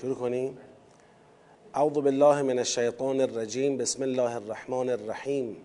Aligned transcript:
شروع 0.00 0.14
کنیم. 0.14 0.58
اعوذ 1.74 1.92
بالله 1.92 2.42
من 2.42 2.58
الشیطان 2.58 3.20
الرجیم. 3.20 3.76
بسم 3.76 4.02
الله 4.02 4.36
الرحمن 4.36 4.88
الرحیم. 4.88 5.56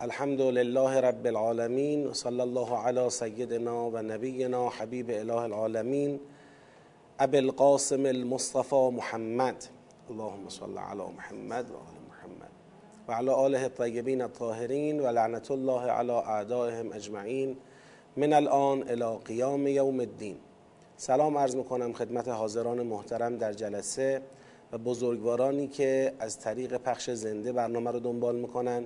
الحمد 0.00 0.40
لله 0.40 1.00
رب 1.00 1.26
العالمین 1.26 2.12
صلی 2.12 2.40
الله 2.40 2.76
علی 2.76 3.10
سیدنا 3.10 3.74
و 3.74 4.02
نبینا 4.02 4.68
حبیب 4.68 5.10
اله 5.10 5.36
العالمین. 5.36 6.20
ابی 7.18 7.38
القاسم 7.38 8.06
المصطفى 8.06 8.90
محمد. 8.92 9.64
اللهم 10.10 10.48
صل 10.48 10.78
علی 10.78 11.02
محمد 11.16 11.70
و 11.70 11.76
آل 11.76 12.00
محمد. 12.08 12.50
و 13.08 13.12
علی 13.12 13.30
آله 13.30 13.62
الطیبین 13.62 14.22
الطاهرین 14.22 15.00
و 15.00 15.06
لعنت 15.06 15.50
الله 15.50 15.90
علی 15.90 16.12
اعدائهم 16.12 16.92
اجمعین. 16.92 17.56
من 18.16 18.32
الان 18.32 18.82
الى 18.88 19.18
قیام 19.24 19.66
یوم 19.66 20.00
الدین. 20.00 20.36
سلام 20.96 21.38
عرض 21.38 21.56
می‌کنم 21.56 21.92
خدمت 21.92 22.28
حاضران 22.28 22.82
محترم 22.82 23.36
در 23.36 23.52
جلسه 23.52 24.22
و 24.72 24.78
بزرگوارانی 24.78 25.66
که 25.66 26.12
از 26.18 26.38
طریق 26.38 26.76
پخش 26.76 27.10
زنده 27.10 27.52
برنامه 27.52 27.90
رو 27.90 28.00
دنبال 28.00 28.36
می‌کنن. 28.36 28.84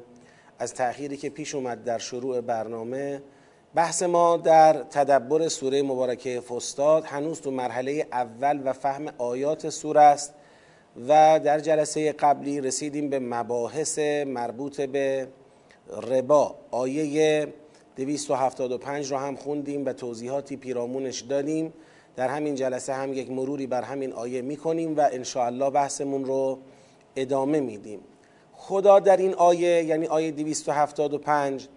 از 0.58 0.74
تأخیری 0.74 1.16
که 1.16 1.30
پیش 1.30 1.54
اومد 1.54 1.84
در 1.84 1.98
شروع 1.98 2.40
برنامه 2.40 3.22
بحث 3.74 4.02
ما 4.02 4.36
در 4.36 4.72
تدبر 4.72 5.48
سوره 5.48 5.82
مبارکه 5.82 6.40
فستاد 6.40 7.04
هنوز 7.04 7.40
تو 7.40 7.50
مرحله 7.50 8.06
اول 8.12 8.60
و 8.64 8.72
فهم 8.72 9.08
آیات 9.18 9.70
سوره 9.70 10.00
است 10.00 10.34
و 11.08 11.40
در 11.44 11.60
جلسه 11.60 12.12
قبلی 12.12 12.60
رسیدیم 12.60 13.10
به 13.10 13.18
مباحث 13.18 13.98
مربوط 14.26 14.80
به 14.80 15.28
ربا. 16.02 16.54
آیه 16.70 17.48
275 17.96 19.12
رو 19.12 19.18
هم 19.18 19.36
خوندیم 19.36 19.86
و 19.86 19.92
توضیحاتی 19.92 20.56
پیرامونش 20.56 21.20
دادیم. 21.20 21.72
در 22.18 22.28
همین 22.28 22.54
جلسه 22.54 22.94
هم 22.94 23.12
یک 23.12 23.30
مروری 23.30 23.66
بر 23.66 23.82
همین 23.82 24.12
آیه 24.12 24.42
می‌کنیم 24.42 24.96
و 24.96 25.00
انشاءالله 25.12 25.70
بحثمون 25.70 26.24
رو 26.24 26.58
ادامه 27.16 27.60
میدیم. 27.60 28.00
خدا 28.52 28.98
در 28.98 29.16
این 29.16 29.34
آیه 29.34 29.84
یعنی 29.84 30.06
آیه 30.06 30.30
275 30.30 31.68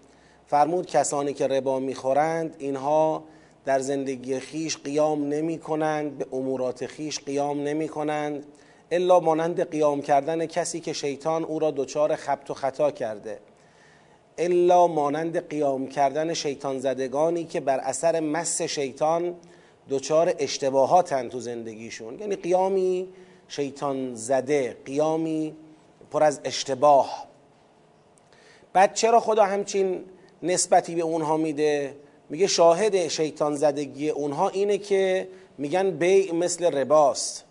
فرمود 0.48 0.86
کسانی 0.86 1.34
که 1.34 1.48
ربا 1.48 1.80
می‌خورند 1.80 2.56
اینها 2.60 3.24
در 3.66 3.80
زندگی 3.80 4.40
خیش 4.40 4.78
قیام 4.78 5.28
نمی 5.28 5.60
کنند 5.60 6.18
به 6.18 6.26
امورات 6.32 6.86
خیش 6.86 7.20
قیام 7.20 7.64
نمی 7.64 7.88
کنند 7.88 8.46
الا 8.92 9.20
مانند 9.20 9.70
قیام 9.70 10.02
کردن 10.02 10.46
کسی 10.46 10.80
که 10.80 10.94
شیطان 10.94 11.44
او 11.44 11.60
را 11.60 11.72
دچار 11.72 12.16
خبت 12.16 12.52
و 12.52 12.54
خطا 12.54 12.92
کرده. 12.92 13.40
الا 14.38 14.88
مانند 14.88 15.50
قیام 15.50 15.88
کردن 15.88 16.34
شیطان 16.34 16.80
زدگانی 16.80 17.44
که 17.44 17.60
بر 17.60 17.80
اثر 17.80 18.20
مس 18.20 18.62
شیطان 18.62 19.36
دچار 19.92 20.34
اشتباهاتن 20.40 21.30
تو 21.30 21.40
زندگیشون. 21.40 22.20
یعنی 22.20 22.36
قیامی 22.36 23.08
شیطان 23.48 24.16
زده 24.16 24.78
قیامی 24.86 25.56
پر 26.12 26.24
از 26.24 26.40
اشتباه. 26.44 27.28
بعد 28.74 28.94
چرا 28.94 29.20
خدا 29.20 29.44
همچین 29.44 30.04
نسبتی 30.44 30.96
به 30.96 31.02
اونها 31.02 31.38
میده؟ 31.38 31.96
میگه 32.30 32.48
شاهد 32.48 33.08
شیطان 33.08 33.56
زدگی 33.56 34.10
اونها 34.10 34.50
اینه 34.50 34.78
که 34.78 35.28
میگن 35.58 35.92
بیع 35.92 36.34
مثل 36.34 36.66
رباست. 36.66 37.46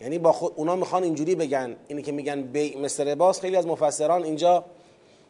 یعنی 0.00 0.18
با 0.18 0.32
خود 0.32 0.52
اونا 0.56 0.76
می‌خوان 0.76 1.02
اینجوری 1.02 1.34
بگن 1.34 1.76
اینه 1.88 2.02
که 2.02 2.12
میگن 2.12 2.42
بیع 2.42 2.78
مثل 2.78 3.08
رباست. 3.08 3.40
خیلی 3.40 3.56
از 3.56 3.66
مفسران 3.66 4.24
اینجا 4.24 4.64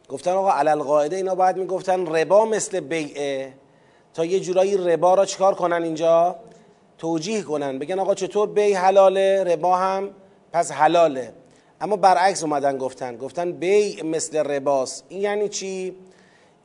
گفتن 0.09 0.31
آقا 0.31 0.51
علل 0.51 0.79
قاعده 0.79 1.15
اینا 1.15 1.35
باید 1.35 1.57
می‌گفتن 1.57 2.05
ربا 2.05 2.45
مثل 2.45 2.79
بیعه. 2.79 3.53
تا 4.13 4.25
یه 4.25 4.39
جورایی 4.39 4.77
ربا 4.77 5.13
را 5.13 5.25
چکار 5.25 5.55
کنن 5.55 5.83
اینجا؟ 5.83 6.35
توجیه 6.97 7.41
کنن. 7.41 7.79
بگن 7.79 7.99
آقا 7.99 8.15
چطور 8.15 8.49
بی 8.49 8.73
حلاله؟ 8.73 9.43
ربا 9.43 9.77
هم 9.77 10.09
پس 10.51 10.71
حلاله. 10.71 11.33
اما 11.81 11.95
برعکس 11.95 12.43
اومدن 12.43 12.77
گفتن. 12.77 13.17
گفتن 13.17 13.51
بی 13.51 14.01
مثل 14.01 14.37
رباست. 14.37 15.05
این 15.09 15.21
یعنی 15.21 15.49
چی؟ 15.49 15.95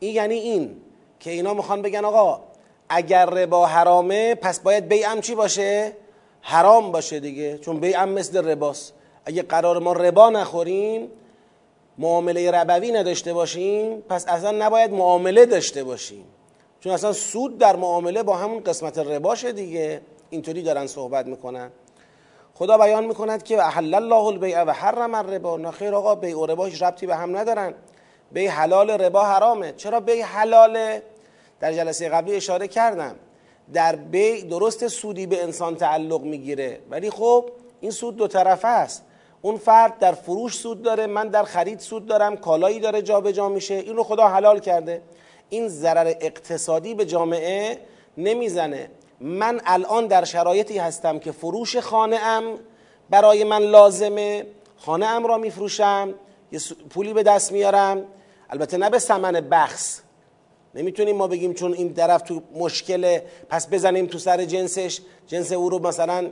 این 0.01 0.15
یعنی 0.15 0.35
این 0.35 0.77
که 1.21 1.31
اینا 1.31 1.55
می‌خوان 1.55 1.83
بگن 1.83 2.05
آقا 2.05 2.41
اگر 2.89 3.27
ربا 3.27 3.67
حرامه 3.67 4.35
پس 4.35 4.61
باید 4.61 4.89
بی 4.89 5.03
هم 5.03 5.21
چی 5.21 5.35
باشه؟ 5.35 5.93
حرام 6.43 6.93
باشه 6.93 7.21
دیگه. 7.21 7.59
چون 7.59 7.81
بی 7.81 7.93
هم 7.93 8.09
مثل 8.09 8.49
رباست. 8.49 8.95
اگه 9.25 9.43
قرار 9.43 9.79
ما 9.79 9.93
ربا 9.93 10.31
نخوریم 10.31 11.09
معامله 11.99 12.51
ربوی 12.51 12.93
نداشته 12.93 13.33
باشیم 13.33 14.01
پس 14.01 14.29
اصلا 14.29 14.51
نباید 14.51 14.93
معامله 14.93 15.47
داشته 15.47 15.85
باشیم. 15.85 16.25
چون 16.81 16.93
اصلا 16.93 17.13
سود 17.13 17.59
در 17.59 17.77
معامله 17.77 18.23
با 18.23 18.37
همون 18.37 18.61
قسمت 18.61 18.99
رباشه 18.99 19.53
دیگه. 19.53 20.01
اینطوری 20.31 20.63
دارن 20.63 20.87
صحبت 20.87 21.27
می‌کنن. 21.27 21.71
خدا 22.55 22.79
بیان 22.79 23.05
می‌کند 23.05 23.43
که 23.43 23.63
احل 23.63 23.95
الله 23.95 24.25
البیع 24.25 24.63
و 24.63 24.71
حرم 24.71 25.15
الربا. 25.15 25.57
نه 25.57 25.71
خیر 25.71 25.95
آقا 25.95 26.15
بیع 26.15 26.39
و 26.39 26.47
ربا 26.47 26.65
هیچ 26.65 26.83
ربطی 26.83 27.07
به 27.07 27.17
هم 27.17 27.37
ندارن. 27.37 27.75
بیع 28.33 28.51
حلال 28.51 28.91
ربا 28.91 29.25
حرامه. 29.25 29.73
چرا 29.73 30.01
بیع 30.01 30.25
حلاله 30.25 31.03
در 31.61 31.73
جلسه 31.73 32.09
قبلی 32.09 32.35
اشاره 32.35 32.69
کردم. 32.69 33.17
در 33.73 33.97
بیع 33.97 34.45
درست 34.45 34.89
سودی 34.89 35.27
به 35.27 35.43
انسان 35.43 35.77
تعلق 35.77 36.23
می‌گیره. 36.23 36.81
ولی 36.91 37.11
خب 37.11 37.51
این 37.81 37.91
سود 37.91 38.17
دو 38.17 38.29
طرفه 38.29 38.69
است. 38.69 39.05
اون 39.43 39.57
فرد 39.57 39.99
در 39.99 40.13
فروش 40.13 40.57
سود 40.57 40.83
داره 40.83 41.07
من 41.07 41.29
در 41.29 41.43
خرید 41.43 41.79
سود 41.79 42.07
دارم 42.07 42.37
کالایی 42.37 42.81
داره 42.81 43.03
جابجا 43.03 43.33
جا 43.33 43.49
میشه. 43.49 43.75
این 43.75 43.97
رو 43.97 44.03
خدا 44.03 44.29
حلال 44.29 44.59
کرده. 44.61 45.03
این 45.51 45.69
ضرر 45.69 46.15
اقتصادی 46.21 46.95
به 46.95 47.07
جامعه 47.07 47.79
نمی‌زنه. 48.19 48.91
من 49.21 49.61
الان 49.67 50.07
در 50.07 50.25
شرایطی 50.25 50.79
هستم 50.79 51.19
که 51.19 51.33
فروش 51.33 51.77
خانه 51.77 52.17
ام 52.17 52.45
برای 53.11 53.45
من 53.45 53.63
لازمه. 53.63 54.47
خانه 54.77 55.07
ام 55.07 55.27
را 55.27 55.39
میفروشم 55.39 56.15
یه 56.53 56.61
پولی 56.91 57.13
به 57.13 57.23
دست 57.23 57.53
میارم. 57.53 58.05
البته 58.51 58.77
نه 58.77 58.91
به 58.91 58.99
ثمن 58.99 59.33
بخص 59.33 60.01
نمی‌تونیم 60.75 61.17
ما 61.17 61.27
بگیم 61.27 61.55
چون 61.55 61.73
این 61.73 61.95
طرف 61.95 62.23
تو 62.23 62.43
مشکله 62.55 63.25
پس 63.49 63.69
بزنیم 63.69 64.07
تو 64.07 64.19
سر 64.19 64.45
جنسش. 64.45 65.01
جنس 65.27 65.53
او 65.53 65.71
رو 65.71 65.79
مثلا 65.79 66.31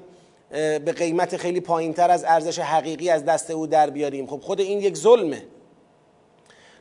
به 0.50 0.92
قیمت 0.96 1.36
خیلی 1.36 1.60
پایین 1.60 1.94
تر 1.94 2.10
از 2.10 2.24
ارزش 2.24 2.58
حقیقی 2.58 3.10
از 3.10 3.24
دست 3.24 3.50
او 3.50 3.66
در 3.66 3.90
بیاریم. 3.90 4.26
خب 4.26 4.40
خود 4.40 4.60
این 4.60 4.80
یک 4.80 4.96
ظلمه. 4.96 5.42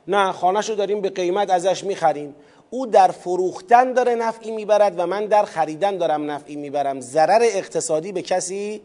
نه 0.07 0.31
خانهش 0.31 0.69
رو 0.69 0.75
داریم 0.75 1.01
به 1.01 1.09
قیمت 1.09 1.49
ازش 1.49 1.83
می‌خریم. 1.83 2.35
او 2.69 2.85
در 2.85 3.07
فروختن 3.07 3.93
داره 3.93 4.16
نفعی 4.16 4.51
می‌برد 4.51 4.99
و 4.99 5.05
من 5.05 5.25
در 5.25 5.45
خریدن 5.45 5.97
دارم 5.97 6.31
نفعی 6.31 6.55
می‌برم. 6.55 7.01
ضرر 7.01 7.41
اقتصادی 7.41 8.11
به 8.11 8.21
کسی 8.21 8.81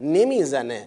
نمی‌زنه. 0.00 0.86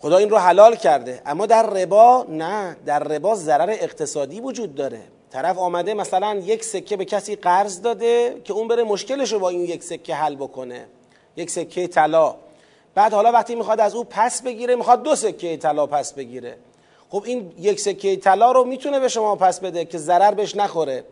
خدا 0.00 0.16
این 0.16 0.30
رو 0.30 0.38
حلال 0.38 0.76
کرده. 0.76 1.22
اما 1.26 1.46
در 1.46 1.70
ربا 1.70 2.26
نه 2.28 2.76
در 2.86 2.98
ربا 2.98 3.34
ضرر 3.34 3.70
اقتصادی 3.70 4.40
وجود 4.40 4.74
داره. 4.74 5.00
طرف 5.30 5.58
آمده 5.58 5.94
مثلا 5.94 6.34
یک 6.34 6.64
سکه 6.64 6.96
به 6.96 7.04
کسی 7.04 7.36
قرض 7.36 7.82
داده 7.82 8.40
که 8.44 8.52
اون 8.52 8.68
بره 8.68 8.82
مشکلش 8.82 9.32
رو 9.32 9.38
با 9.38 9.48
این 9.48 9.60
یک 9.60 9.84
سکه 9.84 10.14
حل 10.14 10.34
بکنه. 10.34 10.86
یک 11.36 11.50
سکه 11.50 11.86
طلا. 11.86 12.34
بعد 12.94 13.12
حالا 13.12 13.32
وقتی 13.32 13.54
می‌خواد 13.54 13.80
از 13.80 13.94
او 13.94 14.04
پس 14.04 14.42
بگیره 14.42 14.76
می‌خواد 14.76 15.02
دو 15.02 15.14
سکه 15.14 15.56
طلا 15.56 15.86
پس 15.86 16.12
بگیره. 16.12 16.56
خب 17.10 17.22
این 17.26 17.52
یک 17.58 17.80
سکه 17.80 18.16
طلا 18.16 18.52
رو 18.52 18.64
می‌تونه 18.64 19.00
به 19.00 19.08
شما 19.08 19.36
پس 19.36 19.60
بده 19.60 19.84
که 19.84 19.98
ضرر 19.98 20.34
بهش 20.34 20.56
نخوره. 20.56 21.04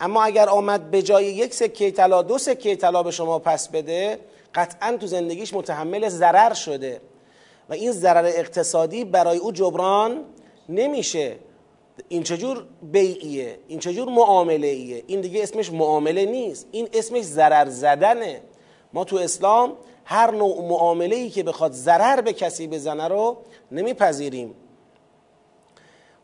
اما 0.00 0.22
اگر 0.22 0.48
آمد 0.48 0.90
به 0.90 1.02
جای 1.02 1.24
یک 1.24 1.54
سکه 1.54 1.90
طلا 1.90 2.22
دو 2.22 2.38
سکه 2.38 2.76
طلا 2.76 3.02
به 3.02 3.10
شما 3.10 3.38
پس 3.38 3.68
بده 3.68 4.18
قطعا 4.54 4.96
تو 4.96 5.06
زندگیش 5.06 5.54
متحمل 5.54 6.08
ضرر 6.08 6.54
شده. 6.54 7.00
و 7.68 7.72
این 7.72 7.92
ضرر 7.92 8.24
اقتصادی 8.24 9.04
برای 9.04 9.38
او 9.38 9.52
جبران 9.52 10.24
نمیشه. 10.68 11.36
این 12.08 12.22
چجور 12.22 12.64
بیعیه؟ 12.82 13.58
این 13.68 13.78
چجور 13.78 14.08
معامله 14.08 14.66
ایه 14.66 15.04
این 15.06 15.20
دیگه 15.20 15.42
اسمش 15.42 15.72
معامله 15.72 16.24
نیست. 16.24 16.66
این 16.72 16.88
اسمش 16.92 17.22
ضرر 17.22 17.68
زدنه. 17.68 18.40
ما 18.92 19.04
تو 19.04 19.16
اسلام 19.16 19.72
هر 20.04 20.30
نوع 20.30 20.68
معامله 20.68 21.16
ای 21.16 21.30
که 21.30 21.42
بخواد 21.42 21.72
ضرر 21.72 22.20
به 22.20 22.32
کسی 22.32 22.66
بزنه 22.66 23.08
رو 23.08 23.36
نمیپذیریم. 23.72 24.54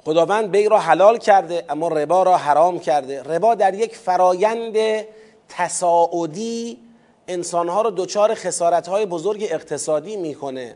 خداوند 0.05 0.51
بی 0.51 0.69
را 0.69 0.79
حلال 0.79 1.19
کرده 1.19 1.65
اما 1.69 1.89
ربا 1.89 2.23
را 2.23 2.37
حرام 2.37 2.79
کرده. 2.79 3.23
ربا 3.23 3.55
در 3.55 3.75
یک 3.75 3.97
فرایند 3.97 5.05
تصاعدی 5.49 6.79
انسانها 7.29 7.83
رو 7.83 7.91
دچار 7.91 8.35
خسارتهای 8.35 9.07
بزرگ 9.07 9.47
اقتصادی 9.51 10.17
می‌کنه. 10.17 10.75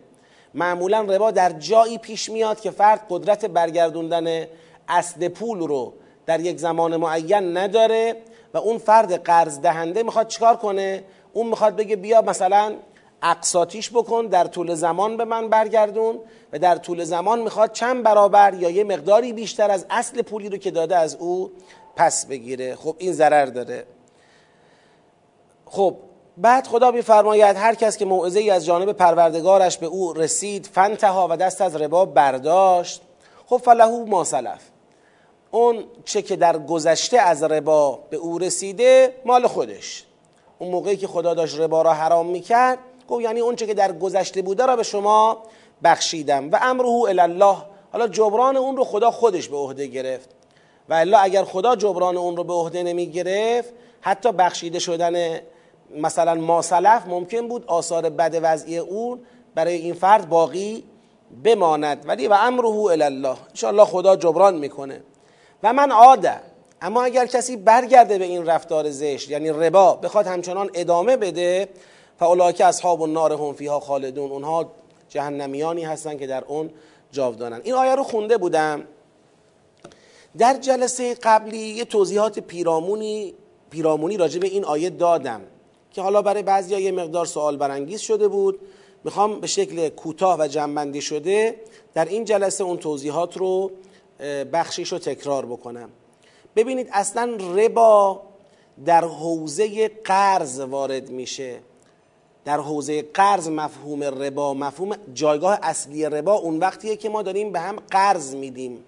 معمولا 0.55 1.01
ربا 1.01 1.31
در 1.31 1.53
جایی 1.53 1.99
پیش 1.99 2.31
میاد 2.31 2.61
که 2.61 2.71
فرد 2.71 3.07
قدرت 3.11 3.45
برگردوندن 3.45 4.47
اصل 4.89 5.29
پول 5.29 5.59
رو 5.59 5.93
در 6.27 6.41
یک 6.41 6.59
زمان 6.59 6.97
معین 6.97 7.57
نداره 7.57 8.17
و 8.55 8.59
اون 8.59 8.79
فرد 8.79 9.23
قرض 9.23 9.61
دهنده 9.61 10.03
می‌خواد 10.03 10.29
چیکار 10.29 10.57
کنه؟ 10.57 11.05
اون 11.33 11.47
می‌خواد 11.47 11.77
بگه 11.77 11.97
بیا 11.97 12.23
مثلا 12.23 12.75
اقساطیش 13.23 13.91
بکن 13.91 14.27
در 14.27 14.45
طول 14.45 14.75
زمان 14.75 15.17
به 15.17 15.25
من 15.25 15.49
برگردون 15.49 16.21
و 16.53 16.59
در 16.59 16.77
طول 16.77 17.05
زمان 17.05 17.41
می‌خواد 17.41 17.73
چند 17.73 18.03
برابر 18.03 18.55
یا 18.55 18.71
یه 18.71 18.85
مقداری 18.85 19.33
بیشتر 19.33 19.71
از 19.71 19.87
اصل 19.91 20.23
پولی 20.23 20.49
رو 20.49 20.57
که 20.57 20.71
داده 20.71 20.97
از 20.97 21.17
او 21.17 21.53
پس 21.97 22.27
بگیره. 22.27 22.77
خب 22.77 22.97
این 22.99 23.13
ضرر 23.13 23.47
داره. 23.47 23.87
خب 25.67 25.97
بعد 26.37 26.67
خدا 26.67 26.91
میفرماید 26.91 27.57
هر 27.57 27.75
کس 27.75 27.97
که 27.97 28.05
موعظه 28.05 28.41
ای 28.41 28.51
از 28.51 28.67
جانب 28.67 28.93
پروردگارش 28.93 29.79
به 29.79 29.87
او 29.87 30.13
رسید 30.13 30.67
فنتها 30.67 31.29
و 31.31 31.37
دست 31.37 31.61
از 31.61 31.77
ربا 31.77 32.05
برداشت. 32.05 33.03
خب 33.47 33.57
فلهو 33.57 34.07
ما 34.07 34.25
سلف. 34.25 34.61
اون 35.51 35.85
چه 36.05 36.23
که 36.23 36.37
در 36.37 36.59
گذشته 36.59 37.19
از 37.19 37.43
ربا 37.43 37.99
به 38.11 38.17
او 38.17 38.39
رسیده 38.39 39.15
مال 39.25 39.47
خودش. 39.47 40.05
اون 40.59 40.71
موقعی 40.71 40.97
که 40.97 41.07
خدا 41.07 41.35
داشت 41.35 41.61
ربا 41.61 41.83
را 41.83 41.93
حرام 41.93 42.27
می‌کرد 42.27 42.79
گفت 43.09 43.25
یعنی 43.25 43.41
اون 43.41 43.57
چه 43.57 43.67
که 43.67 43.75
در 43.75 43.93
گذشته 43.93 44.43
بوده 44.43 44.67
را 44.67 44.77
به 44.77 44.83
شما 44.83 45.43
بخشیدم. 45.85 46.51
و 46.51 46.59
امره 46.63 46.89
الله 46.89 47.57
حالا 47.93 48.09
جبران 48.09 48.57
اون 48.57 48.77
رو 48.77 48.85
خدا 48.85 49.11
خودش 49.11 49.49
به 49.49 49.57
عهده 49.57 49.87
گرفت. 49.87 50.31
و 50.89 50.95
الا 50.95 51.19
اگر 51.19 51.45
خدا 51.45 51.77
جبران 51.77 52.17
اون 52.17 52.37
رو 52.37 52.45
به 52.45 52.53
عهده 52.53 52.83
نمی 52.83 53.07
گرفت 53.07 53.73
حتی 54.01 54.33
بخشیده 54.33 54.79
شدن 54.79 55.41
مثلا 55.97 56.35
ما 56.35 56.63
سلف 56.63 57.07
ممکن 57.07 57.49
بود 57.49 57.65
آثار 57.67 58.11
بد 58.11 58.39
وضعی 58.43 58.79
اون 58.79 59.21
برای 59.55 59.75
این 59.75 59.95
فرد 59.95 60.29
باقی 60.29 60.85
بماند. 61.45 62.05
ولی 62.07 62.29
و 62.29 62.33
امره 62.33 62.69
الله 62.69 63.37
الله 63.63 63.85
خدا 63.85 64.17
جبران 64.17 64.55
می‌کنه. 64.55 65.03
و 65.63 65.73
من 65.73 65.91
عاده 65.91 66.41
اما 66.83 67.03
اگر 67.03 67.27
کسی 67.27 67.57
برگرده 67.57 68.19
به 68.19 68.25
این 68.25 68.47
رفتار 68.47 68.91
زشت 68.91 69.31
یعنی 69.31 69.51
ربا 69.51 69.97
بخواد 69.97 70.27
همچنان 70.27 70.71
ادامه 70.75 71.17
بده 71.17 71.69
فاولاک 72.19 72.61
اصحاب 72.61 73.03
النار 73.03 73.33
هم 73.33 73.53
فیها 73.53 73.81
خالدون. 73.81 74.31
اونها 74.31 74.73
جهنمیانی 75.09 75.85
هستن 75.85 76.19
که 76.19 76.27
در 76.27 76.45
اون 76.45 76.71
جاودانن. 77.13 77.61
این 77.65 77.75
آیه 77.75 77.95
رو 77.95 78.03
خونده 78.03 78.37
بودم. 78.37 78.85
در 80.39 80.55
جلسه 80.55 81.15
قبلی 81.15 81.59
یه 81.59 81.85
توضیحات 81.85 82.39
پیرامونی 82.39 83.35
پیرامونی 83.71 84.17
راجع 84.17 84.41
به 84.41 84.47
این 84.47 84.65
آیه 84.65 84.91
دادم 84.91 85.41
که 85.93 86.03
حالا 86.03 86.23
برای 86.23 86.43
بعضی 86.43 86.77
یه 86.77 86.93
مقدار 86.93 87.27
سوال 87.27 87.57
برانگیز 87.57 88.01
شده 88.01 88.29
بود. 88.29 88.61
می‌خوام 89.05 89.41
به 89.41 89.47
شکل 89.47 89.89
کوتاه 89.89 90.41
و 90.41 90.47
جنبندی 90.47 91.01
شده 91.01 91.61
در 91.95 92.05
این 92.05 92.25
جلسه 92.25 92.65
اون 92.65 92.77
توضیحات 92.77 93.37
رو 93.37 93.71
بخشیش 94.53 94.93
رو 94.93 94.99
تکرار 94.99 95.47
بکنم. 95.47 95.91
ببینید 96.57 96.89
اصلا 96.93 97.37
ربا 97.55 98.23
در 98.85 99.05
حوزه 99.05 99.89
قرض 99.89 100.61
وارد 100.61 101.11
میشه. 101.11 101.59
در 102.49 102.61
حوزه 102.61 103.03
قرض 103.03 103.49
مفهوم 103.49 104.05
ربا 104.05 104.55
مفهوم 104.55 104.97
جایگاه 105.15 105.59
اصلی 105.63 106.05
ربا 106.05 106.35
اون 106.35 106.59
وقتیه 106.59 106.97
که 106.97 107.09
ما 107.09 107.23
داریم 107.23 107.53
به 107.53 107.61
هم 107.61 107.77
قرض 107.91 108.35
میدیم. 108.35 108.85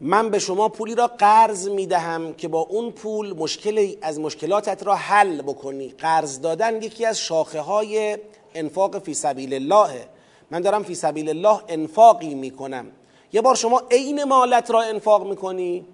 من 0.00 0.30
به 0.30 0.38
شما 0.38 0.68
پولی 0.68 0.94
را 0.94 1.06
قرض 1.06 1.68
می‌دهم 1.68 2.34
که 2.34 2.48
با 2.48 2.60
اون 2.60 2.90
پول 2.90 3.32
مشکلی 3.36 3.98
از 4.02 4.20
مشکلاتت 4.20 4.86
را 4.86 4.94
حل 4.94 5.42
بکنی. 5.42 5.88
قرض 5.88 6.40
دادن 6.40 6.82
یکی 6.82 7.04
از 7.06 7.18
شاخه 7.18 7.60
های 7.60 8.18
انفاق 8.54 8.98
فی 8.98 9.14
سبیل 9.14 9.54
الله. 9.54 10.08
من 10.50 10.60
دارم 10.60 10.82
فی 10.82 10.94
سبیل 10.94 11.28
الله 11.28 11.60
انفاقی 11.68 12.34
می‌کنم. 12.34 12.86
یه 13.32 13.40
بار 13.40 13.54
شما 13.54 13.82
عین 13.90 14.24
مالت 14.24 14.70
را 14.70 14.82
انفاق 14.82 15.28
می‌کنی. 15.28 15.86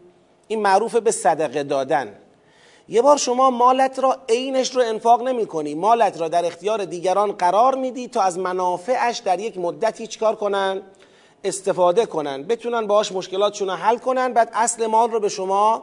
این 0.49 0.63
معروف 0.63 0.97
به 0.97 1.11
صدقه 1.11 1.63
دادن. 1.63 2.15
یه 2.93 3.03
بار 3.03 3.17
شما 3.17 3.51
مالت 3.51 3.99
را 3.99 4.17
عینش 4.29 4.77
رو 4.77 4.83
انفاق 4.83 5.23
نمی 5.23 5.47
کنی. 5.47 5.75
مالت 5.75 6.21
را 6.21 6.29
در 6.29 6.45
اختیار 6.47 6.85
دیگران 6.85 7.33
قرار 7.33 7.75
میدی 7.75 8.09
تا 8.09 8.23
از 8.23 8.39
منافعش 8.39 9.19
در 9.19 9.41
یک 9.41 9.59
مدتی 9.59 10.07
چیکار 10.07 10.37
کنن 10.37 10.83
استفاده 11.45 12.07
کنن 12.07 12.43
بتونن 12.43 12.87
باهاش 12.87 13.13
مشکلاتشون 13.13 13.69
رو 13.69 13.75
حل 13.75 13.99
کنن 13.99 14.33
بعد 14.33 14.51
اصل 14.53 14.87
مال 14.87 15.11
رو 15.11 15.21
به 15.21 15.29
شما 15.29 15.83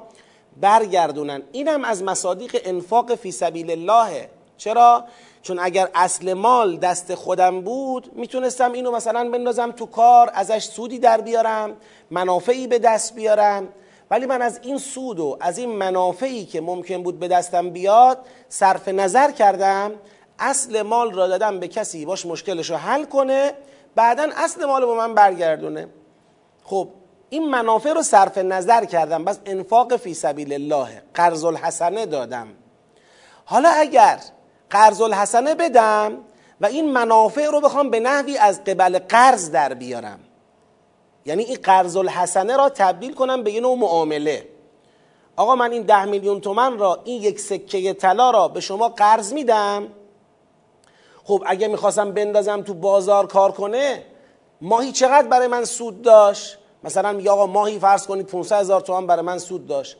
برگردونن. 0.62 1.44
اینم 1.51 1.83
از 1.83 2.04
مصادیق 2.04 2.62
انفاق 2.65 3.15
فی 3.15 3.31
سبیل 3.31 3.71
الله. 3.71 4.30
چرا؟ 4.57 5.04
چون 5.42 5.59
اگر 5.59 5.89
اصل 5.95 6.33
مال 6.33 6.77
دست 6.77 7.15
خودم 7.15 7.62
بود 7.62 8.12
می‌تونستم 8.15 8.71
اینو 8.71 8.92
مثلا 8.92 9.30
بندازم 9.30 9.71
تو 9.71 9.86
کار 9.86 10.31
ازش 10.33 10.63
سودی 10.63 11.00
در 11.00 11.21
بیارم 11.21 11.77
منافعی 12.12 12.68
به 12.68 12.80
دست 12.80 13.15
بیارم. 13.15 13.68
ولی 14.12 14.25
من 14.25 14.42
از 14.42 14.59
این 14.63 14.77
سود 14.77 15.19
و 15.19 15.38
از 15.42 15.57
این 15.57 15.69
منافعی 15.69 16.45
که 16.45 16.62
ممکن 16.62 17.04
بود 17.04 17.19
به 17.19 17.27
دستم 17.27 17.69
بیاد 17.69 18.25
صرف 18.50 18.88
نظر 18.88 19.31
کردم 19.31 19.92
اصل 20.39 20.81
مال 20.81 21.13
را 21.13 21.27
دادم 21.27 21.59
به 21.59 21.68
کسی 21.68 22.06
باش 22.06 22.25
مشکلش 22.25 22.69
رو 22.69 22.75
حل 22.75 23.04
کنه 23.04 23.54
بعدا 23.95 24.30
اصل 24.36 24.65
مال 24.65 24.81
رو 24.81 24.88
به 24.88 24.94
من 24.94 25.13
برگردونه. 25.13 25.88
خب 26.63 26.89
این 27.30 27.50
منافع 27.50 27.94
رو 27.94 28.01
صرف 28.01 28.38
نظر 28.38 28.86
کردم 28.86 29.25
بس 29.25 29.39
انفاق 29.45 29.95
فی 29.95 30.13
سبیل 30.13 30.54
الله 30.54 31.01
قرض 31.13 31.44
الحسنه 31.44 32.06
دادم. 32.06 32.48
حالا 33.45 33.69
اگر 33.69 34.19
قرض 34.69 35.01
الحسنه 35.01 35.56
بدم 35.56 36.18
و 36.62 36.65
این 36.65 36.92
منافع 36.92 37.45
رو 37.45 37.62
بخوام 37.62 37.89
به 37.89 38.00
نحوی 38.00 38.38
از 38.38 38.63
قبل 38.63 39.00
قرض 39.00 39.51
در 39.51 39.74
بیارم 39.74 40.19
یعنی 41.28 41.44
این 41.44 41.58
قرض 41.64 41.98
الحسنه 41.98 42.58
را 42.58 42.70
تبدیل 42.70 43.14
کنم 43.14 43.44
به 43.44 43.52
یه 43.52 43.62
نوع 43.62 43.78
معامله. 43.78 44.48
آقا 45.36 45.56
من 45.56 45.72
این 45.72 45.82
ده 45.82 46.06
میلیون 46.06 46.42
تومن 46.42 46.78
را 46.78 47.02
این 47.04 47.22
یک 47.22 47.40
سکه 47.40 47.94
طلا 47.94 48.32
را 48.32 48.48
به 48.48 48.60
شما 48.60 48.90
قرض 48.90 49.34
میدم. 49.34 49.88
خب 51.24 51.44
اگه 51.46 51.68
می‌خواستم 51.68 52.12
بندازم 52.12 52.62
تو 52.62 52.74
بازار 52.74 53.28
کار 53.28 53.52
کنه 53.52 54.04
ماهی 54.62 54.92
چقدر 54.92 55.28
برای 55.28 55.48
من 55.48 55.66
سود 55.66 56.02
داشت؟ 56.02 56.58
مثلا 56.84 57.14
میگه 57.14 57.32
آقا 57.32 57.46
ماهی 57.46 57.80
فرض 57.80 58.08
کنید 58.08 58.26
500 58.26 58.60
هزار 58.60 58.82
تومان 58.82 59.08
برای 59.08 59.26
من 59.26 59.38
سود 59.38 59.68
داشت. 59.68 59.98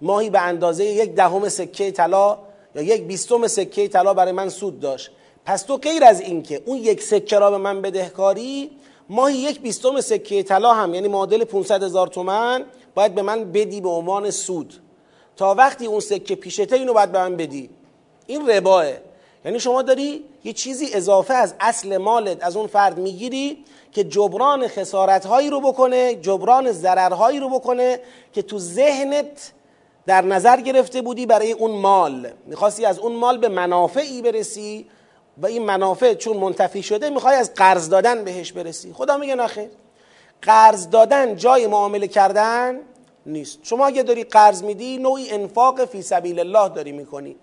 ماهی 0.00 0.30
به 0.30 0.40
اندازه 0.40 0.84
یک 0.84 1.14
دهم 1.14 1.48
سکه 1.48 1.90
طلا 1.90 2.38
یا 2.74 2.82
یک 2.82 3.02
بیستم 3.02 3.46
سکه 3.46 3.88
طلا 3.88 4.14
برای 4.14 4.32
من 4.32 4.48
سود 4.48 4.80
داشت. 4.80 5.10
پس 5.44 5.62
تو 5.62 5.76
غیر 5.76 6.04
از 6.04 6.20
اینکه 6.20 6.62
اون 6.64 6.78
یک 6.78 7.02
سکه 7.02 7.38
را 7.38 7.50
به 7.50 7.58
من 7.58 7.82
بدهکاری 7.82 8.70
ماهی 9.08 9.36
یک 9.36 9.60
بیستم 9.60 10.00
سکه 10.00 10.42
طلا 10.42 10.72
هم 10.72 10.94
یعنی 10.94 11.08
معادل 11.08 11.44
500 11.44 11.82
هزار 11.82 12.06
تومن 12.06 12.64
باید 12.94 13.14
به 13.14 13.22
من 13.22 13.52
بدی 13.52 13.80
به 13.80 13.88
عنوان 13.88 14.30
سود. 14.30 14.74
تا 15.36 15.54
وقتی 15.54 15.86
اون 15.86 16.00
سکه 16.00 16.34
پیشته 16.34 16.76
اینو 16.76 16.92
باید 16.92 17.12
به 17.12 17.18
من 17.18 17.36
بدی. 17.36 17.70
این 18.26 18.48
رباه 18.50 18.86
یعنی 19.44 19.60
شما 19.60 19.82
داری 19.82 20.24
یه 20.44 20.52
چیزی 20.52 20.94
اضافه 20.94 21.34
از 21.34 21.54
اصل 21.60 21.96
مالت 21.96 22.44
از 22.44 22.56
اون 22.56 22.66
فرد 22.66 22.98
می‌گیری 22.98 23.64
که 23.92 24.04
جبران 24.04 24.68
خسارت 24.68 25.26
هایی 25.26 25.50
رو 25.50 25.60
بکنه 25.60 26.14
جبران 26.14 26.72
ضررهایی 26.72 27.40
رو 27.40 27.48
بکنه 27.48 28.00
که 28.32 28.42
تو 28.42 28.58
ذهنت 28.58 29.52
در 30.06 30.24
نظر 30.24 30.60
گرفته 30.60 31.02
بودی 31.02 31.26
برای 31.26 31.52
اون 31.52 31.70
مال. 31.70 32.30
می‌خواستی 32.46 32.84
از 32.84 32.98
اون 32.98 33.12
مال 33.12 33.38
به 33.38 33.48
منافعی 33.48 34.22
برسی 34.22 34.86
و 35.38 35.46
این 35.46 35.62
منافع 35.62 36.14
چون 36.14 36.36
منتفی 36.36 36.82
شده 36.82 37.10
می‌خوای 37.10 37.36
از 37.36 37.54
قرض 37.54 37.88
دادن 37.88 38.24
بهش 38.24 38.52
برسی. 38.52 38.92
خدا 38.92 39.16
میگه 39.16 39.34
نخیر 39.34 39.68
قرض 40.42 40.90
دادن 40.90 41.36
جای 41.36 41.66
معامله 41.66 42.08
کردن 42.08 42.80
نیست. 43.26 43.58
شما 43.62 43.86
اگه 43.86 44.02
داری 44.02 44.24
قرض 44.24 44.62
میدی 44.62 44.98
نوعی 44.98 45.30
انفاق 45.30 45.84
فی 45.84 46.02
سبیل 46.02 46.40
الله 46.40 46.68
داری 46.68 46.92
می‌کنی. 46.92 47.36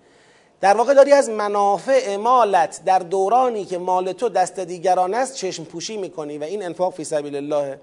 در 0.60 0.76
واقع 0.76 0.94
داری 0.94 1.12
از 1.12 1.30
منافع 1.30 2.16
مالت 2.16 2.80
در 2.84 2.98
دورانی 2.98 3.64
که 3.64 3.78
مال 3.78 4.12
تو 4.12 4.28
دست 4.28 4.60
دیگران 4.60 5.14
است 5.14 5.34
چشم 5.34 5.64
پوشی 5.64 5.96
می‌کنی 5.96 6.38
و 6.38 6.44
این 6.44 6.64
انفاق 6.64 6.94
فی 6.94 7.04
سبیل 7.04 7.36
الله. 7.36 7.80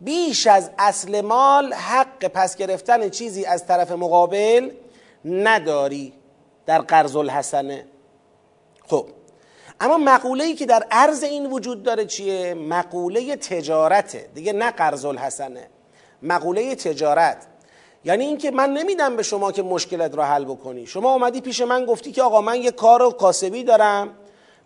بیش 0.00 0.46
از 0.46 0.70
اصل 0.78 1.20
مال 1.20 1.72
حق 1.72 2.26
پس 2.26 2.56
گرفتن 2.56 3.08
چیزی 3.08 3.44
از 3.44 3.66
طرف 3.66 3.92
مقابل 3.92 4.70
نداری 5.24 6.12
در 6.66 6.78
قرض 6.78 7.16
الحسنه. 7.16 7.84
خب 8.88 9.06
اما 9.80 9.98
مقوله 9.98 10.44
ای 10.44 10.54
که 10.54 10.66
در 10.66 10.86
عرض 10.90 11.22
این 11.22 11.46
وجود 11.46 11.82
داره 11.82 12.06
چیه؟ 12.06 12.54
مقوله 12.54 13.36
تجارته. 13.36 14.28
دیگه 14.34 14.52
نه 14.52 14.70
قرض 14.70 15.04
الحسنه 15.04 15.68
مقوله 16.22 16.74
تجارت. 16.74 17.46
یعنی 18.04 18.24
اینکه 18.24 18.50
من 18.50 18.72
نمیدم 18.72 19.16
به 19.16 19.22
شما 19.22 19.52
که 19.52 19.62
مشکلت 19.62 20.14
را 20.14 20.24
حل 20.24 20.44
بکنی. 20.44 20.86
شما 20.86 21.12
اومدی 21.12 21.40
پیش 21.40 21.60
من 21.60 21.86
گفتی 21.86 22.12
که 22.12 22.22
آقا 22.22 22.40
من 22.40 22.62
یه 22.62 22.70
کار 22.70 23.12
کاسبی 23.12 23.64
دارم 23.64 24.14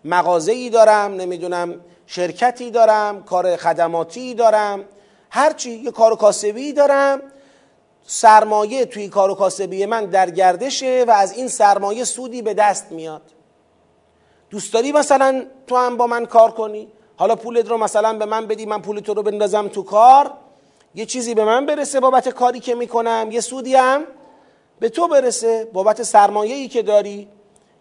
مغازه‌ای 0.05 0.71
دارم 0.71 1.15
نمی‌دونم 1.15 1.81
شرکتی 2.07 2.71
دارم 2.71 3.23
کار 3.23 3.57
خدماتی 3.57 4.35
دارم 4.35 4.85
هرچی 5.31 5.71
یه 5.71 5.91
کار 5.91 6.17
کاسبی 6.17 6.73
دارم. 6.73 7.23
سرمایه 8.07 8.85
توی 8.85 9.09
کار 9.09 9.31
و 9.31 9.35
کاسبی 9.35 9.87
من 9.87 10.05
در 10.05 10.31
گردشه 10.31 11.05
و 11.09 11.11
از 11.11 11.33
این 11.33 11.49
سرمایه 11.49 12.05
سودی 12.05 12.43
به 12.43 12.55
دست 12.55 12.93
میاد. 12.93 13.23
دوست 14.53 14.73
داری 14.73 14.93
مثلا 14.93 15.45
تو 15.67 15.77
هم 15.77 15.97
با 15.97 16.07
من 16.07 16.27
کار 16.27 16.51
کنی؟ 16.51 16.89
حالا 17.17 17.37
پولت 17.37 17.69
رو 17.69 17.79
مثلا 17.79 18.19
به 18.19 18.25
من 18.25 18.47
بدی 18.47 18.67
من 18.67 18.83
پول 18.83 19.01
تو 19.01 19.15
رو 19.15 19.23
بندازم 19.23 19.69
تو 19.69 19.83
کار. 19.83 20.33
یه 20.95 21.07
چیزی 21.07 21.35
به 21.35 21.45
من 21.45 21.67
برسه 21.67 22.01
بابت 22.01 22.29
کاری 22.29 22.61
که 22.61 22.75
می‌کنم 22.75 23.29
یه 23.31 23.41
سودی 23.41 23.75
هم 23.75 24.05
به 24.81 24.89
تو 24.89 25.09
برسه 25.09 25.69
بابت 25.73 26.03
سرمایه 26.03 26.55
ای 26.55 26.69
که 26.69 26.83
داری. 26.83 27.29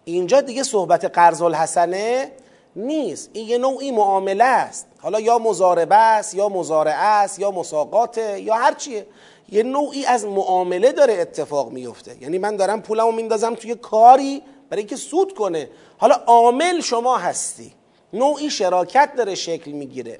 اینجا 0.05 0.41
دیگه 0.41 0.63
صحبت 0.63 1.05
قرض 1.05 1.41
الحسنه 1.41 2.31
نیست. 2.75 3.29
این 3.33 3.47
یه 3.47 3.57
نوعی 3.57 3.91
معامله 3.91 4.43
است. 4.43 4.87
حالا 5.01 5.19
یا 5.19 5.37
مزاربه 5.37 5.95
است 5.95 6.35
یا 6.35 6.49
مزارعه 6.49 6.93
است 6.95 7.39
یا 7.39 7.51
مساقاته 7.51 8.41
یا 8.41 8.55
هر 8.55 8.73
چیه. 8.73 9.05
یه 9.49 9.63
نوعی 9.63 10.05
از 10.05 10.25
معامله 10.25 10.91
داره 10.91 11.13
اتفاق 11.13 11.71
میفته 11.71 12.21
یعنی 12.21 12.37
من 12.37 12.55
دارم 12.55 12.81
پولمو 12.81 13.11
میندازم 13.11 13.55
توی 13.55 13.75
کاری 13.75 14.41
برای 14.71 14.81
اینکه 14.81 14.95
سود 14.95 15.33
کنه. 15.33 15.69
حالا 15.97 16.15
عامل 16.15 16.81
شما 16.81 17.17
هستی. 17.17 17.73
نوعی 18.13 18.49
شراکت 18.49 19.15
داره 19.17 19.35
شکل 19.35 19.71
می‌گیره. 19.71 20.19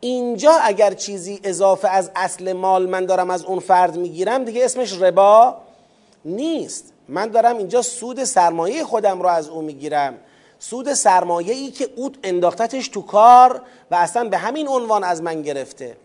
اینجا 0.00 0.52
اگر 0.62 0.94
چیزی 0.94 1.40
اضافه 1.44 1.88
از 1.88 2.10
اصل 2.16 2.52
مال 2.52 2.88
من 2.88 3.06
دارم 3.06 3.30
از 3.30 3.44
اون 3.44 3.58
فرد 3.58 3.96
می‌گیرم 3.96 4.44
دیگه 4.44 4.64
اسمش 4.64 5.02
ربا 5.02 5.56
نیست. 6.24 6.92
من 7.08 7.28
دارم 7.28 7.58
اینجا 7.58 7.82
سود 7.82 8.24
سرمایه 8.24 8.84
خودم 8.84 9.22
رو 9.22 9.28
از 9.28 9.48
اون 9.48 9.64
می‌گیرم. 9.64 10.18
سود 10.58 10.94
سرمایه 10.94 11.54
ای 11.54 11.70
که 11.70 11.88
او 11.96 12.12
انداختتش 12.22 12.88
تو 12.88 13.02
کار 13.02 13.62
و 13.90 13.94
اصلا 13.94 14.28
به 14.28 14.36
همین 14.36 14.68
عنوان 14.68 15.04
از 15.04 15.22
من 15.22 15.42
گرفته. 15.42 15.96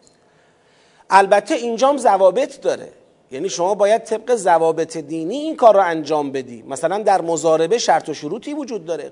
البته 1.09 1.55
اینجام 1.55 1.97
ضوابط 1.97 2.61
داره. 2.61 2.93
یعنی 3.33 3.49
شما 3.49 3.75
باید 3.75 4.03
طبق 4.03 4.35
ضوابط 4.35 4.97
دینی 4.97 5.35
این 5.35 5.55
کار 5.55 5.73
رو 5.73 5.81
انجام 5.81 6.31
بدی. 6.31 6.63
مثلا 6.67 6.99
در 6.99 7.21
مزاربه 7.21 7.77
شرط 7.77 8.09
و 8.09 8.13
شروطی 8.13 8.53
وجود 8.53 8.85
داره. 8.85 9.11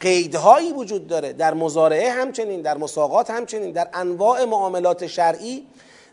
قیدهایی 0.00 0.72
وجود 0.72 1.06
داره. 1.06 1.32
در 1.32 1.54
مزارعه 1.54 2.10
همچنین 2.10 2.62
در 2.62 2.76
مساقات 2.76 3.30
همچنین 3.30 3.70
در 3.70 3.88
انواع 3.94 4.44
معاملات 4.44 5.06
شرعی 5.06 5.66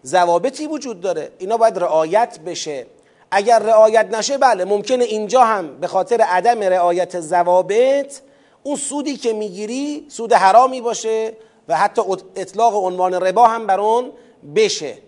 ضوابطی 0.06 0.68
وجود 0.68 1.02
داره. 1.02 1.32
اینا 1.38 1.58
باید 1.58 1.78
رعایت 1.80 2.40
بشه. 2.46 2.86
اگر 3.32 3.60
رعایت 3.60 4.08
نشه 4.12 4.38
بله 4.38 4.66
ممکنه 4.66 5.04
اینجا 5.04 5.44
هم 5.44 5.78
به 5.78 5.88
خاطر 5.88 6.22
عدم 6.22 6.60
رعایت 6.60 7.20
ضوابط 7.20 8.20
اون 8.64 8.76
سودی 8.76 9.18
که 9.18 9.34
می‌گیری 9.34 10.06
سود 10.10 10.34
حرامی 10.34 10.82
باشه 10.82 11.34
و 11.68 11.78
حتی 11.78 12.02
اطلاق 12.36 12.76
عنوان 12.76 13.14
ربا 13.14 13.48
هم 13.48 13.68
بر 13.68 13.80
اون 13.80 14.12
بشه. 14.56 15.05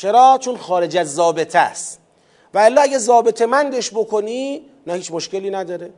چرا؟ 0.00 0.38
چون 0.40 0.56
خارج 0.56 0.96
از 0.96 1.14
ضابطه 1.14 1.58
است. 1.58 2.00
و 2.54 2.58
الا 2.58 2.82
اگه 2.82 2.98
ضابطه 2.98 3.46
مندش 3.46 3.90
بکنی 3.90 4.62
نه 4.86 4.94
هیچ 4.94 5.12
مشکلی 5.12 5.50
نداره. 5.50 5.90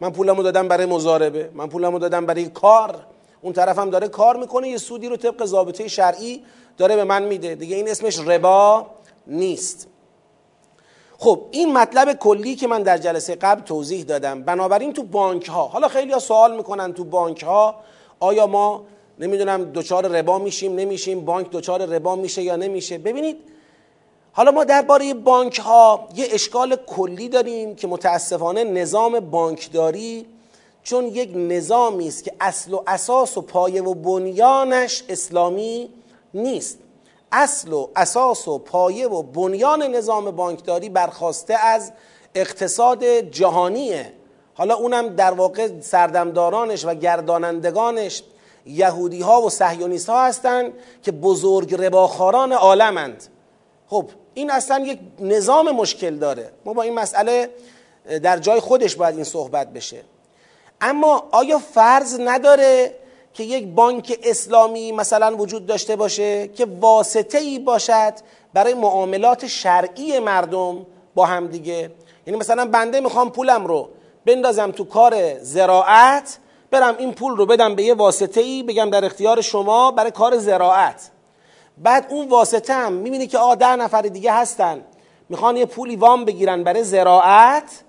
من 0.00 0.10
پولمو 0.10 0.42
دادم 0.42 0.68
برای 0.68 0.86
مزاربه 0.86 1.50
من 1.54 1.68
پولمو 1.68 1.98
دادم 1.98 2.26
برای 2.26 2.46
کار. 2.46 3.06
اون 3.42 3.52
طرف 3.52 3.78
هم 3.78 3.90
داره 3.90 4.08
کار 4.08 4.36
می‌کنه 4.36 4.68
یه 4.68 4.78
سودی 4.78 5.08
رو 5.08 5.16
طبق 5.16 5.44
ضابطه 5.44 5.88
شرعی 5.88 6.42
داره 6.78 6.96
به 6.96 7.04
من 7.04 7.22
میده. 7.22 7.54
دیگه 7.54 7.76
این 7.76 7.88
اسمش 7.88 8.18
ربا 8.18 8.86
نیست. 9.26 9.88
خب 11.18 11.42
این 11.50 11.72
مطلب 11.72 12.12
کلی 12.12 12.56
که 12.56 12.66
من 12.66 12.82
در 12.82 12.98
جلسه 12.98 13.34
قبل 13.34 13.62
توضیح 13.62 14.04
دادم. 14.04 14.42
بنابراین 14.42 14.92
تو 14.92 15.02
بانک 15.02 15.48
ها 15.48 15.66
حالا 15.66 15.88
خیلی 15.88 16.12
ها 16.12 16.18
سوال 16.18 16.56
می‌کنن 16.56 16.92
تو 16.92 17.04
بانک 17.04 17.42
ها 17.42 17.74
آیا 18.20 18.46
ما 18.46 18.82
نمی‌دونم 19.18 19.64
دوچار 19.64 20.06
ربا 20.08 20.38
میشیم 20.38 20.74
نمیشیم 20.74 21.24
بانک 21.24 21.50
دوچار 21.50 21.86
ربا 21.86 22.16
میشه 22.16 22.42
یا 22.42 22.56
نمیشه. 22.56 22.98
ببینید 22.98 23.36
حالا 24.32 24.50
ما 24.50 24.64
درباره 24.64 25.14
بانک 25.14 25.58
ها 25.58 26.08
یه 26.14 26.26
اشکال 26.30 26.76
کلی 26.86 27.28
داریم 27.28 27.74
که 27.74 27.86
متاسفانه 27.86 28.64
نظام 28.64 29.20
بانکداری 29.20 30.26
چون 30.82 31.06
یک 31.06 31.32
نظامی 31.34 32.08
است 32.08 32.24
که 32.24 32.32
اصل 32.40 32.72
و 32.72 32.82
اساس 32.86 33.38
و 33.38 33.40
پایه 33.40 33.82
و 33.82 33.94
بنیانش 33.94 35.02
اسلامی 35.08 35.90
نیست. 36.34 36.78
اصل 37.32 37.72
و 37.72 37.88
اساس 37.96 38.48
و 38.48 38.58
پایه 38.58 39.08
و 39.08 39.22
بنیان 39.22 39.82
نظام 39.82 40.30
بانکداری 40.30 40.88
برخواسته 40.88 41.54
از 41.54 41.92
اقتصاد 42.34 43.04
جهانیه. 43.04 44.12
حالا 44.54 44.74
اونم 44.74 45.08
در 45.08 45.30
واقع 45.30 45.80
سردمدارانش 45.80 46.84
و 46.84 46.94
گردانندگانش 46.94 48.22
یهودی 48.66 49.20
ها 49.20 49.42
و 49.42 49.50
صهیونیست 49.50 50.08
ها 50.08 50.26
هستند 50.26 50.72
که 51.02 51.12
بزرگ 51.12 51.74
رباخاران 51.74 52.52
عالمند. 52.52 53.24
خب 53.86 54.10
این 54.34 54.50
اصلا 54.50 54.78
یک 54.78 54.98
نظام 55.20 55.70
مشکل 55.70 56.16
داره. 56.16 56.50
ما 56.64 56.72
با 56.72 56.82
این 56.82 56.94
مسئله 56.94 57.50
در 58.22 58.38
جای 58.38 58.60
خودش 58.60 58.96
باید 58.96 59.14
این 59.14 59.24
صحبت 59.24 59.72
بشه. 59.72 60.02
اما 60.80 61.28
آیا 61.32 61.58
فرض 61.58 62.20
نداره 62.20 62.94
که 63.34 63.42
یک 63.44 63.66
بانک 63.66 64.18
اسلامی 64.22 64.92
مثلا 64.92 65.36
وجود 65.36 65.66
داشته 65.66 65.96
باشه 65.96 66.48
که 66.48 66.66
واسطه 66.80 67.38
ای 67.38 67.58
باشد 67.58 68.12
برای 68.54 68.74
معاملات 68.74 69.46
شرعی 69.46 70.18
مردم 70.18 70.86
با 71.14 71.26
هم 71.26 71.46
دیگه 71.46 71.90
یعنی 72.26 72.38
مثلا 72.38 72.66
بنده 72.66 73.00
می‌خوام 73.00 73.30
پولم 73.30 73.66
رو 73.66 73.88
بندازم 74.26 74.70
تو 74.70 74.84
کار 74.84 75.38
زراعت 75.38 76.38
برم 76.70 76.94
این 76.98 77.12
پول 77.12 77.36
رو 77.36 77.46
بدم 77.46 77.74
به 77.74 77.82
یه 77.82 77.94
واسطه 77.94 78.40
ای 78.40 78.62
بگم 78.62 78.90
در 78.90 79.04
اختیار 79.04 79.40
شما 79.40 79.90
برای 79.90 80.10
کار 80.10 80.36
زراعت. 80.36 81.10
بعد 81.78 82.06
اون 82.10 82.28
واسطه 82.28 82.72
هم 82.72 82.92
می‌بینی 82.92 83.26
که 83.26 83.38
آه 83.38 83.56
ده 83.56 83.76
نفر 83.76 84.02
دیگه 84.02 84.32
هستن. 84.32 84.84
می‌خوان 85.28 85.56
یه 85.56 85.66
پولی 85.66 85.96
وام 85.96 86.24
بگیرن 86.24 86.64
برای 86.64 86.84
زراعت. 86.84 87.82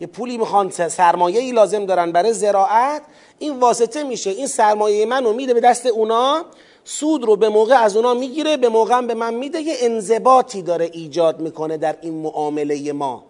یه 0.00 0.06
پولی 0.06 0.38
می‌خوان 0.38 0.70
سرمایه 0.70 1.40
ای 1.40 1.52
لازم 1.52 1.86
دارن 1.86 2.12
برای 2.12 2.32
زراعت. 2.32 3.02
این 3.38 3.60
واسطه 3.60 4.02
میشه. 4.02 4.30
این 4.30 4.46
سرمایه 4.46 5.06
منو 5.06 5.32
میده 5.32 5.54
به 5.54 5.60
دست 5.60 5.86
اونا. 5.86 6.44
سود 6.84 7.24
رو 7.24 7.36
به 7.36 7.48
موقع 7.48 7.74
از 7.74 7.96
اونا 7.96 8.14
می‌گیره 8.14 8.56
به 8.56 8.68
موقع 8.68 9.00
به 9.00 9.14
من 9.14 9.34
میده. 9.34 9.60
یه 9.60 9.74
انضباطی 9.80 10.62
داره 10.62 10.90
ایجاد 10.92 11.40
می‌کنه 11.40 11.76
در 11.76 11.96
این 12.00 12.14
معامله 12.14 12.92
ما. 12.92 13.24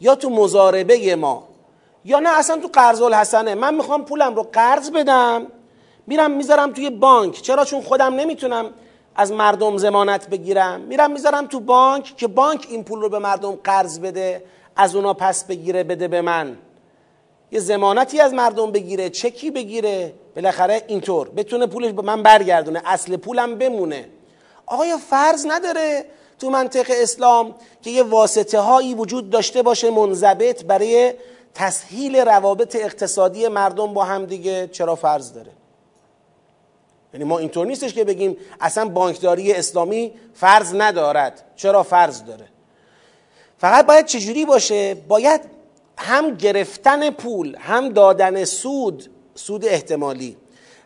یا 0.00 0.14
تو 0.14 0.30
مزاربه 0.30 1.16
ما. 1.16 1.47
یا 2.08 2.18
نه 2.18 2.38
اصلا 2.38 2.56
تو 2.60 2.68
قرض 2.68 3.02
الحسنه 3.02 3.54
من 3.54 3.74
می‌خوام 3.74 4.04
پولم 4.04 4.34
رو 4.34 4.42
قرض 4.52 4.90
بدم 4.90 5.46
میرم 6.06 6.30
می‌ذارم 6.30 6.72
توی 6.72 6.90
بانک. 6.90 7.42
چرا؟ 7.42 7.64
چون 7.64 7.80
خودم 7.80 8.14
نمی‌تونم 8.14 8.70
از 9.16 9.32
مردم 9.32 9.76
زمانت 9.76 10.28
بگیرم. 10.28 10.80
میرم 10.80 11.10
می‌ذارم 11.10 11.46
تو 11.46 11.60
بانک 11.60 12.16
که 12.16 12.26
بانک 12.26 12.66
این 12.70 12.84
پول 12.84 13.00
رو 13.00 13.08
به 13.08 13.18
مردم 13.18 13.58
قرض 13.64 13.98
بده 13.98 14.44
از 14.76 14.96
اونا 14.96 15.14
پس 15.14 15.44
بگیره 15.44 15.84
بده 15.84 16.08
به 16.08 16.20
من. 16.20 16.56
یه 17.52 17.60
زمانتی 17.60 18.20
از 18.20 18.34
مردم 18.34 18.72
بگیره 18.72 19.10
چکی 19.10 19.50
بگیره. 19.50 20.14
بالاخره 20.36 20.82
اینطور. 20.86 21.28
بتونه 21.28 21.66
پولش 21.66 21.92
به 21.92 22.02
من 22.02 22.22
برگردونه. 22.22 22.82
اصل 22.86 23.16
پولم 23.16 23.54
بمونه. 23.54 24.08
آقا 24.66 24.84
فرض 25.10 25.46
نداره 25.48 26.04
تو 26.38 26.50
منطق 26.50 26.86
اسلام 26.90 27.54
که 27.82 27.90
یه 27.90 28.02
واسطه 28.02 28.58
هایی 28.58 28.94
وجود 28.94 29.30
داشته 29.30 29.62
باشه 29.62 29.90
منضبط 29.90 30.64
برای 30.64 31.14
تسهیل 31.58 32.16
روابط 32.16 32.76
اقتصادی 32.76 33.48
مردم 33.48 33.94
با 33.94 34.04
هم 34.04 34.26
دیگه 34.26 34.68
چرا 34.72 34.94
فرض 34.94 35.32
داره؟ 35.32 35.50
یعنی 37.14 37.24
ما 37.24 37.38
اینطور 37.38 37.66
نیستش 37.66 37.94
که 37.94 38.04
بگیم 38.04 38.36
اصلا 38.60 38.88
بانکداری 38.88 39.52
اسلامی 39.52 40.12
فرض 40.34 40.74
ندارد. 40.74 41.44
چرا 41.56 41.82
فرض 41.82 42.24
داره؟ 42.24 42.48
فقط 43.58 43.86
باید 43.86 44.06
چجوری 44.06 44.44
باشه؟ 44.44 44.94
باید 44.94 45.40
هم 45.98 46.34
گرفتن 46.34 47.10
پول 47.10 47.56
هم 47.60 47.88
دادن 47.88 48.44
سود 48.44 49.10
سود 49.34 49.64
احتمالی 49.64 50.36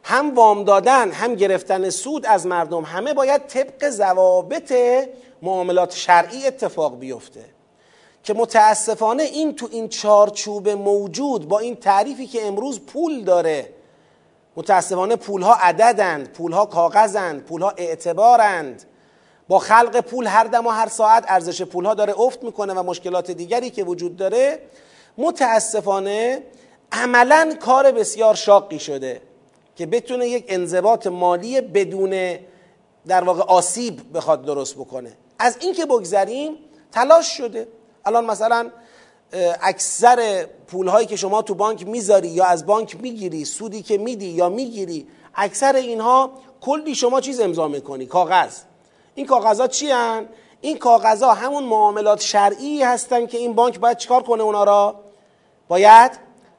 هم 0.03 0.35
وام 0.35 0.65
دادن 0.65 1.11
هم 1.11 1.35
گرفتن 1.35 1.91
سود 1.91 2.27
از 2.27 2.47
مردم 2.47 2.85
همه 2.85 3.15
باید 3.15 3.47
طبق 3.47 3.91
ضوابط 3.91 4.73
معاملات 5.43 5.93
شرعی 5.93 6.47
اتفاق 6.47 6.99
بیفته. 6.99 7.45
که 8.23 8.35
متاسفانه 8.35 9.23
این 9.23 9.55
تو 9.55 9.69
این 9.73 9.89
چارچوب 9.89 10.69
موجود 10.69 11.49
با 11.49 11.59
این 11.59 11.77
تعریفی 11.77 12.27
که 12.27 12.47
امروز 12.47 12.81
پول 12.81 13.25
داره 13.25 13.69
متاسفانه 14.57 15.17
پولها 15.17 15.55
عددند 15.55 16.29
پولها 16.33 16.67
کاغذند 16.67 17.43
پولها 17.43 17.71
اعتبارند. 17.71 18.85
با 19.49 19.59
خلق 19.59 20.01
پول 20.01 20.27
هر 20.27 20.45
دم 20.45 20.67
و 20.67 20.71
هر 20.71 20.89
ساعت 20.89 21.25
ارزش 21.29 21.63
پولها 21.63 21.95
داره 21.95 22.21
افت 22.21 22.43
می‌کنه 22.43 22.75
و 22.75 22.83
مشکلات 22.83 23.31
دیگری 23.31 23.71
که 23.71 23.85
وجود 23.85 24.17
داره 24.17 24.59
متاسفانه 25.19 26.43
عملا 26.93 27.55
کار 27.61 27.93
بسیار 27.93 28.35
شاقی 28.35 28.79
شده 28.79 29.23
که 29.77 29.87
بتونه 29.87 30.29
یک 30.29 30.45
انضباط 30.49 31.07
مالی 31.07 31.61
بدون 31.61 32.39
در 33.07 33.25
واقع 33.25 33.43
آسیب 33.43 34.17
بخواد 34.17 34.45
درست 34.45 34.75
بکنه. 34.75 35.17
از 35.39 35.57
این 35.61 35.75
که 35.75 35.87
بگذریم 35.87 36.57
تلاش 36.93 37.37
شده. 37.37 37.69
الان 38.07 38.25
مثلا 38.25 38.71
اکثر 39.63 40.47
پول 40.67 40.89
هایی 40.89 41.07
که 41.07 41.17
شما 41.17 41.43
تو 41.43 41.55
بانک 41.55 41.87
می‌ذاری 41.87 42.29
یا 42.29 42.45
از 42.45 42.67
بانک 42.67 43.01
می‌گیری 43.01 43.45
سودی 43.45 43.83
که 43.83 43.99
میدی 43.99 44.27
یا 44.27 44.49
می‌گیری 44.49 45.07
اکثر 45.35 45.77
اینها 45.77 46.31
کلی 46.61 46.95
شما 46.95 47.21
چیز 47.21 47.41
امضا 47.41 47.69
می‌کنی 47.69 48.07
کاغذ. 48.07 48.59
این 49.15 49.27
کاغذها 49.27 49.67
چی 49.67 49.91
هن؟ 49.91 50.29
این 50.61 50.79
کاغذها 50.79 51.35
همون 51.35 51.65
معاملات 51.65 52.21
شرعی 52.21 52.83
هستن 52.83 53.27
که 53.27 53.39
این 53.39 53.53
بانک 53.53 53.81
باید 53.81 53.97
چیکار 53.97 54.23
کنه 54.23 54.43
اونا 54.43 54.65
را؟ 54.65 55.01
باید 55.69 56.13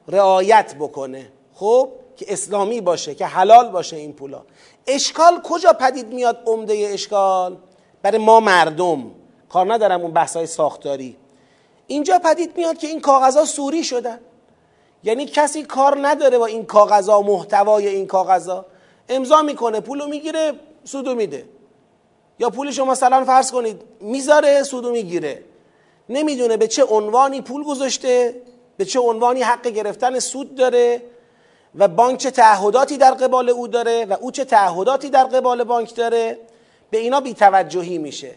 رعایت 0.08 0.74
بکنه. 0.74 1.32
خب؟ 1.54 1.88
که 2.16 2.26
اسلامی 2.28 2.80
باشه 2.80 3.14
که 3.14 3.26
حلال 3.26 3.70
باشه 3.70 3.96
این 3.96 4.12
پولا. 4.12 4.42
اشکال 4.86 5.40
کجا 5.42 5.72
پدید 5.72 6.12
میاد 6.12 6.42
عمده 6.46 6.88
اشکال؟ 6.92 7.56
برای 8.02 8.18
ما 8.18 8.40
مردم. 8.40 9.10
کار 9.48 9.74
ندارم 9.74 10.00
اون 10.00 10.12
بحث 10.12 10.36
ساختاری. 10.36 11.16
اینجا 11.86 12.18
پدید 12.18 12.56
میاد 12.56 12.78
که 12.78 12.86
این 12.86 13.00
کاغذها 13.00 13.44
سوری 13.44 13.84
شدن. 13.84 14.20
یعنی 15.04 15.26
کسی 15.26 15.62
کار 15.62 15.98
نداره 16.08 16.38
با 16.38 16.46
این 16.46 16.66
کاغذها 16.66 17.22
محتوای 17.22 17.88
این 17.88 18.06
کاغذها 18.06 18.66
امضا 19.08 19.42
می‌کنه 19.42 19.80
پولو 19.80 20.06
می‌گیره 20.06 20.52
سودو 20.84 21.14
میده. 21.14 21.44
یا 22.38 22.50
پولشو 22.50 22.84
مثلا 22.84 23.24
فرض 23.24 23.52
کنید 23.52 23.82
می‌ذاره 24.00 24.62
سودو 24.62 24.90
می‌گیره. 24.90 25.44
نمی‌دونه 26.08 26.56
به 26.56 26.68
چه 26.68 26.84
عنوانی 26.84 27.40
پول 27.40 27.64
گذاشته 27.64 28.42
به 28.76 28.84
چه 28.84 29.00
عنوانی 29.00 29.42
حق 29.42 29.66
گرفتن 29.68 30.18
سود 30.18 30.54
داره 30.54 31.02
و 31.74 31.88
بانک 31.88 32.18
چه 32.18 32.30
تعهداتی 32.30 32.96
در 32.96 33.10
قبال 33.10 33.50
او 33.50 33.68
داره 33.68 34.04
و 34.04 34.16
او 34.20 34.30
چه 34.30 34.44
تعهداتی 34.44 35.10
در 35.10 35.24
قبال 35.24 35.64
بانک 35.64 35.94
داره. 35.94 36.38
به 36.90 36.98
اینا 36.98 37.20
بیتوجهی 37.20 37.98
میشه. 37.98 38.34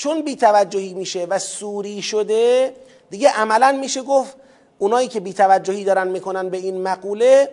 چون 0.00 0.22
بیتوجهی 0.22 0.94
میشه 0.94 1.24
و 1.24 1.38
سوری 1.38 2.02
شده 2.02 2.74
دیگه 3.10 3.28
عملا 3.28 3.72
میشه 3.80 4.02
گفت 4.02 4.36
اونایی 4.78 5.08
که 5.08 5.20
بیتوجهی 5.20 5.84
دارن 5.84 6.08
می‌کنن 6.08 6.48
به 6.48 6.56
این 6.56 6.82
مقوله 6.82 7.48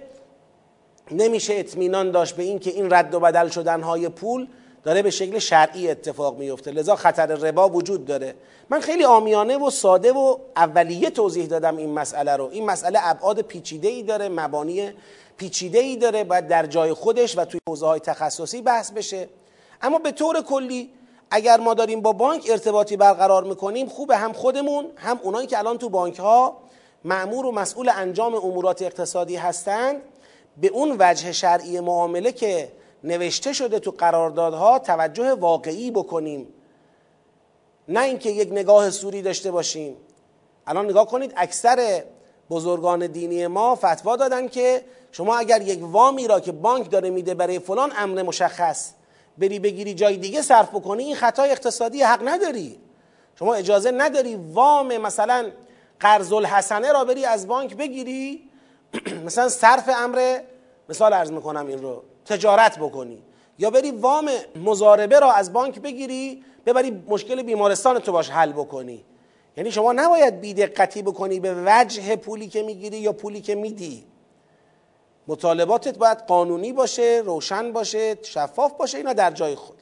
نمیشه 1.11 1.53
اطمینان 1.53 2.11
داشت 2.11 2.35
به 2.35 2.43
این 2.43 2.59
که 2.59 2.69
این 2.69 2.93
رد 2.93 3.13
و 3.13 3.19
بدل 3.19 3.47
شدن 3.47 3.81
های 3.81 4.09
پول 4.09 4.47
داره 4.83 5.01
به 5.01 5.09
شکل 5.09 5.39
شرعی 5.39 5.89
اتفاق 5.89 6.37
میفته. 6.37 6.71
لذا 6.71 6.95
خطر 6.95 7.25
ربا 7.25 7.69
وجود 7.69 8.05
داره. 8.05 8.35
من 8.69 8.79
خیلی 8.79 9.03
آمیانه 9.03 9.57
و 9.57 9.69
ساده 9.69 10.11
و 10.13 10.37
اولیه 10.55 11.09
توضیح 11.09 11.45
دادم 11.45 11.77
این 11.77 11.93
مسئله 11.93 12.35
رو. 12.35 12.49
این 12.51 12.65
مسئله 12.65 12.99
ابعاد 13.01 13.41
پیچیده 13.41 13.87
ای 13.87 14.03
داره 14.03 14.29
مبانی 14.29 14.91
پیچیده 15.37 15.79
ای 15.79 15.95
داره 15.95 16.23
باید 16.23 16.47
در 16.47 16.65
جای 16.65 16.93
خودش 16.93 17.37
و 17.37 17.45
توی 17.45 17.59
حوزه 17.69 17.85
های 17.85 17.99
تخصصی 17.99 18.61
بحث 18.61 18.91
بشه. 18.91 19.29
اما 19.81 19.99
به 19.99 20.11
طور 20.11 20.41
کلی 20.41 20.89
اگر 21.31 21.59
ما 21.59 21.73
داریم 21.73 22.01
با 22.01 22.11
بانک 22.11 22.47
ارتباطی 22.49 22.97
برقرار 22.97 23.43
می‌کنیم 23.43 23.87
خوبه 23.87 24.17
هم 24.17 24.33
خودمون 24.33 24.85
هم 24.95 25.19
اونایی 25.23 25.47
که 25.47 25.57
الان 25.57 25.77
تو 25.77 25.89
بانک 25.89 26.19
ها 26.19 26.57
معمور 27.03 27.45
و 27.45 27.51
مسئول 27.51 27.89
انجام 27.89 28.35
امورات 28.35 28.81
اقتصادی 28.81 29.35
هستند. 29.35 30.01
به 30.61 30.67
اون 30.67 30.95
وجه 30.99 31.31
شرعی 31.31 31.79
معامله 31.79 32.31
که 32.31 32.71
نوشته 33.03 33.53
شده 33.53 33.79
تو 33.79 33.91
قراردادها 33.91 34.79
توجه 34.79 35.33
واقعی 35.33 35.91
بکنیم. 35.91 36.47
نه 37.87 38.01
اینکه 38.01 38.29
یک 38.29 38.51
نگاه 38.51 38.89
سوری 38.89 39.21
داشته 39.21 39.51
باشیم. 39.51 39.97
الان 40.67 40.85
نگاه 40.85 41.07
کنید 41.07 41.33
اکثر 41.37 42.03
بزرگان 42.49 43.07
دینی 43.07 43.47
ما 43.47 43.75
فتوا 43.75 44.15
دادن 44.15 44.47
که 44.47 44.83
شما 45.11 45.37
اگر 45.37 45.61
یک 45.61 45.79
وامی 45.81 46.27
را 46.27 46.39
که 46.39 46.51
بانک 46.51 46.91
داره 46.91 47.09
میده 47.09 47.33
برای 47.33 47.59
فلان 47.59 47.91
امر 47.97 48.23
مشخص 48.23 48.91
بری 49.37 49.59
بگیری 49.59 49.93
جای 49.93 50.17
دیگه 50.17 50.41
صرف 50.41 50.69
بکنی 50.69 51.03
این 51.03 51.15
خطای 51.15 51.51
اقتصادی 51.51 52.01
حق 52.01 52.27
نداری. 52.27 52.79
شما 53.39 53.53
اجازه 53.53 53.91
نداری 53.91 54.35
وام 54.35 54.97
مثلا 54.97 55.51
قرض 55.99 56.33
الحسنه 56.33 56.91
را 56.91 57.05
بری 57.05 57.25
از 57.25 57.47
بانک 57.47 57.75
بگیری. 57.75 58.49
مثلا 59.25 59.49
صرف 59.49 59.89
امر 59.95 60.39
مثال 60.89 61.13
ارز 61.13 61.31
می‌کنم 61.31 61.67
این 61.67 61.81
رو 61.81 62.03
تجارت 62.25 62.79
بکنی. 62.79 63.21
یا 63.59 63.69
بری 63.69 63.91
وام 63.91 64.29
مزاربه 64.55 65.19
را 65.19 65.31
از 65.31 65.53
بانک 65.53 65.79
بگیری 65.79 66.43
ببری 66.65 67.03
مشکل 67.07 67.43
بیمارستان 67.43 67.99
تو 67.99 68.11
باش 68.11 68.29
حل 68.29 68.51
بکنی. 68.51 69.05
یعنی 69.57 69.71
شما 69.71 69.93
نباید 69.93 70.41
بیدقتی 70.41 71.01
بکنی 71.01 71.39
به 71.39 71.63
وجه 71.65 72.15
پولی 72.15 72.47
که 72.47 72.63
می‌گیری 72.63 72.97
یا 72.97 73.13
پولی 73.13 73.41
که 73.41 73.55
میدی. 73.55 74.03
مطالباتت 75.27 75.97
باید 75.97 76.17
قانونی 76.17 76.73
باشه 76.73 77.21
روشن 77.25 77.73
باشه 77.73 78.17
شفاف 78.23 78.73
باشه 78.73 78.97
اینا 78.97 79.13
در 79.13 79.31
جای 79.31 79.55
خود. 79.55 79.77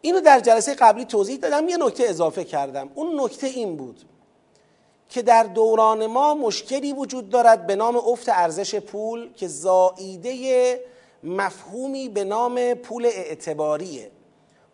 اینو 0.00 0.20
در 0.20 0.40
جلسه 0.40 0.74
قبلی 0.74 1.04
توضیح 1.04 1.36
دادم 1.38 1.68
یه 1.68 1.76
نکته 1.76 2.04
اضافه 2.08 2.44
کردم. 2.44 2.90
اون 2.94 3.20
نکته 3.20 3.46
این 3.46 3.76
بود 3.76 4.04
که 5.08 5.22
در 5.22 5.42
دوران 5.42 6.06
ما 6.06 6.34
مشکلی 6.34 6.92
وجود 6.92 7.30
دارد 7.30 7.66
به 7.66 7.76
نام 7.76 7.96
افت 7.96 8.28
ارزش 8.28 8.74
پول 8.74 9.32
که 9.32 9.48
زائیده 9.48 10.80
مفهومی 11.22 12.08
به 12.08 12.24
نام 12.24 12.74
پول 12.74 13.06
اعتباریه. 13.06 14.10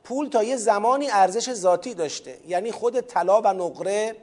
پول 0.04 0.28
تا 0.28 0.42
یه 0.42 0.56
زمانی 0.56 1.10
ارزش 1.10 1.52
ذاتی 1.52 1.94
داشته 1.94 2.38
یعنی 2.46 2.72
خود 2.72 3.00
طلا 3.00 3.40
و 3.40 3.46
نقره 3.46 4.16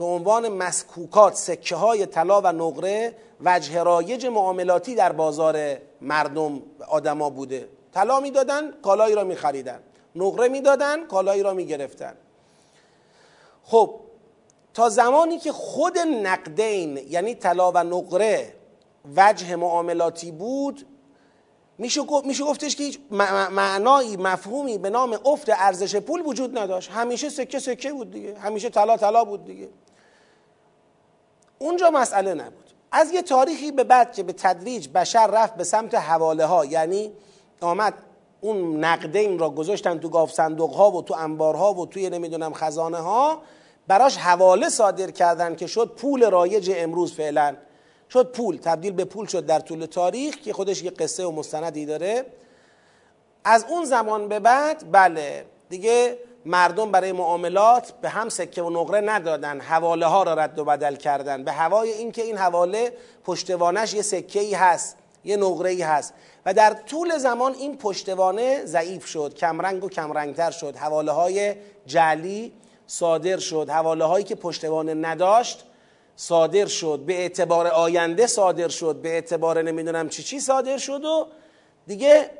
به 0.00 0.06
عنوان 0.06 0.48
مسکوکات 0.48 1.34
سکه 1.34 1.76
های 1.76 2.06
طلا 2.06 2.40
و 2.40 2.46
نقره 2.46 3.14
وجه 3.40 3.82
رایج 3.82 4.26
معاملاتی 4.26 4.94
در 4.94 5.12
بازار 5.12 5.76
مردم 6.00 6.62
آدما 6.88 7.30
بوده. 7.30 7.68
طلا 7.94 8.20
می‌دادن 8.20 8.72
کالایی 8.82 9.14
را 9.14 9.24
میخریدن. 9.24 9.80
نقره 10.16 10.48
می‌دادن 10.48 11.06
کالایی 11.06 11.42
را 11.42 11.54
می‌گرفتن. 11.54 12.14
خب 13.64 13.94
تا 14.74 14.88
زمانی 14.88 15.38
که 15.38 15.52
خود 15.52 15.98
نقدین 15.98 16.96
یعنی 16.96 17.34
طلا 17.34 17.72
و 17.72 17.78
نقره 17.78 18.54
وجه 19.16 19.56
معاملاتی 19.56 20.30
بود 20.30 20.86
میشه 21.78 22.02
گفتش 22.44 22.76
که 22.76 22.84
هیچ 22.84 23.00
معنایی 23.50 24.16
مفهومی 24.16 24.78
به 24.78 24.90
نام 24.90 25.18
افت 25.24 25.48
ارزش 25.48 25.96
پول 25.96 26.22
وجود 26.26 26.58
نداشت. 26.58 26.90
همیشه 26.90 27.28
سکه 27.28 27.58
سکه 27.58 27.92
بود 27.92 28.10
دیگه. 28.10 28.38
همیشه 28.38 28.68
طلا 28.68 28.96
طلا 28.96 29.24
بود 29.24 29.44
دیگه. 29.44 29.68
اونجا 31.62 31.90
مسئله 31.90 32.34
نبود. 32.34 32.70
از 32.92 33.12
یه 33.12 33.22
تاریخی 33.22 33.72
به 33.72 33.84
بعد 33.84 34.12
که 34.12 34.22
به 34.22 34.32
تدریج 34.32 34.88
بشر 34.88 35.26
رفت 35.26 35.54
به 35.54 35.64
سمت 35.64 35.94
حواله 35.94 36.44
ها 36.44 36.64
یعنی 36.64 37.12
آمد 37.60 37.94
اون 38.40 38.84
نقدین 38.84 39.38
را 39.38 39.50
گذاشتن 39.50 39.98
تو 39.98 40.08
گاف 40.08 40.32
صندوق 40.32 40.74
ها 40.74 40.90
و 40.90 41.02
تو 41.02 41.14
انبارها 41.14 41.74
و 41.74 41.86
توی 41.86 42.10
نمی‌دونم 42.10 42.52
خزانه 42.54 42.96
ها 42.96 43.42
براش 43.86 44.16
حواله 44.16 44.68
صادر 44.68 45.10
کردن 45.10 45.56
که 45.56 45.66
شد 45.66 45.92
پول 45.96 46.30
رایج 46.30 46.72
امروز 46.76 47.14
فعلا. 47.14 47.56
شد 48.10 48.32
پول 48.32 48.56
تبدیل 48.56 48.92
به 48.92 49.04
پول 49.04 49.26
شد 49.26 49.46
در 49.46 49.60
طول 49.60 49.86
تاریخ 49.86 50.36
که 50.36 50.52
خودش 50.52 50.82
یه 50.82 50.90
قصه 50.90 51.26
و 51.26 51.30
مستندی 51.30 51.86
داره. 51.86 52.26
از 53.44 53.64
اون 53.68 53.84
زمان 53.84 54.28
به 54.28 54.40
بعد 54.40 54.84
بله 54.92 55.44
دیگه 55.68 56.18
مردم 56.44 56.90
برای 56.90 57.12
معاملات 57.12 57.92
به 58.02 58.08
هم 58.08 58.28
سکه 58.28 58.62
و 58.62 58.70
نقره 58.70 59.00
ندادن 59.00 59.60
حواله 59.60 60.06
ها 60.06 60.22
را 60.22 60.34
رد 60.34 60.58
و 60.58 60.64
بدل 60.64 60.96
کردن. 60.96 61.44
به 61.44 61.52
هوای 61.52 61.90
اینکه 61.90 62.22
این 62.22 62.36
حواله 62.36 62.92
پشتوانش 63.24 63.94
یه 63.94 64.02
سکه 64.02 64.40
ای 64.40 64.54
هست 64.54 64.96
یه 65.24 65.36
نقره 65.36 65.70
ای 65.70 65.82
هست. 65.82 66.14
و 66.46 66.54
در 66.54 66.72
طول 66.72 67.18
زمان 67.18 67.54
این 67.54 67.78
پشتوانه 67.78 68.64
ضعیف 68.64 69.06
شد 69.06 69.34
کمرنگ 69.34 69.84
و 69.84 69.88
کمرنگتر 69.88 70.50
شد. 70.50 70.76
حواله 70.76 71.12
های 71.12 71.54
جلی 71.86 72.52
صادر 72.86 73.38
شد. 73.38 73.70
حواله 73.70 74.04
هایی 74.04 74.24
که 74.24 74.34
پشتوانه 74.34 74.94
نداشت 74.94 75.64
صادر 76.16 76.66
شد. 76.66 76.98
به 77.06 77.18
اعتبار 77.18 77.66
آینده 77.66 78.26
صادر 78.26 78.68
شد. 78.68 78.96
به 78.96 79.08
اعتبار 79.08 79.62
نمی‌دونم 79.62 80.08
چی 80.08 80.22
چی 80.22 80.40
صادر 80.40 80.78
شد 80.78 81.04
و 81.04 81.26
دیگه 81.86 82.30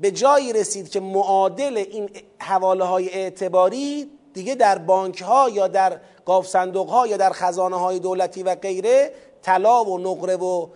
به 0.00 0.10
جایی 0.10 0.52
رسید 0.52 0.88
که 0.88 1.00
معادل 1.00 1.76
این 1.76 2.10
حواله 2.38 2.84
های 2.84 3.08
اعتباری 3.08 4.10
دیگه 4.34 4.54
در 4.54 4.78
بانک 4.78 5.22
ها 5.22 5.48
یا 5.48 5.68
در 5.68 6.00
گاف 6.26 6.46
صندوق 6.46 6.88
ها 6.88 7.06
یا 7.06 7.16
در 7.16 7.30
خزانه 7.32 7.76
های 7.76 7.98
دولتی 7.98 8.42
و 8.42 8.54
غیره 8.54 9.12
طلا 9.42 9.84
و 9.84 9.98
نقره 9.98 10.36
و 10.36 10.68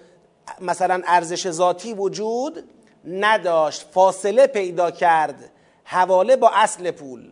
مثلا 0.60 1.02
ارزش 1.06 1.50
ذاتی 1.50 1.94
وجود 1.94 2.64
نداشت. 3.04 3.86
فاصله 3.90 4.46
پیدا 4.46 4.90
کرد. 4.90 5.50
حواله 5.84 6.36
با 6.36 6.50
اصل 6.54 6.90
پول. 6.90 7.30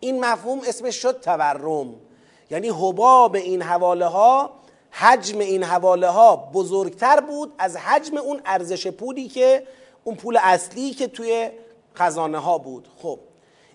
این 0.00 0.24
مفهوم 0.24 0.60
اسمش 0.68 0.96
شد 0.96 1.20
تورم. 1.20 1.94
یعنی 2.50 2.68
حباب 2.68 3.34
این 3.34 3.62
حواله 3.62 4.06
ها 4.06 4.50
حجم 4.90 5.38
این 5.38 5.62
حواله 5.62 6.08
ها 6.08 6.36
بزرگتر 6.36 7.20
بود 7.20 7.52
از 7.58 7.76
حجم 7.76 8.16
اون 8.16 8.40
ارزش 8.44 8.86
پولی 8.86 9.28
که 9.28 9.66
اون 10.06 10.16
پول 10.16 10.38
اصلی 10.42 10.90
که 10.90 11.06
توی 11.06 11.50
خزانه 11.94 12.38
ها 12.38 12.58
بود. 12.58 12.88
خب 12.96 13.18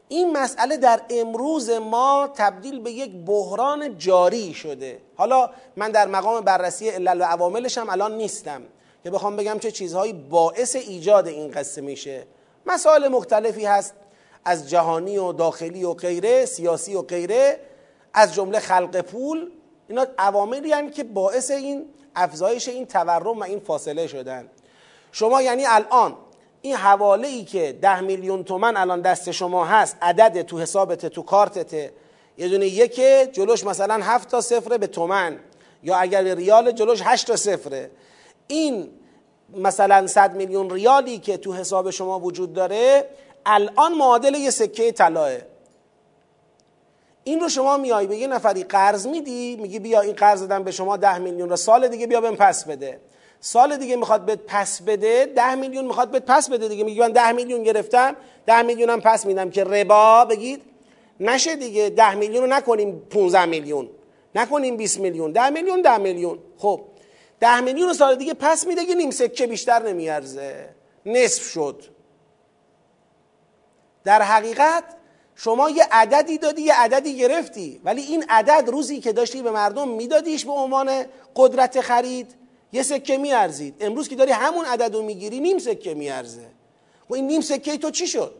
این 0.08 0.38
مسئله 0.38 0.78
در 0.78 1.02
امروز 1.10 1.70
ما 1.70 2.30
تبدیل 2.36 2.80
به 2.80 2.91
یک 2.91 3.12
بحران 3.26 3.98
جاری 3.98 4.54
شده. 4.54 5.02
حالا 5.15 5.50
من 5.76 5.91
در 5.91 6.08
مقام 6.08 6.41
بررسی 6.41 6.89
علل 6.89 7.22
و 7.22 7.24
عواملش 7.24 7.78
هم 7.78 7.89
الان 7.89 8.17
نیستم 8.17 8.62
که 9.04 9.12
بخوام 9.12 9.36
بگم 9.36 9.60
چه 9.60 9.72
چیزهایی 9.72 10.13
باعث 10.13 10.76
ایجاد 10.76 11.28
این 11.28 11.52
قصه 11.52 11.82
میشه. 11.82 12.28
مسائل 12.65 13.08
مختلفی 13.08 13.65
هست 13.65 13.94
از 14.46 14.70
جهانی 14.70 15.17
و 15.17 15.34
داخلی 15.34 15.84
و 15.84 15.94
غیره 15.94 16.46
سیاسی 16.46 16.96
و 16.96 17.02
غیره 17.02 17.60
از 18.13 18.34
جمله 18.34 18.60
خلق 18.60 19.02
پول. 19.02 19.52
اینا 19.88 20.06
عواملی 20.17 20.91
که 20.91 21.04
باعث 21.04 21.52
این 21.52 21.86
افزایش 22.15 22.67
این 22.67 22.86
تورم 22.86 23.39
و 23.39 23.44
این 23.44 23.60
فاصله 23.60 24.08
شدن. 24.08 24.50
شما 25.12 25.41
یعنی 25.41 25.65
الان 25.65 26.15
این 26.62 26.76
حواله 26.76 27.28
ای 27.28 27.43
که 27.43 27.78
ده 27.82 28.02
میلیون 28.02 28.43
تومن 28.43 28.78
الان 28.78 29.02
دست 29.02 29.32
شما 29.32 29.65
هست 29.65 29.97
عدد 30.02 30.41
تو 30.41 30.60
حسابت 30.60 31.06
تو 31.06 31.21
کارتت 31.21 31.91
یه 32.38 32.50
دونه 32.50 32.67
یکه 32.67 33.30
جلوش 33.32 33.65
مثلا 33.65 34.00
هفت 34.04 34.30
تا 34.30 34.41
صفره 34.41 34.78
به 34.78 34.88
تومن. 34.88 35.39
یا 35.84 35.95
اگر 35.95 36.36
ریال 36.36 36.71
جلوش 36.71 37.02
هشت 37.04 37.28
تا 37.28 37.36
صفره. 37.36 37.91
این 38.47 38.89
مثلا 39.58 40.08
صد 40.08 40.36
میلیون 40.36 40.69
ریالی 40.69 41.17
که 41.19 41.38
تو 41.38 41.54
حساب 41.54 41.89
شما 41.89 42.19
وجود 42.19 42.54
داره 42.54 43.10
الان 43.45 43.93
معادل 43.93 44.36
یه 44.36 44.50
سکه 44.50 44.91
طلاه 44.91 45.32
این 47.24 47.39
رو 47.39 47.50
شما 47.50 47.78
میای 47.78 48.08
به 48.08 48.17
یه 48.17 48.28
نفری 48.28 48.63
قرض 48.63 49.08
میدی 49.08 49.56
میگی 49.56 49.80
بیا 49.80 50.02
این 50.02 50.13
قرض 50.13 50.41
دادم 50.41 50.63
به 50.63 50.71
شما 50.71 50.97
ده 50.97 51.17
میلیون 51.17 51.50
رو 51.50 51.56
سال 51.56 51.88
دیگه 51.88 52.08
بیا 52.08 52.21
بهم 52.21 52.36
پس 52.36 52.65
بده. 52.65 53.00
سال 53.41 53.77
دیگه 53.77 53.95
می‌خواد 53.95 54.25
بهت 54.25 54.39
پس 54.47 54.82
بده 54.82 55.25
ده 55.36 55.56
میلیون 55.56 55.86
می‌خواد 55.86 56.12
بهت 56.12 56.25
پس 56.25 56.49
بده 56.49 56.67
دیگه. 56.67 56.84
میگه 56.84 57.01
من 57.01 57.12
ده 57.12 57.32
میلیون 57.32 57.63
گرفتم 57.63 58.15
ده 58.45 58.62
میلیونم 58.62 59.01
پس 59.01 59.25
میدم 59.25 59.49
که 59.49 59.63
ربا 59.63 60.25
بگید 60.25 60.62
نشه 61.19 61.56
دیگه. 61.56 61.89
ده 61.89 62.15
میلیون 62.15 62.43
رو 62.43 62.49
نکنیم 62.49 62.99
15 63.10 63.45
میلیون. 63.45 63.89
نکنیم 64.36 64.77
20 64.77 64.99
میلیون. 64.99 65.32
ده 65.32 65.49
میلیون 65.49 65.82
ده 65.82 65.97
میلیون. 65.97 66.39
خب 66.58 66.82
ده 67.39 67.60
میلیون 67.60 67.93
سال 67.93 68.15
دیگه 68.15 68.34
پس 68.34 68.67
میده 68.67 68.86
که 68.86 68.95
نیم 68.95 69.12
سکه 69.12 69.47
بیشتر 69.47 69.84
نمیارزه. 69.84 70.69
نصف 71.06 71.43
شد. 71.43 71.84
در 74.04 74.21
حقیقت 74.21 74.84
شما 75.36 75.69
یه 75.69 75.88
عددی 75.91 76.38
دادی 76.38 76.62
یه 76.62 76.73
عددی 76.73 77.17
گرفتی 77.17 77.82
ولی 77.84 78.01
این 78.01 78.25
عدد 78.30 78.69
روزی 78.69 78.99
که 78.99 79.13
داشتی 79.13 79.41
به 79.41 79.51
مردم 79.51 79.88
میدادیش 79.88 80.45
به 80.45 80.51
عنوان 80.51 81.06
قدرت 81.36 81.82
خرید 81.82 82.40
یه 82.72 82.84
سکه 82.84 83.18
میارزید. 83.18 83.76
امروز 83.80 84.10
که 84.10 84.16
داری 84.16 84.32
همون 84.32 84.66
عدد 84.66 84.96
رو 84.96 85.02
می‌گیری 85.02 85.40
نیم 85.40 85.60
سکه 85.60 85.94
میارزه. 85.94 86.48
و 87.10 87.14
این 87.14 87.28
نیم 87.28 87.42
سکه 87.42 87.78
تو 87.78 87.92
چی 87.92 88.08
شد؟ 88.08 88.36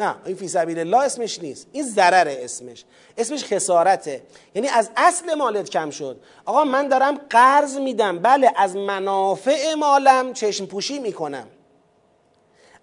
نه 0.00 0.14
این 0.26 0.36
فی 0.36 0.48
سبیل 0.48 0.78
الله 0.78 0.98
اسمش 0.98 1.38
نیست. 1.38 1.66
این 1.72 1.84
ضرر 1.84 2.28
اسمش. 2.28 2.84
اسمش 3.18 3.44
خسارته. 3.44 4.22
یعنی 4.54 4.68
از 4.68 4.90
اصل 4.96 5.34
مالت 5.34 5.70
کم 5.70 5.90
شد. 5.90 6.20
آقا 6.44 6.64
من 6.64 6.88
دارم 6.88 7.20
قرض 7.30 7.76
میدم. 7.76 8.18
بله 8.18 8.52
از 8.56 8.76
منافع 8.76 9.74
مالم 9.74 10.32
چشم 10.32 10.66
پوشی 10.66 10.98
می‌کنم. 10.98 11.46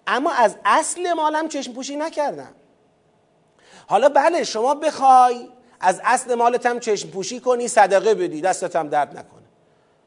اما 0.06 0.32
از 0.32 0.56
اصل 0.64 1.12
مالم 1.12 1.48
چشم 1.48 1.72
پوشی 1.72 1.96
نکردم. 1.96 2.54
حالا 3.86 4.08
بله 4.08 4.44
شما 4.44 4.74
بخوای 4.74 5.48
از 5.80 6.00
اصل 6.04 6.34
مالت 6.34 6.66
هم 6.66 6.80
چشم 6.80 7.08
پوشی 7.08 7.40
کنی 7.40 7.68
صدقه 7.68 8.14
بدی. 8.14 8.40
دستت 8.40 8.76
هم 8.76 8.88
درد 8.88 9.10
نکنه. 9.10 9.42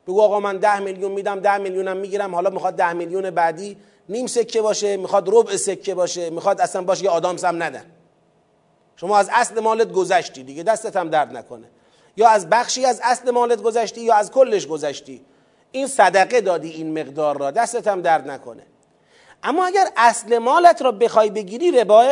بگو 0.08 0.22
آقا 0.22 0.40
من 0.40 0.58
ده 0.58 0.80
میلیون 0.80 1.12
میدم 1.12 1.40
ده 1.40 1.58
میلیونم 1.58 1.98
می‌گیرم. 1.98 2.36
حالا 2.36 2.50
می‌خواد 2.50 2.76
ده 2.76 2.94
میلیون 2.94 3.30
بعدی 3.30 3.78
نیم 4.10 4.28
سکه 4.28 4.62
باشه 4.62 4.98
می‌خواد 4.98 5.30
ربع 5.30 5.56
سکه 5.56 5.96
باشه 5.96 6.30
می‌خواد 6.30 6.62
اصلا 6.62 6.82
باشه 6.82 7.04
یه 7.04 7.10
آدامس 7.10 7.44
هم 7.46 7.64
ندن. 7.64 7.86
شما 8.96 9.18
از 9.18 9.30
اصل 9.34 9.60
مالت 9.60 9.92
گذشتی 9.92 10.44
دیگه 10.44 10.64
دستت 10.64 10.96
هم 10.96 11.10
درد 11.10 11.38
نکنه. 11.38 11.66
یا 12.18 12.30
از 12.30 12.50
بخشی 12.50 12.86
از 12.86 13.02
اصل 13.04 13.32
مالت 13.32 13.62
گذشتی 13.62 14.02
یا 14.02 14.16
از 14.16 14.32
کلش 14.32 14.68
گذشتی. 14.68 15.22
این 15.72 15.88
صدقه 15.88 16.42
دادی 16.42 16.70
این 16.70 17.00
مقدار 17.00 17.38
را 17.38 17.52
دستت 17.52 17.88
هم 17.88 18.02
درد 18.02 18.30
نکنه. 18.30 18.64
اما 19.44 19.66
اگر 19.66 19.88
اصل 19.98 20.38
مالت 20.38 20.82
را 20.82 20.92
بخوای 20.92 21.30
بگیری 21.30 21.72
رباه 21.72 22.08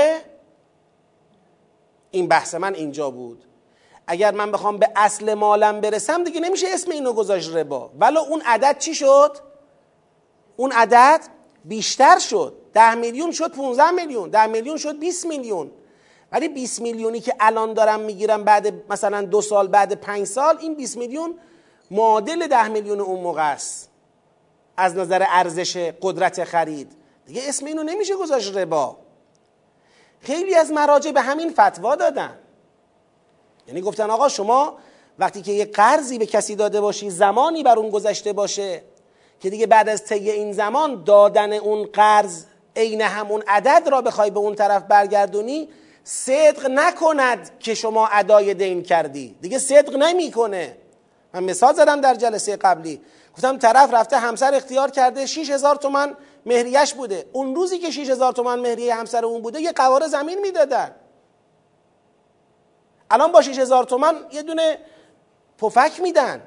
این 2.11 2.27
بحث 2.27 2.55
من 2.55 2.73
اینجا 2.73 3.09
بود. 3.09 3.43
اگر 4.07 4.31
من 4.31 4.51
بخوام 4.51 4.77
به 4.77 4.89
اصل 4.95 5.33
مالم 5.33 5.81
برسم 5.81 6.23
دیگه 6.23 6.39
نمیشه 6.39 6.67
اسم 6.69 6.91
اینو 6.91 7.13
گذاشت 7.13 7.55
ربا. 7.55 7.91
ولی 7.99 8.17
اون 8.17 8.41
عدد 8.45 8.77
چی 8.79 8.95
شد؟ 8.95 9.37
اون 10.57 10.71
عدد 10.71 11.21
بیشتر 11.65 12.19
شد. 12.19 12.53
ده 12.73 12.95
میلیون 12.95 13.31
شد 13.31 13.51
15 13.51 13.91
میلیون. 13.91 14.29
ده 14.29 14.45
میلیون 14.45 14.77
شد 14.77 14.99
20 14.99 15.25
میلیون. 15.25 15.71
ولی 16.31 16.47
20 16.47 16.81
میلیونی 16.81 17.19
که 17.19 17.35
الان 17.39 17.73
دارم 17.73 17.99
می‌گیرم 17.99 18.43
بعد 18.43 18.91
مثلا 18.91 19.21
دو 19.21 19.41
سال 19.41 19.67
بعد 19.67 19.93
پنج 19.93 20.23
سال 20.23 20.57
این 20.57 20.75
20 20.75 20.97
میلیون 20.97 21.39
معادل 21.91 22.47
ده 22.47 22.67
میلیون 22.67 22.99
اون 22.99 23.19
موقع 23.19 23.51
است. 23.51 23.89
از 24.77 24.95
نظر 24.95 25.25
ارزش 25.29 25.91
قدرت 26.01 26.43
خرید. 26.43 26.91
دیگه 27.25 27.41
اسم 27.45 27.65
اینو 27.65 27.83
نمیشه 27.83 28.15
گذاشت 28.15 28.57
ربا. 28.57 28.97
خیلی 30.21 30.55
از 30.55 30.71
مراجع 30.71 31.11
به 31.11 31.21
همین 31.21 31.49
فتوا 31.49 31.95
دادن. 31.95 32.39
یعنی 33.67 33.81
گفتن 33.81 34.09
آقا 34.09 34.29
شما 34.29 34.77
وقتی 35.19 35.41
که 35.41 35.51
یه 35.51 35.65
قرضی 35.65 36.17
به 36.17 36.25
کسی 36.25 36.55
داده 36.55 36.81
باشی 36.81 37.09
زمانی 37.09 37.63
بر 37.63 37.79
اون 37.79 37.89
گذشته 37.89 38.33
باشه 38.33 38.81
که 39.39 39.49
دیگه 39.49 39.67
بعد 39.67 39.89
از 39.89 40.03
طی 40.03 40.31
این 40.31 40.53
زمان 40.53 41.03
دادن 41.03 41.53
اون 41.53 41.83
قرض 41.93 42.43
عین 42.75 43.01
همون 43.01 43.43
عدد 43.47 43.87
را 43.91 44.01
بخوای 44.01 44.29
به 44.29 44.39
اون 44.39 44.55
طرف 44.55 44.83
برگردونی 44.83 45.69
صدق 46.03 46.69
نکند 46.69 47.59
که 47.59 47.73
شما 47.73 48.07
ادای 48.07 48.53
دین 48.53 48.83
کردی. 48.83 49.35
دیگه 49.41 49.59
صدق 49.59 49.95
نمی‌کنه. 49.95 50.77
من 51.33 51.43
مثال 51.43 51.73
زدم 51.73 52.01
در 52.01 52.15
جلسه 52.15 52.55
قبلی. 52.55 53.01
گفتم 53.33 53.57
طرف 53.57 53.93
رفته 53.93 54.17
همسر 54.17 54.55
اختیار 54.55 54.91
کرده 54.91 55.25
6000 55.25 55.75
تومن 55.75 56.15
مهریش 56.47 56.93
بوده. 56.93 57.29
اون 57.31 57.55
روزی 57.55 57.77
که 57.77 57.91
6000 57.91 58.33
تومن 58.33 58.59
مهریه 58.59 58.95
همسر 58.95 59.25
اون 59.25 59.41
بوده 59.41 59.61
یه 59.61 59.71
قواره 59.71 60.07
زمین 60.07 60.39
می‌دادن. 60.39 60.95
الان 63.11 63.31
با 63.31 63.41
6000 63.41 63.83
تومن 63.83 64.15
یه 64.31 64.41
دونه 64.41 64.79
پفک 65.57 65.99
میدن. 65.99 66.41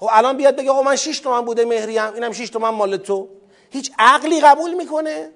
خب 0.00 0.08
الان 0.10 0.36
بیاد 0.36 0.56
بگه 0.56 0.70
آقا 0.70 0.82
من 0.82 0.96
6 0.96 1.20
تومن 1.20 1.44
بوده 1.44 1.64
مهریم 1.64 2.14
اینم 2.14 2.32
6 2.32 2.50
تومن 2.50 2.68
مال 2.68 2.96
تو. 2.96 3.28
هیچ 3.70 3.92
عقلی 3.98 4.40
قبول 4.40 4.74
می‌کنه؟ 4.74 5.30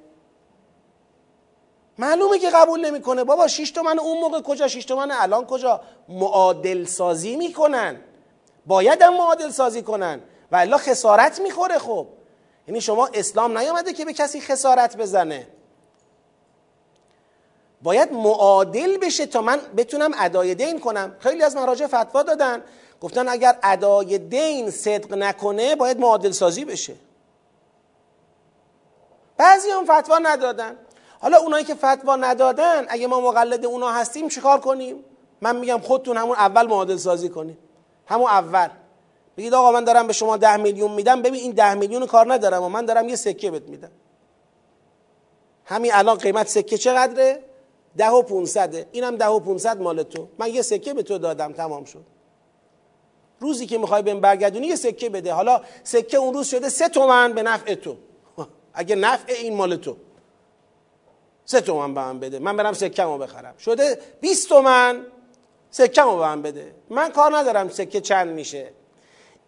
معلومه 1.99 2.39
که 2.39 2.51
قبول 2.51 2.87
نمی‌کنه. 2.87 3.25
بابا 3.25 3.49
6 3.49 3.71
تومن 3.71 3.99
اون 3.99 4.21
موقع 4.21 4.41
کجا؟ 4.41 4.69
6 4.69 4.85
تومن 4.85 5.11
الان 5.11 5.47
کجا؟ 5.47 5.81
معادل 6.09 6.85
سازی 6.85 7.37
می‌کنن. 7.37 8.01
باید 8.67 9.03
هم 9.03 9.17
معادل 9.17 9.51
سازی 9.51 9.83
کنن. 9.83 10.21
و 10.53 10.57
الا 10.57 10.77
خسارت 10.77 11.41
می‌خوره 11.41 11.79
خب. 11.79 12.07
یعنی 12.69 12.81
شما 12.81 13.09
اسلام 13.15 13.59
نیامده 13.59 13.93
که 13.93 14.05
به 14.05 14.13
کسی 14.13 14.41
خسارت 14.41 14.97
بزنه. 14.97 15.47
باید 17.83 18.13
معادل 18.13 18.99
بشه 18.99 19.27
تا 19.27 19.43
من 19.43 19.61
بتونم 19.77 20.11
ادای 20.19 20.55
دین 20.55 20.81
کنم. 20.81 21.17
خیلی 21.19 21.43
از 21.43 21.57
مراجع 21.57 21.87
فتوا 21.87 22.23
دادن. 22.23 22.63
گفتن 23.01 23.29
اگر 23.29 23.59
ادای 23.63 24.19
دین 24.19 24.71
صدق 24.71 25.15
نکنه 25.15 25.77
باید 25.77 26.01
معادل 26.01 26.31
سازی 26.31 26.65
بشه. 26.65 26.95
بعضی 29.37 29.71
هم 29.71 29.85
فتوا 29.85 30.19
ندادن. 30.19 30.77
حالا 31.21 31.39
اونایی 31.39 31.65
که 31.65 31.75
فتوا 31.75 32.17
ندادن 32.17 32.87
اگه 32.89 33.07
ما 33.07 33.21
مقلد 33.21 33.65
اونا 33.65 33.93
هستیم 33.93 34.29
چیکار 34.29 34.61
کنیم؟ 34.61 35.05
من 35.41 35.57
میگم 35.57 35.79
خودتون 35.79 36.17
همون 36.17 36.37
اول 36.37 36.67
معادل 36.67 36.97
سازی 36.97 37.29
کنیم 37.29 37.59
همون 38.07 38.31
اول. 38.31 38.69
بگید 39.37 39.55
آقا 39.55 39.73
من 39.73 39.85
دارم 39.85 40.07
به 40.07 40.13
شما 40.13 40.37
ده 40.37 40.57
میلیون 40.57 40.91
میدم. 40.93 41.23
ببین 41.23 41.41
این 41.41 41.53
ده 41.53 41.75
میلیون 41.75 42.07
کار 42.07 42.33
ندارم 42.35 42.63
و 42.63 42.69
من 42.69 42.87
دارم 42.87 43.09
یه 43.09 43.17
سکه 43.17 43.51
بهت 43.51 43.63
میدم. 43.63 43.91
همین 45.65 45.91
الان 45.95 46.17
قیمت 46.17 46.49
سکه 46.49 46.79
چقدره؟ 46.79 47.43
ده 47.97 48.11
و 48.11 48.23
پونصده. 48.23 48.87
اینم 48.93 49.17
ده 49.17 49.27
و 49.27 49.41
پونصد 49.41 49.81
مال 49.81 50.03
تو. 50.03 50.29
من 50.39 50.55
یه 50.55 50.63
سکه 50.63 50.95
به 50.95 51.03
تو 51.03 51.19
دادم. 51.19 51.53
تمام 51.53 51.85
شد. 51.85 52.05
روزی 53.41 53.67
که 53.67 53.79
می‌خوای 53.79 54.03
بهم 54.03 54.21
برگردونی 54.21 54.67
یه 54.67 54.77
سکه 54.77 55.09
بده. 55.09 55.33
حالا 55.33 55.61
سکه 55.85 56.17
اون 56.17 56.35
روز 56.35 56.47
شده 56.49 56.69
سه 56.69 56.89
تومن 56.89 57.33
به 57.33 57.43
نفع 57.43 57.75
تو. 57.75 57.97
اگه 58.75 58.97
نفع 58.97 59.33
این 59.33 59.55
مال 59.55 59.77
تو. 59.77 59.97
سه 61.45 61.61
تومن 61.61 61.95
به 61.95 62.01
من 62.01 62.21
بده. 62.21 62.39
من 62.39 62.57
برم 62.57 62.73
سکه 62.73 63.05
بخرم. 63.05 63.55
شده 63.59 63.99
20 64.21 64.49
تومن. 64.49 65.07
سکه 65.71 66.03
به 66.03 66.15
من 66.15 66.43
بده. 66.43 66.75
من 66.91 67.11
کار 67.11 67.37
ندارم 67.37 67.69
سکه 67.69 68.01
چند 68.01 68.29
میشه. 68.29 68.73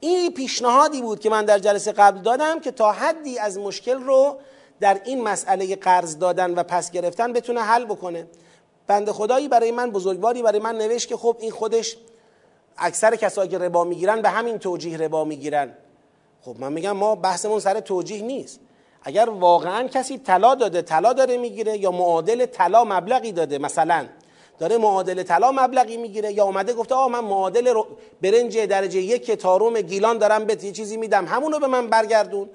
این 0.00 0.32
پیشنهادی 0.32 1.02
بود 1.02 1.20
که 1.20 1.30
من 1.30 1.44
در 1.44 1.58
جلسه 1.58 1.92
قبل 1.92 2.20
دادم 2.20 2.60
که 2.60 2.70
تا 2.70 2.92
حدی 2.92 3.38
از 3.38 3.58
مشکل 3.58 4.02
رو 4.02 4.36
در 4.80 5.00
این 5.04 5.22
مسئله 5.22 5.76
قرض 5.76 6.18
دادن 6.18 6.54
و 6.54 6.62
پس 6.62 6.90
گرفتن 6.90 7.32
بتونه 7.32 7.60
حل 7.60 7.84
بکنه. 7.84 8.26
بنده 8.86 9.12
خدایی 9.12 9.48
برای 9.48 9.70
من 9.70 9.90
بزرگواری 9.90 10.42
برای 10.42 10.58
من 10.58 10.78
نوشت 10.78 11.08
که 11.08 11.16
خب 11.16 11.36
این 11.40 11.50
خودش 11.50 11.96
اکثر 12.78 13.16
کسایی 13.16 13.50
که 13.50 13.58
ربا 13.58 13.84
می‌گیرن 13.84 14.22
به 14.22 14.28
همین 14.28 14.58
توجیه 14.58 14.96
ربا 14.96 15.24
می‌گیرن. 15.24 15.72
خب 16.42 16.56
من 16.58 16.72
میگم 16.72 16.92
ما 16.92 17.14
بحثمون 17.14 17.60
سر 17.60 17.80
توجیه 17.80 18.22
نیست. 18.22 18.60
اگر 19.02 19.30
واقعا 19.30 19.88
کسی 19.88 20.18
طلا 20.18 20.54
داده 20.54 20.82
طلا 20.82 21.12
داره 21.12 21.36
می‌گیره 21.36 21.78
یا 21.78 21.90
معادل 21.90 22.46
طلا 22.46 22.84
مبلغی 22.84 23.32
داده 23.32 23.58
مثلا. 23.58 24.06
داره 24.58 24.78
معادل 24.78 25.22
طلا 25.22 25.52
مبلغی 25.52 25.96
می‌گیره. 25.96 26.32
یا 26.32 26.44
اومده 26.44 26.74
گفته 26.74 26.94
آقا 26.94 27.08
من 27.08 27.20
معادل 27.20 27.82
برنج 28.22 28.58
درجه 28.58 29.00
یک 29.00 29.30
تاروم 29.30 29.80
گیلان 29.80 30.18
دارم 30.18 30.44
به 30.44 30.64
یه 30.64 30.72
چیزی 30.72 30.96
میدم. 30.96 31.26
همونو 31.26 31.58
به 31.58 31.66
من 31.66 31.86
برگردون. 31.86 32.50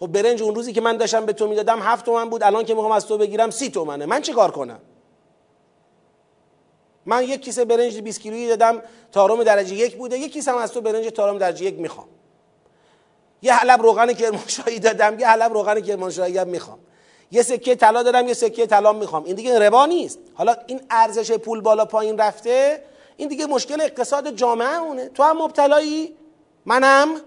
خب 0.00 0.06
برنج 0.06 0.42
اون 0.42 0.54
روزی 0.54 0.72
که 0.72 0.80
من 0.80 0.96
داشتم 0.96 1.26
به 1.26 1.32
تو 1.32 1.46
می‌دادم 1.48 1.78
هفت 1.82 2.04
تومن 2.04 2.30
بود. 2.30 2.42
الان 2.42 2.64
که 2.64 2.74
می‌خوام 2.74 2.92
از 2.92 3.06
تو 3.06 3.18
بگیرم 3.18 3.50
سی 3.50 3.70
تومنه. 3.70 4.06
من 4.06 4.20
چه 4.20 4.32
کار 4.32 4.50
کنم؟ 4.50 4.80
من 7.06 7.22
یک 7.22 7.40
کیسه 7.40 7.64
برنج 7.64 8.00
20 8.00 8.20
کیلویی 8.20 8.48
دادم 8.48 8.82
تارم 9.12 9.42
درجه 9.44 9.74
یک 9.74 9.96
بوده. 9.96 10.18
یک 10.18 10.32
کیسه 10.32 10.50
هم 10.50 10.56
از 10.56 10.72
تو 10.72 10.80
برنج 10.80 11.06
تارم 11.06 11.38
درجه 11.38 11.64
یک 11.64 11.78
می‌خوام. 11.78 12.08
یه 13.42 13.54
حلب 13.54 13.82
روغن 13.82 14.12
کرمانشاهی 14.12 14.78
دادم 14.78 15.18
یه 15.18 15.28
حلب 15.28 15.52
روغن 15.52 15.80
کرمانشاهی 15.80 16.38
هم 16.38 16.48
می‌خوام. 16.48 16.78
یه 17.30 17.42
سکه 17.42 17.74
طلا 17.74 18.02
دادم 18.02 18.28
یه 18.28 18.34
سکه 18.34 18.66
طلا 18.66 18.92
می‌خوام. 18.92 19.24
این 19.24 19.36
دیگه 19.36 19.58
ربا 19.58 19.86
نیست. 19.86 20.18
حالا 20.34 20.56
این 20.66 20.80
ارزش 20.90 21.32
پول 21.32 21.60
بالا 21.60 21.84
پایین 21.84 22.18
رفته 22.18 22.82
این 23.16 23.28
دیگه 23.28 23.46
مشکل 23.46 23.80
اقتصاد 23.80 24.30
جامعه 24.30 24.78
اونه. 24.82 25.08
تو 25.08 25.22
هم 25.22 25.42
مبتلایی؟ 25.42 26.16
منم؟ 26.66 27.20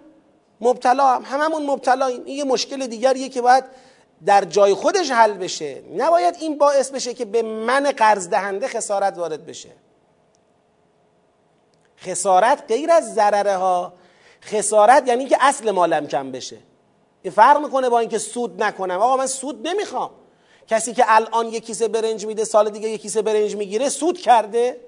مبتلا 0.61 1.07
هم. 1.07 1.23
هممون 1.25 1.65
مبتلاییم. 1.65 2.23
این 2.25 2.37
یه 2.37 2.43
مشکل 2.43 2.87
دیگریه 2.87 3.29
که 3.29 3.41
باید 3.41 3.63
در 4.25 4.45
جای 4.45 4.73
خودش 4.73 5.11
حل 5.11 5.33
بشه. 5.33 5.81
نباید 5.97 6.35
این 6.39 6.57
باعث 6.57 6.91
بشه 6.91 7.13
که 7.13 7.25
به 7.25 7.41
من 7.41 7.91
قرض 7.97 8.29
دهنده 8.29 8.67
خسارت 8.67 9.17
وارد 9.17 9.45
بشه. 9.45 9.69
خسارت 11.97 12.63
غیر 12.67 12.91
از 12.91 13.13
ضرره 13.13 13.55
ها 13.55 13.93
خسارت 14.43 15.07
یعنی 15.07 15.25
که 15.25 15.37
اصل 15.39 15.71
مالم 15.71 16.07
کم 16.07 16.31
بشه. 16.31 16.57
فرق 17.29 17.61
می‌کنه 17.61 17.89
با 17.89 17.99
اینکه 17.99 18.17
سود 18.17 18.63
نکنم. 18.63 18.99
آقا 18.99 19.17
من 19.17 19.27
سود 19.27 19.67
نمی‌خوام. 19.67 20.11
کسی 20.67 20.93
که 20.93 21.03
الان 21.07 21.47
یک 21.47 21.65
کیسه 21.65 21.87
برنج 21.87 22.25
میده 22.25 22.43
سال 22.43 22.69
دیگه 22.69 22.89
یک 22.89 23.01
کیسه 23.01 23.21
برنج 23.21 23.55
می‌گیره 23.55 23.89
سود 23.89 24.17
کرده. 24.17 24.81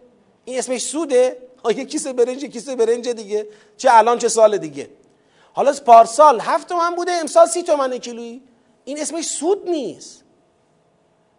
این 0.46 0.58
اسمش 0.60 0.82
سوده. 0.82 1.38
یک 1.70 1.90
کیسه 1.90 2.14
برنج 2.14 2.44
یک 2.44 2.52
کیسه 2.52 2.76
برنج 2.76 3.10
دیگه. 3.10 3.48
چه 3.78 3.90
الان 3.92 4.18
چه 4.18 4.28
سال 4.28 4.58
دیگه. 4.58 4.90
حالا 5.54 5.74
پارسال 5.86 6.40
هفت 6.40 6.70
تومن 6.70 6.96
بوده 6.96 7.12
امسال 7.12 7.48
سی 7.48 7.64
تومن 7.64 7.98
کیلویی. 7.98 8.42
این 8.86 9.02
اسمش 9.02 9.26
سود 9.26 9.70
نیست. 9.70 10.24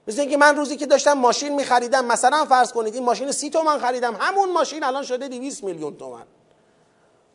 مثل 0.08 0.20
اینکه 0.20 0.36
من 0.36 0.56
روزی 0.56 0.76
که 0.76 0.86
داشتم 0.86 1.12
ماشین 1.12 1.54
میخریدم 1.54 2.04
مثلا 2.04 2.44
فرض 2.44 2.72
کنید 2.72 2.94
این 2.94 3.04
ماشین 3.04 3.32
سی 3.32 3.50
تومن 3.50 3.78
خریدم. 3.78 4.16
همون 4.20 4.52
ماشین 4.52 4.84
الان 4.84 5.02
شده 5.02 5.28
200 5.28 5.64
میلیون 5.64 5.96
تومن. 5.96 6.22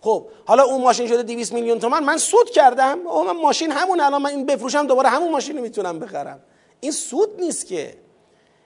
خب 0.01 0.27
حالا 0.45 0.63
اون 0.63 0.81
ماشین 0.81 1.07
شده 1.07 1.23
200 1.23 1.53
میلیون 1.53 1.79
تومن 1.79 2.03
من 2.03 2.17
سود 2.17 2.49
کردم. 2.49 3.07
اون 3.07 3.31
ماشین 3.31 3.71
همون 3.71 3.99
الان 3.99 4.21
من 4.21 4.29
این 4.29 4.45
بفروشم 4.45 4.87
دوباره 4.87 5.09
همون 5.09 5.31
ماشین 5.31 5.55
رو 5.57 5.61
می‌تونم 5.61 5.99
بخرم. 5.99 6.39
این 6.79 6.91
سود 6.91 7.41
نیست 7.41 7.67
که. 7.67 7.97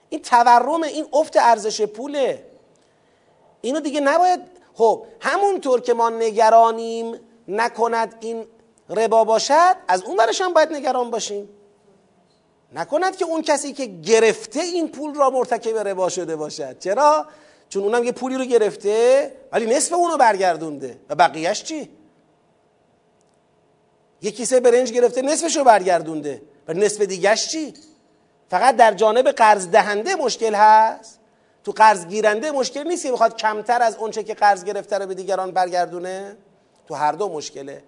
این 0.10 0.22
تورم 0.22 0.84
این 0.84 1.06
افت 1.14 1.38
ارزش 1.38 1.82
پوله. 1.82 2.46
اینو 3.62 3.80
دیگه 3.80 4.00
نباید. 4.00 4.40
خب 4.74 5.06
همونطور 5.20 5.82
که 5.82 5.94
ما 5.94 6.10
نگرانیم 6.10 7.20
نکند 7.48 8.16
این 8.20 8.46
ربا 8.90 9.24
باشد 9.24 9.76
از 9.88 10.04
اون 10.04 10.18
برش 10.18 10.42
هم 10.42 10.54
باید 10.54 10.74
نگران 10.74 11.12
باشیم. 11.12 11.50
نکند 12.76 13.16
که 13.16 13.26
اون 13.26 13.42
کسی 13.42 13.74
که 13.74 13.86
گرفته 13.86 14.60
این 14.60 14.88
پول 14.88 15.14
را 15.14 15.30
مرتکب 15.30 15.78
ربا 15.78 16.10
شده 16.10 16.36
باشد. 16.36 16.80
چرا؟ 16.80 17.26
چون 17.74 17.84
اونم 17.84 18.04
یه 18.04 18.12
پولی 18.12 18.38
رو 18.38 18.46
گرفته 18.46 19.32
ولی 19.52 19.66
نصف 19.66 19.94
اونو 19.94 20.18
برگردونده. 20.18 20.98
و 21.10 21.16
بقیهش 21.16 21.64
چی؟ 21.64 21.90
یه 24.22 24.32
کیسه 24.32 24.60
برنج 24.60 24.92
گرفته 24.92 25.22
نصفش 25.22 25.58
رو 25.58 25.64
برگردونده. 25.64 26.42
و 26.68 26.74
نصف 26.74 27.02
دیگهش 27.02 27.48
چی؟ 27.48 27.74
فقط 28.50 28.76
در 28.76 28.94
جانب 28.94 29.32
قرض 29.32 29.68
دهنده 29.68 30.16
مشکل 30.16 30.56
هست. 30.56 31.20
تو 31.64 31.72
قرض 31.72 32.06
گیرنده 32.06 32.52
مشکل 32.52 32.88
نیست 32.88 33.04
که 33.04 33.12
بخواد 33.12 33.38
کمتر 33.38 33.82
از 33.82 33.96
اونچه 33.96 34.24
که 34.24 34.34
قرض 34.34 34.64
گرفته 34.64 34.98
رو 34.98 35.06
به 35.06 35.14
دیگران 35.14 35.52
برگردونه. 35.52 36.38
تو 36.88 36.96
هر 36.96 37.12
دو 37.12 37.30
مشکله. 37.30 37.84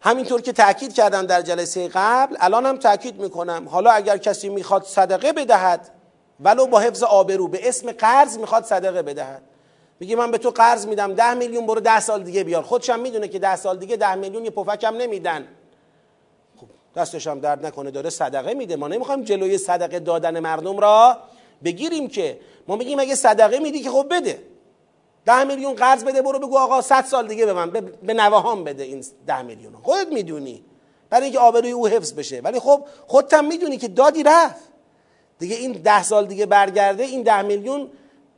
همینطور 0.00 0.40
که 0.40 0.52
تاکید 0.52 0.94
کردم 0.94 1.26
در 1.26 1.42
جلسه 1.42 1.88
قبل 1.88 2.36
الان 2.40 2.66
هم 2.66 2.76
تاکید 2.76 3.20
می‌کنم. 3.20 3.68
حالا 3.68 3.90
اگر 3.90 4.18
کسی 4.18 4.48
می‌خواد 4.48 4.84
صدقه 4.84 5.32
بدهد 5.32 5.90
ولو 6.40 6.66
با 6.66 6.78
حفظ 6.78 7.02
آبرو 7.02 7.48
به 7.48 7.68
اسم 7.68 7.92
قرض 7.92 8.38
می‌خواد 8.38 8.64
صدقه 8.64 9.02
بدهد. 9.02 9.42
میگه 10.00 10.16
من 10.16 10.30
به 10.30 10.38
تو 10.38 10.50
قرض 10.50 10.86
میدم 10.86 11.14
ده 11.14 11.34
میلیون 11.34 11.66
برو 11.66 11.80
ده 11.80 12.00
سال 12.00 12.22
دیگه 12.22 12.44
بیار. 12.44 12.62
خودشم 12.62 13.00
می‌دونه 13.00 13.28
که 13.28 13.38
ده 13.38 13.56
سال 13.56 13.78
دیگه 13.78 13.96
ده 13.96 14.14
میلیون 14.14 14.44
یه 14.44 14.50
پفکم 14.50 14.96
نمیدن. 14.96 15.48
خب 16.56 16.66
دستش 16.96 17.26
هم 17.26 17.40
درد 17.40 17.66
نکنه 17.66 17.90
داره 17.90 18.10
صدقه 18.10 18.54
میده. 18.54 18.76
ما 18.76 18.88
نمی‌خوایم 18.88 19.22
جلوی 19.22 19.58
صدقه 19.58 19.98
دادن 19.98 20.40
مردم 20.40 20.78
را 20.78 21.18
بگیریم 21.64 22.08
که. 22.08 22.40
ما 22.68 22.76
میگیم 22.76 22.98
اگه 22.98 23.14
صدقه 23.14 23.58
میدی 23.58 23.80
که 23.80 23.90
خب 23.90 24.06
بده. 24.10 24.42
ده 25.26 25.44
میلیون 25.44 25.74
قرض 25.74 26.04
بده 26.04 26.22
برو 26.22 26.38
بگو 26.38 26.58
آقا 26.58 26.80
صد 26.80 27.04
سال 27.04 27.28
دیگه 27.28 27.46
به 27.46 27.52
من 27.52 27.70
به 28.02 28.14
نوهام 28.14 28.64
بده 28.64 28.82
این 28.82 29.04
ده 29.26 29.42
میلیون 29.42 29.72
خودت 29.82 30.08
می‌دونی. 30.08 30.64
برای 31.10 31.24
اینکه 31.24 31.38
آبروی 31.38 31.70
او 31.70 31.88
حفظ 31.88 32.12
بشه. 32.12 32.40
ولی 32.40 32.60
خب 32.60 32.84
خودت 33.06 33.34
هم 33.34 33.44
می‌دونی 33.44 33.78
که 33.78 33.88
دادی 33.88 34.22
رفت. 34.22 34.73
دیگه 35.38 35.56
این 35.56 35.72
ده 35.72 36.02
سال 36.02 36.26
دیگه 36.26 36.46
برگرده 36.46 37.02
این 37.02 37.22
ده 37.22 37.42
میلیون 37.42 37.90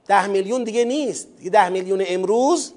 ده 0.07 0.27
میلیون 0.27 0.65
دیگه 0.65 0.85
نیست. 0.85 1.37
دیگه 1.37 1.51
ده 1.51 1.69
میلیون 1.69 2.05
امروز 2.07 2.73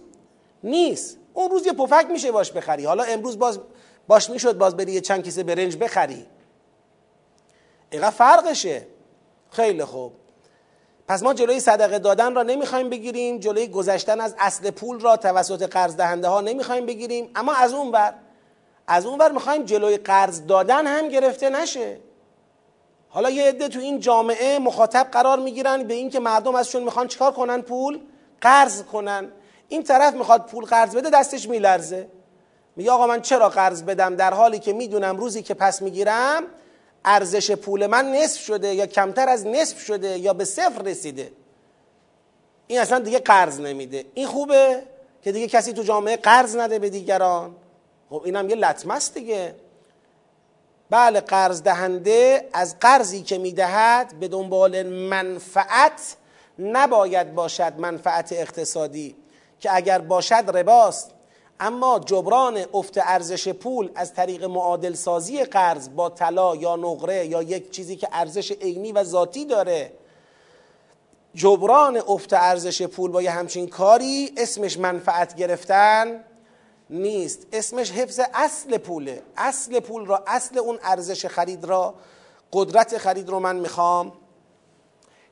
نیست. 0.63 1.17
اون 1.33 1.49
روز 1.51 1.65
یه 1.65 1.73
پفک 1.73 2.07
میشه 2.11 2.31
باش 2.31 2.51
بخری. 2.51 2.85
حالا 2.85 3.03
امروز 3.03 3.39
باز 3.39 3.59
باش 4.07 4.29
می‌شد 4.29 4.57
باز 4.57 4.77
بری 4.77 4.91
یه 4.91 5.01
چند 5.01 5.23
کیسه 5.23 5.43
برنج 5.43 5.77
بخری. 5.77 6.25
اینقدر 7.91 8.09
فرقشه. 8.09 8.87
خیلی 9.51 9.85
خوب. 9.85 10.13
پس 11.07 11.23
ما 11.23 11.33
جلوی 11.33 11.59
صدقه 11.59 11.99
دادن 11.99 12.35
را 12.35 12.43
نمی‌خوایم 12.43 12.89
بگیریم. 12.89 13.39
جلوی 13.39 13.67
گذشتن 13.67 14.21
از 14.21 14.35
اصل 14.39 14.71
پول 14.71 14.99
را 14.99 15.17
توسط 15.17 15.63
قرض 15.63 15.95
دهنده 15.95 16.27
ها 16.27 16.41
نمی‌خوایم 16.41 16.85
بگیریم. 16.85 17.29
اما 17.35 17.53
از 17.53 17.73
اون 17.73 17.91
بر 17.91 18.13
از 18.87 19.05
اون 19.05 19.17
بر 19.17 19.31
می‌خوایم 19.31 19.63
جلوی 19.63 19.97
قرض 19.97 20.45
دادن 20.45 20.87
هم 20.87 21.07
گرفته 21.07 21.49
نشه. 21.49 21.97
حالا 23.09 23.29
یه 23.29 23.43
عده 23.43 23.67
تو 23.67 23.79
این 23.79 23.99
جامعه 23.99 24.59
مخاطب 24.59 25.07
قرار 25.11 25.39
می‌گیرن 25.39 25.83
به 25.83 25.93
اینکه 25.93 26.19
مردم 26.19 26.55
ازشون 26.55 26.83
می‌خوان 26.83 27.07
چیکار 27.07 27.31
کنن؟ 27.31 27.61
پول 27.61 27.99
قرض 28.41 28.83
کنن. 28.83 29.31
این 29.67 29.83
طرف 29.83 30.13
می‌خواد 30.13 30.45
پول 30.45 30.65
قرض 30.65 30.95
بده 30.95 31.09
دستش 31.09 31.49
میلرزه. 31.49 32.07
میگه 32.75 32.91
آقا 32.91 33.07
من 33.07 33.21
چرا 33.21 33.49
قرض 33.49 33.83
بدم؟ 33.83 34.15
در 34.15 34.33
حالی 34.33 34.59
که 34.59 34.73
می‌دونم 34.73 35.17
روزی 35.17 35.43
که 35.43 35.53
پس 35.53 35.81
می‌گیرم 35.81 36.43
ارزش 37.05 37.51
پول 37.51 37.87
من 37.87 38.11
نصف 38.11 38.41
شده 38.41 38.75
یا 38.75 38.85
کمتر 38.85 39.29
از 39.29 39.47
نصف 39.47 39.79
شده 39.79 40.19
یا 40.19 40.33
به 40.33 40.45
صفر 40.45 40.81
رسیده. 40.81 41.31
این 42.67 42.79
اصلا 42.79 42.99
دیگه 42.99 43.19
قرض 43.19 43.59
نمیده. 43.59 44.05
این 44.13 44.27
خوبه 44.27 44.83
که 45.21 45.31
دیگه 45.31 45.47
کسی 45.47 45.73
تو 45.73 45.83
جامعه 45.83 46.17
قرض 46.17 46.55
نده 46.55 46.79
به 46.79 46.89
دیگران. 46.89 47.55
خب 48.09 48.21
اینم 48.25 48.49
یه 48.49 48.55
لطمه 48.55 48.93
است 48.93 49.13
دیگه. 49.13 49.55
بله 50.89 51.21
قرض 51.21 51.61
دهنده 51.61 52.49
از 52.53 52.79
قرضی 52.79 53.21
که 53.21 53.37
می‌دهد 53.37 54.19
به 54.19 54.27
دنبال 54.27 54.83
منفعت 54.83 56.15
نباید 56.59 57.35
باشد 57.35 57.73
منفعت 57.77 58.33
اقتصادی 58.33 59.15
که 59.59 59.75
اگر 59.75 59.99
باشد 59.99 60.43
رباست. 60.53 61.11
اما 61.59 61.99
جبران 61.99 62.65
افت 62.73 62.97
ارزش 62.97 63.47
پول 63.47 63.89
از 63.95 64.13
طریق 64.13 64.43
معادل 64.43 64.93
سازی 64.93 65.43
قرض 65.43 65.89
با 65.89 66.09
طلا 66.09 66.55
یا 66.55 66.75
نقره 66.75 67.25
یا 67.25 67.43
یک 67.43 67.71
چیزی 67.71 67.95
که 67.95 68.07
ارزش 68.11 68.51
عینی 68.51 68.91
و 68.91 69.03
ذاتی 69.03 69.45
داره 69.45 69.91
جبران 71.33 72.01
افت 72.07 72.33
ارزش 72.33 72.81
پول 72.81 73.11
با 73.11 73.21
یه 73.21 73.31
همچین 73.31 73.67
کاری 73.67 74.33
اسمش 74.37 74.77
منفعت 74.77 75.35
گرفتن 75.35 76.23
نیست. 76.89 77.47
اسمش 77.53 77.91
حفظ 77.91 78.19
اصل 78.33 78.77
پوله. 78.77 79.21
اصل 79.37 79.79
پول 79.79 80.05
را 80.05 80.23
اصل 80.27 80.57
اون 80.57 80.79
ارزش 80.83 81.25
خرید 81.25 81.65
را 81.65 81.93
قدرت 82.53 82.97
خرید 82.97 83.29
رو 83.29 83.39
من 83.39 83.55
می‌خوام 83.55 84.11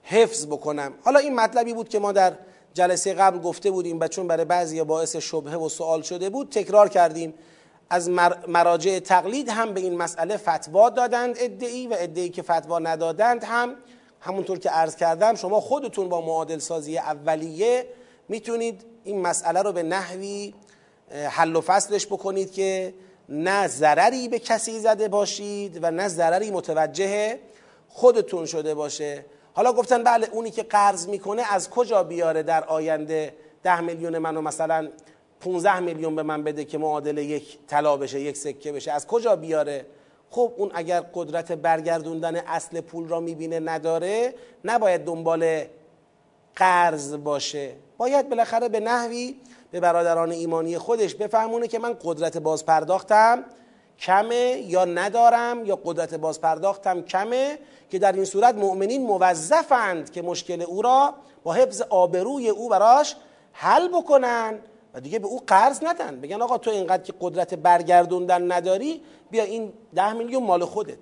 حفظ 0.04 0.46
بکنم. 0.46 0.93
حالا 1.04 1.20
این 1.20 1.36
مطلبی 1.36 1.74
بود 1.74 1.89
که 1.89 2.00
ما 2.00 2.12
در 2.12 2.34
جلسه 2.74 3.13
قبل 3.13 3.39
گفته 3.39 3.72
بودیم 3.72 4.00
و 4.00 4.08
چون 4.08 4.28
برای 4.28 4.46
بعضی 4.46 4.84
باعث 4.84 5.15
شبهه 5.15 5.56
و 5.56 5.70
سوال 5.70 6.02
شده 6.02 6.30
بود 6.30 6.50
تکرار 6.50 6.89
کردیم. 6.89 7.34
از 7.89 8.10
مراجع 8.48 9.00
تقلید 9.00 9.50
هم 9.50 9.74
به 9.74 9.82
این 9.82 9.98
مسئله 9.98 10.38
فتوا 10.38 10.89
دادند 10.89 11.36
ادعی 11.39 11.88
و 11.88 11.96
ادعی 12.00 12.30
که 12.30 12.41
فتوا 12.41 12.80
ندادند 12.80 13.43
هم 13.43 13.76
همونطور 14.20 14.60
که 14.60 14.70
عرض 14.70 14.96
کردم 14.96 15.36
شما 15.36 15.62
خودتون 15.62 16.10
با 16.10 16.22
معادل 16.22 16.60
سازی 16.60 16.98
اولیه 16.98 17.88
می‌تونید 18.30 18.86
این 19.04 19.22
مسئله 19.22 19.62
رو 19.62 19.72
به 19.72 19.84
نحوی 19.84 20.54
حل 21.12 21.56
و 21.56 21.62
فصلش 21.62 22.06
بکنید 22.06 22.52
که 22.52 22.93
نه 23.30 23.67
ضرری 23.67 24.28
به 24.28 24.39
کسی 24.39 24.80
زده 24.80 25.08
باشید 25.08 25.80
و 25.82 25.91
نه 25.91 26.08
ضرری 26.08 26.52
متوجه 26.52 27.39
خودتون 27.89 28.46
شده 28.46 28.74
باشه. 28.74 29.26
حالا 29.54 29.74
گفتن 29.74 30.04
بله 30.04 30.28
اونی 30.32 30.52
که 30.52 30.63
قرض 30.63 31.08
می‌کنه 31.08 31.43
از 31.54 31.70
کجا 31.70 32.04
بیاره 32.04 32.43
در 32.43 32.63
آینده؟ 32.63 33.34
ده 33.63 33.82
میلیون 33.82 34.17
منو 34.17 34.41
مثلا 34.41 34.89
15 35.39 35.80
میلیون 35.80 36.15
به 36.15 36.24
من 36.24 36.43
بده 36.43 36.65
که 36.65 36.78
معادل 36.78 37.17
یک 37.17 37.58
طلا 37.67 37.98
بشه 37.98 38.20
یک 38.20 38.38
سکه 38.38 38.72
بشه. 38.72 38.91
از 38.91 39.08
کجا 39.08 39.36
بیاره؟ 39.36 39.86
خب 40.30 40.54
اون 40.58 40.72
اگر 40.74 41.04
قدرت 41.13 41.52
برگردوندن 41.52 42.36
اصل 42.36 42.82
پول 42.82 43.08
را 43.08 43.20
می‌بینه 43.20 43.60
نداره 43.60 44.34
نباید 44.65 45.06
دنبال 45.06 45.63
قرض 46.56 47.13
باشه. 47.15 47.74
باید 47.98 48.30
بالاخره 48.30 48.70
به 48.70 48.80
نحوی 48.80 49.36
به 49.71 49.80
برادران 49.80 50.32
ایمانی 50.32 50.77
خودش 50.77 51.15
بفهمونه 51.15 51.67
که 51.67 51.80
من 51.80 51.97
قدرت 52.03 52.38
بازپرداختم 52.38 53.43
کمه 53.99 54.63
یا 54.67 54.86
ندارم 54.86 55.65
یا 55.65 55.80
قدرت 55.86 56.13
بازپرداختم 56.13 57.01
کمه 57.01 57.60
که 57.89 57.99
در 57.99 58.12
این 58.12 58.25
صورت 58.25 58.56
مؤمنین 58.56 59.06
موظفند 59.06 60.12
که 60.12 60.21
مشکل 60.21 60.62
او 60.62 60.82
را 60.82 61.13
با 61.43 61.53
حفظ 61.53 61.82
آبروی 61.82 62.49
او 62.49 62.69
براش 62.69 63.15
حل 63.51 63.88
بکنن 63.88 64.60
و 64.93 64.99
دیگه 64.99 65.19
به 65.19 65.27
او 65.27 65.41
قرض 65.47 65.80
ندن. 65.84 66.21
بگن 66.21 66.41
آقا 66.41 66.58
تو 66.58 66.71
اینقدر 66.71 67.03
که 67.03 67.13
قدرت 67.21 67.53
برگردوندن 67.53 68.51
نداری 68.51 69.01
بیا 69.32 69.43
این 69.43 69.73
ده 69.95 70.13
میلیون 70.13 70.43
مال 70.43 70.65
خودت. 70.65 70.97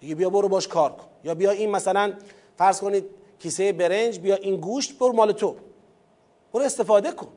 دیگه 0.00 0.14
بیا 0.14 0.30
برو 0.30 0.48
باش 0.48 0.68
کار 0.68 0.92
کن. 0.92 1.06
یا 1.24 1.34
بیا 1.34 1.50
این 1.50 1.70
مثلا 1.70 2.12
فرض 2.58 2.80
کنید 2.80 3.04
کیسه 3.38 3.72
برنج 3.72 4.18
بیا 4.18 4.34
این 4.34 4.56
گوشت 4.56 4.98
برو 4.98 5.12
مال 5.12 5.32
تو. 5.32 5.56
برو 6.56 6.64
استفاده 6.64 7.12
کن. 7.12 7.28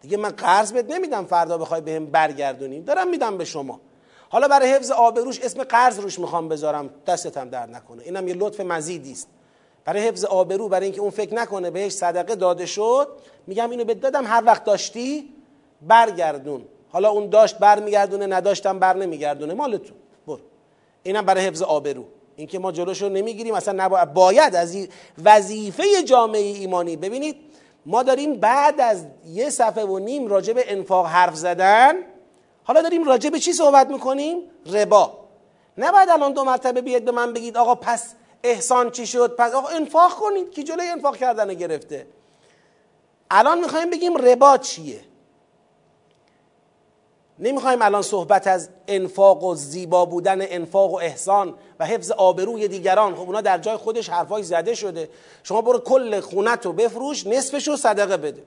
دیگه 0.00 0.16
من 0.16 0.28
قرض 0.28 0.72
بهت 0.72 0.90
نمیدم 0.90 1.24
فردا 1.24 1.58
بخوای 1.58 1.80
بهم 1.80 2.04
به 2.04 2.10
برگردونی. 2.10 2.80
دارم 2.80 3.10
میدم 3.10 3.38
به 3.38 3.44
شما. 3.44 3.80
حالا 4.28 4.48
برای 4.48 4.72
حفظ 4.72 4.90
آبروش 4.90 5.40
اسم 5.40 5.64
قرض 5.64 5.98
روش 5.98 6.18
می‌خوام 6.18 6.48
بذارم. 6.48 6.90
دستتم 7.06 7.48
در 7.48 7.66
نکنه. 7.66 8.02
اینم 8.02 8.28
یه 8.28 8.34
لطف 8.34 8.60
مزیدی 8.60 9.12
است. 9.12 9.28
برای 9.84 10.08
حفظ 10.08 10.24
آبرو 10.24 10.68
برای 10.68 10.84
اینکه 10.84 11.00
اون 11.00 11.10
فکر 11.10 11.34
نکنه 11.34 11.70
بهش 11.70 11.92
صدقه 11.92 12.34
داده 12.34 12.66
شد. 12.66 13.08
میگم 13.46 13.70
اینو 13.70 13.84
بهت 13.84 14.00
دادم. 14.00 14.26
هر 14.26 14.42
وقت 14.46 14.64
داشتی 14.64 15.34
برگردون. 15.82 16.64
حالا 16.88 17.10
اون 17.10 17.28
داشت 17.28 17.58
برمیگردونه 17.58 18.26
نداشتم 18.26 18.78
بر 18.78 18.96
نمیگردونه. 18.96 19.54
مالتون. 19.54 19.96
برو. 20.26 20.40
اینم 21.02 21.24
برای 21.24 21.46
حفظ 21.46 21.62
آبرو 21.62 22.04
اینکه 22.36 22.58
ما 22.58 22.72
جلوش 22.72 23.02
رو 23.02 23.08
نمی‌گیریم. 23.08 23.54
اصلا 23.54 23.84
نباید 23.84 24.12
باید 24.12 24.54
از 24.54 24.76
وظیفه 25.24 26.02
جامعه 26.02 26.40
ایمانی. 26.40 26.96
ببینید 26.96 27.36
ما 27.86 28.02
داریم 28.02 28.34
بعد 28.34 28.80
از 28.80 29.06
یه 29.26 29.50
صفحه 29.50 29.84
و 29.84 29.98
نیم 29.98 30.26
راجع 30.26 30.52
به 30.52 30.72
انفاق 30.72 31.06
حرف 31.06 31.34
زدن 31.34 31.94
حالا 32.64 32.82
داریم 32.82 33.04
راجع 33.04 33.30
به 33.30 33.38
چی 33.38 33.52
صحبت 33.52 33.90
می‌کنیم؟ 33.90 34.38
ربا. 34.66 35.18
نباید 35.78 36.08
الان 36.08 36.32
دو 36.32 36.44
مرتبه 36.44 36.80
بیاد 36.80 37.02
به 37.02 37.12
من 37.12 37.32
بگید 37.32 37.56
آقا 37.56 37.74
پس 37.74 38.14
احسان 38.44 38.90
چی 38.90 39.06
شد؟ 39.06 39.36
پس 39.36 39.52
آقا 39.52 39.68
انفاق 39.68 40.14
کنید 40.14 40.50
که 40.50 40.62
جلوی 40.62 40.88
انفاق 40.88 41.16
کردن 41.16 41.54
گرفته. 41.54 42.06
الان 43.30 43.60
می‌خوایم 43.60 43.90
بگیم 43.90 44.16
ربا 44.16 44.58
چیه؟ 44.58 45.00
نمی‌خوایم 47.40 47.82
الان 47.82 48.02
صحبت 48.02 48.46
از 48.46 48.68
انفاق 48.88 49.44
و 49.44 49.54
زیبا 49.54 50.04
بودن 50.04 50.38
انفاق 50.40 50.92
و 50.92 50.96
احسان 50.96 51.54
و 51.80 51.86
حفظ 51.86 52.10
آبروی 52.10 52.68
دیگران. 52.68 53.14
خب 53.14 53.20
اونا 53.20 53.40
در 53.40 53.58
جای 53.58 53.76
خودش 53.76 54.08
حرفای 54.08 54.42
زده 54.42 54.74
شده. 54.74 55.08
شما 55.42 55.60
برو 55.60 55.78
کل 55.78 56.20
خونت 56.20 56.66
رو 56.66 56.72
بفروش 56.72 57.26
نصفش 57.26 57.68
رو 57.68 57.76
صدقه 57.76 58.16
بده. 58.16 58.42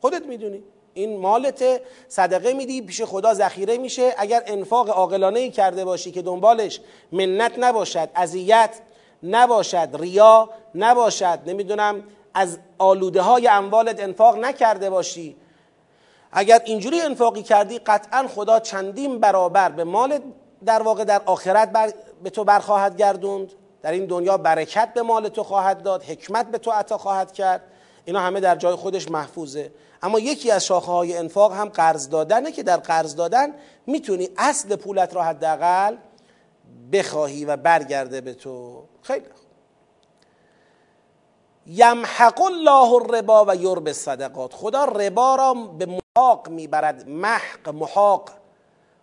خودت 0.00 0.26
می‌دونی. 0.26 0.62
این 0.94 1.20
مالت 1.20 1.64
صدقه 2.08 2.52
میدی 2.52 2.82
پیش 2.82 3.02
خدا 3.02 3.34
ذخیره 3.34 3.78
میشه. 3.78 4.14
اگر 4.18 4.42
انفاق 4.46 4.90
عاقلانه 4.90 5.40
ای 5.40 5.50
کرده 5.50 5.84
باشی 5.84 6.10
که 6.10 6.22
دنبالش 6.22 6.80
منت 7.12 7.52
نباشد 7.58 8.08
اذیت 8.14 8.70
نباشد 9.22 9.88
ریا 9.92 10.50
نباشد 10.74 11.38
نمی‌دونم 11.46 12.04
از 12.34 12.58
آلوده 12.78 13.20
های 13.20 13.48
اموالت 13.48 14.00
انفاق 14.00 14.38
نکرده 14.38 14.90
باشی. 14.90 15.36
اگر 16.32 16.62
اینجوری 16.64 17.00
انفاقی 17.00 17.42
کردی 17.42 17.78
قطعا 17.78 18.26
خدا 18.28 18.60
چندین 18.60 19.18
برابر 19.20 19.68
به 19.68 19.84
مال 19.84 20.18
در 20.64 20.82
واقع 20.82 21.04
در 21.04 21.22
آخرت 21.26 21.72
بر 21.72 21.92
به 22.22 22.30
تو 22.30 22.44
برخواهد 22.44 22.96
گردوند. 22.96 23.52
در 23.82 23.92
این 23.92 24.06
دنیا 24.06 24.36
برکت 24.36 24.94
به 24.94 25.02
مال 25.02 25.28
تو 25.28 25.42
خواهد 25.42 25.82
داد 25.82 26.02
حکمت 26.02 26.50
به 26.50 26.58
تو 26.58 26.70
عطا 26.70 26.98
خواهد 26.98 27.32
کرد. 27.32 27.62
اینا 28.04 28.20
همه 28.20 28.40
در 28.40 28.56
جای 28.56 28.74
خودش 28.74 29.10
محفوظه. 29.10 29.72
اما 30.02 30.18
یکی 30.18 30.50
از 30.50 30.64
شاخه 30.64 30.92
های 30.92 31.16
انفاق 31.16 31.52
هم 31.52 31.68
قرض 31.68 32.08
دادنه 32.08 32.52
که 32.52 32.62
در 32.62 32.76
قرض 32.76 33.16
دادن 33.16 33.54
می‌تونی 33.86 34.28
اصل 34.38 34.76
پولت 34.76 35.14
را 35.14 35.22
حداقل 35.22 35.96
بخواهی 36.92 37.44
و 37.44 37.56
برگرده 37.56 38.20
به 38.20 38.34
تو. 38.34 38.84
خیلی 39.02 39.24
یمحق 41.70 42.42
الله 42.42 42.92
الربا 42.94 43.44
و 43.48 43.54
یرب 43.54 43.92
صدقات 43.92 44.54
خدا 44.54 44.84
ربا 44.84 45.34
را 45.34 45.54
به 45.54 46.00
محاق 46.16 46.48
می‌برد. 46.48 47.08
محق 47.08 47.68
محاق. 47.68 48.30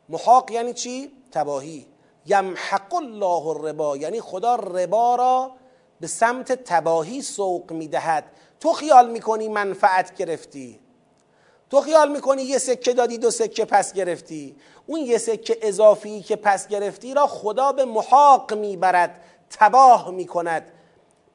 محاق 0.10 0.52
یعنی 0.52 0.74
چی؟ 0.74 1.12
تباهی. 1.32 1.88
یمحق 2.26 2.94
الله 2.94 3.48
الربا 3.48 3.98
یعنی 3.98 4.22
خدا 4.22 4.56
ربا 4.56 5.16
را 5.16 5.52
به 6.00 6.08
سمت 6.08 6.52
تباهی 6.52 7.22
سوق 7.22 7.72
می‌دهد. 7.72 8.24
تو 8.60 8.74
خیال 8.74 9.10
می‌کنی 9.10 9.48
منفعت 9.48 10.16
گرفتی؟ 10.16 10.80
تو 11.70 11.82
خیال 11.82 12.12
می‌کنی 12.12 12.42
یه 12.42 12.58
سکه 12.58 12.94
دادی 12.94 13.18
دو 13.18 13.32
سکه 13.32 13.66
پس 13.66 13.94
گرفتی؟ 13.94 14.56
اون 14.86 15.00
یه 15.00 15.18
سکه 15.18 15.58
اضافی 15.62 16.22
که 16.22 16.36
پس 16.36 16.68
گرفتی 16.68 17.14
را 17.14 17.28
خدا 17.28 17.72
به 17.72 17.86
محاق 17.86 18.54
می‌برد 18.54 19.22
تباه 19.50 20.12
می‌کند. 20.12 20.72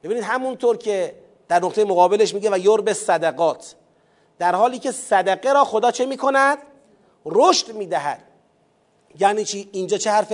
ببینید 0.03 0.23
همونطور 0.23 0.77
که 0.77 1.20
در 1.51 1.59
نقطه 1.59 1.83
مقابلش 1.83 2.33
میگه 2.33 2.49
و 2.49 2.57
یرب 2.57 2.93
صدقات. 2.93 3.75
در 4.39 4.55
حالی 4.55 4.79
که 4.79 4.91
صدقه 4.91 5.53
را 5.53 5.63
خدا 5.63 5.91
چه 5.91 6.05
می‌کند؟ 6.05 6.57
رشد 7.25 7.73
می‌دهد. 7.73 8.23
یعنی 9.19 9.45
چی؟ 9.45 9.69
اینجا 9.71 9.97
چه 9.97 10.11
حرف 10.11 10.33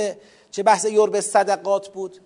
چه 0.51 0.63
بحث 0.63 0.86
یرب 0.86 1.19
صدقات 1.19 1.88
بود؟ 1.88 2.21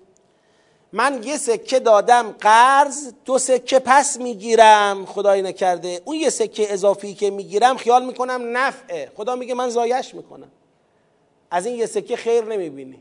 من 0.93 1.23
یه 1.23 1.37
سکه 1.37 1.79
دادم 1.79 2.31
قرض 2.31 3.13
دو 3.25 3.37
سکه 3.37 3.79
پس 3.79 4.17
می‌گیرم. 4.17 5.05
خدای 5.05 5.41
نکرده. 5.41 6.01
اون 6.05 6.15
یه 6.15 6.29
سکه 6.29 6.73
اضافی 6.73 7.13
که 7.13 7.29
می‌گیرم 7.29 7.77
خیال 7.77 8.05
می‌کنم 8.05 8.57
نفعه. 8.57 9.11
خدا 9.17 9.35
میگه 9.35 9.53
من 9.53 9.69
زایش 9.69 10.13
می‌کنم. 10.13 10.51
از 11.51 11.65
این 11.65 11.75
یه 11.75 11.85
سکه 11.85 12.15
خیر 12.15 12.43
نمی‌بینی. 12.43 12.99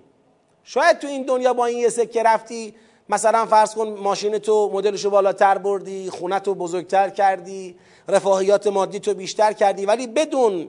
شاید 0.64 0.98
تو 0.98 1.07
این 1.07 1.22
دنیا 1.22 1.55
با 1.55 1.66
این 1.66 1.79
یه 1.79 1.88
سکه 1.88 2.22
رفتی 2.22 2.74
مثلا 3.11 3.46
فرض 3.46 3.75
کن 3.75 3.88
ماشین 3.88 4.38
تو 4.38 4.70
مدلشو 4.73 5.11
بالاتر 5.11 5.59
بردی 5.59 6.11
خونه 6.11 6.40
تو 6.40 6.55
بزرگتر 6.55 7.11
کردی 7.11 7.79
رفاهیات 8.09 8.66
مادی 8.66 9.01
تو 9.01 9.14
بیشتر 9.14 9.53
کردی 9.53 9.87
ولی 9.87 10.07
بدون 10.07 10.68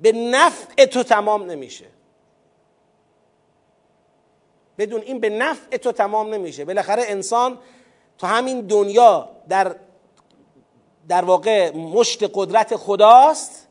به 0.00 0.12
نفع 0.12 0.84
تو 0.84 1.02
تمام 1.02 1.50
نمیشه. 1.50 1.84
بدون 4.78 5.00
این 5.00 5.20
به 5.20 5.28
نفع 5.28 5.76
تو 5.76 5.92
تمام 5.92 6.34
نمیشه. 6.34 6.64
بالاخره 6.64 7.02
انسان 7.06 7.58
تو 8.18 8.26
همین 8.26 8.60
دنیا 8.60 9.28
در 9.48 9.76
در 11.08 11.24
واقع 11.24 11.76
مشت 11.76 12.30
قدرت 12.34 12.76
خداست. 12.76 13.68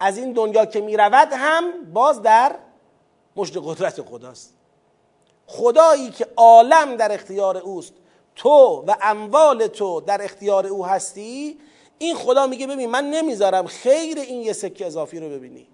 از 0.00 0.18
این 0.18 0.32
دنیا 0.32 0.66
که 0.66 0.80
می‌رود 0.80 1.28
هم 1.32 1.92
باز 1.92 2.22
در 2.22 2.56
مشت 3.36 3.56
قدرت 3.56 4.02
خداست. 4.02 4.55
خدایی 5.46 6.10
که 6.10 6.26
عالم 6.36 6.96
در 6.96 7.12
اختیار 7.12 7.56
اوست 7.56 7.92
تو 8.36 8.84
و 8.86 8.94
اموال 9.02 9.66
تو 9.66 10.00
در 10.00 10.24
اختیار 10.24 10.66
او 10.66 10.86
هستی؟ 10.86 11.58
این 11.98 12.14
خدا 12.14 12.46
میگه 12.46 12.66
ببین 12.66 12.90
من 12.90 13.04
نمی‌ذارم 13.04 13.66
خیر 13.66 14.18
این 14.18 14.42
یه 14.42 14.52
سکه 14.52 14.86
اضافی 14.86 15.20
رو 15.20 15.28
ببینی. 15.28 15.68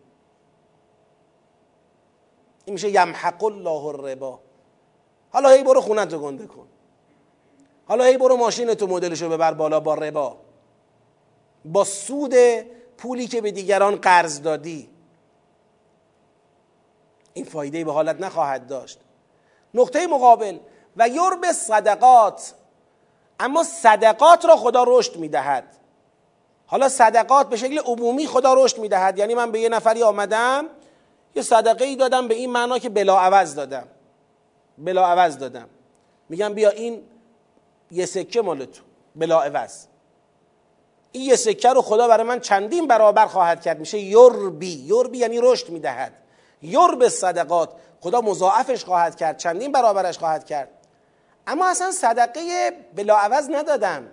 این 2.64 2.72
میشه 2.72 2.90
یمحق 2.90 3.44
الله 3.44 3.84
الربا. 3.84 4.40
حالا 5.30 5.48
هی 5.48 5.62
برو 5.62 5.80
خونت 5.80 6.12
رو 6.12 6.18
گنده 6.18 6.46
کن. 6.46 6.66
حالا 7.86 8.04
هی 8.04 8.16
برو 8.16 8.36
ماشین 8.36 8.74
تو 8.74 8.86
مدلشو 8.86 9.28
ببر 9.28 9.54
بالا 9.54 9.80
با 9.80 9.94
ربا. 9.94 10.36
با 11.64 11.84
سود 11.84 12.34
پولی 12.98 13.26
که 13.26 13.40
به 13.40 13.50
دیگران 13.50 13.96
قرض 13.96 14.42
دادی. 14.42 14.88
این 17.34 17.44
فایده 17.44 17.84
به 17.84 17.92
حالت 17.92 18.20
نخواهد 18.20 18.66
داشت. 18.66 19.00
نقطه 19.74 20.06
مقابل. 20.06 20.58
و 20.96 21.08
یرب 21.08 21.52
صدقات. 21.52 22.52
اما 23.40 23.62
صدقات 23.62 24.44
را 24.44 24.56
خدا 24.56 24.84
رشد 24.86 25.16
می‌دهد. 25.16 25.64
حالا 26.66 26.88
صدقات 26.88 27.48
به 27.48 27.56
شکل 27.56 27.78
عمومی 27.78 28.26
خدا 28.26 28.54
رشد 28.54 28.78
می‌دهد. 28.78 29.18
یعنی 29.18 29.34
من 29.34 29.52
به 29.52 29.60
یه 29.60 29.68
نفری 29.68 30.02
آمدم 30.02 30.66
یه 31.34 31.42
صدقه 31.42 31.84
ای 31.84 31.96
دادم 31.96 32.28
به 32.28 32.34
این 32.34 32.50
معنا 32.50 32.78
که 32.78 32.88
بلا 32.88 33.18
عوض 33.18 33.54
دادم. 33.54 33.88
بلا 34.78 35.06
عوض 35.06 35.38
دادم. 35.38 35.68
میگم 36.28 36.54
بیا 36.54 36.70
این 36.70 37.02
یه 37.90 38.06
سکه 38.06 38.42
مال 38.42 38.64
تو 38.64 38.82
بلا 39.16 39.42
عوض 39.42 39.86
این 41.12 41.24
یه 41.24 41.36
سکه 41.36 41.68
رو 41.68 41.82
خدا 41.82 42.08
برای 42.08 42.26
من 42.26 42.40
چندین 42.40 42.86
برابر 42.86 43.26
خواهد 43.26 43.62
کرد. 43.62 43.78
میشه 43.80 43.98
یربی. 43.98 44.84
یربی 44.86 45.18
یعنی 45.18 45.38
رشد 45.42 45.68
می‌دهد. 45.68 46.12
یرب 46.62 47.08
صدقات. 47.08 47.70
خدا 48.02 48.20
مضاعفش 48.20 48.84
خواهد 48.84 49.16
کرد 49.16 49.36
چندین 49.36 49.72
برابرش 49.72 50.18
خواهد 50.18 50.44
کرد. 50.44 50.68
اما 51.46 51.70
اصلا 51.70 51.90
صدقه 51.90 52.70
بلا 52.94 53.16
عوض 53.16 53.50
ندادم. 53.50 54.06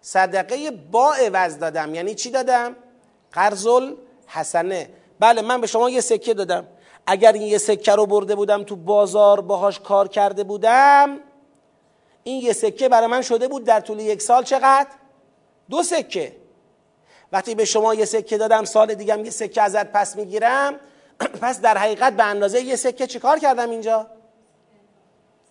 صدقه 0.00 0.70
با 0.70 1.14
عوض 1.14 1.58
دادم. 1.58 1.94
یعنی 1.94 2.14
چی 2.14 2.30
دادم؟ 2.30 2.76
قرض 3.32 3.68
حسنه. 4.26 4.90
بله 5.20 5.42
من 5.42 5.60
به 5.60 5.66
شما 5.66 5.90
یه 5.90 6.00
سکه 6.00 6.34
دادم. 6.34 6.66
اگر 7.06 7.32
این 7.32 7.42
یه 7.42 7.58
سکه 7.58 7.92
رو 7.92 8.06
برده 8.06 8.34
بودم 8.34 8.64
تو 8.64 8.76
بازار 8.76 9.40
باهاش 9.40 9.80
کار 9.80 10.08
کرده 10.08 10.44
بودم 10.44 11.18
این 12.22 12.42
یه 12.42 12.52
سکه 12.52 12.88
برای 12.88 13.06
من 13.06 13.22
شده 13.22 13.48
بود 13.48 13.64
در 13.64 13.80
طول 13.80 14.00
یک 14.00 14.22
سال. 14.22 14.44
چقدر؟ 14.44 14.88
دو 15.70 15.82
سکه. 15.82 16.36
وقتی 17.32 17.54
به 17.54 17.64
شما 17.64 17.94
یه 17.94 18.04
سکه 18.04 18.38
دادم 18.38 18.64
سال 18.64 18.94
دیگم 18.94 19.24
یه 19.24 19.30
سکه 19.30 19.62
ازت 19.62 19.92
پس 19.92 20.16
می‌گیرم 20.16 20.80
پس 21.42 21.60
در 21.60 21.78
حقیقت 21.78 22.12
به 22.12 22.24
اندازه 22.24 22.60
یه 22.60 22.76
سکه 22.76 23.06
چیکار 23.06 23.38
کردم 23.38 23.70
اینجا؟ 23.70 24.06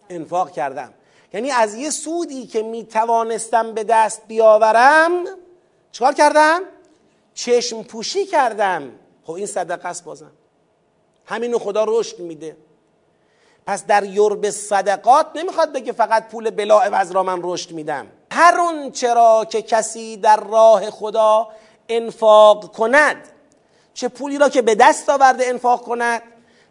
انفاق 0.10 0.52
کردم. 0.52 0.94
یعنی 1.34 1.52
از 1.52 1.76
یه 1.76 1.90
سودی 1.90 2.48
که 2.48 2.64
می 2.64 2.86
توانستم 2.86 3.74
به 3.74 3.84
دست 3.84 4.22
بیاورم 4.28 5.12
چیکار 5.92 6.14
کردم؟ 6.14 6.62
چشم 7.34 7.84
پوشی 7.84 8.26
کردم. 8.26 8.92
خب 9.24 9.34
این 9.34 9.46
صدقه 9.46 9.88
است 9.88 10.04
بازم. 10.04 10.32
همینو 11.26 11.60
خدا 11.60 11.86
رشد 11.88 12.20
میده. 12.20 12.58
پس 13.66 13.86
در 13.86 14.04
یرب 14.04 14.50
صدقات 14.50 15.28
نمی‌خواد 15.36 15.74
بگه 15.74 15.92
فقط 15.92 16.28
پول 16.28 16.50
بلا 16.50 16.80
عوض 16.80 17.12
را 17.12 17.24
من 17.24 17.40
رشد 17.44 17.72
میدم. 17.72 18.08
هر 18.32 18.60
اون 18.60 18.92
چرا 18.92 19.46
که 19.50 19.62
کسی 19.62 20.18
در 20.18 20.40
راه 20.40 20.90
خدا 20.92 21.50
انفاق 21.90 22.72
کند 22.72 23.28
چه 23.96 24.08
پولی 24.08 24.38
را 24.38 24.50
که 24.50 24.62
به 24.62 24.76
دست 24.76 25.10
آورده 25.10 25.48
انفاق 25.48 25.82
کند؟ 25.82 26.22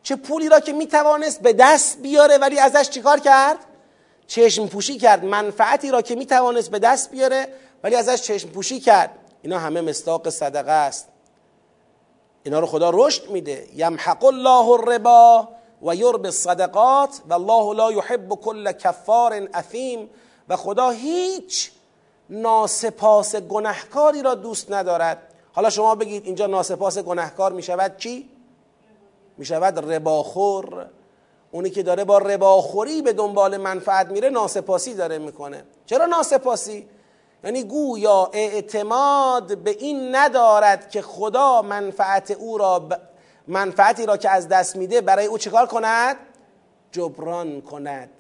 چه 0.03 0.17
پولی 0.17 0.49
را 0.49 0.61
که 0.61 0.73
می‌توانست 0.73 1.41
به 1.41 1.53
دست 1.53 2.03
بیاره 2.03 2.39
ولی 2.39 2.59
ازش 2.59 2.89
چیکار 2.91 3.21
کرد؟ 3.21 3.59
چشم 4.27 4.67
پوشی 4.67 4.99
کرد 4.99 5.25
منفعتی 5.25 5.91
را 5.91 6.03
که 6.03 6.15
می‌توانست 6.15 6.71
به 6.71 6.79
دست 6.79 7.11
بیاره 7.11 7.49
ولی 7.85 7.97
ازش 7.97 8.23
چشم 8.23 8.49
پوشی 8.49 8.81
کرد. 8.81 9.11
اینا 9.43 9.59
همه 9.59 9.81
مستاق 9.81 10.31
صدقه 10.31 10.73
است. 10.73 11.09
اینا 12.43 12.61
رو 12.61 12.67
خدا 12.67 12.91
رشد 12.95 13.31
میده. 13.31 13.69
یمحق 13.75 14.25
الله 14.25 14.69
الربا 14.69 15.49
و 15.83 15.95
یرب 15.95 16.25
الصدقات 16.25 17.21
و 17.29 17.35
الله 17.35 17.77
لا 17.77 17.93
یحب 17.93 18.29
کل 18.29 18.73
کفار 18.73 19.49
اثیم 19.55 20.11
و 20.49 20.57
خدا 20.57 20.91
هیچ 20.91 21.71
ناسپاس 22.31 23.37
گنهکاری 23.37 24.23
را 24.23 24.35
دوست 24.35 24.73
ندارد. 24.73 25.34
حالا 25.55 25.71
شما 25.71 25.95
بگید 25.95 26.27
اینجا 26.27 26.47
ناسپاس 26.47 26.99
گنهکار 26.99 27.53
می‌شود 27.53 27.97
چی؟ 27.97 28.31
می‌شود 29.39 29.93
رباخور 29.93 30.87
اونی 31.51 31.71
که 31.71 31.83
داره 31.83 32.05
با 32.05 32.19
رباخوری 32.19 33.03
به 33.03 33.13
دنبال 33.13 33.57
منفعت 33.57 34.07
میره 34.07 34.31
ناسپاسی 34.31 34.95
داره 34.95 35.19
می‌کنه 35.19 35.65
چرا 35.87 36.07
ناسپاسی؟ 36.07 36.89
یعنی 37.45 37.65
گویا 37.65 38.31
اعتماد 38.33 39.59
به 39.59 39.71
این 39.71 40.15
ندارد 40.17 40.91
که 40.91 41.03
خدا 41.03 41.63
منفعت 41.63 42.31
او 42.31 42.59
را 42.59 42.89
منفعتی 43.49 44.07
را 44.07 44.17
که 44.17 44.31
از 44.31 44.49
دست 44.49 44.77
میده 44.77 45.01
برای 45.01 45.27
او 45.27 45.39
چکار 45.39 45.67
کند؟ 45.67 46.17
جبران 46.93 47.61
کند 47.61 48.11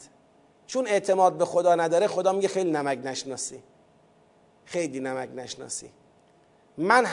چون 0.66 0.86
اعتماد 0.86 1.32
به 1.32 1.44
خدا 1.44 1.74
نداره 1.74 2.06
خدا 2.06 2.32
میگه 2.32 2.48
خیلی 2.48 2.70
نمک 2.70 2.98
نشناسی 3.04 3.62
خیلی 4.64 5.00
نمک 5.00 5.28
نشناسی 5.34 5.90
من 6.78 7.06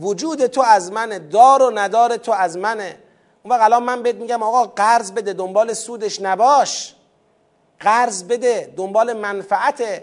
وجود 0.00 0.46
تو 0.46 0.62
از 0.62 0.92
منه 0.92 1.18
دار 1.18 1.62
و 1.62 1.70
ندار 1.70 2.16
تو 2.16 2.32
از 2.32 2.56
منه. 2.56 2.98
اون 3.42 3.54
وقت 3.54 3.62
الان 3.62 3.82
من 3.82 4.02
بهت 4.02 4.16
میگم 4.16 4.42
آقا 4.42 4.64
قرض 4.64 5.12
بده 5.12 5.32
دنبال 5.32 5.72
سودش 5.72 6.22
نباش. 6.22 6.94
قرض 7.80 8.24
بده 8.24 8.72
دنبال 8.76 9.12
منفعت 9.12 10.02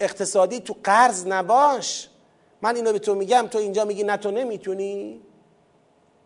اقتصادی 0.00 0.60
تو 0.60 0.76
قرض 0.84 1.26
نباش. 1.26 2.08
من 2.62 2.76
اینو 2.76 2.92
به 2.92 2.98
تو 2.98 3.14
میگم 3.14 3.46
تو 3.50 3.58
اینجا 3.58 3.84
میگی 3.84 4.04
نه 4.04 4.16
تو 4.16 4.30
نمی‌تونی. 4.30 5.20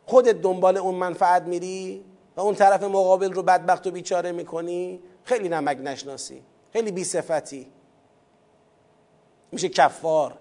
خودت 0.06 0.40
دنبال 0.40 0.76
اون 0.76 0.94
منفعت 0.94 1.42
میری 1.42 2.04
و 2.36 2.40
اون 2.40 2.54
طرف 2.54 2.82
مقابل 2.82 3.32
رو 3.32 3.42
بدبخت 3.42 3.86
و 3.86 3.90
بیچاره 3.90 4.32
می‌کنی. 4.32 5.00
خیلی 5.24 5.48
نمک 5.48 5.78
نشناسی 5.80 6.42
خیلی 6.72 6.92
بی 6.92 7.04
صفتی 7.04 7.72
میشه 9.52 9.68
کفار. 9.68 10.38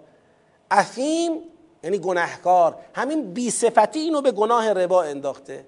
افیم 0.72 1.42
یعنی 1.84 1.98
گناهکار. 1.98 2.76
همین 2.96 3.34
بی 3.34 3.52
صفتی 3.52 4.00
اینو 4.00 4.22
به 4.22 4.32
گناه 4.32 4.74
ربا 4.74 5.04
انداخته. 5.04 5.66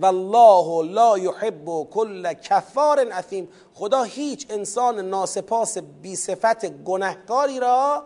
والله 0.00 0.92
لا 0.92 1.18
يحب 1.18 1.88
كل 1.90 2.32
کفار 2.32 3.06
اثیم. 3.12 3.48
خدا 3.74 4.02
هیچ 4.02 4.46
انسان 4.50 5.08
ناسپاس 5.08 5.78
بی 5.78 6.16
صفت 6.16 6.66
گناهکاری 6.66 7.60
را 7.60 8.02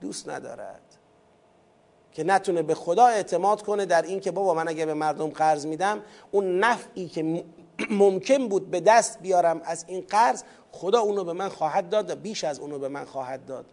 دوست 0.00 0.28
ندارد. 0.28 0.80
که 2.12 2.24
نتونه 2.24 2.62
به 2.62 2.74
خدا 2.74 3.06
اعتماد 3.06 3.62
کنه 3.62 3.86
در 3.86 4.02
این 4.02 4.20
که 4.20 4.30
بابا 4.30 4.54
من 4.54 4.68
اگه 4.68 4.86
به 4.86 4.94
مردم 4.94 5.28
قرض 5.28 5.66
میدم 5.66 6.02
اون 6.30 6.58
نفعی 6.58 7.08
که 7.08 7.44
ممکن 7.90 8.48
بود 8.48 8.70
به 8.70 8.80
دست 8.80 9.18
بیارم 9.20 9.60
از 9.64 9.84
این 9.88 10.04
قرض 10.08 10.42
خدا 10.72 11.00
اونو 11.00 11.24
به 11.24 11.32
من 11.32 11.48
خواهد 11.48 11.88
داد 11.88 12.10
و 12.10 12.16
بیش 12.16 12.44
از 12.44 12.60
اونو 12.60 12.78
به 12.78 12.88
من 12.88 13.04
خواهد 13.04 13.46
داد. 13.46 13.66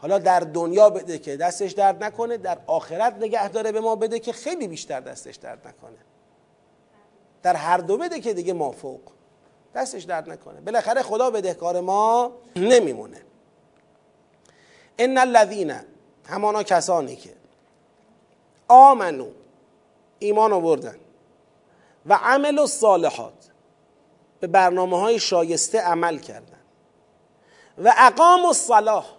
حالا 0.00 0.18
در 0.18 0.40
دنیا 0.40 0.90
بده 0.90 1.18
که 1.18 1.36
دستش 1.36 1.72
درد 1.72 2.04
نکنه 2.04 2.36
در 2.36 2.58
آخرت 2.66 3.14
نگه 3.14 3.48
داره 3.48 3.72
به 3.72 3.80
ما 3.80 3.96
بده 3.96 4.18
که 4.18 4.32
خیلی 4.32 4.68
بیشتر 4.68 5.00
دستش 5.00 5.36
درد 5.36 5.68
نکنه. 5.68 5.98
در 7.42 7.56
هر 7.56 7.78
دو 7.78 7.98
بده 7.98 8.20
که 8.20 8.34
دیگه 8.34 8.52
مافوق 8.52 9.00
دستش 9.74 10.02
درد 10.02 10.30
نکنه. 10.30 10.60
بالاخره 10.60 11.02
خدا 11.02 11.30
بدهکار 11.30 11.80
ما 11.80 12.32
نمیمونه. 12.56 13.22
ان 14.98 15.18
الذین 15.18 15.74
همانا 16.28 16.62
کسانی 16.62 17.16
که 17.16 17.34
آمنو 18.68 19.28
ایمان 20.18 20.52
آوردن 20.52 20.96
و 22.06 22.14
عمل 22.14 22.58
و 22.58 22.66
صالحات 22.66 23.50
به 24.40 24.46
برنامه 24.46 25.00
های 25.00 25.18
شایسته 25.18 25.80
عمل 25.80 26.18
کردن 26.18 26.58
و 27.78 27.94
اقام 27.98 28.44
و 28.44 28.52
صلاح 28.52 29.17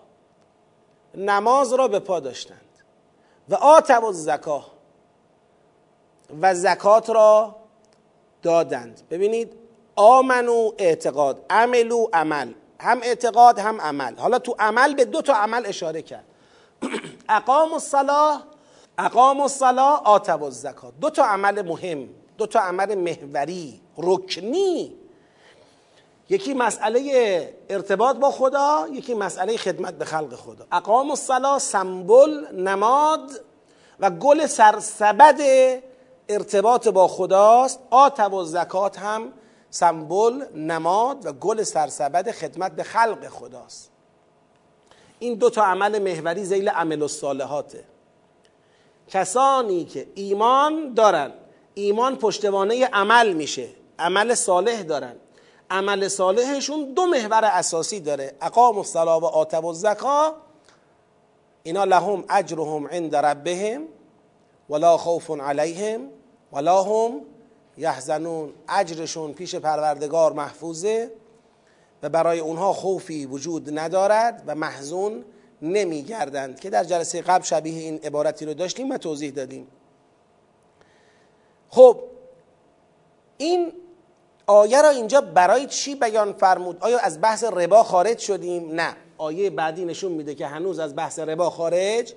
نماز 1.16 1.74
را 1.74 1.88
به 1.88 2.00
پا 2.00 2.20
داشتند. 2.20 2.62
و 3.50 3.56
آتب 3.56 4.04
و 4.04 4.12
زکاه 4.12 4.72
و 6.42 6.56
زکات 6.56 7.10
را 7.10 7.56
دادند. 8.42 9.02
ببینید 9.10 9.54
آمنو 9.96 10.72
اعتقاد 10.78 11.46
عملو 11.50 12.08
عمل. 12.14 12.54
هم 12.80 13.00
اعتقاد 13.04 13.60
هم 13.60 13.82
عمل. 13.82 14.16
حالا 14.16 14.40
تو 14.40 14.56
عمل 14.60 14.96
به 14.96 15.06
دو 15.06 15.22
تا 15.22 15.34
عمل 15.34 15.66
اشاره 15.66 16.02
کرد. 16.02 16.26
اقام 17.30 17.74
الصلاه 17.74 18.44
اقام 18.98 19.42
الصلاه 19.42 20.02
آتب 20.06 20.44
الزکات. 20.44 20.94
دو 21.02 21.10
تا 21.10 21.24
عمل 21.26 21.62
مهم 21.62 22.10
دو 22.38 22.46
تا 22.46 22.60
عمل 22.60 22.96
محوری 22.96 23.82
رکنی 23.98 24.96
یکی 26.30 26.54
مسئله 26.54 27.54
ارتباط 27.70 28.16
با 28.16 28.32
خدا 28.32 28.88
یکی 28.92 29.14
مسئله 29.14 29.58
خدمت 29.58 29.94
به 29.94 30.06
خلق 30.06 30.36
خدا. 30.36 30.66
اقام 30.72 31.10
الصلاه 31.10 31.60
سمبل 31.60 32.46
نماد 32.54 33.32
و 34.00 34.10
گل 34.10 34.46
سرسبد 34.46 35.42
ارتباط 36.30 36.88
با 36.88 37.08
خداست. 37.08 37.80
آتب 37.90 38.34
و 38.34 38.44
زکات 38.44 39.00
هم 39.00 39.34
سمبل 39.70 40.46
نماد 40.56 41.26
و 41.26 41.32
گل 41.32 41.64
سرسبد 41.64 42.32
خدمت 42.32 42.72
به 42.72 42.84
خلق 42.84 43.28
خداست. 43.28 43.92
این 45.20 45.36
دو 45.36 45.50
تا 45.50 45.64
عمل 45.64 46.00
محوری 46.00 46.46
زیل 46.46 46.70
عمل 46.70 47.02
الصالحاته. 47.02 47.84
کسانی 49.08 49.86
که 49.86 50.08
ایمان 50.16 50.94
دارن 50.94 51.32
ایمان 51.74 52.16
پشتوانه 52.16 52.86
عمل 52.86 53.34
میشه 53.34 53.70
عمل 54.00 54.34
صالح 54.34 54.82
دارن. 54.82 55.16
عمل 55.72 56.08
صالحشون 56.08 56.94
دو 56.94 57.06
محور 57.06 57.46
اساسی 57.46 58.00
داره. 58.00 58.34
اقام 58.42 58.78
الصلاه 58.78 59.22
و 59.22 59.26
آتب 59.26 59.66
الزکا 59.66 60.36
اینا 61.64 61.84
لهم 61.84 62.24
اجرهم 62.30 62.88
عند 62.88 63.16
ربهم 63.16 63.84
ولا 64.70 64.98
خوف 64.98 65.32
علیهم 65.32 66.10
ولا 66.54 66.84
هم 66.84 67.22
یحزنون. 67.78 68.54
اجرشون 68.70 69.34
پیش 69.34 69.56
پروردگار 69.56 70.34
محفوظه 70.34 71.12
و 72.04 72.10
برای 72.10 72.40
اونها 72.40 72.74
خوفی 72.74 73.26
وجود 73.26 73.80
ندارد 73.80 74.44
و 74.48 74.56
محزون 74.56 75.26
نمیگردند. 75.62 76.60
که 76.60 76.70
در 76.70 76.84
جلسه 76.84 77.22
قبل 77.22 77.44
شبیه 77.44 77.82
این 77.84 78.00
عبارتی 78.04 78.46
رو 78.46 78.54
داشتیم 78.54 78.92
و 78.92 78.98
توضیح 78.98 79.32
دادیم. 79.32 79.68
خب 81.70 82.00
این 83.38 83.74
آیه 84.50 84.82
را 84.82 84.90
اینجا 84.90 85.22
برای 85.22 85.66
چی 85.68 85.96
بیان 85.96 86.34
فرمود؟ 86.34 86.78
آیا 86.80 87.00
از 87.00 87.22
بحث 87.22 87.44
ربا 87.44 87.84
خارج 87.84 88.20
شدیم؟ 88.20 88.72
نه. 88.72 88.96
آیه 89.18 89.50
بعدی 89.50 89.86
نشون 89.86 90.12
میده 90.12 90.36
که 90.36 90.48
هنوز 90.48 90.80
از 90.80 90.96
بحث 90.96 91.20
ربا 91.20 91.50
خارج 91.50 92.14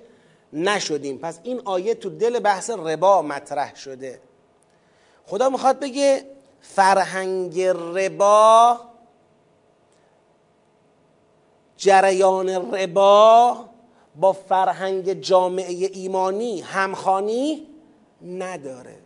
نشدیم. 0.53 1.17
پس 1.17 1.39
این 1.43 1.61
آیه 1.65 1.95
تو 1.95 2.09
دل 2.09 2.39
بحث 2.39 2.69
ربا 2.69 3.21
مطرح 3.21 3.75
شده. 3.75 4.21
خدا 5.25 5.49
می‌خواد 5.49 5.79
بگه 5.79 6.25
فرهنگ 6.61 7.61
ربا 7.61 8.79
جریان 11.77 12.49
ربا 12.49 13.57
با 14.15 14.33
فرهنگ 14.33 15.13
جامعه 15.13 15.89
ایمانی 15.93 16.61
همخانی 16.61 17.67
نداره. 18.21 19.02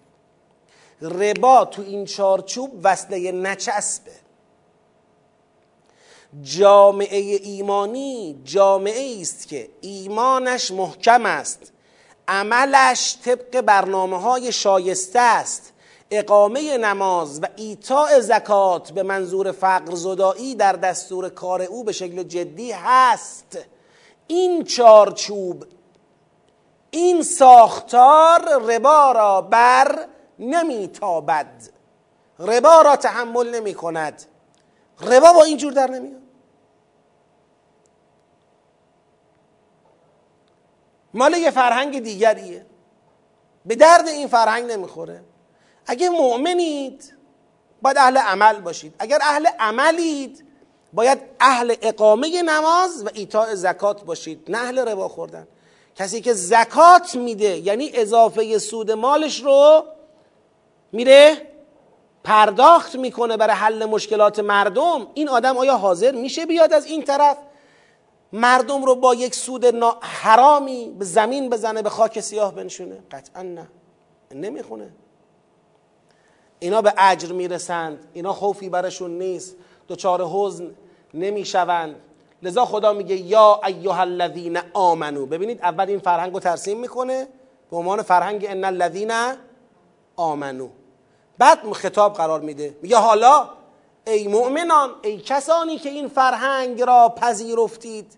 ربا 1.01 1.65
تو 1.65 1.81
این 1.81 2.05
چارچوب 2.05 2.71
وصله 2.83 3.31
نچسبه. 3.31 4.11
جامعه 6.41 7.39
ایمانی 7.43 8.41
جامعه 8.43 9.21
است 9.21 9.47
که 9.47 9.69
ایمانش 9.81 10.71
محکم 10.71 11.25
است. 11.25 11.71
عملش 12.27 13.17
طبق 13.25 13.61
برنامه 13.61 14.21
های 14.21 14.51
شایسته 14.51 15.19
است. 15.19 15.73
اقامه 16.11 16.77
نماز 16.77 17.39
و 17.43 17.47
ایتاء 17.55 18.19
زکات 18.19 18.91
به 18.91 19.03
منظور 19.03 19.51
فقر 19.51 19.95
زدایی 19.95 20.55
در 20.55 20.73
دستور 20.73 21.29
کار 21.29 21.61
او 21.61 21.83
به 21.83 21.91
شکل 21.91 22.23
جدی 22.23 22.71
هست. 22.71 23.57
این 24.27 24.63
چارچوب 24.63 25.65
این 26.91 27.23
ساختار 27.23 28.61
ربا 28.61 29.11
را 29.11 29.41
بر 29.41 30.07
نمیتابد. 30.39 31.69
ربا 32.39 32.81
را 32.81 32.95
تحمل 32.95 33.55
نمی 33.55 33.73
کند 33.73 34.25
ربا 35.01 35.33
با 35.33 35.43
اینجور 35.43 35.73
در 35.73 35.91
نمیاد. 35.91 36.21
مال 41.13 41.33
یه 41.33 41.51
فرهنگ 41.51 41.99
دیگریه. 41.99 42.65
به 43.65 43.75
درد 43.75 44.07
این 44.07 44.27
فرهنگ 44.27 44.71
نمی‌خوره. 44.71 45.23
اگه 45.85 46.09
مؤمنید 46.09 47.13
باید 47.81 47.97
اهل 47.97 48.17
عمل 48.17 48.61
باشید. 48.61 48.95
اگر 48.99 49.19
اهل 49.21 49.47
عملید 49.59 50.45
باید 50.93 51.19
اهل 51.39 51.75
اقامه 51.81 52.41
نماز 52.41 53.03
و 53.05 53.09
ایتاء 53.13 53.55
زکات 53.55 54.03
باشید. 54.03 54.51
نه 54.51 54.57
اهل 54.57 54.79
ربا 54.79 55.07
خوردن. 55.07 55.47
کسی 55.95 56.21
که 56.21 56.33
زکات 56.33 57.15
میده 57.15 57.57
یعنی 57.57 57.91
اضافه 57.93 58.57
سود 58.57 58.91
مالش 58.91 59.43
رو 59.43 59.85
میره 60.91 61.37
پرداخت 62.23 62.95
می‌کنه 62.95 63.37
برای 63.37 63.55
حل 63.55 63.85
مشکلات 63.85 64.39
مردم. 64.39 65.07
این 65.13 65.29
آدم 65.29 65.57
آیا 65.57 65.77
حاضر 65.77 66.11
میشه 66.11 66.45
بیاد 66.45 66.73
از 66.73 66.85
این 66.85 67.03
طرف؟ 67.03 67.37
مردم 68.33 68.85
رو 68.85 68.95
با 68.95 69.15
یک 69.15 69.35
سود 69.35 69.65
حرامی 70.01 70.95
به 70.99 71.05
زمین 71.05 71.49
بزنه 71.49 71.81
به 71.81 71.89
خاک 71.89 72.19
سیاه 72.19 72.55
بنشونه؟ 72.55 73.03
قطعا 73.11 73.41
نه. 73.41 73.67
نمی‌خونه. 74.35 74.89
اینا 76.59 76.81
به 76.81 76.93
اجر 76.97 77.31
می‌رسند. 77.31 78.07
اینا 78.13 78.33
خوفی 78.33 78.69
برشون 78.69 79.17
نیست. 79.17 79.55
دچار 79.89 80.21
حزن 80.23 80.75
نمی‌شوند. 81.13 81.95
لذا 82.43 82.65
خدا 82.65 82.93
میگه 82.93 83.15
یا 83.15 83.61
ایها 83.65 84.01
الذین 84.01 84.59
آمنو. 84.73 85.25
ببینید 85.25 85.61
اول 85.61 85.89
این 85.89 85.99
فرهنگ 85.99 86.33
رو 86.33 86.39
ترسیم 86.39 86.79
می‌کنه. 86.79 87.27
به 87.71 87.77
عنوان 87.77 88.01
فرهنگ 88.01 88.45
ان 88.49 88.63
الذین 88.63 89.11
آمنو. 90.17 90.69
بعد 91.37 91.71
خطاب 91.71 92.13
قرار 92.13 92.39
میده. 92.39 92.77
میگه 92.81 92.97
حالا 92.97 93.49
ای 94.07 94.27
مؤمنان 94.27 94.89
ای 95.01 95.17
کسانی 95.17 95.77
که 95.77 95.89
این 95.89 96.07
فرهنگ 96.07 96.81
را 96.81 97.09
پذیرفتید 97.09 98.17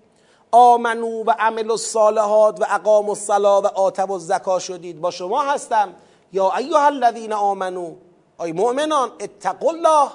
آمنو 0.52 1.24
و 1.24 1.32
عمل 1.39 1.72
الصالحات 1.72 2.62
و 2.62 2.66
اقام 2.70 3.10
الصلا 3.10 3.62
و 3.62 3.68
آتب 3.68 4.12
الزکا 4.12 4.60
شدید. 4.60 5.02
با 5.02 5.12
شما 5.12 5.41
هستم. 5.41 5.93
یا 6.34 6.56
ایها 6.56 6.86
الذین 6.86 7.34
آمنو. 7.34 7.95
ای 8.39 8.52
مؤمنان 8.52 9.12
اتقوا 9.20 9.72
الله 9.72 10.10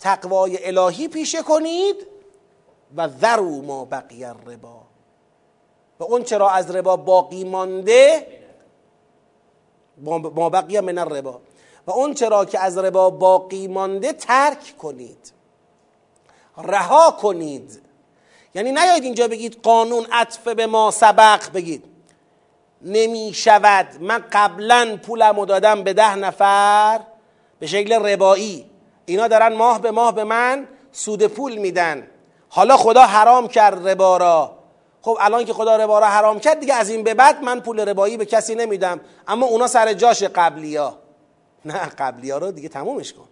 تقوای 0.00 0.66
الهی 0.66 1.08
پیشه 1.08 1.42
کنید 1.42 2.06
و 2.96 3.08
ذرو 3.08 3.62
ما 3.62 3.84
بقی 3.84 4.24
الربا. 4.24 4.80
و 6.00 6.04
اون 6.04 6.22
چرا 6.22 6.50
از 6.50 6.70
ربا 6.70 6.96
باقی 6.96 7.44
مانده؟ 7.44 8.26
ما 10.02 10.48
بقی 10.48 10.80
من 10.80 10.98
الربا 10.98 11.40
و 11.86 11.90
اون 11.90 12.14
چرا 12.14 12.44
که 12.44 12.58
از 12.58 12.78
ربا 12.78 13.10
باقی 13.10 13.68
مانده 13.68 14.12
ترک 14.12 14.74
کنید. 14.78 15.32
رها 16.58 17.10
کنید. 17.10 17.82
یعنی 18.54 18.72
نیاید 18.72 19.04
اینجا 19.04 19.28
بگید 19.28 19.60
قانون 19.62 20.06
عطف 20.12 20.48
به 20.48 20.66
ما 20.66 20.90
سبق 20.90 21.52
بگید. 21.52 21.84
نمی 22.82 23.30
شود 23.34 23.86
من 24.00 24.24
قبلا 24.32 24.98
پولم 25.02 25.44
دادم 25.44 25.82
به 25.82 25.92
ده 25.92 26.14
نفر 26.14 27.00
به 27.58 27.66
شکل 27.66 27.92
ربایی. 27.92 28.70
اینا 29.06 29.28
دارن 29.28 29.52
ماه 29.52 29.80
به 29.80 29.90
ماه 29.90 30.14
به 30.14 30.24
من 30.24 30.68
سود 30.92 31.26
پول 31.26 31.56
میدن. 31.56 32.06
حالا 32.48 32.76
خدا 32.76 33.02
حرام 33.02 33.48
کرد 33.48 33.88
ربا 33.88 34.16
را. 34.16 34.61
خب 35.02 35.18
الان 35.20 35.44
که 35.44 35.52
خدا 35.52 35.76
ربا 35.76 35.98
را 35.98 36.06
حرام 36.06 36.40
کرد 36.40 36.60
دیگه 36.60 36.74
از 36.74 36.90
این 36.90 37.02
به 37.02 37.14
بعد 37.14 37.42
من 37.42 37.60
پول 37.60 37.80
ربایی 37.80 38.16
به 38.16 38.26
کسی 38.26 38.54
نمیدم. 38.54 39.00
اما 39.28 39.46
اونا 39.46 39.66
سر 39.66 39.92
جاش 39.92 40.22
قبلی 40.22 40.76
ها 40.76 40.98
نه 41.64 41.78
قبلی 41.78 42.30
ها 42.30 42.38
رو 42.38 42.50
دیگه 42.50 42.68
تمومش 42.68 43.12
کن. 43.12 43.28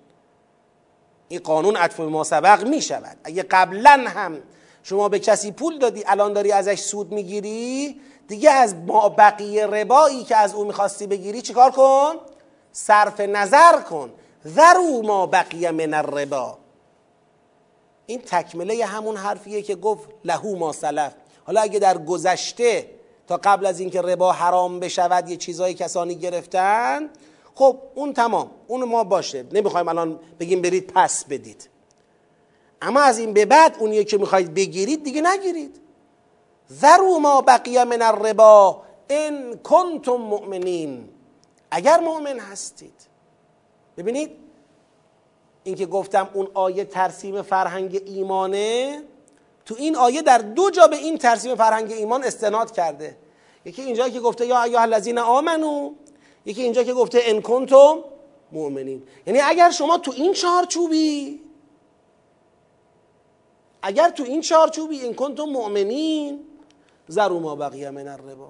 این 1.29 1.41
قانون 1.41 1.77
عطف 1.77 2.01
ما 2.01 2.25
سبق 2.25 2.64
می 2.64 2.83
شود 2.83 3.16
اگه 3.25 3.43
قبلا 3.43 4.05
هم 4.09 4.39
شما 4.83 5.09
به 5.09 5.18
کسی 5.18 5.53
پول 5.53 5.79
دادی 5.79 6.05
الان 6.07 6.33
داری 6.33 6.53
ازش 6.53 6.81
سود 6.81 7.12
می‌گیری 7.12 8.01
دیگه 8.29 8.51
از 8.51 8.75
ما 8.75 9.09
بقیه 9.09 9.66
ربایی 9.66 10.25
که 10.25 10.37
از 10.37 10.55
او 10.55 10.64
می‌خواستی 10.64 11.07
بگیری 11.07 11.43
چیکار 11.43 11.71
کن؟ 11.71 12.14
صرف 12.73 13.21
نظر 13.21 13.81
کن. 13.81 14.11
ذرو 14.47 15.03
ما 15.03 15.27
بقیه 15.27 15.71
من 15.71 15.95
الربا. 15.95 16.59
این 18.07 18.21
تکمله 18.21 18.85
همون 18.85 19.16
حرفیه 19.16 19.62
که 19.62 19.75
گفت 19.75 20.09
لهو 20.25 20.57
ما 20.57 20.73
سلف. 20.73 21.12
حالا 21.51 21.61
اگه 21.61 21.78
در 21.78 21.98
گذشته 21.98 22.86
تا 23.28 23.36
قبل 23.36 23.66
از 23.66 23.80
اینکه 23.80 24.03
ربا 24.03 24.32
حرام 24.32 24.80
بشود 24.80 25.28
یه 25.28 25.36
چیزای 25.36 25.74
کسانی 25.74 26.14
گرفتن 26.14 27.11
خب 27.55 27.78
اون 27.94 28.12
تمام 28.12 28.51
اون 28.66 28.84
ما 28.84 29.05
باشه. 29.05 29.46
نمی‌خوایم 29.53 29.88
الان 29.88 30.20
بگیم 30.40 30.62
برید 30.62 30.86
پس 30.86 31.24
بدید. 31.24 31.68
اما 32.82 33.01
از 33.01 33.18
این 33.18 33.32
به 33.32 33.44
بعد 33.44 33.76
اونیه 33.78 34.05
که 34.05 34.18
می‌خواید 34.18 34.55
بگیرید 34.55 35.05
دیگه 35.05 35.22
نگیرید. 35.22 35.80
ذرو 36.72 37.18
ما 37.18 37.42
بقیه 37.42 37.84
من 37.84 38.03
الربا 38.03 38.82
ان 39.09 39.59
کنتم 39.59 40.12
مؤمنین. 40.12 41.09
اگر 41.70 42.01
مؤمن 42.01 42.38
هستید. 42.38 42.94
ببینید 43.96 44.30
اینکه 45.64 45.86
گفتم 45.86 46.28
اون 46.34 46.48
آیه 46.55 46.84
ترسیم 46.84 47.42
فرهنگ 47.42 48.03
ایمانه 48.07 49.03
تو 49.71 49.77
این 49.79 49.97
آیه 49.97 50.23
در 50.23 50.39
دو 50.39 50.71
جا 50.71 50.87
به 50.87 50.97
این 50.97 51.18
ترسیم 51.18 51.55
فرهنگ 51.55 51.93
ایمان 51.93 52.25
استناد 52.25 52.73
کرده. 52.73 53.16
یکی 53.64 53.83
اینجا 53.83 54.09
که 54.09 54.21
گفته 54.21 54.47
یا 54.47 54.62
ایها 54.62 54.83
الذین 54.83 55.18
آمنو 55.18 55.93
یکی 56.47 56.62
اینجا 56.62 56.83
که 56.83 56.93
گفته 56.93 57.21
ان 57.25 57.43
کنتم 57.43 57.99
مؤمنین. 58.53 59.03
یعنی 59.27 59.41
اگر 59.41 59.71
شما 59.71 59.99
تو 59.99 60.12
این 60.16 60.33
چارچوبی 60.33 61.41
اگر 63.83 64.11
تو 64.11 64.23
این 64.23 64.41
چارچوبی 64.41 65.07
ان 65.07 65.14
کنتم 65.14 65.45
مؤمنین 65.45 66.41
زرو 67.09 67.41
ما 67.41 67.57
بقیه 67.57 67.91
من 67.91 68.09
الربا. 68.09 68.49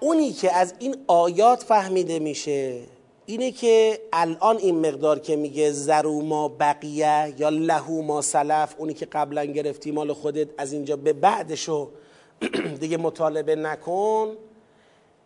اونی 0.00 0.32
که 0.32 0.56
از 0.56 0.74
این 0.78 0.96
آیات 1.06 1.62
فهمیده 1.62 2.18
میشه 2.18 2.80
اینه 3.26 3.50
که 3.50 4.00
الان 4.12 4.56
این 4.56 4.88
مقدار 4.88 5.18
که 5.18 5.36
میگه 5.36 5.70
زرو 5.70 6.22
ما 6.22 6.48
بقیه 6.48 7.34
یا 7.38 7.48
لهو 7.48 8.02
ما 8.02 8.22
سلف 8.22 8.74
اونی 8.78 8.94
که 8.94 9.06
قبلا 9.06 9.44
گرفتی 9.44 9.90
مال 9.90 10.12
خودت 10.12 10.48
از 10.58 10.72
اینجا 10.72 10.96
به 10.96 11.12
بعدشو 11.12 11.90
دیگه 12.80 12.96
مطالبه 12.96 13.56
نکن. 13.56 14.36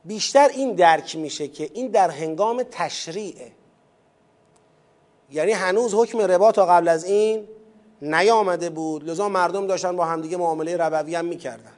بیشتر 0.04 0.48
این 0.48 0.74
درک 0.74 1.16
میشه 1.16 1.48
که 1.48 1.70
این 1.74 1.88
در 1.88 2.10
هنگام 2.10 2.62
تشریعه. 2.70 3.52
یعنی 5.30 5.52
هنوز 5.52 5.94
حکم 5.94 6.18
ربا 6.18 6.52
تا 6.52 6.66
قبل 6.66 6.88
از 6.88 7.04
این 7.04 7.48
نیامده 8.02 8.70
بود. 8.70 9.10
لذا 9.10 9.28
مردم 9.28 9.66
داشتن 9.66 9.96
با 9.96 10.04
همدیگه 10.04 10.36
معامله 10.36 10.76
ربوی 10.76 11.14
هم 11.14 11.24
می‌کردن. 11.24 11.72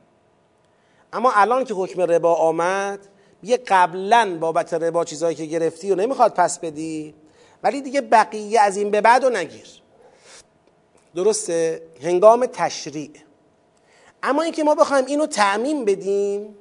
اما 1.12 1.32
الان 1.34 1.64
که 1.64 1.74
حکم 1.74 2.00
ربا 2.00 2.34
آمد 2.34 3.08
یه 3.42 3.56
قبلا 3.56 4.38
بابت 4.40 4.74
ربا 4.74 5.04
چیزهایی 5.04 5.36
که 5.36 5.44
گرفتی 5.44 5.90
و 5.90 5.94
نمی‌خواد 5.94 6.34
پس 6.34 6.58
بدی. 6.58 7.14
ولی 7.62 7.82
دیگه 7.82 8.00
بقیه 8.00 8.60
از 8.60 8.76
این 8.76 8.90
به 8.90 9.00
بعد 9.00 9.24
و 9.24 9.30
نگیر. 9.30 9.68
درسته؟ 11.14 11.82
هنگام 12.02 12.46
تشریع. 12.46 13.10
اما 14.22 14.42
اینکه 14.42 14.64
ما 14.64 14.74
بخوایم 14.74 15.04
اینو 15.04 15.26
تعمین 15.26 15.84
بدیم 15.84 16.54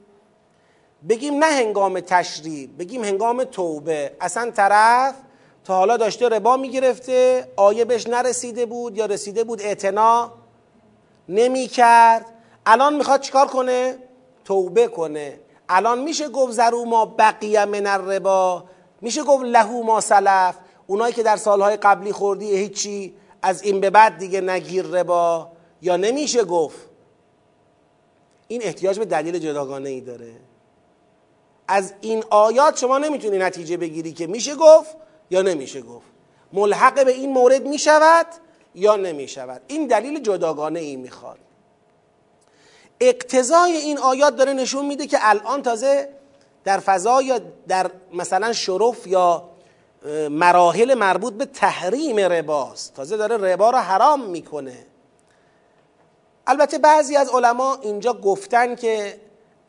بگیم 1.09 1.43
نه 1.43 1.45
هنگام 1.45 1.99
تشریع 1.99 2.67
بگیم 2.67 3.03
هنگام 3.03 3.43
توبه. 3.43 4.11
اصلا 4.21 4.51
طرف 4.51 5.15
تا 5.63 5.75
حالا 5.75 5.97
داشته 5.97 6.29
ربا 6.29 6.57
می‌گرفته 6.57 7.47
آیه 7.55 7.85
بهش 7.85 8.07
نرسیده 8.07 8.65
بود 8.65 8.97
یا 8.97 9.05
رسیده 9.05 9.43
بود 9.43 9.61
اعتنا؟ 9.61 10.33
نمی 11.29 11.67
کرد 11.67 12.25
الان 12.65 12.95
می‌خواد 12.95 13.21
چیکار 13.21 13.47
کنه؟ 13.47 13.97
توبه 14.45 14.87
کنه. 14.87 15.39
الان 15.69 15.99
میشه 15.99 16.29
گفت 16.29 16.51
زرو 16.51 16.85
ما 16.85 17.05
بقیه 17.05 17.65
من 17.65 17.87
الربا 17.87 18.63
میشه 19.01 19.23
گفت 19.23 19.43
لهو 19.43 19.83
ما 19.83 20.01
سلف. 20.01 20.55
اونایی 20.87 21.13
که 21.13 21.23
در 21.23 21.37
سالهای 21.37 21.77
قبلی 21.77 22.11
خوردی 22.11 22.55
هیچی 22.55 23.13
از 23.41 23.63
این 23.63 23.79
به 23.79 23.89
بعد 23.89 24.17
دیگه 24.17 24.41
نگیر 24.41 24.85
ربا. 24.85 25.51
یا 25.81 25.97
نمیشه 25.97 26.43
گفت؟ 26.43 26.89
این 28.47 28.63
احتیاج 28.63 28.99
به 28.99 29.05
دلیل 29.05 29.39
جداگانه 29.39 29.89
ای 29.89 30.01
داره. 30.01 30.31
از 31.67 31.93
این 32.01 32.23
آیات 32.29 32.77
شما 32.77 32.97
نمی‌تونی 32.97 33.37
نتیجه 33.37 33.77
بگیری 33.77 34.13
که 34.13 34.27
میشه 34.27 34.55
گفت 34.55 34.97
یا 35.29 35.41
نمیشه 35.41 35.81
گفت. 35.81 36.07
ملحق 36.53 37.05
به 37.05 37.11
این 37.11 37.33
مورد 37.33 37.67
می‌شود 37.67 38.27
یا 38.75 38.95
نمی‌شود. 38.95 39.61
این 39.67 39.87
دلیل 39.87 40.19
جداگانه 40.19 40.79
ای 40.79 40.95
می‌خواد. 40.95 41.39
اقتضای 43.01 43.71
این 43.71 43.97
آیات 43.97 44.35
داره 44.35 44.53
نشون 44.53 44.85
میده 44.85 45.07
که 45.07 45.17
الان 45.21 45.61
تازه 45.61 46.09
در 46.63 46.79
فضا 46.79 47.21
یا 47.21 47.39
در 47.67 47.91
مثلا 48.13 48.53
شرف 48.53 49.07
یا 49.07 49.49
مراحل 50.29 50.93
مربوط 50.93 51.33
به 51.33 51.45
تحریم 51.45 52.19
رباست. 52.19 52.93
تازه 52.93 53.17
داره 53.17 53.37
ربا 53.37 53.69
را 53.69 53.79
حرام 53.79 54.25
می‌کنه. 54.25 54.85
البته 56.47 56.77
بعضی 56.77 57.15
از 57.15 57.29
علما 57.29 57.77
اینجا 57.81 58.13
گفتن 58.13 58.75
که 58.75 59.19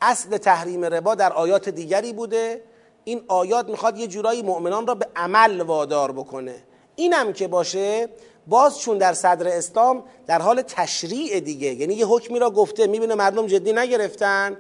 اصل 0.01 0.37
تحریم 0.37 0.85
ربا 0.85 1.15
در 1.15 1.33
آیات 1.33 1.69
دیگری 1.69 2.13
بوده. 2.13 2.65
این 3.05 3.25
آیات 3.29 3.69
می‌خواد 3.69 3.99
یه 3.99 4.07
جورایی 4.07 4.43
مؤمنان 4.43 4.87
را 4.87 4.95
به 4.95 5.07
عمل 5.17 5.61
وادار 5.61 6.13
بکنه. 6.13 6.55
اینم 6.97 7.33
که 7.33 7.49
باشه 7.49 8.09
باز 8.51 8.81
چون 8.81 8.99
در 8.99 9.13
صدر 9.13 9.49
اسلام 9.49 10.03
در 10.27 10.43
حال 10.43 10.63
تشریع 10.63 11.41
دیگه 11.41 11.75
یعنی 11.75 11.95
یه 11.95 12.07
حکمی 12.07 12.39
را 12.39 12.51
گفته 12.51 12.87
می‌بینه 12.87 13.15
مردم 13.15 13.47
جدی 13.47 13.73
نگرفتن. 13.73 14.57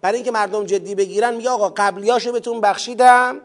برای 0.00 0.16
اینکه 0.16 0.30
مردم 0.30 0.64
جدی 0.64 0.94
بگیرن 0.94 1.34
میگه 1.34 1.50
آقا 1.50 1.68
قبلیاشو 1.76 2.32
بهتون 2.32 2.60
بخشیدم 2.60 3.40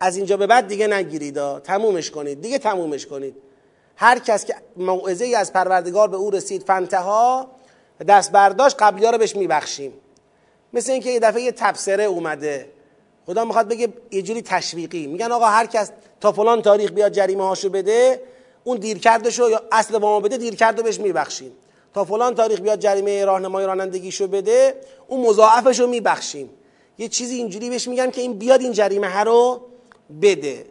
از 0.00 0.16
اینجا 0.16 0.36
به 0.36 0.46
بعد 0.46 0.68
دیگه 0.68 0.86
نگیرید. 0.86 1.58
تمومش 1.58 2.10
کنید. 2.10 2.40
دیگه 2.40 2.58
تمومش 2.58 3.06
کنید. 3.06 3.34
هر 3.96 4.18
کس 4.18 4.44
که 4.44 4.54
موعظه 4.76 5.24
ای 5.24 5.34
از 5.34 5.52
پروردگار 5.52 6.08
به 6.08 6.16
او 6.16 6.30
رسید 6.30 6.62
فنتها 6.62 7.46
دست 8.08 8.32
برداشت 8.32 8.76
قبلی 8.78 9.06
رو 9.06 9.18
بهش 9.18 9.36
میبخشیم. 9.36 9.92
مثل 10.72 10.92
اینکه 10.92 11.10
یه 11.10 11.20
دفعه 11.20 11.42
یه 11.42 11.52
تبصره 11.52 12.04
اومده. 12.04 12.68
خدا 13.26 13.44
می‌خواد 13.44 13.68
بگه 13.68 13.88
یه 14.10 14.22
جوری 14.22 14.42
تشویقی. 14.42 15.06
میگن 15.06 15.32
آقا 15.32 15.46
هر 15.46 15.66
کس 15.66 15.90
تا 16.20 16.32
فلان 16.32 16.62
تاریخ 16.62 16.90
بیاد 16.90 17.12
جریمه 17.12 17.48
هاشو 17.48 17.68
بده 17.68 18.20
اون 18.66 18.76
دیر 18.78 18.98
کردشو 18.98 19.50
یا 19.50 19.62
اصل 19.72 19.94
وامو 19.94 20.20
بده 20.20 20.36
دیر 20.36 20.54
کرده 20.54 20.82
بهش 20.82 21.00
میبخشیم. 21.00 21.52
تا 21.94 22.04
فلان 22.04 22.34
تاریخ 22.34 22.60
بیاد 22.60 22.78
جریمه 22.78 23.24
راهنمای 23.24 23.66
رانندگیشو 23.66 24.26
بده 24.26 24.80
اون 25.08 25.26
مضاعفشو 25.26 25.86
میبخشیم. 25.86 26.50
یه 26.98 27.08
چیزی 27.08 27.34
اینجوری 27.34 27.70
بهش 27.70 27.88
میگن 27.88 28.10
که 28.10 28.20
این 28.20 28.38
بیاد 28.38 28.60
این 28.60 28.72
جریمه 28.72 29.20
رو 29.20 29.60
بده. 30.22 30.66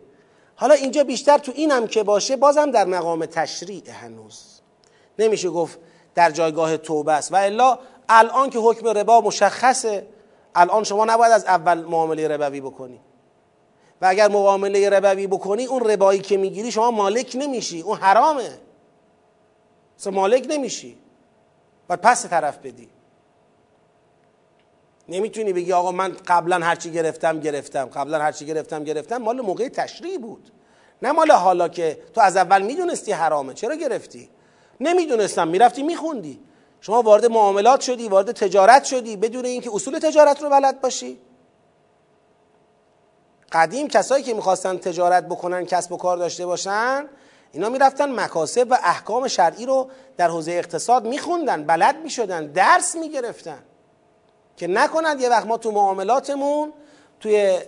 حالا 0.56 0.74
اینجا 0.74 1.04
بیشتر 1.04 1.38
تو 1.38 1.52
اینم 1.56 1.88
که 1.88 2.04
باشه 2.04 2.36
بازم 2.36 2.72
در 2.72 2.86
مقام 2.86 3.26
تشریع 3.26 3.90
هنوز. 3.90 4.44
نمیشه 5.20 5.50
گفت 5.50 5.80
در 6.16 6.32
جایگاه 6.32 6.78
توبه 6.78 7.12
است. 7.12 7.32
و 7.32 7.36
الا 7.36 7.80
الان 8.10 8.50
که 8.50 8.60
حکم 8.60 8.88
ربا 8.88 9.22
مشخصه 9.22 10.08
الان 10.56 10.84
شما 10.84 11.06
نباید 11.06 11.32
از 11.32 11.46
اول 11.46 11.78
معامله 11.78 12.28
ربوی 12.28 12.62
بکنی. 12.62 13.00
و 14.02 14.06
اگر 14.06 14.28
معامله 14.28 14.90
ربوی 14.90 15.28
بکنی 15.28 15.66
اون 15.66 15.90
ربایی 15.90 16.20
که 16.20 16.38
می‌گیری 16.38 16.72
شما 16.72 16.92
مالک 16.92 17.36
نمیشی 17.40 17.82
اون 17.82 17.98
حرامه. 17.98 18.50
اصلا 20.00 20.14
مالک 20.14 20.46
نمیشی. 20.50 20.98
باید 21.88 22.02
پس 22.02 22.26
طرف 22.26 22.58
بدی. 22.58 22.90
نمی‌تونی 25.10 25.54
بگی 25.54 25.74
آقا 25.74 25.92
من 25.92 26.16
قبلا 26.28 26.60
هرچی 26.60 26.92
گرفتم 26.92 27.40
گرفتم. 27.40 27.86
قبلا 27.86 28.20
هرچی 28.20 28.46
گرفتم 28.46 28.84
گرفتم. 28.84 29.18
مال 29.18 29.42
موقع 29.42 29.68
تشریع 29.68 30.18
بود. 30.18 30.52
نه 31.02 31.12
مال 31.12 31.32
حالا 31.32 31.68
که 31.68 32.00
تو 32.14 32.22
از 32.22 32.38
اول 32.38 32.62
می‌دونستی 32.62 33.12
حرامه. 33.12 33.54
چرا 33.54 33.76
گرفتی؟ 33.76 34.30
نمی‌دونستم. 34.80 35.48
می‌رفتی 35.48 35.84
میخوندی. 35.84 36.40
شما 36.82 37.02
وارد 37.02 37.26
معاملات 37.26 37.82
شدی 37.82 38.08
وارد 38.08 38.32
تجارت 38.32 38.84
شدی 38.84 39.18
بدون 39.18 39.46
اینکه 39.46 39.70
اصول 39.74 40.00
تجارت 40.00 40.42
رو 40.42 40.50
بلد 40.50 40.82
باشی. 40.82 41.18
قدیم 43.56 43.88
کسایی 43.88 44.24
که 44.24 44.34
می‌خواستن 44.34 44.78
تجارت 44.78 45.26
بکنن 45.26 45.66
کسب 45.66 45.92
و 45.92 45.98
کار 45.98 46.18
داشته 46.18 46.46
باشن 46.46 47.06
اینا 47.52 47.70
می‌رفتن 47.70 48.20
مکاسب 48.20 48.68
و 48.70 48.78
احکام 48.84 49.28
شرعی 49.28 49.66
رو 49.66 49.90
در 50.18 50.28
حوزه 50.28 50.52
اقتصاد 50.52 51.08
میخوندن 51.08 51.64
بلد 51.64 51.96
می‌شدن 52.04 52.48
درس 52.48 52.96
می‌گرفتن. 52.96 53.64
که 54.58 54.68
نکنند 54.68 55.22
یه 55.22 55.30
وقت 55.30 55.46
ما 55.46 55.58
تو 55.58 55.72
معاملاتمون 55.72 56.74
توی 57.20 57.60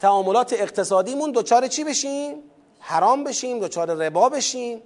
تعاملات 0.00 0.52
اقتصادیمون 0.52 1.30
دوچار 1.30 1.66
چی 1.66 1.84
بشیم؟ 1.84 2.42
حرام 2.80 3.24
بشیم 3.24 3.58
دوچار 3.58 3.94
ربا 3.94 4.28
بشیم. 4.28 4.82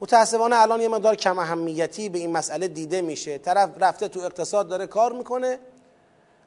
متاسفانه 0.00 0.56
الان 0.56 0.80
یه 0.80 0.88
مقدار 0.88 1.14
کم 1.14 1.38
اهمیتی 1.38 2.08
به 2.08 2.18
این 2.18 2.32
مسئله 2.32 2.68
دیده 2.68 3.02
میشه. 3.02 3.38
طرف 3.38 3.70
رفته 3.80 4.08
تو 4.08 4.20
اقتصاد 4.20 4.68
داره 4.68 4.86
کار 4.86 5.12
می‌کنه 5.12 5.58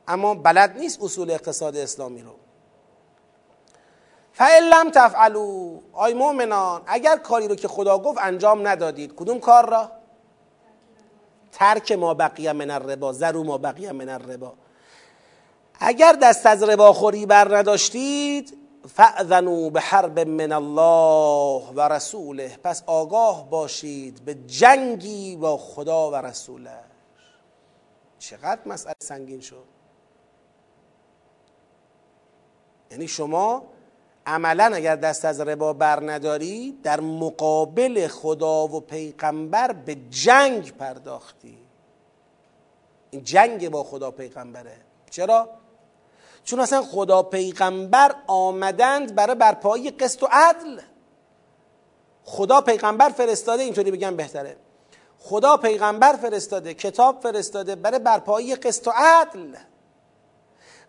اما 0.07 0.33
بلد 0.33 0.77
نیست 0.77 1.03
اصول 1.03 1.31
اقتصاد 1.31 1.77
اسلامی 1.77 2.21
رو. 2.21 2.31
فعلم 4.37 4.91
تفعلو 4.93 5.79
آی 5.93 6.13
مؤمنان 6.13 6.81
اگر 6.87 7.17
کاری 7.17 7.47
رو 7.47 7.55
که 7.55 7.67
خدا 7.67 7.99
گفت 7.99 8.19
انجام 8.21 8.67
ندادید 8.67 9.15
کدوم 9.15 9.39
کار 9.39 9.69
را؟ 9.69 9.91
ترک 11.51 11.91
ما 11.91 12.13
بقیه 12.13 12.53
من 12.53 12.71
الربا 12.71 13.13
زرو 13.13 13.43
ما 13.43 13.57
بقیه 13.57 13.91
من 13.91 14.09
الربا. 14.09 14.53
اگر 15.79 16.13
دست 16.13 16.45
از 16.45 16.63
رباخوری 16.63 17.25
بر 17.25 17.57
نداشتید 17.57 18.57
فأذنوا 18.95 19.69
به 19.69 19.81
حرب 19.81 20.19
من 20.19 20.51
الله 20.51 21.63
و 21.75 21.81
رسوله. 21.81 22.57
پس 22.63 22.83
آگاه 22.85 23.49
باشید 23.49 24.25
به 24.25 24.33
جنگی 24.33 25.35
با 25.35 25.57
خدا 25.57 26.11
و 26.11 26.15
رسولش 26.15 26.69
چقدر 28.19 28.61
مسئله 28.65 28.95
سنگین 28.99 29.41
شد. 29.41 29.63
یعنی 32.91 33.07
شما 33.07 33.63
عملا 34.27 34.75
اگر 34.75 34.95
دست 34.95 35.25
از 35.25 35.39
ربا 35.39 35.73
بر 35.73 36.11
نداری 36.11 36.79
در 36.83 36.99
مقابل 36.99 38.07
خدا 38.07 38.67
و 38.67 38.79
پیغمبر 38.79 39.71
به 39.71 39.97
جنگ 40.09 40.77
پرداختی. 40.77 41.57
این 43.11 43.23
جنگ 43.23 43.69
با 43.69 43.83
خدا 43.83 44.11
پیغمبره. 44.11 44.77
چرا؟ 45.09 45.49
چون 46.43 46.59
اصلا 46.59 46.81
خدا 46.81 47.23
پیغمبر 47.23 48.15
آمدند 48.27 49.15
برای 49.15 49.35
برپایی 49.35 49.91
قسط 49.91 50.23
و 50.23 50.27
عدل. 50.31 50.79
خدا 52.23 52.61
پیغمبر 52.61 53.09
فرستاده 53.09 53.63
اینطوری 53.63 53.91
بگم 53.91 54.15
بهتره. 54.15 54.57
خدا 55.19 55.57
پیغمبر 55.57 56.13
فرستاده 56.13 56.73
کتاب 56.73 57.21
فرستاده 57.21 57.75
برای 57.75 57.99
برپایی 57.99 58.55
قسط 58.55 58.87
و 58.87 58.91
عدل. 58.95 59.55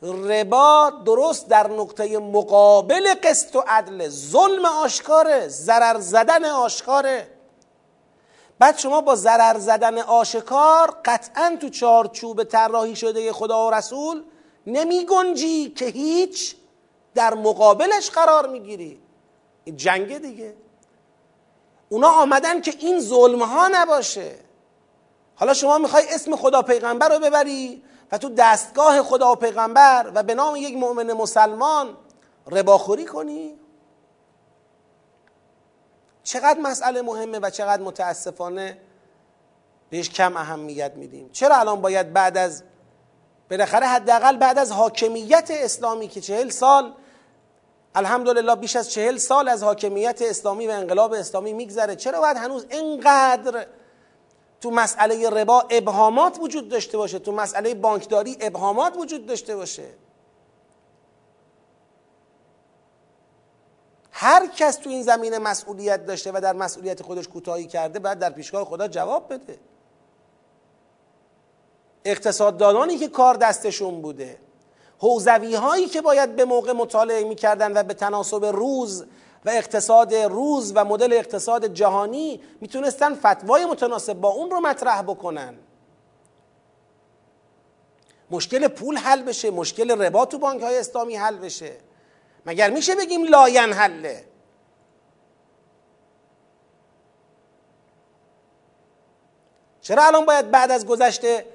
ربا 0.03 0.93
درست 1.05 1.49
در 1.49 1.71
نقطه 1.71 2.19
مقابل 2.19 3.15
قسط 3.23 3.57
و 3.57 3.65
عدل. 3.67 4.09
ظلم 4.09 4.65
آشکاره 4.65 5.49
ضرر 5.49 6.01
زدن 6.01 6.45
آشکاره. 6.45 7.29
بعد 8.59 8.79
شما 8.79 9.01
با 9.01 9.15
ضرر 9.15 9.59
زدن 9.59 9.99
آشکار 9.99 10.95
قطعا 11.05 11.57
تو 11.61 11.69
چارچوب 11.69 12.45
طراحی 12.45 12.97
شده 12.97 13.33
خدا 13.33 13.67
و 13.67 13.71
رسول 13.71 14.23
نمی 14.67 15.07
گنجی 15.07 15.71
که 15.71 15.85
هیچ 15.85 16.57
در 17.15 17.35
مقابلش 17.35 18.11
قرار 18.11 18.49
می‌گیری. 18.49 19.01
این 19.65 19.77
جنگ 19.77 20.19
دیگه. 20.19 20.55
اونا 21.89 22.09
آمدن 22.09 22.61
که 22.61 22.75
این 22.79 23.01
ظلم 23.01 23.43
ها 23.43 23.69
نباشه. 23.73 24.35
حالا 25.35 25.55
شما 25.55 25.79
می‌خوای 25.79 26.05
اسم 26.11 26.37
خدا 26.37 26.63
پیغمبر 26.63 27.09
رو 27.09 27.19
ببری 27.19 27.83
و 28.13 28.19
تو 28.19 28.29
دستگاه 28.29 29.03
خدا 29.03 29.33
و 29.33 29.35
پیغمبر 29.35 30.13
و 30.15 30.23
به 30.23 30.35
نام 30.35 30.57
یک 30.57 30.77
مؤمن 30.77 31.13
مسلمان 31.13 31.97
رباخوری 32.51 33.05
کنی؟ 33.05 33.59
چقدر 36.23 36.61
مسئله 36.61 37.03
مهمه 37.03 37.39
و 37.39 37.51
چقدر 37.51 37.83
متاسفانه 37.83 38.79
بهش 39.91 40.11
کم 40.11 40.37
اهمیت 40.37 40.93
میدیم. 40.97 41.31
چرا 41.33 41.57
الان 41.57 41.81
باید 41.81 42.13
بعد 42.13 42.37
از 42.37 42.63
بالاخره 43.51 43.87
حداقل 43.87 44.37
بعد 44.37 44.59
از 44.59 44.73
حاکمیت 44.73 45.51
اسلامی 45.51 46.09
که 46.09 46.21
چهل 46.21 46.49
سال 46.49 46.95
الحمدلله 47.95 48.55
بیش 48.55 48.77
از 48.77 48.91
چهل 48.91 49.17
سال 49.17 49.49
از 49.49 49.63
حاکمیت 49.63 50.23
اسلامی 50.23 50.67
و 50.67 50.71
انقلاب 50.71 51.13
اسلامی 51.13 51.53
میگذره 51.53 51.97
چرا 51.97 52.21
باید 52.21 52.37
هنوز 52.37 52.67
اینقدر 52.71 53.67
تو 54.61 54.71
مسئله 54.71 55.31
ربا 55.31 55.65
ابهامات 55.71 56.39
وجود 56.41 56.69
داشته 56.69 56.99
باشه. 56.99 57.19
تو 57.19 57.33
مسئله 57.33 57.75
بانکداری 57.75 58.37
ابهامات 58.41 58.97
وجود 58.97 59.27
داشته 59.27 59.57
باشه. 59.57 59.89
هر 64.11 64.47
کس 64.47 64.77
تو 64.77 64.91
این 64.91 65.03
زمینه 65.03 65.39
مسئولیت 65.39 66.07
داشته 66.07 66.33
و 66.35 66.41
در 66.41 66.53
مسئولیت 66.53 67.03
خودش 67.03 67.29
کوتاهی 67.29 67.67
کرده 67.67 67.99
باید 67.99 68.19
در 68.19 68.31
پیشگاه 68.31 68.65
خدا 68.65 68.89
جواب 68.89 69.33
بده. 69.33 69.59
اقتصاددانانی 72.05 72.99
که 72.99 73.09
کار 73.09 73.35
دستشون 73.35 74.03
بوده 74.03 74.39
حوزوی 74.99 75.55
هایی 75.55 75.87
که 75.87 76.01
باید 76.01 76.37
به 76.37 76.45
موقع 76.45 76.73
مطالعه 76.73 77.25
می‌کردن 77.25 77.77
و 77.77 77.83
به 77.83 77.95
تناسب 77.95 78.45
روز 78.45 79.05
و 79.49 79.51
اقتصاد 79.51 80.15
روز 80.15 80.73
و 80.75 80.85
مدل 80.85 81.13
اقتصاد 81.13 81.67
جهانی 81.67 82.41
می‌تونستن 82.61 83.15
فتوای 83.15 83.65
متناسب 83.65 84.13
با 84.13 84.29
اون 84.29 84.51
رو 84.51 84.61
مطرح 84.61 85.03
بکنن. 85.03 85.55
مشکل 88.31 88.69
پول 88.69 88.97
حل 88.97 89.23
بشه 89.23 89.51
مشکل 89.51 90.03
ربا 90.03 90.25
تو 90.25 90.39
بانک 90.39 90.63
های 90.63 90.79
اسلامی 90.79 91.17
حل 91.17 91.37
بشه. 91.37 91.73
مگر 92.47 92.71
میشه 92.71 92.95
بگیم 92.95 93.25
لاین 93.25 93.73
حله؟ 93.73 94.25
چرا 99.81 100.03
الان 100.03 100.25
باید 100.25 100.51
بعد 100.51 100.71
از 100.71 100.87
گذشته 100.87 101.47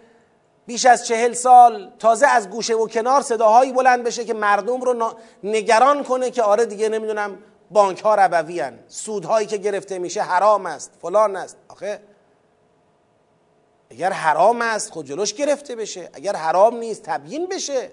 بیش 0.65 0.85
از 0.85 1.07
چهل 1.07 1.33
سال 1.33 1.91
تازه 1.99 2.27
از 2.27 2.49
گوشه 2.49 2.75
و 2.75 2.87
کنار 2.87 3.21
صداهایی 3.21 3.73
بلند 3.73 4.03
بشه 4.03 4.25
که 4.25 4.33
مردم 4.33 4.81
رو 4.81 5.13
نگران 5.43 6.03
کنه 6.03 6.31
که 6.31 6.43
آره 6.43 6.65
دیگه 6.65 6.89
نمی‌دونم 6.89 7.37
بانک 7.71 8.01
ها 8.01 8.15
ربوی 8.15 8.59
هن. 8.59 8.79
سودهایی 8.87 9.47
که 9.47 9.57
گرفته 9.57 9.99
میشه 9.99 10.21
حرام 10.21 10.65
است. 10.65 10.91
فلان 11.01 11.35
است. 11.35 11.57
آخه 11.67 12.01
اگر 13.89 14.11
حرام 14.11 14.61
است 14.61 14.91
خود 14.91 15.05
جلوش 15.05 15.33
گرفته 15.33 15.75
بشه. 15.75 16.09
اگر 16.13 16.35
حرام 16.35 16.75
نیست 16.75 17.03
تبیین 17.03 17.45
بشه. 17.47 17.91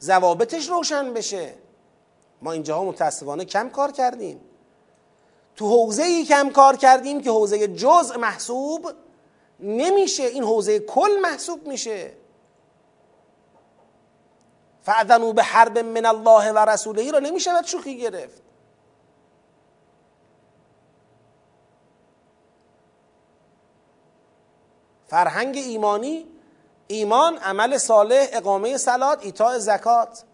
ضوابطش 0.00 0.68
روشن 0.68 1.14
بشه. 1.14 1.54
ما 2.42 2.52
اینجاها 2.52 2.84
متاسفانه 2.84 3.44
کم 3.44 3.68
کار 3.68 3.92
کردیم. 3.92 4.40
تو 5.56 5.68
حوزه 5.68 6.02
ای 6.02 6.24
کم 6.24 6.50
کار 6.50 6.76
کردیم 6.76 7.20
که 7.20 7.30
حوزه 7.30 7.68
جزء 7.68 8.18
محسوب 8.18 8.92
نمیشه. 9.60 10.22
این 10.22 10.44
حوزه 10.44 10.78
کل 10.78 11.10
محسوب 11.22 11.66
میشه. 11.66 12.12
فعذنو 14.82 15.32
به 15.32 15.42
حرب 15.42 15.78
من 15.78 16.06
الله 16.06 16.52
و 16.52 16.58
رسوله 16.58 17.02
ای 17.02 17.12
رو 17.12 17.20
نمیشه 17.20 17.50
شوخی 17.64 17.98
گرفت. 17.98 18.42
فرهنگ 25.08 25.56
ایمانی 25.56 26.26
ایمان 26.86 27.36
عمل 27.36 27.78
صالح 27.78 28.26
اقامه 28.32 28.76
سلات 28.76 29.24
ایتاء 29.24 29.58
زکات. 29.58 30.24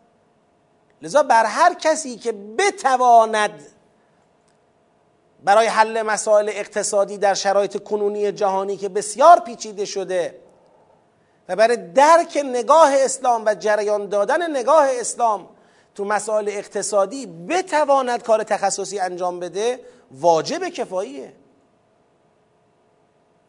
لذا 1.02 1.22
بر 1.22 1.44
هر 1.44 1.74
کسی 1.74 2.16
که 2.16 2.32
بتواند 2.32 3.62
برای 5.44 5.66
حل 5.66 6.02
مسائل 6.02 6.48
اقتصادی 6.48 7.18
در 7.18 7.34
شرایط 7.34 7.82
کنونی 7.82 8.32
جهانی 8.32 8.76
که 8.76 8.88
بسیار 8.88 9.40
پیچیده 9.40 9.84
شده 9.84 10.40
و 11.48 11.56
برای 11.56 11.76
درک 11.76 12.42
نگاه 12.44 12.94
اسلام 12.94 13.42
و 13.46 13.54
جریان 13.54 14.08
دادن 14.08 14.50
نگاه 14.56 14.86
اسلام 14.90 15.48
تو 15.94 16.04
مسائل 16.04 16.48
اقتصادی 16.48 17.26
بتواند 17.26 18.22
کار 18.22 18.42
تخصصی 18.42 18.98
انجام 18.98 19.40
بده 19.40 19.80
واجب 20.10 20.68
کفاییه. 20.68 21.32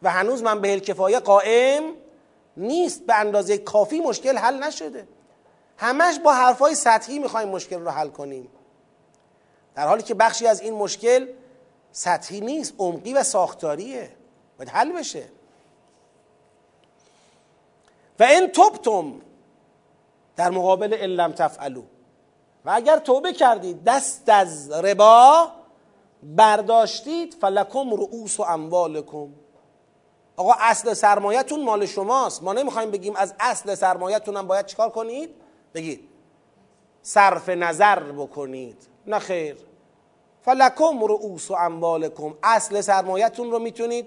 و 0.02 0.10
هنوز 0.10 0.42
من 0.42 0.60
به 0.60 0.80
کفایه 0.80 1.18
قائم 1.20 1.82
نیست. 2.56 3.06
به 3.06 3.14
اندازه 3.14 3.58
کافی 3.58 4.00
مشکل 4.00 4.36
حل 4.36 4.62
نشده. 4.62 5.08
همش 5.78 6.18
با 6.18 6.32
حرفای 6.32 6.74
سطحی 6.74 7.18
می‌خوایم 7.18 7.48
مشکل 7.48 7.80
رو 7.80 7.90
حل 7.90 8.08
کنیم. 8.08 8.48
در 9.74 9.88
حالی 9.88 10.02
که 10.02 10.14
بخشی 10.14 10.46
از 10.46 10.60
این 10.60 10.74
مشکل 10.74 11.28
سطحی 11.92 12.40
نیست 12.40 12.74
عمقی 12.78 13.12
و 13.12 13.22
ساختاریه. 13.22 14.10
باید 14.58 14.68
حل 14.68 14.92
بشه. 14.92 15.28
و 18.20 18.22
این 18.22 18.46
توبتم 18.46 19.20
در 20.36 20.50
مقابل 20.50 20.94
علم 20.94 21.32
تفعلو 21.32 21.82
و 22.64 22.70
اگر 22.74 22.98
توبه 22.98 23.32
کردید 23.32 23.84
دست 23.84 24.28
از 24.28 24.70
ربا 24.70 25.52
برداشتید 26.22 27.34
فلکم 27.34 27.90
رؤوس 27.90 28.40
و 28.40 28.42
اموالکم. 28.42 29.28
آقا 30.36 30.52
اصل 30.58 30.94
سرمایتون 30.94 31.64
مال 31.64 31.86
شماست. 31.86 32.42
ما 32.42 32.52
نمی‌خوایم 32.52 32.90
بگیم 32.90 33.16
از 33.16 33.34
اصل 33.40 33.74
سرمایتون 33.74 34.36
هم 34.36 34.46
باید 34.46 34.66
چیکار 34.66 34.90
کنید؟ 34.90 35.30
بگید. 35.74 36.08
صرف 37.02 37.48
نظر 37.48 37.98
بکنید. 38.00 38.76
نه 39.06 39.18
خیر. 39.18 39.56
فلکم 40.42 41.04
رؤوس 41.04 41.50
و 41.50 41.54
اموالکم. 41.54 42.34
اصل 42.42 42.80
سرمایتون 42.80 43.50
رو 43.50 43.58
می‌تونید 43.58 44.06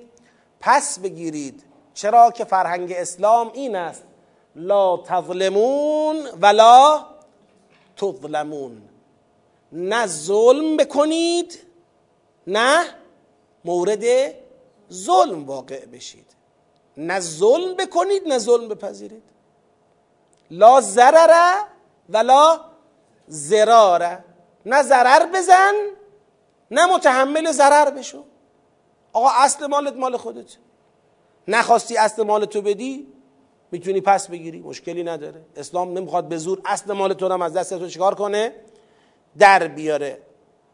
پس 0.59 0.99
بگیرید. 0.99 1.63
چرا 1.93 2.31
که 2.31 2.45
فرهنگ 2.45 2.91
اسلام 2.91 3.51
این 3.53 3.75
است. 3.75 4.03
لا 4.55 4.97
تظلمون 4.97 6.27
ولا 6.41 7.05
تظلمون. 7.97 8.81
نه 9.71 10.07
ظلم 10.07 10.77
بکنید 10.77 11.59
نه 12.47 12.83
مورد 13.65 14.03
ظلم 14.93 15.45
واقع 15.45 15.85
بشید. 15.85 16.25
نه 16.97 17.19
ظلم 17.19 17.73
بکنید 17.75 18.27
نه 18.27 18.37
ظلم 18.37 18.67
بپذیرید. 18.67 19.23
لا 20.51 20.81
ضرر 20.81 21.55
ولا 22.09 22.59
زراره 23.27 24.23
نه 24.65 24.83
ضرر 24.83 25.25
بزن 25.33 25.73
نه 26.71 26.85
متحمل 26.85 27.51
ضرر 27.51 27.89
بشو. 27.89 28.23
آقا 29.13 29.29
اصل 29.29 29.67
مالت 29.67 29.95
مال 29.95 30.17
خودت. 30.17 30.57
نخواستی 31.47 31.97
اصل 31.97 32.23
مالتو 32.23 32.61
بدی 32.61 33.07
می‌تونی 33.71 34.01
پس 34.01 34.27
بگیری 34.27 34.59
مشکلی 34.59 35.03
نداره. 35.03 35.41
اسلام 35.55 35.97
نمی‌خواد 35.97 36.27
به 36.27 36.37
زور 36.37 36.61
اصل 36.65 36.93
مال 36.93 37.13
تو 37.13 37.27
هم 37.27 37.41
از 37.41 37.53
دست 37.53 37.79
تو 37.79 37.87
چیکار 37.87 38.15
کنه؟ 38.15 38.53
در 39.37 39.67
بیاره. 39.67 40.21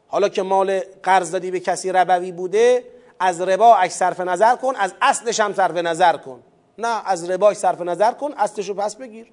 حالا 0.07 0.30
که 0.30 0.41
مال 0.41 0.80
قرض 1.03 1.32
دادی 1.32 1.51
به 1.51 1.59
کسی 1.59 1.91
ربوی 1.91 2.32
بوده 2.32 2.84
از 3.20 3.41
ربا 3.41 3.76
اش 3.76 3.91
صرف 3.91 4.20
نظر 4.20 4.55
کن 4.55 4.76
از 4.76 4.93
اصلش 5.01 5.39
هم 5.39 5.53
صرف 5.53 5.76
نظر 5.76 6.18
کن. 6.18 6.43
نه 6.78 7.01
از 7.05 7.30
رباش 7.30 7.57
صرف 7.57 7.82
نظر 7.82 8.11
کن 8.11 8.34
اصلش 8.38 8.70
رو 8.70 8.76
پس 8.76 8.95
بگیر. 8.95 9.32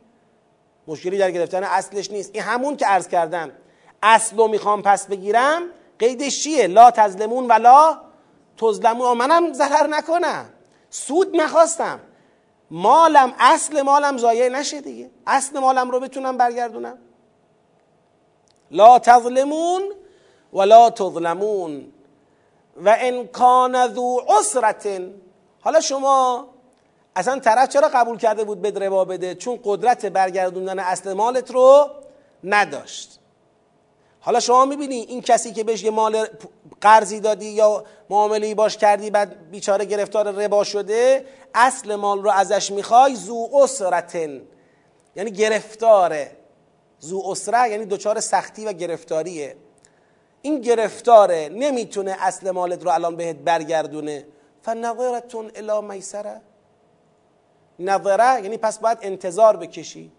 مشکلی 0.87 1.19
در 1.19 1.31
گرفتن 1.31 1.65
اصلش 1.65 2.11
نیست. 2.11 2.31
این 2.35 2.43
همون 2.43 2.77
که 2.77 2.87
عرض 2.87 3.09
کردم. 3.09 3.51
اصل 4.03 4.37
رو 4.37 4.49
می‌خوام 4.49 4.83
پس 4.83 5.07
بگیرم 5.07 5.63
قیدش 5.99 6.43
چیه؟ 6.43 6.67
لا 6.67 6.91
تظلمون 6.91 7.47
ولا 7.47 8.01
تظلمون. 8.57 9.19
منم 9.19 9.53
ضرر 9.53 9.87
نکنم. 9.87 10.45
سود 10.91 11.37
نخواستم. 11.37 12.01
مالم 12.71 13.35
اصل 13.39 13.83
مالم 13.83 14.19
ضایع 14.19 14.49
نشه 14.49 14.81
دیگه. 14.81 15.11
اصل 15.27 15.59
مالم 15.59 15.91
رو 15.91 16.01
بتونم 16.01 16.37
برگردونم. 16.37 16.99
لا 18.71 18.99
تظلمون 18.99 19.83
ولا 20.53 20.91
تظلمون. 20.91 21.93
و 22.77 22.97
ان 23.01 23.27
کان 23.27 23.95
ذو 23.95 24.21
عسرت 24.41 24.89
حالا 25.61 25.81
شما 25.81 26.49
اصلا 27.17 27.39
طرف 27.39 27.69
چرا 27.69 27.89
قبول 27.89 28.19
کرده 28.19 28.45
بود 28.45 28.63
بد 28.63 28.83
ربا 28.83 29.05
بده؟ 29.05 29.35
چون 29.35 29.61
قدرت 29.65 30.07
برگردوندن 30.07 30.79
اصل 30.79 31.13
مالت 31.13 31.51
رو 31.51 31.91
نداشت. 32.45 33.19
حالا 34.21 34.41
شما 34.41 34.65
می‌بینی 34.65 34.95
این 34.95 35.23
کسی 35.23 35.53
که 35.53 35.65
بهش 35.65 35.83
یه 35.83 35.91
مال 35.91 36.27
قرضی 36.81 37.21
دادی 37.21 37.47
یا 37.47 37.85
معامله 38.11 38.55
باش 38.55 38.77
کردی 38.77 39.11
بعد 39.11 39.51
بیچاره 39.51 39.85
گرفتار 39.85 40.31
ربا 40.31 40.65
شده 40.65 41.27
اصل 41.55 41.95
مال 41.95 42.23
رو 42.23 42.31
ازش 42.31 42.71
می‌خوای 42.71 43.15
زو 43.15 43.49
اسرتن 43.55 44.41
یعنی 45.17 45.31
گرفتاره. 45.31 46.37
زو 46.99 47.23
اسره 47.27 47.71
یعنی 47.71 47.85
دچار 47.85 48.21
سختی 48.21 48.65
و 48.65 48.73
گرفتاریه. 48.73 49.57
این 50.43 50.61
گرفتاره 50.61 51.49
نمی‌تونه 51.53 52.17
اصل 52.19 52.51
مالت 52.51 52.85
رو 52.85 52.91
الان 52.91 53.17
بهت 53.17 53.37
برگردونه. 53.37 54.27
فنظرتون 54.63 55.51
الی 55.55 55.87
میسره. 55.87 56.41
نظره 57.79 58.43
یعنی 58.43 58.57
پس 58.57 58.79
باید 58.79 58.99
انتظار 59.03 59.57
بکشی. 59.57 60.13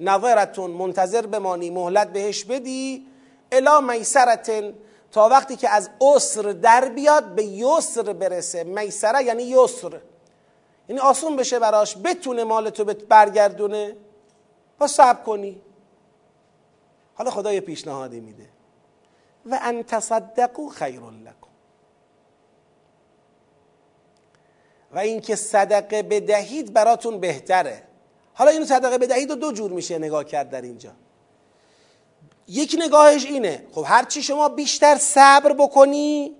نظرتون 0.00 0.70
منتظر 0.70 1.26
بمانی 1.26 1.70
مهلت 1.70 2.12
بهش 2.12 2.44
بدی. 2.44 3.06
الا 3.52 3.80
میسرتن 3.80 4.74
تا 5.12 5.28
وقتی 5.28 5.56
که 5.56 5.68
از 5.68 5.90
اسر 6.00 6.42
در 6.42 6.88
بیاد 6.88 7.24
به 7.24 7.44
یسر 7.44 8.12
برسه. 8.12 8.64
میسره 8.64 9.24
یعنی 9.24 9.42
یسر. 9.42 10.00
یعنی 10.88 11.00
آسون 11.00 11.36
بشه 11.36 11.58
براش 11.58 11.96
بتونه 12.04 12.44
مالتو 12.44 12.84
برگردونه. 12.84 13.96
با 14.78 14.86
صبر 14.86 15.22
کنی. 15.22 15.62
حالا 17.14 17.30
خدا 17.30 17.52
یه 17.52 17.60
پیشنهادی 17.60 18.20
میده. 18.20 18.55
و 19.46 19.58
ان 19.62 19.82
تصدقوا 19.82 20.68
خیر 20.68 21.00
لکم 21.00 21.46
و 24.92 24.98
اینکه 24.98 25.36
صدقه 25.36 26.02
بدهید 26.02 26.72
براتون 26.72 27.20
بهتره. 27.20 27.82
حالا 28.34 28.50
اینو 28.50 28.64
صدقه 28.64 28.98
بدهید 28.98 29.30
و 29.30 29.34
دو 29.34 29.52
جور 29.52 29.72
میشه 29.72 29.98
نگاه 29.98 30.24
کرد 30.24 30.50
در 30.50 30.62
اینجا. 30.62 30.92
یک 32.48 32.76
نگاهش 32.78 33.24
اینه 33.24 33.66
خب 33.72 33.84
هرچی 33.86 34.22
شما 34.22 34.48
بیشتر 34.48 34.96
صبر 34.96 35.52
بکنی 35.52 36.36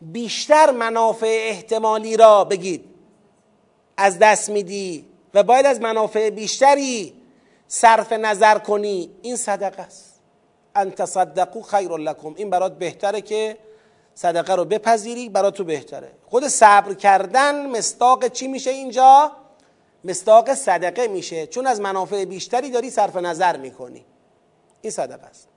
بیشتر 0.00 0.70
منافع 0.70 1.46
احتمالی 1.48 2.16
را 2.16 2.44
بگید. 2.44 2.84
از 3.96 4.18
دست 4.18 4.48
میدی 4.48 5.06
و 5.34 5.42
باید 5.42 5.66
از 5.66 5.80
منافع 5.80 6.30
بیشتری 6.30 7.22
صرف 7.68 8.12
نظر 8.12 8.58
کنی. 8.58 9.10
این 9.22 9.36
صدقه 9.36 9.82
است. 9.82 10.11
ان 10.76 10.90
تصدقو 10.90 11.62
خیر 11.62 11.90
لکم. 11.90 12.34
این 12.36 12.50
برات 12.50 12.78
بهتره 12.78 13.20
که 13.20 13.58
صدقه 14.14 14.54
رو 14.54 14.64
بپذیری 14.64 15.28
برات 15.28 15.54
تو 15.54 15.64
بهتره. 15.64 16.12
خود 16.26 16.48
صبر 16.48 16.94
کردن 16.94 17.66
مستاق 17.66 18.28
چی 18.28 18.48
میشه 18.48 18.70
اینجا؟ 18.70 19.32
مستاق 20.04 20.54
صدقه 20.54 21.08
میشه. 21.08 21.46
چون 21.46 21.66
از 21.66 21.80
منافع 21.80 22.24
بیشتری 22.24 22.70
داری 22.70 22.90
صرف 22.90 23.16
نظر 23.16 23.56
می‌کنی. 23.56 24.04
این 24.80 24.90
صدقه 24.90 25.26
است. 25.26 25.48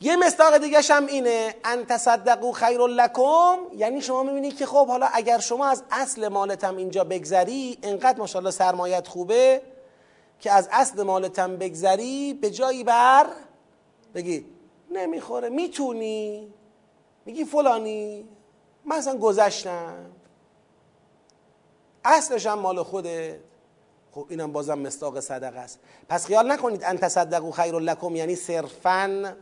یه 0.00 0.16
مصداق 0.16 0.58
دیگه 0.58 0.80
هم 0.90 1.06
اینه. 1.06 1.54
ان 1.64 1.86
تصدقو 1.86 2.52
خیر 2.52 2.80
لکم. 2.80 3.56
یعنی 3.76 4.00
شما 4.00 4.22
می‌بینید 4.22 4.56
که 4.56 4.66
خب 4.66 4.88
حالا 4.88 5.08
اگر 5.12 5.38
شما 5.38 5.68
از 5.68 5.82
اصل 5.90 6.28
مالتم 6.28 6.76
اینجا 6.76 7.04
بگذری 7.04 7.78
انقدر 7.82 8.18
ماشاءالله 8.18 8.50
سرمایت 8.50 9.08
خوبه 9.08 9.62
که 10.40 10.52
از 10.52 10.68
اصل 10.72 11.02
مالتم 11.02 11.56
بگذری 11.56 12.34
به 12.34 12.50
جایی 12.50 12.84
بر 12.84 13.26
بگی 14.14 14.46
نمی‌خوره 14.90 15.48
می‌تونی؟ 15.48 16.52
میگی 17.26 17.44
فلانی؟ 17.44 18.28
من 18.84 18.96
اصلا 18.96 19.18
گذشتم. 19.18 20.06
اصلش 22.04 22.46
هم 22.46 22.58
مال 22.58 22.82
خودت. 22.82 23.36
خب 24.12 24.26
اینم 24.28 24.52
بازم 24.52 24.78
مستاق 24.78 25.20
صدقه 25.20 25.58
است. 25.58 25.78
پس 26.08 26.26
خیال 26.26 26.52
نکنید 26.52 26.84
ان 26.84 26.98
تصدقوا 26.98 27.50
خیر 27.50 27.74
لکم 27.74 28.16
یعنی 28.16 28.36
صرفا 28.36 29.34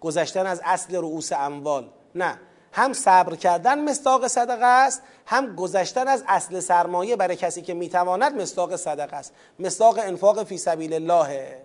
گذشتن 0.00 0.46
از 0.46 0.60
اصل 0.64 0.96
رؤوس 0.96 1.32
اموال. 1.32 1.88
نه 2.14 2.40
هم 2.72 2.92
صبر 2.92 3.36
کردن 3.36 3.84
مستاق 3.84 4.26
صدقه 4.26 4.66
است 4.66 5.02
هم 5.26 5.54
گذشتن 5.56 6.08
از 6.08 6.24
اصل 6.28 6.60
سرمایه 6.60 7.16
برای 7.16 7.36
کسی 7.36 7.62
که 7.62 7.74
می‌تواند 7.74 8.40
مستاق 8.40 8.76
صدقه 8.76 9.16
است. 9.16 9.32
مستاق 9.58 9.98
انفاق 9.98 10.44
فی 10.44 10.58
سبیل 10.58 10.94
الله. 10.94 11.62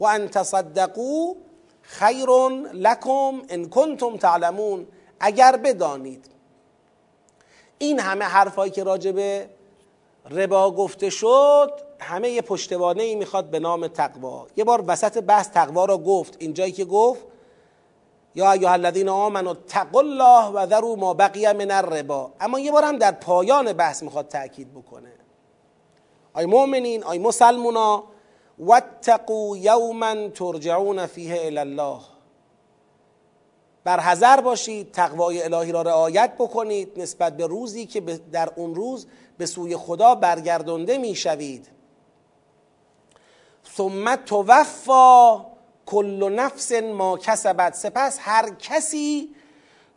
و 0.00 0.04
ان 0.04 0.28
تصدقوا 0.28 1.34
خیر 1.82 2.26
لکم 2.72 3.42
ان 3.48 3.68
کنتم 3.68 4.16
تعلمون. 4.16 4.86
اگر 5.20 5.56
بدانید. 5.56 6.26
این 7.78 8.00
همه 8.00 8.24
حرفایی 8.24 8.70
که 8.70 8.84
راجع 8.84 9.12
به 9.12 9.50
ربا 10.30 10.70
گفته 10.70 11.10
شد 11.10 11.72
همه 12.00 12.30
یه 12.30 12.42
پشتوانه 12.42 13.02
ای 13.02 13.14
می‌خواد 13.14 13.50
به 13.50 13.58
نام 13.58 13.86
تقوا. 13.86 14.46
یه 14.56 14.64
بار 14.64 14.84
وسط 14.86 15.18
بحث 15.18 15.50
تقوا 15.50 15.84
را 15.84 15.98
گفت. 15.98 16.36
اینجایی 16.38 16.72
که 16.72 16.84
گفت 16.84 17.20
یا 18.34 18.52
ایها 18.52 18.72
الذین 18.72 19.08
آمنوا 19.08 19.50
اتقوا 19.52 20.00
الله 20.00 20.46
و 20.46 20.66
ذروا 20.66 20.94
ما 20.94 21.14
بقی 21.14 21.52
من 21.52 21.70
الربا. 21.70 22.32
اما 22.40 22.58
یه 22.58 22.72
بار 22.72 22.84
هم 22.84 22.98
در 22.98 23.12
پایان 23.12 23.72
بحث 23.72 24.02
می‌خواد 24.02 24.28
تاکید 24.28 24.74
بکنه. 24.74 25.12
آی 26.34 26.46
مؤمنین 26.46 27.04
آی 27.04 27.18
مسلمونا 27.18 28.04
واتقوا 28.62 29.56
یوما 29.56 30.28
ترجعون 30.28 31.06
فیه 31.06 31.46
الی 31.46 31.58
الله. 31.58 32.00
بر 33.84 34.00
حذر 34.00 34.40
باشید 34.40 34.92
تقوای 34.92 35.42
الهی 35.42 35.72
را 35.72 35.82
رعایت 35.82 36.32
بکنید 36.38 37.00
نسبت 37.00 37.36
به 37.36 37.46
روزی 37.46 37.86
که 37.86 38.00
در 38.32 38.52
اون 38.56 38.74
روز 38.74 39.06
به 39.38 39.46
سوی 39.46 39.76
خدا 39.76 40.14
برگردانده 40.14 40.98
می‌شوید. 40.98 41.68
ثم 43.76 44.16
توفا 44.16 45.46
کل 45.86 46.32
نفس 46.32 46.72
ما 46.72 47.18
کسبت. 47.18 47.74
سپس 47.74 48.18
هر 48.20 48.50
کسی 48.54 49.34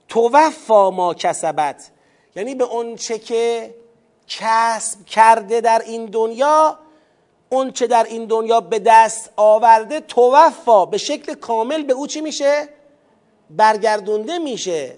توفا 0.07 0.91
ما 0.91 1.13
کسبت. 1.13 1.91
یعنی 2.36 2.55
به 2.55 2.63
اون 2.63 2.95
چه 2.95 3.20
که 3.20 3.76
کسب 4.28 5.05
کرده 5.05 5.61
در 5.61 5.82
این 5.86 6.05
دنیا 6.05 6.80
اون 7.50 7.72
چه 7.72 7.88
در 7.88 8.04
این 8.04 8.26
دنیا 8.26 8.62
به 8.62 8.80
دست 8.80 9.30
آورده 9.36 10.00
توفا 10.00 10.86
به 10.86 10.98
شکل 10.98 11.34
کامل 11.34 11.84
به 11.84 11.93
او 11.93 12.08
چی 12.08 12.22
میشه؟ 12.22 12.70
برگردونده 13.50 14.38
میشه. 14.38 14.98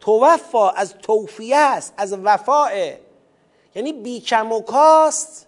توفا 0.00 0.70
از 0.70 0.94
توفیه 1.02 1.56
است 1.56 1.94
از 1.96 2.12
وفاه 2.24 2.70
یعنی 3.74 3.92
بیکم 3.92 4.52
و 4.52 4.60
کاست 4.60 5.46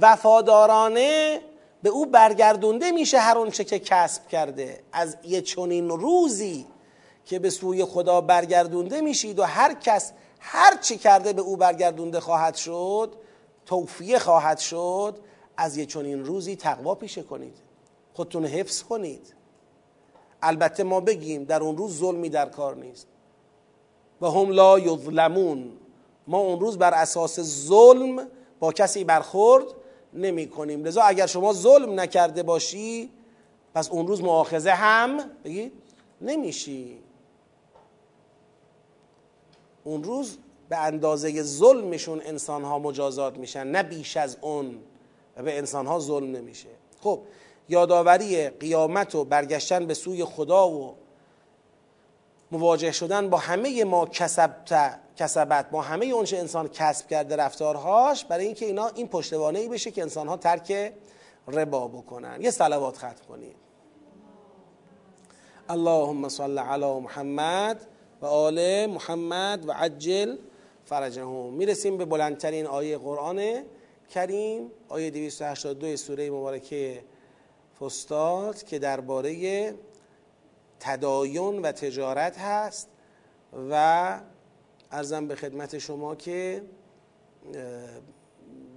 وفادارانه 0.00 1.40
به 1.82 1.90
او 1.90 2.06
برگردونده 2.06 2.90
میشه 2.90 3.18
هر 3.18 3.38
اونچه 3.38 3.64
که 3.64 3.78
کسب 3.78 4.28
کرده. 4.28 4.80
از 4.92 5.16
یه 5.24 5.40
چنین 5.40 5.88
روزی 5.88 6.66
که 7.26 7.38
به 7.38 7.50
سوی 7.50 7.84
خدا 7.84 8.20
برگردونده 8.20 9.00
میشید 9.00 9.38
و 9.38 9.42
هر 9.42 9.74
کس 9.74 10.12
هر 10.40 10.76
چی 10.76 10.98
کرده 10.98 11.32
به 11.32 11.42
او 11.42 11.56
برگردونده 11.56 12.20
خواهد 12.20 12.54
شد 12.54 13.12
توفیه 13.66 14.18
خواهد 14.18 14.58
شد 14.58 15.18
از 15.56 15.76
یه 15.76 15.86
چنین 15.86 16.24
روزی 16.24 16.56
تقوا 16.56 16.94
پیشه 16.94 17.22
کنید. 17.22 17.56
خودتون 18.14 18.44
حفظ 18.44 18.82
کنید. 18.82 19.34
البته 20.42 20.82
ما 20.82 21.00
بگیم 21.00 21.44
در 21.44 21.62
اون 21.62 21.76
روز 21.76 21.98
ظلمی 21.98 22.28
در 22.28 22.48
کار 22.48 22.76
نیست. 22.76 23.06
و 24.20 24.30
هم 24.30 24.50
لا 24.50 24.78
یظلمون. 24.78 25.72
ما 26.26 26.38
اون 26.38 26.60
روز 26.60 26.78
بر 26.78 26.94
اساس 26.94 27.40
ظلم 27.40 28.28
با 28.60 28.72
کسی 28.72 29.04
برخورد 29.04 29.64
نمی 30.12 30.48
کنیم. 30.48 30.84
لذا 30.84 31.02
اگر 31.02 31.26
شما 31.26 31.52
ظلم 31.52 32.00
نکرده 32.00 32.42
باشی 32.42 33.10
پس 33.74 33.90
اون 33.90 34.06
روز 34.06 34.22
مؤاخذه 34.22 34.70
هم 34.70 35.30
بگید 35.44 35.72
نمیشی. 36.20 36.98
اون 39.84 40.04
روز 40.04 40.38
به 40.68 40.76
اندازه 40.76 41.42
ظلمشون 41.42 42.20
انسان 42.24 42.64
ها 42.64 42.78
مجازات 42.78 43.38
میشن 43.38 43.66
نه 43.66 43.82
بیش 43.82 44.16
از 44.16 44.36
اون. 44.40 44.78
و 45.36 45.42
به 45.42 45.58
انسان 45.58 45.86
ها 45.86 45.98
ظلم 45.98 46.36
نمیشه. 46.36 46.68
خب 47.00 47.20
یادآوری 47.68 48.48
قیامت 48.48 49.14
و 49.14 49.24
برگشتن 49.24 49.86
به 49.86 49.94
سوی 49.94 50.24
خدا 50.24 50.68
و 50.68 50.94
مواجه 52.50 52.92
شدن 52.92 53.30
با 53.30 53.38
همه 53.38 53.84
ما 53.84 54.06
کسبت 54.06 55.00
کسبت 55.16 55.70
با 55.70 55.82
همه 55.82 56.06
اونچه 56.06 56.36
انسان 56.36 56.68
کسب 56.68 57.08
کرده 57.08 57.36
رفتارهاش 57.36 58.24
برای 58.24 58.46
اینکه 58.46 58.66
اینا 58.66 58.86
این 58.86 59.08
پشتوانه 59.08 59.58
ای 59.58 59.68
بشه 59.68 59.90
که 59.90 60.02
انسان 60.02 60.28
ها 60.28 60.36
ترک 60.36 60.92
ربا 61.48 61.88
بکنن. 61.88 62.38
یه 62.40 62.50
صلوات 62.50 62.96
ختم 62.96 63.24
کنید 63.28 63.56
اللهم 65.68 66.28
صل 66.28 66.58
علی 66.58 67.00
محمد 67.00 67.86
و 68.22 68.26
آل 68.26 68.86
محمد 68.86 69.68
و 69.68 69.72
عجل 69.72 70.36
فرجهم 70.84 71.52
می‌رسیم 71.52 71.96
به 71.96 72.04
بلندترین 72.04 72.66
آیه 72.66 72.98
قرآن 72.98 73.62
کریم 74.10 74.70
آیه 74.88 75.10
282 75.10 75.96
سوره 75.96 76.30
مبارکه 76.30 77.04
فستاد 77.80 78.62
که 78.62 78.78
درباره 78.78 79.74
تدایون 80.80 81.58
و 81.62 81.72
تجارت 81.72 82.38
هست 82.38 82.88
و 83.70 84.20
ارزم 84.90 85.28
به 85.28 85.34
خدمت 85.34 85.78
شما 85.78 86.14
که 86.14 86.62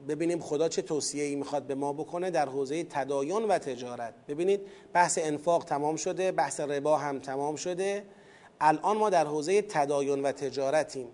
ببینیم 0.07 0.39
خدا 0.39 0.69
چه 0.69 0.81
توصیه 0.81 1.23
ای 1.23 1.35
می‌خواد 1.35 1.63
به 1.63 1.75
ما 1.75 1.93
بکنه 1.93 2.31
در 2.31 2.49
حوزه 2.49 2.83
تدایون 2.83 3.43
و 3.43 3.57
تجارت. 3.57 4.13
ببینید 4.27 4.61
بحث 4.93 5.19
انفاق 5.21 5.63
تمام 5.63 5.95
شده 5.95 6.31
بحث 6.31 6.59
ربا 6.59 6.97
هم 6.97 7.19
تمام 7.19 7.55
شده. 7.55 8.05
الان 8.61 8.97
ما 8.97 9.09
در 9.09 9.25
حوزه 9.25 9.61
تدایون 9.61 10.21
و 10.21 10.31
تجارتیم. 10.31 11.07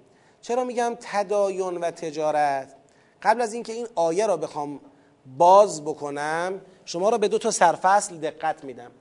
چرا 0.44 0.64
میگم 0.64 0.98
تدایون 1.02 1.78
و 1.78 1.92
تجارت؟ 1.92 2.76
قبل 3.22 3.42
از 3.42 3.54
اینکه 3.54 3.74
این 3.74 3.88
آیه 3.96 4.28
را 4.28 4.38
بخوام 4.38 4.80
باز 5.38 5.86
بکنم 5.86 6.62
شما 6.86 7.10
را 7.10 7.18
به 7.18 7.28
دو 7.28 7.38
تا 7.38 7.52
سرفصل 7.52 8.18
دقت 8.18 8.64
میدم. 8.64 8.92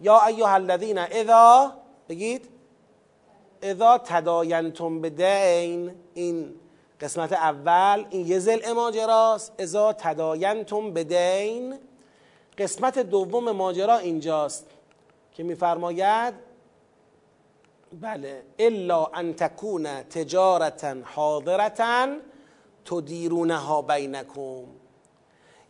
یا 0.00 0.26
ایها 0.26 0.54
الذین 0.54 0.98
اذا 0.98 1.72
بگید 2.08 2.48
اذا 3.62 3.98
تداینتم 3.98 5.00
به 5.00 5.10
دین 5.10 5.94
این 6.14 6.54
قسمت 7.00 7.32
اول 7.32 8.04
این 8.10 8.26
یه 8.26 8.38
زل 8.38 8.72
ماجراست. 8.72 9.52
اذا 9.58 9.92
تداینتم 9.92 10.92
به 10.92 11.04
دین 11.04 11.78
قسمت 12.58 12.98
دوم 12.98 13.50
ماجرا 13.50 13.98
اینجاست 13.98 14.66
که 15.32 15.42
میفرماید 15.42 16.45
بله. 18.00 18.42
الا 18.58 19.06
ان 19.14 19.34
تکون 19.34 20.02
تجارتا 20.02 20.96
حاضرتا 21.04 22.16
تدیرونها 22.84 23.82
بینکم. 23.82 24.64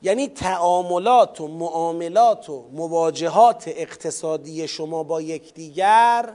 یعنی 0.02 0.28
تعاملات 0.28 1.40
و 1.40 1.48
معاملات 1.48 2.50
و 2.50 2.68
مواجهات 2.72 3.64
اقتصادی 3.68 4.68
شما 4.68 5.02
با 5.02 5.22
یکدیگر 5.22 6.32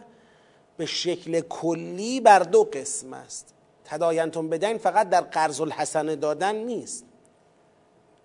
به 0.78 0.86
شکل 0.86 1.40
کلی 1.40 2.20
بر 2.20 2.40
دو 2.40 2.64
قسم 2.64 3.14
است. 3.14 3.54
تداینتون 3.86 4.50
بدین 4.50 4.78
فقط 4.78 5.10
در 5.10 5.22
قرض 5.22 5.62
الحسنه 5.62 6.16
دادن 6.16 6.56
نیست. 6.56 7.06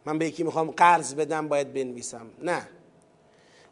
من 0.04 0.18
به 0.18 0.26
یکی 0.26 0.42
می‌خوام 0.42 0.70
قرض 0.70 1.14
بدم 1.14 1.48
باید 1.48 1.72
بنویسم. 1.72 2.26
نه. 2.42 2.68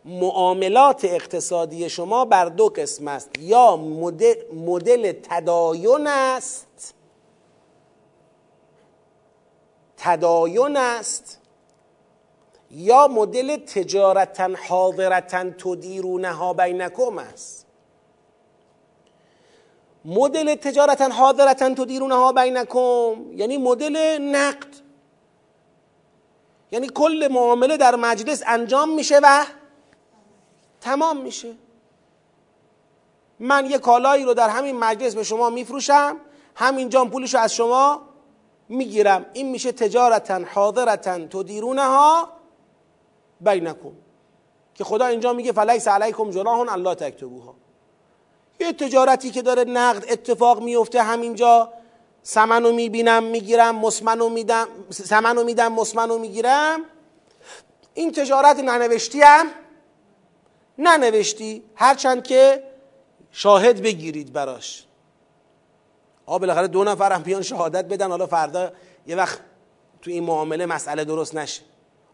معاملات 0.05 1.05
اقتصادی 1.05 1.91
شما 1.91 2.25
بر 2.25 2.45
دو 2.45 2.69
قسم 2.69 3.09
است. 3.09 3.31
یا 3.39 3.77
مدل, 3.77 4.35
مدل 4.55 5.13
تداین 5.13 6.07
است 6.07 6.95
تداین 9.97 10.77
است 10.77 11.41
یا 12.71 13.09
مدل 13.09 13.57
تجارتا 13.57 14.51
حاضرتا 14.69 15.51
تدیرونها 15.51 16.53
بینکم 16.53 17.19
است. 17.19 17.67
مدل 20.05 20.55
تجارتا 20.55 21.09
حاضرتا 21.09 21.75
تدیرونها 21.75 22.33
بینکم 22.33 23.33
یعنی 23.33 23.59
مدل 23.59 24.19
نقد. 24.19 24.69
یعنی 26.73 26.89
کل 26.89 27.29
معامله 27.31 27.77
در 27.77 27.97
مجلس 27.97 28.43
انجام 28.47 28.95
میشه 28.95 29.21
و 29.23 29.45
تمام 30.85 31.17
میشه. 31.17 31.55
من 33.41 33.71
یه 33.71 33.79
کالایی 33.79 34.25
رو 34.25 34.35
در 34.35 34.49
همین 34.49 34.77
مجلس 34.77 35.15
به 35.15 35.23
شما 35.23 35.51
میفروشم 35.51 36.17
همینجا 36.55 37.05
پولش 37.05 37.35
رو 37.35 37.41
از 37.41 37.55
شما 37.55 38.03
می‌گیرم. 38.69 39.27
این 39.33 39.51
میشه 39.51 39.73
تجارتا 39.73 40.41
حاضرتا 40.55 41.27
تدیرونها 41.27 42.29
بینکم. 43.41 43.93
که 44.75 44.85
خدا 44.85 45.07
اینجا 45.07 45.33
میگه 45.33 45.53
فلیس 45.53 45.89
علیکم 45.89 46.31
جناح 46.31 46.73
الله 46.73 46.95
تکتبوها. 46.95 47.55
یه 48.61 48.73
تجارتی 48.73 49.31
که 49.31 49.43
داره 49.43 49.65
نقد 49.65 50.05
اتفاق 50.09 50.63
میفته 50.63 51.03
همینجا. 51.03 51.73
سمنو 52.23 52.73
می‌بینم 52.73 53.23
می‌گیرم 53.25 53.77
مسمنو 53.77 54.29
میدم 54.29 54.69
سمنو 54.91 55.45
میدم 55.45 55.73
مسمنو 55.73 56.19
می‌گیرم. 56.19 56.81
این 57.95 58.13
تجارت 58.13 58.59
ننوشتی 58.59 59.21
هم 59.21 59.47
ننوشتی 60.79 61.63
هرچند 61.75 62.23
که 62.23 62.63
شاهد 63.31 63.83
بگیرید 63.83 64.33
براش. 64.33 64.87
آ 66.27 66.39
بالاخره 66.39 66.69
دو 66.69 66.85
نفر 66.85 67.13
هم 67.13 67.23
بیان 67.23 67.43
شهادت 67.43 67.85
بدن. 67.85 68.11
حالا 68.11 68.27
فردا 68.27 68.73
یه 69.07 69.17
وقت 69.17 69.41
تو 70.03 70.11
این 70.11 70.25
معامله 70.25 70.67
مسئله 70.67 71.05
درست 71.05 71.35
نشه. 71.35 71.63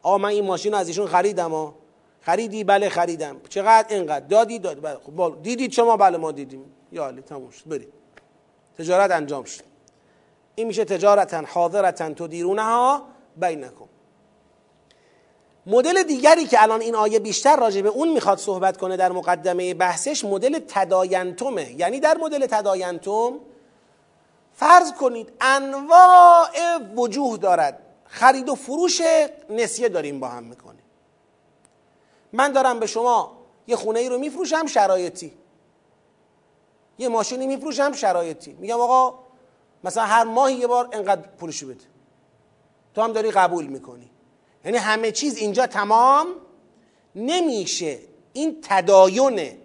آ 0.03 0.19
من 0.19 0.29
این 0.29 0.45
ماشین 0.45 0.73
رو 0.73 0.79
از 0.79 0.89
ایشون 0.89 1.07
خریدم 1.07 1.51
ها 1.51 1.75
خریدی؟ 2.21 2.65
بله 2.65 2.89
خریدم. 2.89 3.37
چقدر؟ 3.49 3.95
اینقدر. 3.95 4.27
دادی 4.27 4.59
داد 4.59 4.83
بله 4.83 4.99
خب 5.07 5.43
دیدید 5.43 5.73
شما؟ 5.73 5.97
بله 5.97 6.17
ما 6.17 6.33
دیدیم. 6.33 6.65
یا 6.93 7.07
علی 7.07 7.21
تموم 7.21 7.51
شد. 7.51 7.69
برید 7.69 7.93
تجارت 8.79 9.11
انجام 9.11 9.45
شد. 9.45 9.63
این 10.55 10.67
میشه 10.67 10.85
تجارتا 10.85 11.43
حاضرتا 11.47 12.15
تدیرونها 12.15 13.03
بینکم. 13.37 13.90
مدل 15.67 16.03
دیگری 16.03 16.47
که 16.47 16.63
الان 16.63 16.81
این 16.81 16.95
آیه 16.95 17.19
بیشتر 17.19 17.57
راجع 17.57 17.81
به 17.81 17.89
اون 17.89 18.09
می‌خواد 18.09 18.39
صحبت 18.39 18.77
کنه 18.77 18.97
در 18.97 19.13
مقدمه 19.13 19.75
بحثش 19.75 20.25
مدل 20.25 20.61
تداینتومه. 20.69 21.73
یعنی 21.73 22.01
در 22.01 22.17
مدل 22.17 22.47
تداینتوم 22.47 23.41
فرض 24.53 24.93
کنید 24.93 25.33
انواع 25.41 26.49
وجوه 26.97 27.37
دارد. 27.37 27.79
خرید 28.05 28.49
و 28.49 28.55
فروش 28.55 29.01
نسیه 29.51 29.89
داریم 29.89 30.21
با 30.21 30.29
هم 30.29 30.43
می‌کنیم. 30.43 30.83
من 32.33 32.53
دارم 32.53 32.81
به 32.81 32.87
شما 32.87 33.37
یه 33.67 33.77
خونه 33.77 34.01
ای 34.01 34.09
رو 34.09 34.19
میفروشم 34.19 34.67
شرایطی. 34.67 35.33
یه 36.99 37.09
ماشینی 37.09 37.47
میفروشم 37.47 37.93
شرایطی. 37.93 38.53
میگم 38.53 38.81
آقا 38.81 39.19
مثلا 39.85 40.05
هر 40.05 40.25
ماهی 40.25 40.55
یه 40.55 40.67
بار 40.67 40.89
انقدر 40.93 41.23
پولشو 41.23 41.67
بده. 41.67 41.85
تو 42.95 43.03
هم 43.03 43.13
داری 43.13 43.31
قبول 43.31 43.67
می‌کنی. 43.67 44.11
یعنی 44.65 44.79
همه 44.79 45.13
چیز 45.13 45.37
اینجا 45.37 45.67
تمام 45.67 46.27
نمیشه. 47.15 47.99
این 48.33 48.59
تداینه. 48.63 49.57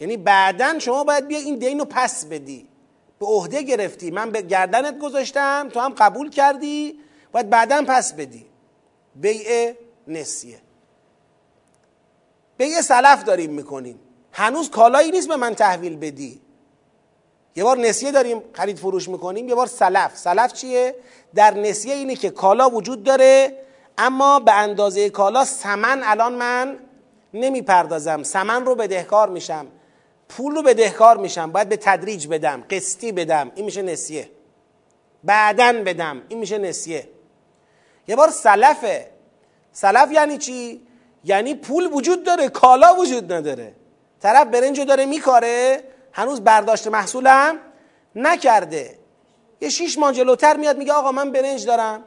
یعنی 0.00 0.16
بعدا 0.16 0.78
شما 0.78 1.04
باید 1.04 1.26
بیا 1.26 1.38
این 1.38 1.56
دین 1.58 1.78
رو 1.78 1.84
پس 1.84 2.24
بدی. 2.24 2.68
به 3.18 3.26
عهده 3.26 3.62
گرفتی. 3.62 4.10
من 4.10 4.30
به 4.30 4.42
گردنت 4.42 4.98
گذاشتم 4.98 5.68
تو 5.72 5.80
هم 5.80 5.92
قبول 5.92 6.30
کردی 6.30 7.00
باید 7.32 7.50
بعدا 7.50 7.84
پس 7.88 8.12
بدی. 8.12 8.46
بیع 9.14 9.72
نسیه. 10.08 10.60
بیع 12.56 12.80
سلف 12.80 13.24
داریم 13.24 13.50
می‌کنیم. 13.52 14.00
هنوز 14.32 14.70
کالایی 14.70 15.10
نیست 15.10 15.28
به 15.28 15.36
من 15.36 15.54
تحویل 15.54 15.96
بدی. 15.96 16.40
یه 17.56 17.64
بار 17.64 17.78
نسیه 17.78 18.12
داریم 18.12 18.42
خرید 18.52 18.78
فروش 18.78 19.08
می‌کنیم 19.08 19.48
یه 19.48 19.54
بار 19.54 19.66
سلف. 19.66 20.16
سلف 20.16 20.52
چیه؟ 20.52 20.94
در 21.34 21.54
نسیه 21.54 21.94
اینه 21.94 22.16
که 22.16 22.30
کالا 22.30 22.70
وجود 22.70 23.04
داره. 23.04 23.56
اما 24.00 24.40
به 24.40 24.52
اندازه 24.52 25.10
کالا 25.10 25.44
سمن 25.44 26.00
الان 26.04 26.34
من 26.34 26.78
نمی‌پردازم. 27.34 28.22
سمن 28.22 28.64
رو 28.64 28.74
بدهکار 28.74 29.28
میشم. 29.28 29.66
پول 30.28 30.54
رو 30.54 30.62
بدهکار 30.62 31.16
میشم. 31.16 31.52
باید 31.52 31.68
به 31.68 31.76
تدریج 31.76 32.26
بدم. 32.26 32.64
قسطی 32.70 33.12
بدم. 33.12 33.52
این 33.54 33.64
میشه 33.64 33.82
نسیه. 33.82 34.30
بعدن 35.24 35.84
بدم. 35.84 36.22
این 36.28 36.38
میشه 36.38 36.58
نسیه. 36.58 37.08
یه 38.08 38.16
بار 38.16 38.30
سلفه. 38.30 39.10
سلف 39.72 40.12
یعنی 40.12 40.38
چی؟ 40.38 40.86
یعنی 41.24 41.54
پول 41.54 41.92
وجود 41.92 42.24
داره 42.24 42.48
کالا 42.48 42.94
وجود 42.94 43.32
نداره. 43.32 43.74
طرف 44.20 44.46
برنجو 44.46 44.84
داره 44.84 45.06
میکاره. 45.06 45.84
هنوز 46.12 46.40
برداشت 46.40 46.86
محصولم 46.86 47.58
نکرده. 48.16 48.98
یه 49.60 49.68
شیش 49.68 49.98
ماه 49.98 50.12
جلوتر 50.12 50.56
میاد 50.56 50.78
میگه 50.78 50.92
آقا 50.92 51.12
من 51.12 51.32
برنج 51.32 51.66
دارم. 51.66 52.04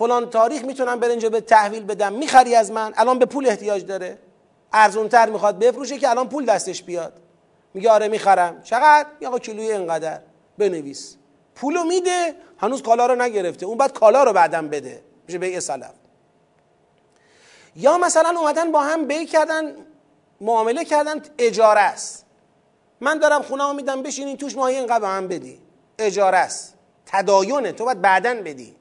فلان 0.00 0.30
تاریخ 0.30 0.64
می‌تونم 0.64 1.00
برنج 1.00 1.26
به 1.26 1.40
تحویل 1.40 1.84
بدم 1.84 2.12
می‌خری 2.12 2.54
از 2.54 2.70
من 2.70 2.92
الان 2.96 3.18
به 3.18 3.26
پول 3.26 3.46
احتیاج 3.46 3.86
داره. 3.86 4.18
ارزونتر 4.72 5.30
می‌خواد 5.30 5.58
بفروشه 5.58 5.98
که 5.98 6.10
الان 6.10 6.28
پول 6.28 6.44
دستش 6.46 6.82
بیاد. 6.82 7.12
میگه 7.74 7.90
آره 7.90 8.08
می‌خرم. 8.08 8.62
چقدر؟ 8.62 9.06
میگه 9.14 9.28
آقا 9.28 9.38
کیلوی 9.38 9.72
اینقدر. 9.72 10.20
بنویس. 10.58 11.16
پولو 11.54 11.84
میده 11.84 12.34
هنوز 12.58 12.82
کالا 12.82 13.06
رو 13.06 13.14
نگرفته. 13.14 13.66
اون 13.66 13.78
بعد 13.78 13.92
کالا 13.92 14.24
رو 14.24 14.32
بعدم 14.32 14.68
بده. 14.68 15.02
میشه 15.26 15.38
بیع 15.38 15.60
سلف 15.60 15.92
یا 17.76 17.98
مثلا 17.98 18.40
اومدن 18.40 18.72
با 18.72 18.80
هم 18.80 19.06
بی 19.06 19.26
کردن 19.26 19.74
معامله 20.40 20.84
کردن 20.84 21.22
اجاره 21.38 21.80
است. 21.80 22.26
من 23.00 23.18
دارم 23.18 23.42
خونه 23.42 23.72
میدم 23.72 24.02
بشینین 24.02 24.36
توش 24.36 24.56
ماهی 24.56 24.76
اینقدر 24.76 25.00
به 25.00 25.08
هم 25.08 25.28
بدی. 25.28 25.58
اجاره 25.98 26.38
است. 26.38 26.74
تداینه 27.06 27.72
تو 27.72 27.84
باید 27.84 28.00
بعدا 28.00 28.34
بدی. 28.34 28.79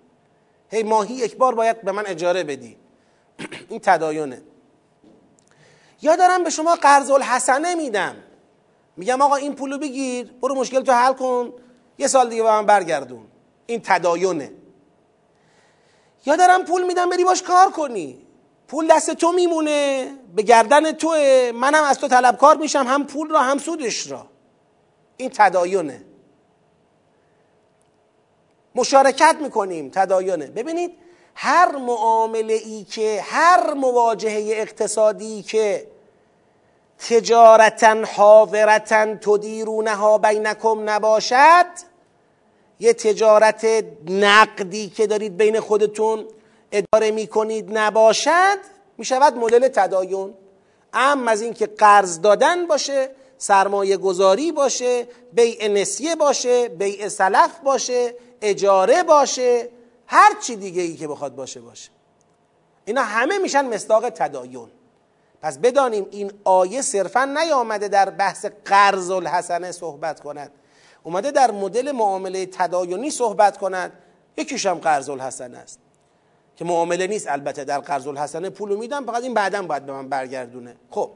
هی 0.72 0.84
ماهی 0.84 1.14
یک 1.14 1.38
بار 1.38 1.56
باید 1.56 1.82
به 1.82 1.92
من 1.92 2.06
اجاره 2.06 2.44
بدی. 2.44 2.78
این 3.70 3.80
تداینه. 3.80 4.42
یا 6.02 6.16
دارم 6.16 6.44
به 6.44 6.50
شما 6.50 6.76
قرض 6.76 7.12
الحسنه 7.12 7.76
میدم. 7.76 8.16
میگم 8.98 9.22
آقا 9.22 9.36
این 9.36 9.56
پولو 9.56 9.78
بگیر 9.78 10.32
برو 10.42 10.56
مشکل 10.56 10.82
تو 10.82 10.92
حل 10.92 11.14
کن. 11.14 11.54
یه 11.98 12.08
سال 12.08 12.30
دیگه 12.30 12.44
به 12.44 12.50
من 12.50 12.66
برگردون. 12.66 13.26
این 13.66 13.82
تداینه. 13.84 14.52
یا 16.26 16.36
دارم 16.36 16.66
پول 16.66 16.86
میدم 16.86 17.10
بری 17.10 17.24
باش 17.24 17.44
کار 17.44 17.72
کنی. 17.72 18.22
پول 18.68 18.88
دست 18.88 19.12
تو 19.12 19.32
میمونه 19.32 20.12
به 20.36 20.42
گردن 20.42 20.92
توه. 20.92 21.52
منم 21.56 21.84
از 21.84 22.00
تو 22.00 22.08
طلبکار 22.08 22.58
میشم 22.58 22.86
هم 22.88 23.06
پول 23.06 23.30
را 23.30 23.40
هم 23.40 23.58
سودش 23.58 24.12
را. 24.12 24.28
این 25.18 25.30
تداینه. 25.34 26.06
مشارکت 28.76 29.36
می‌کنیم 29.42 29.90
تداینه. 29.94 30.48
ببینید 30.48 30.92
هر 31.36 31.76
معامله 31.76 32.54
ای 32.54 32.84
که 32.84 33.22
هر 33.24 33.74
مواجهه 33.74 34.62
اقتصادی 34.62 35.42
که 35.42 35.88
تجارتا 37.10 37.96
حاضرتا 38.16 39.16
تدیرونها 39.16 40.18
بینکم 40.18 40.90
نباشد 40.90 41.66
یه 42.80 42.94
تجارت 42.94 43.68
نقدی 44.10 44.90
که 44.90 45.08
دارید 45.08 45.38
بین 45.38 45.60
خودتون 45.60 46.26
اداره 46.72 47.12
می‌کنید 47.12 47.78
نباشد 47.78 48.58
می‌شود 48.98 49.38
مدل 49.38 49.68
تداین. 49.68 50.34
ام 50.94 51.28
از 51.28 51.42
اینکه 51.42 51.68
قرض 51.68 52.22
دادن 52.22 52.68
باشه 52.68 53.10
سرمایه 53.38 53.98
گذاری 53.98 54.52
باشه 54.52 55.08
بیع 55.34 55.68
نسیه 55.68 56.16
باشه 56.16 56.70
بیع 56.70 57.08
سلف 57.08 57.60
باشه 57.64 58.14
اجاره 58.42 59.04
باشه 59.04 59.70
هر 60.08 60.36
چی 60.42 60.56
دیگه 60.56 60.82
ای 60.82 60.96
که 60.96 61.08
بخواد 61.08 61.36
باشه 61.36 61.62
باشه. 61.62 61.90
اینا 62.86 63.04
همه 63.04 63.38
میشن 63.38 63.74
مصداق 63.74 64.10
تداین. 64.10 64.68
پس 65.42 65.58
بدانیم 65.58 66.08
این 66.12 66.32
آیه 66.44 66.82
صرفا 66.82 67.26
نیامده 67.26 67.88
در 67.88 68.10
بحث 68.10 68.46
قرض 68.66 69.12
الحسنه 69.12 69.72
صحبت 69.72 70.20
کند. 70.20 70.52
اومده 71.04 71.32
در 71.32 71.52
مدل 71.52 71.92
معامله 71.92 72.46
تداینی 72.46 73.12
صحبت 73.12 73.58
کند. 73.58 73.92
یکیش 74.38 74.66
هم 74.66 74.78
قرض 74.78 75.10
الحسنه 75.10 75.58
است. 75.58 75.80
که 76.56 76.66
معامله 76.66 77.08
نیست 77.08 77.28
البته 77.28 77.64
در 77.64 77.80
قرض 77.80 78.08
الحسنه 78.08 78.50
پولو 78.50 78.78
میدم 78.78 79.06
فقط 79.06 79.24
این 79.24 79.34
بعدا 79.34 79.62
باید 79.62 79.86
به 79.86 79.92
من 79.92 80.10
برگردونه. 80.10 80.76
خب. 80.90 81.12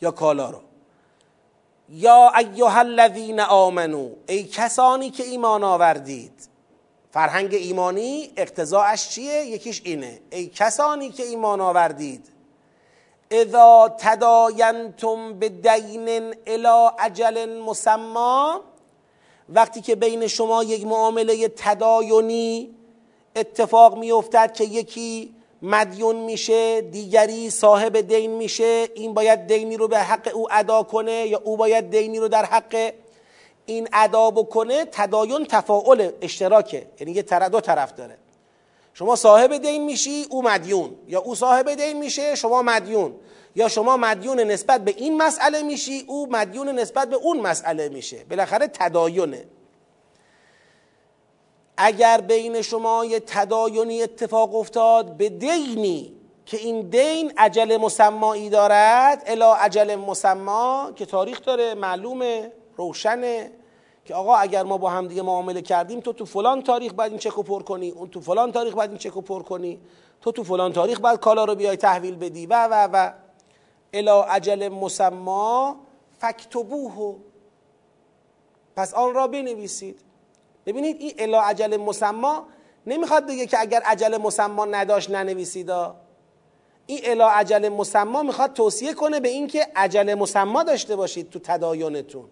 یا 0.00 0.10
کالا 0.10 0.50
رو. 0.50 0.60
یا 1.88 2.32
ایها 2.38 2.78
الذین 2.78 3.40
آمنو 3.40 4.10
ای 4.28 4.44
کسانی 4.44 5.10
که 5.10 5.24
ایمان 5.24 5.64
آوردید. 5.64 6.48
فرهنگ 7.10 7.54
ایمانی 7.54 8.30
اقتضاعش 8.36 9.08
چیه؟ 9.08 9.44
یکیش 9.44 9.82
اینه. 9.84 10.20
ای 10.30 10.46
کسانی 10.46 11.10
که 11.10 11.22
ایمان 11.22 11.60
آوردید. 11.60 12.26
اذا 13.30 13.96
تداینتم 13.98 15.38
به 15.38 15.48
دین 15.48 16.34
الی 16.46 16.88
اجل 16.98 17.62
مسما 17.62 18.60
وقتی 19.48 19.80
که 19.80 19.96
بین 19.96 20.26
شما 20.26 20.64
یک 20.64 20.86
معامله 20.86 21.48
تداینی 21.48 22.74
اتفاق 23.36 23.98
میافتد 23.98 24.52
که 24.52 24.64
یکی 24.64 25.34
مدیون 25.62 26.16
میشه 26.16 26.80
دیگری 26.80 27.50
صاحب 27.50 28.00
دین 28.00 28.30
میشه 28.30 28.88
این 28.94 29.14
باید 29.14 29.46
دینی 29.46 29.76
رو 29.76 29.88
به 29.88 29.98
حق 29.98 30.30
او 30.34 30.48
ادا 30.50 30.82
کنه 30.82 31.26
یا 31.26 31.40
او 31.44 31.56
باید 31.56 31.90
دینی 31.90 32.18
رو 32.18 32.28
در 32.28 32.44
حق 32.44 32.92
این 33.66 33.88
ادا 33.92 34.30
بکنه؟ 34.30 34.84
تداین 34.92 35.46
تفاعل 35.46 36.10
اشتراکه 36.22 36.86
یعنی 37.00 37.12
یه 37.12 37.22
دو 37.22 37.60
طرف 37.60 37.92
داره. 37.92 38.16
شما 38.94 39.16
صاحب 39.16 39.56
دین 39.56 39.84
میشی 39.84 40.26
او 40.30 40.42
مدیون. 40.42 40.94
یا 41.08 41.20
او 41.20 41.34
صاحب 41.34 41.74
دین 41.74 41.98
میشه 41.98 42.34
شما 42.34 42.62
مدیون. 42.62 43.14
یا 43.56 43.68
شما 43.68 43.96
مدیون 43.96 44.40
نسبت 44.40 44.84
به 44.84 44.94
این 44.96 45.16
مسئله 45.16 45.62
میشی 45.62 46.04
او 46.06 46.26
مدیون 46.30 46.68
نسبت 46.68 47.10
به 47.10 47.16
اون 47.16 47.40
مسئله 47.40 47.88
میشه. 47.88 48.24
بالاخره 48.30 48.66
تداینه. 48.66 49.44
اگر 51.80 52.20
بین 52.20 52.62
شما 52.62 53.04
یه 53.04 53.20
تداینی 53.20 54.02
اتفاق 54.02 54.54
افتاد 54.54 55.16
به 55.16 55.28
دینی 55.28 56.14
که 56.46 56.56
این 56.56 56.80
دین 56.88 57.32
عجل 57.36 57.76
مسمایی 57.76 58.50
دارد 58.50 59.22
الا 59.26 59.54
عجل 59.54 59.96
مسما 59.96 60.92
که 60.96 61.06
تاریخ 61.06 61.44
داره 61.44 61.74
معلومه 61.74 62.52
روشنه 62.76 63.52
که 64.04 64.14
آقا 64.14 64.36
اگر 64.36 64.62
ما 64.62 64.78
با 64.78 64.90
هم 64.90 65.06
دیگه 65.06 65.22
معامله 65.22 65.62
کردیم 65.62 66.00
تو 66.00 66.12
تو 66.12 66.24
فلان 66.24 66.62
تاریخ 66.62 66.92
باید 66.92 67.12
این 67.12 67.18
چکو 67.18 67.42
پر 67.42 67.62
کنی 67.62 67.90
اون 67.90 68.08
تو 68.08 68.20
فلان 68.20 68.52
تاریخ 68.52 68.74
باید 68.74 68.90
این 68.90 68.98
چکو 68.98 69.20
پر 69.20 69.42
کنی 69.42 69.80
تو 70.20 70.32
تو 70.32 70.44
فلان 70.44 70.72
تاریخ 70.72 71.00
باید 71.00 71.20
کالا 71.20 71.44
رو 71.44 71.54
بیای 71.54 71.76
تحویل 71.76 72.16
بدی 72.16 72.46
و 72.46 72.68
و 72.70 72.88
و. 72.92 73.12
الا 73.92 74.22
عجل 74.22 74.68
مسما 74.68 75.76
فکتبوه 76.18 77.16
پس 78.76 78.94
آن 78.94 79.14
را 79.14 79.26
بنویسید. 79.26 80.07
ببینید 80.68 80.96
این 81.00 81.12
الا 81.18 81.40
عجل 81.40 81.76
مسما 81.76 82.46
نمی‌خواد 82.86 83.26
بگه 83.26 83.46
که 83.46 83.60
اگر 83.60 83.80
عجل 83.80 84.16
مسما 84.16 84.64
نداشت 84.64 85.10
ننویسید. 85.10 85.70
این 86.86 87.00
الا 87.04 87.28
عجل 87.28 87.68
مسما 87.68 88.22
می‌خواد 88.22 88.52
توصیه 88.52 88.94
کنه 88.94 89.20
به 89.20 89.28
اینکه 89.28 89.66
عجل 89.76 90.14
مسما 90.14 90.62
داشته 90.62 90.96
باشید 90.96 91.30
تو 91.30 91.38
تداینتون. 91.38 92.24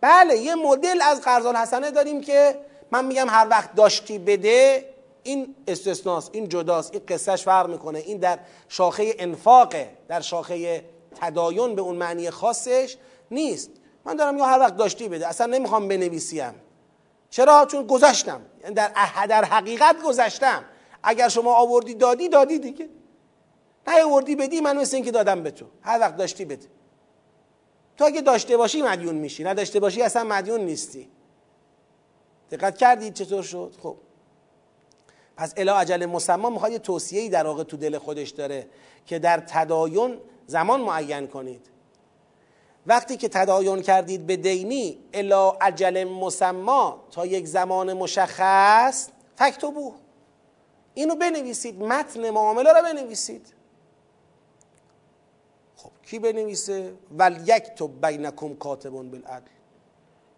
بله 0.00 0.36
یه 0.36 0.54
مدل 0.54 1.00
از 1.02 1.20
قرض 1.20 1.46
الحسنه 1.46 1.90
داریم 1.90 2.20
که 2.20 2.58
من 2.90 3.04
میگم 3.04 3.26
هر 3.28 3.46
وقت 3.50 3.74
داشتی 3.74 4.18
بده 4.18 4.88
این 5.22 5.54
استثناست 5.68 6.30
این 6.32 6.48
جداست 6.48 6.94
این 6.94 7.02
قصهش 7.08 7.42
فرق 7.42 7.68
می‌کنه. 7.68 7.98
این 7.98 8.18
در 8.18 8.38
شاخه 8.68 9.14
انفاقه 9.18 9.90
در 10.08 10.20
شاخه 10.20 10.84
تدایون 11.20 11.74
به 11.74 11.82
اون 11.82 11.96
معنی 11.96 12.30
خاصش 12.30 12.96
نیست. 13.30 13.70
من 14.04 14.16
دارم 14.16 14.38
یا 14.38 14.44
هر 14.44 14.58
وقت 14.58 14.76
داشتی 14.76 15.08
بده 15.08 15.28
اصلا 15.28 15.46
نمی‌خوام 15.46 15.88
بنویسیم. 15.88 16.54
چرا؟ 17.32 17.66
چون 17.66 17.86
گذشتم. 17.86 18.40
یعنی 18.62 18.74
در 18.74 18.92
در 19.28 19.44
حقیقت 19.44 19.96
گذشتم. 20.02 20.64
اگر 21.02 21.28
شما 21.28 21.54
آوردی 21.54 21.94
دادی 21.94 22.28
دادی 22.28 22.58
دیگه. 22.58 22.88
نه 23.86 24.04
آوردی 24.04 24.36
بدی 24.36 24.60
من 24.60 24.76
مثل 24.76 24.96
اینکه 24.96 25.10
دادم 25.10 25.42
به 25.42 25.50
تو. 25.50 25.66
هر 25.82 26.00
وقت 26.00 26.16
داشتی 26.16 26.44
بده. 26.44 26.66
تو 27.96 28.04
اگه 28.04 28.20
داشته 28.20 28.56
باشی 28.56 28.82
مدیون 28.82 29.14
میشی. 29.14 29.44
نداشته 29.44 29.80
باشی 29.80 30.02
اصلا 30.02 30.24
مدیون 30.24 30.60
نیستی. 30.60 31.08
دقت 32.50 32.78
کردید 32.78 33.14
چطور 33.14 33.42
شد؟ 33.42 33.74
خب. 33.82 33.96
پس 35.36 35.54
الا 35.56 35.76
عجل 35.76 36.06
مسما 36.06 36.50
می‌خواد 36.50 36.72
یه 36.72 36.78
توصیه‌ای 36.78 37.28
در 37.28 37.46
واقع 37.46 37.62
تو 37.62 37.76
دل 37.76 37.98
خودش 37.98 38.30
داره 38.30 38.66
که 39.06 39.18
در 39.18 39.40
تدایون 39.40 40.18
زمان 40.46 40.80
معین 40.80 41.26
کنید. 41.26 41.71
وقتی 42.86 43.16
که 43.16 43.28
تدایون 43.28 43.82
کردید 43.82 44.26
به 44.26 44.36
دینی 44.36 44.98
الا 45.12 45.50
عجل 45.50 46.04
مسما 46.04 47.04
تا 47.10 47.26
یک 47.26 47.46
زمان 47.46 47.92
مشخص 47.92 49.08
فکتبو 49.36 49.94
اینو 50.94 51.14
بنویسید 51.14 51.82
متن 51.82 52.30
معامله 52.30 52.72
رو 52.72 52.82
بنویسید. 52.82 53.54
خب 55.76 55.90
کی 56.02 56.18
بنویسه؟ 56.18 56.94
ول 57.18 57.40
یک 57.46 57.62
تو 57.76 57.88
بینکم 57.88 58.54
کاتبون 58.54 59.10
بالعدل. 59.10 59.50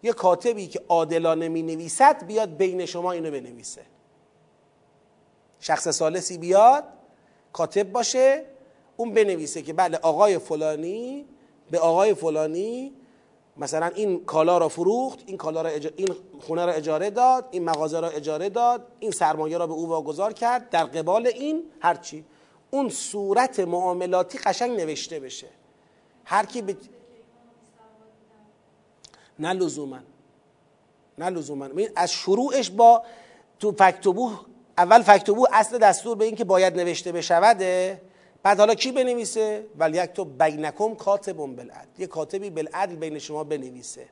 یه 0.03 0.13
کاتبی 0.13 0.67
که 0.67 0.81
عادلانه 0.89 1.47
می 1.47 1.63
نویسد 1.63 2.25
بیاد 2.25 2.49
بین 2.57 2.85
شما 2.85 3.11
اینو 3.11 3.31
بنویسه. 3.31 3.81
شخص 5.59 5.87
سالسی 5.87 6.37
بیاد 6.37 6.83
کاتب 7.53 7.91
باشه 7.91 8.45
اون 8.97 9.13
بنویسه 9.13 9.61
که 9.61 9.73
بله 9.73 9.97
آقای 9.97 10.37
فلانی 10.37 11.25
به 11.71 11.79
آقای 11.79 12.13
فلانی 12.13 12.93
مثلا 13.57 13.87
این 13.95 14.25
کالا 14.25 14.57
را 14.57 14.69
فروخت 14.69 15.19
این 15.25 15.37
کالا 15.37 15.61
را 15.61 15.69
این 15.69 16.15
خونه 16.39 16.65
را 16.65 16.71
اجاره 16.71 17.09
داد 17.09 17.47
این 17.51 17.63
مغازه 17.63 17.99
را 17.99 18.09
اجاره 18.09 18.49
داد 18.49 18.87
این 18.99 19.11
سرمایه 19.11 19.57
را 19.57 19.67
به 19.67 19.73
او 19.73 19.87
واگذار 19.89 20.33
کرد 20.33 20.69
در 20.69 20.83
قبال 20.83 21.27
این 21.27 21.63
هرچی 21.79 22.25
اون 22.71 22.89
صورت 22.89 23.59
معاملاتی 23.59 24.37
قشنگ 24.37 24.79
نوشته 24.79 25.19
بشه. 25.19 25.47
هر 26.25 26.45
کی 26.45 26.61
ب... 26.61 26.75
نه 29.39 29.53
لزوما. 29.53 29.99
نه 31.17 31.29
لزوما. 31.29 31.69
از 31.95 32.11
شروعش 32.11 32.69
با 32.69 33.03
تو 33.59 33.71
فکتبو 33.71 34.31
اول 34.77 35.01
فکتبو 35.01 35.47
اصل 35.53 35.77
دستور 35.77 36.17
به 36.17 36.25
این 36.25 36.35
که 36.35 36.43
باید 36.43 36.75
نوشته 36.75 37.11
بشوده 37.11 38.01
بعد 38.45 38.59
حالا 38.59 38.75
کی 38.75 38.91
بنویسه؟ 38.91 39.65
ولی 39.79 39.97
یک 39.97 40.09
تو 40.09 40.25
بینکم 40.25 40.95
کاتبون 40.95 41.55
بالعدل. 41.55 41.87
یه 41.97 42.07
کاتبی 42.07 42.49
بالعدل 42.49 42.95
بین 42.95 43.19
شما 43.19 43.43
بنویسه. 43.43 44.05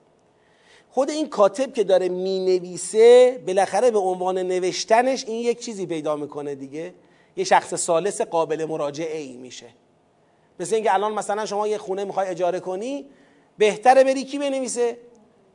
خود 0.92 1.10
این 1.10 1.30
کاتب 1.30 1.74
که 1.74 1.84
داره 1.84 2.10
می‌نویسه 2.10 3.42
بالاخره 3.48 3.92
به 3.92 4.00
عنوان 4.00 4.38
نوشتنش 4.38 5.26
این 5.26 5.42
یک 5.42 5.60
چیزی 5.60 5.86
پیدا 5.86 6.16
می‌کنه 6.16 6.56
دیگه. 6.56 6.94
یه 7.38 7.44
شخص 7.44 7.74
سالس 7.74 8.22
قابل 8.22 8.66
مراجعه 8.66 9.18
ای 9.18 9.38
میشه. 9.38 9.68
مثل 10.60 10.76
اینکه 10.76 10.94
الان 10.94 11.14
مثلا 11.14 11.46
شما 11.46 11.68
یه 11.68 11.78
خونه 11.78 12.06
می‌خوای 12.06 12.28
اجاره 12.28 12.60
کنی 12.60 13.06
بهتره 13.58 14.04
بری 14.04 14.24
کی 14.24 14.40
بنویسه؟ 14.40 14.98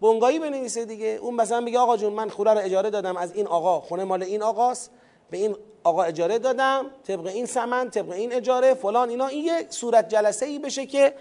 بنگایی 0.01 0.39
بنویسه 0.39 0.85
دیگه. 0.85 1.07
اون 1.07 1.35
مثلا 1.35 1.61
میگه 1.61 1.79
آقا 1.79 1.97
جون 1.97 2.12
من 2.12 2.29
خونه 2.29 2.55
رو 2.55 2.59
اجاره 2.59 2.91
دادم 2.91 3.16
از 3.16 3.33
این 3.33 3.47
آقا. 3.47 3.81
خونه 3.81 4.05
مال 4.05 4.22
این 4.22 4.43
آقاست. 4.43 4.91
به 5.31 5.37
این 5.37 5.57
آقا 5.85 6.03
اجاره 6.03 6.39
دادم 6.39 6.87
طبق 7.07 7.26
این 7.26 7.47
سمن 7.47 7.91
طبق 7.91 8.11
این 8.11 8.33
اجاره 8.33 8.74
فلان 8.74 9.09
اینا. 9.09 9.26
این 9.26 9.45
یه 9.45 9.66
صورت 9.70 10.09
جلسه 10.09 10.47
ای 10.47 10.59
بشه 10.59 10.87
که 10.87 11.14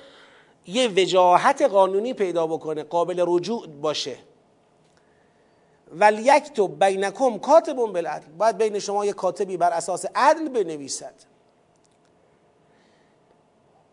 یه 0.66 0.88
وجاهت 0.88 1.62
قانونی 1.62 2.14
پیدا 2.14 2.48
بکنه 2.48 2.84
قابل 2.84 3.24
رجوع 3.28 3.68
باشه. 3.68 4.16
ولی 5.92 6.22
یک 6.22 6.54
تو 6.54 6.68
بینکم 6.68 7.38
کاتبون 7.38 7.94
بالعدل. 7.94 8.28
باید 8.38 8.58
بین 8.58 8.80
شما 8.80 9.06
یه 9.06 9.14
کاتبی 9.14 9.58
بر 9.58 9.70
اساس 9.70 10.06
عدل 10.16 10.50
بنویسد. 10.50 11.14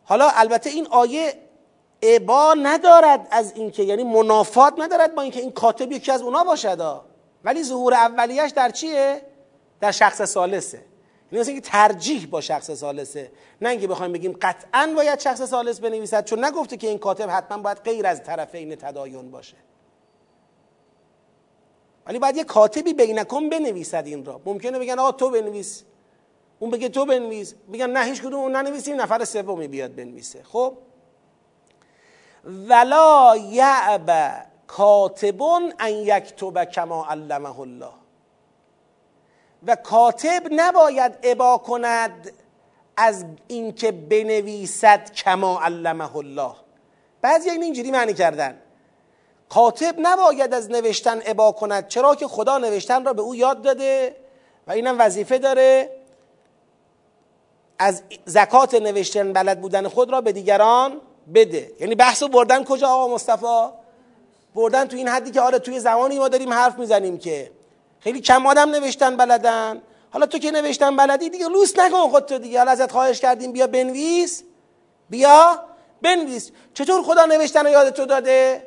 حالا 0.05 0.31
البته 0.35 0.71
این 0.71 0.87
آیه 0.91 1.35
عبا 2.03 2.55
ندارد 2.55 3.29
از 3.31 3.53
اینکه 3.57 3.83
یعنی 3.83 4.05
منافات 4.05 4.75
ندارد 4.79 5.15
با 5.15 5.23
اینکه 5.23 5.41
این 5.41 5.53
کاتب 5.53 5.93
یکی 5.93 6.13
از 6.13 6.23
اونا 6.23 6.45
باشد. 6.45 7.01
ولی 7.45 7.63
ظهور 7.63 7.95
اولیش 7.95 8.51
در 8.51 8.71
چیه؟ 8.71 9.23
در 9.85 9.91
شخص 9.91 10.23
سالسه 10.23 10.85
یعنی 11.33 11.47
اینکه 11.47 11.61
ترجیح 11.61 12.27
با 12.27 12.41
شخص 12.41 12.71
سالسه 12.71 13.31
نه 13.61 13.69
اینکه 13.69 13.87
بخوایم 13.87 14.13
بگیم 14.13 14.37
قطعا 14.43 14.93
باید 14.97 15.21
شخص 15.21 15.43
سالس 15.43 15.81
بنویسد 15.81 16.25
چون 16.25 16.45
نگفته 16.45 16.77
که 16.77 16.89
این 16.89 16.99
کاتب 16.99 17.31
حتما 17.31 17.59
باید 17.59 17.79
غیر 17.79 18.07
از 18.07 18.23
طرفین 18.23 18.75
تدایون 18.75 19.31
باشه. 19.31 19.57
ولی 22.07 22.19
باید 22.19 22.37
یه 22.37 22.45
کاتبی 22.45 22.95
بینکم 22.95 23.49
بنویسد 23.49 24.03
این 24.07 24.25
را. 24.25 24.41
ممکنه 24.45 24.79
بگن 24.79 24.99
آقا 24.99 25.13
تو 25.13 25.31
بنویس. 25.31 25.83
اون 26.59 26.71
بگه 26.71 26.89
تو 26.89 27.07
بنویس. 27.07 27.55
میگن 27.69 27.91
نه 27.91 28.05
هیچ 28.05 28.23
کدوم 28.23 28.41
اون 28.41 28.57
ننویسیم 28.57 29.01
نفر 29.01 29.25
سومی 29.25 29.69
بیاد 29.69 29.95
بنویسه. 29.95 30.43
خب؟ 30.43 30.79
ولا 32.69 33.37
یعب 33.37 34.11
کاتبون 34.67 35.73
ان 35.79 35.93
یکتب 35.93 36.65
کما 36.65 37.07
علمه 37.07 37.61
الله. 37.61 38.04
و 39.67 39.77
کاتب 39.77 40.43
نباید 40.51 41.13
ابا 41.23 41.59
کند 41.59 42.33
از 42.97 43.25
اینکه 43.49 43.93
بنویسد 43.93 45.13
کما 45.13 45.61
علمه 45.61 46.17
الله. 46.17 46.53
بعضی 47.21 47.51
اینجوری 47.51 47.91
معنی 47.91 48.15
کردن. 48.15 48.59
کاتب 49.49 49.95
نباید 49.99 50.55
از 50.55 50.71
نوشتن 50.71 51.21
ابا 51.27 51.53
کند 51.53 51.89
چرا 51.89 52.15
که 52.15 52.27
خدا 52.27 52.59
نوشتن 52.59 53.05
را 53.05 53.13
به 53.13 53.23
او 53.23 53.35
یاد 53.35 53.63
داده 53.63 54.17
و 54.67 54.73
اینم 54.73 54.97
وظیفه 55.01 55.39
داره 55.39 55.91
از 57.79 58.03
زکات 58.25 58.75
نوشتن 58.75 59.33
بلد 59.33 59.61
بودن 59.61 59.89
خود 59.89 60.11
را 60.11 60.21
به 60.21 60.33
دیگران 60.33 61.01
بده. 61.35 61.73
یعنی 61.81 61.95
بحث 61.95 62.23
رو 62.23 62.29
بردن 62.29 62.65
کجا 62.65 62.89
آقا 62.89 63.15
مصطفی؟ 63.15 63.69
بردن 64.55 64.85
تو 64.85 64.97
این 64.97 65.09
حدی 65.09 65.31
که 65.31 65.41
آره 65.41 65.59
توی 65.59 65.81
زمانی 65.81 66.19
ما 66.19 66.29
داریم 66.29 66.53
حرف 66.53 66.79
می‌زنیم 66.79 67.19
که 67.19 67.51
خیلی 68.05 68.21
کم 68.21 68.47
آدم 68.47 68.71
نوشتن 68.71 69.17
بلدن. 69.17 69.83
حالا 70.11 70.27
تو 70.27 70.39
که 70.39 70.51
نوشتن 70.51 70.97
بلدی 70.97 71.31
دیگه 71.31 71.49
لوس 71.49 71.79
نکن 71.79 72.09
خود 72.09 72.27
تو 72.27 72.39
دیگه. 72.39 72.59
حالا 72.59 72.71
ازت 72.71 72.93
خواهش 72.93 73.21
کردیم 73.21 73.53
بیا 73.53 73.67
بنویس. 73.67 74.43
بیا 75.11 75.65
بنویس. 76.03 76.51
چطور 76.75 77.03
خدا 77.03 77.25
نوشتن 77.25 77.65
رو 77.65 77.71
یاد 77.71 77.91
تو 77.91 78.07
داده؟ 78.07 78.67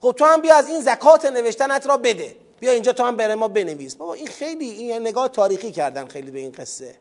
خب 0.00 0.14
تو 0.18 0.24
هم 0.24 0.40
بیا 0.40 0.56
از 0.56 0.68
این 0.68 0.80
زکات 0.80 1.24
نوشتنت 1.24 1.86
را 1.86 1.96
بده. 1.96 2.36
بیا 2.60 2.72
اینجا 2.72 2.92
تو 2.92 3.04
هم 3.04 3.16
بره 3.16 3.34
ما 3.34 3.48
بنویس. 3.48 3.96
بابا 3.96 4.14
این 4.14 4.26
خیلی 4.26 4.70
این 4.70 5.02
نگاه 5.02 5.28
تاریخی 5.28 5.72
کردن 5.72 6.06
خیلی 6.06 6.30
به 6.30 6.38
این 6.38 6.52
قصه. 6.52 6.94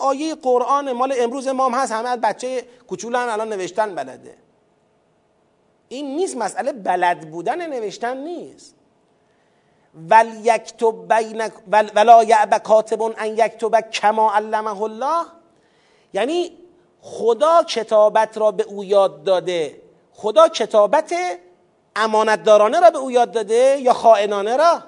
آیه 0.00 0.34
قرآن 0.34 0.92
مال 0.92 1.14
امروز 1.18 1.48
ما 1.48 1.68
هم 1.68 1.74
هست. 1.74 1.92
همه 1.92 2.16
بچه 2.16 2.64
کوچول 2.88 3.14
هم 3.14 3.28
الان 3.28 3.48
نوشتن 3.48 3.94
بلده. 3.94 4.34
این 5.88 6.16
نیست 6.16 6.36
مسئله 6.36 6.72
بلد 6.72 7.30
بودن 7.30 7.66
نوشتن 7.66 8.16
نیست. 8.16 8.75
ول 9.96 10.46
یکتب 10.46 10.94
بینک 11.08 11.52
ول 11.68 11.90
ولا 11.94 12.24
یعب 12.24 12.58
کاتب 12.58 13.02
ان 13.02 13.26
یکتب 13.26 13.80
کما 13.80 14.32
علمه 14.32 14.82
الله. 14.82 15.26
یعنی 16.12 16.52
خدا 17.00 17.62
کتابت 17.62 18.38
را 18.38 18.50
به 18.50 18.62
او 18.62 18.84
یاد 18.84 19.24
داده. 19.24 19.82
خدا 20.12 20.48
کتابت 20.48 21.14
امانتدارانه 21.96 22.80
را 22.80 22.90
به 22.90 22.98
او 22.98 23.10
یاد 23.10 23.32
داده 23.32 23.76
یا 23.80 23.92
خائنانه 23.92 24.56
را؟ 24.56 24.82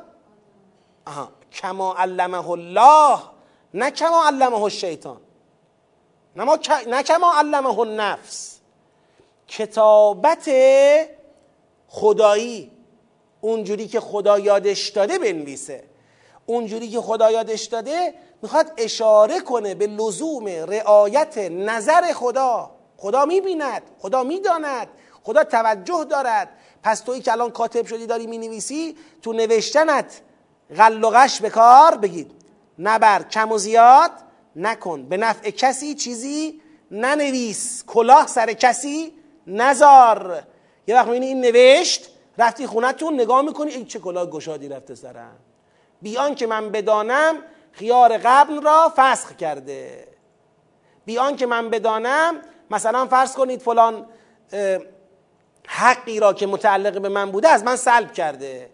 آها. 1.07 1.29
کما 1.53 1.95
علمه 1.95 2.51
الله. 2.51 3.19
نه 3.75 3.91
کما 3.91 4.25
علمه 4.27 4.63
الشیطان. 4.63 5.21
نه 6.87 7.03
کما 7.03 7.33
علمه 7.33 7.79
النفس. 7.79 8.59
کتابت 9.49 10.51
خدایی. 11.89 12.78
اونجوری 13.41 13.89
که 13.89 14.01
خدا 14.01 14.39
یادش 14.39 14.89
داده 14.89 15.19
بنویسه. 15.19 15.85
اونجوری 16.47 16.89
که 16.89 17.01
خدا 17.01 17.31
یادش 17.31 17.65
داده 17.65 18.15
می‌خواد 18.43 18.73
اشاره 18.77 19.41
کنه 19.41 19.75
به 19.75 19.87
لزوم 19.87 20.49
رعایت 20.49 21.39
نظر 21.39 22.13
خدا. 22.13 22.71
خدا 22.97 23.25
می‌بیند 23.25 23.83
خدا 23.99 24.23
می‌داند 24.23 24.89
خدا 25.23 25.45
توجه 25.45 26.05
دارد. 26.11 26.49
پس 26.83 27.01
توی 27.01 27.21
که 27.21 27.33
الان 27.33 27.51
کاتب 27.51 27.87
شدی 27.87 28.07
داری 28.07 28.27
می‌نویسی 28.27 28.97
تو 29.23 29.33
نوشتنت 29.33 30.21
غل 30.77 31.05
و 31.05 31.11
غش 31.11 31.41
به 31.41 31.51
کار 31.51 31.97
بگید 31.97 32.31
نبر 32.79 33.23
کم 33.23 33.53
و 33.53 33.59
زیاد 33.59 34.11
نکن. 34.57 35.03
به 35.03 35.17
نفع 35.17 35.51
کسی 35.51 35.95
چیزی 35.95 36.61
ننویس. 36.91 37.85
کلاه 37.87 38.27
سر 38.27 38.53
کسی 38.53 39.13
نزار. 39.47 40.43
یه 40.87 40.95
وقت 40.95 41.09
این 41.09 41.41
نوشت 41.41 42.11
رفتی 42.39 42.67
خونتون 42.67 43.15
نگاه 43.15 43.43
می‌کنی 43.43 43.71
این 43.71 43.87
چه 43.87 43.99
کلاه 43.99 44.27
گشادی 44.27 44.69
رفته 44.69 44.95
سرم. 44.95 45.37
بیان 46.03 46.35
که 46.35 46.47
من 46.47 46.71
بدانم 46.71 47.35
خیار 47.73 48.19
قبل 48.19 48.63
را 48.63 48.93
فسخ 48.97 49.37
کرده. 49.37 50.09
بیان 51.05 51.37
که 51.37 51.47
من 51.47 51.71
بدانم 51.71 52.35
مثلا 52.71 53.07
فرض 53.07 53.35
کنید 53.35 53.63
فلان 53.63 54.07
حقی 55.67 56.21
را 56.21 56.33
که 56.33 56.47
متعلق 56.47 57.01
به 57.01 57.09
من 57.09 57.31
بوده 57.31 57.49
از 57.49 57.65
من 57.65 57.77
سلب 57.77 58.13
کرده. 58.13 58.71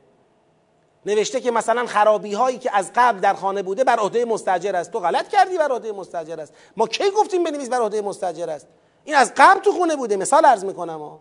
نوشته 1.06 1.40
که 1.40 1.50
مثلا 1.50 1.86
خرابی 1.86 2.34
هایی 2.34 2.58
که 2.58 2.76
از 2.76 2.90
قبل 2.94 3.20
در 3.20 3.34
خانه 3.34 3.62
بوده 3.62 3.84
بر 3.84 3.96
عهده 3.96 4.24
مستجر 4.24 4.76
است. 4.76 4.90
تو 4.90 5.00
غلط 5.00 5.28
کردی 5.28 5.58
بر 5.58 5.72
عهده 5.72 5.92
مستجر 5.92 6.40
است. 6.40 6.54
ما 6.76 6.86
کی 6.86 7.10
گفتیم 7.10 7.44
بنویس 7.44 7.68
بر 7.68 7.80
عهده 7.80 8.02
مستجر 8.02 8.50
است؟ 8.50 8.66
این 9.04 9.14
از 9.16 9.32
قبل 9.36 9.60
تو 9.60 9.72
خونه 9.72 9.96
بوده. 9.96 10.16
مثال 10.16 10.44
عرض 10.44 10.64
می‌کنم 10.64 10.98
ها. 10.98 11.20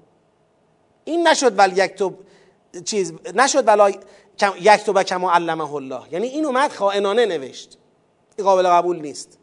این 1.03 1.27
نشد 1.27 1.59
ولی 1.59 1.83
یک 1.83 1.95
تو 1.95 2.13
چیز 2.85 3.13
نشد 3.35 3.67
ولا 3.67 3.89
یک 4.59 4.83
تو 4.85 5.03
کما 5.03 5.31
علمه 5.31 5.73
الله. 5.73 6.01
یعنی 6.11 6.27
این 6.27 6.45
اومد 6.45 6.71
خائنانه 6.71 7.25
نوشت. 7.25 7.77
این 8.37 8.45
قابل 8.45 8.67
قبول 8.67 8.99
نیست. 8.99 9.37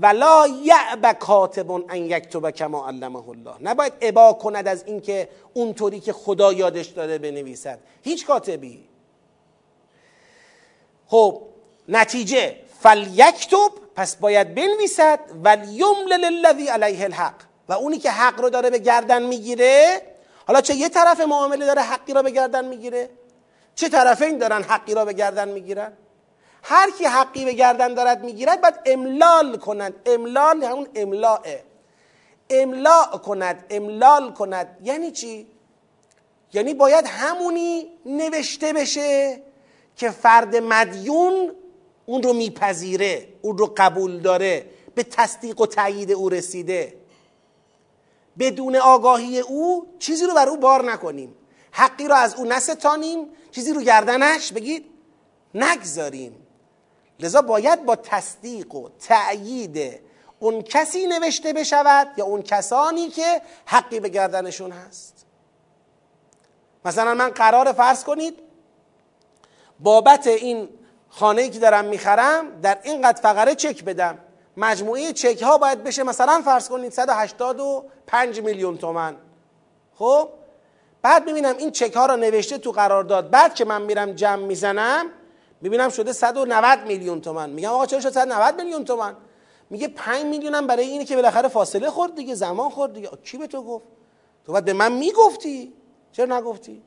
ولا 0.00 0.46
یعب 0.62 1.12
کاتب 1.12 1.70
ان 1.70 1.96
یکتب 1.96 2.50
کما 2.50 2.88
علمه 2.88 3.28
الله. 3.28 3.54
نباید 3.60 3.92
ابا 4.00 4.32
کند 4.32 4.68
از 4.68 4.84
اینکه 4.86 5.28
اونطوری 5.54 6.00
که 6.00 6.12
خدا 6.12 6.52
یادش 6.52 6.86
داده 6.86 7.18
بنویسد. 7.18 7.78
هیچ 8.02 8.26
کاتبی. 8.26 8.84
خب 11.06 11.42
نتیجه. 11.88 12.56
فلیکتب 12.80 13.70
پس 13.96 14.16
باید 14.16 14.54
بنویسد. 14.54 15.20
ولیملل 15.44 16.24
للذی 16.24 16.68
علیه 16.68 17.04
الحق. 17.04 17.34
و 17.68 17.72
اونی 17.72 17.98
که 17.98 18.10
حق 18.10 18.40
رو 18.40 18.50
داره 18.50 18.70
به 18.70 18.78
گردن 18.78 19.22
می‌گیره 19.22 20.02
حالا 20.50 20.60
چه 20.60 20.74
یه 20.74 20.88
طرف 20.88 21.20
معامله 21.20 21.66
داره 21.66 21.82
حقی 21.82 22.12
را 22.12 22.22
به 22.22 22.30
گردن 22.30 22.64
می‌گیره؟ 22.64 23.10
چه 23.74 23.88
طرفین 23.88 24.38
دارن 24.38 24.62
حقی 24.62 24.94
را 24.94 25.04
به 25.04 25.12
گردن 25.12 25.48
می‌گیرن؟ 25.48 25.92
هر 26.62 26.90
کی 26.90 27.04
حقی 27.04 27.44
به 27.44 27.52
گردن 27.52 27.94
دارد 27.94 28.24
می‌گیرد 28.24 28.60
باید 28.60 28.74
املال 28.86 29.56
کند. 29.56 29.94
املال 30.06 30.62
همون 30.62 30.88
املاء 30.94 31.38
املاع 32.50 33.18
کند 33.18 33.64
املال 33.70 34.32
کند. 34.32 34.78
یعنی 34.82 35.10
چی؟ 35.10 35.46
یعنی 36.52 36.74
باید 36.74 37.04
همونی 37.06 37.88
نوشته 38.06 38.72
بشه 38.72 39.40
که 39.96 40.10
فرد 40.10 40.56
مدیون 40.56 41.52
اون 42.06 42.22
رو 42.22 42.32
میپذیره 42.32 43.28
اون 43.42 43.58
رو 43.58 43.74
قبول 43.76 44.20
داره 44.20 44.66
به 44.94 45.02
تصدیق 45.02 45.60
و 45.60 45.66
تایید 45.66 46.12
او 46.12 46.28
رسیده. 46.28 46.99
بدون 48.40 48.76
آگاهی 48.76 49.40
او 49.40 49.86
چیزی 49.98 50.26
رو 50.26 50.34
بر 50.34 50.48
او 50.48 50.56
بار 50.56 50.92
نکنیم. 50.92 51.34
حقی 51.72 52.08
رو 52.08 52.14
از 52.14 52.34
او 52.34 52.44
نستانیم 52.44 53.28
چیزی 53.50 53.72
رو 53.72 53.80
گردنش 53.80 54.52
بگید 54.52 54.84
نگذاریم. 55.54 56.46
لذا 57.20 57.42
باید 57.42 57.84
با 57.84 57.96
تصدیق 57.96 58.74
و 58.74 58.88
تأیید 58.88 60.00
اون 60.38 60.62
کسی 60.62 61.06
نوشته 61.06 61.52
بشود 61.52 62.08
یا 62.16 62.24
اون 62.24 62.42
کسانی 62.42 63.08
که 63.08 63.42
حقی 63.66 64.00
به 64.00 64.08
گردنشون 64.08 64.70
هست. 64.70 65.26
مثلا 66.84 67.14
من 67.14 67.28
قرار 67.28 67.72
فرض 67.72 68.04
کنید 68.04 68.38
بابت 69.80 70.26
این 70.26 70.68
خانه 71.08 71.48
که 71.48 71.58
دارم 71.58 71.84
می‌خرم 71.84 72.60
در 72.60 72.78
اینقدر 72.82 73.20
فقره 73.20 73.54
چک 73.54 73.84
بدم. 73.84 74.18
مجموعه 74.56 75.12
چک 75.12 75.42
ها 75.42 75.58
باید 75.58 75.84
بشه. 75.84 76.02
مثلا 76.02 76.42
فرض 76.44 76.68
کنید 76.68 76.92
185 76.92 78.40
میلیون 78.40 78.78
تومن 78.78 79.16
خب؟ 79.94 80.28
بعد 81.02 81.26
می‌بینم 81.26 81.56
این 81.56 81.70
چک 81.70 81.96
ها 81.96 82.06
را 82.06 82.16
نوشته 82.16 82.58
تو 82.58 82.72
قرارداد. 82.72 83.30
بعد 83.30 83.54
که 83.54 83.64
من 83.64 83.82
میرم 83.82 84.12
جمع 84.12 84.42
می‌زنم 84.42 85.06
می‌بینم 85.60 85.88
شده 85.88 86.12
190 86.12 86.86
میلیون 86.86 87.20
تومن 87.20 87.50
میگم 87.50 87.68
آقا 87.68 87.86
چرا 87.86 88.00
شد 88.00 88.10
190 88.10 88.56
میلیون 88.56 88.84
تومن 88.84 89.16
میگه 89.70 89.88
5 89.88 90.24
میلیون 90.24 90.54
هم 90.54 90.66
برای 90.66 90.86
اینه 90.86 91.04
که 91.04 91.16
بالاخره 91.16 91.48
فاصله 91.48 91.90
خورد 91.90 92.14
دیگه 92.14 92.34
زمان 92.34 92.70
خورد 92.70 92.92
دیگه. 92.92 93.08
کی 93.24 93.38
به 93.38 93.46
تو 93.46 93.62
گفت؟ 93.62 93.86
تو 94.46 94.52
باید 94.52 94.64
به 94.64 94.72
من 94.72 94.92
می‌گفتی. 94.92 95.72
چرا 96.12 96.38
نگفتی؟ 96.38 96.82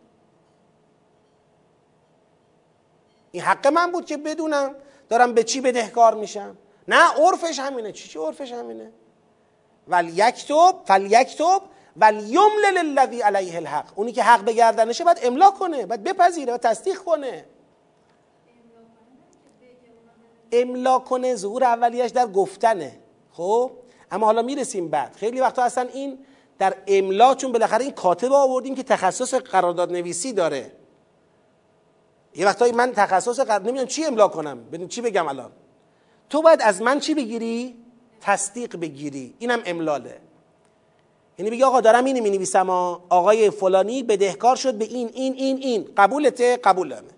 این 3.32 3.44
حق 3.44 3.68
من 3.68 3.92
بود 3.92 4.06
که 4.06 4.18
بدونم 4.18 4.76
دارم 5.10 5.34
به 5.34 5.44
چی 5.44 5.62
بدهکار 5.62 6.14
میشم. 6.14 6.58
نه 6.88 7.12
عرفش 7.14 7.60
همینه. 7.60 7.92
چی 7.92 8.10
چی 8.10 8.20
عرفش 8.20 8.52
همینه؟ 8.52 8.92
ول 9.88 10.10
یکتب 10.10 10.76
فل 10.86 11.12
یکتب 11.12 11.62
ول 11.98 12.24
یمل 12.30 12.78
للذی 12.78 13.22
علیه 13.22 13.56
الحق. 13.56 13.86
اونی 13.96 14.12
که 14.12 14.24
حق 14.24 14.42
به 14.42 14.54
گردنشه 14.54 15.04
باید 15.04 15.20
املا 15.24 15.52
کنه 15.52 15.86
باید 15.86 16.04
بپذیره 16.04 16.54
و 16.54 16.58
تصدیق 16.58 16.98
کنه. 16.98 17.46
املا 20.52 21.00
کنه 21.00 21.36
ظهور 21.36 21.64
اولیش 21.64 22.12
در 22.12 22.28
گفتنه. 22.28 23.00
خب؟ 23.32 23.72
اما 24.12 24.26
حالا 24.26 24.42
می‌رسیم 24.42 24.90
بعد. 24.90 25.16
خیلی 25.16 25.40
وقتا 25.40 25.64
اصلا 25.64 25.90
این 25.94 26.26
در 26.60 26.76
املا 26.88 27.36
چون 27.36 27.52
بالاخره 27.52 27.84
این 27.84 27.94
کاتب 27.94 28.32
آوردیم 28.32 28.76
که 28.76 28.84
تخصص 28.84 29.34
قرارداد 29.34 29.92
نویسی 29.92 30.34
داره. 30.34 30.72
یه 32.36 32.46
وقتایی 32.46 32.72
من 32.72 32.92
تخصص 32.92 33.40
قرار 33.40 33.62
نمی‌دونم 33.62 33.88
چی 33.88 34.06
املا 34.06 34.28
کنم. 34.28 34.64
ببین 34.64 34.88
چی 34.88 35.02
بگم 35.02 35.28
الان؟ 35.28 35.52
تو 36.34 36.42
باید 36.42 36.62
از 36.62 36.82
من 36.82 37.00
چی 37.00 37.14
بگیری؟ 37.14 37.76
تصدیق 38.22 38.78
بگیری. 38.78 39.34
اینم 39.40 39.62
املاله. 39.66 40.18
یعنی 41.38 41.52
بگی 41.52 41.64
آقا 41.64 41.82
دارم 41.82 42.06
اینو 42.06 42.24
می 42.24 42.30
نویسم 42.30 42.70
آقای 43.10 43.50
فلانی 43.50 44.04
بدهکار 44.04 44.56
شد 44.56 44.74
به 44.74 44.86
این 44.86 45.10
این 45.14 45.34
این 45.34 45.58
این. 45.58 45.90
قبولته؟ 45.98 46.58
قبولمه 46.58 47.10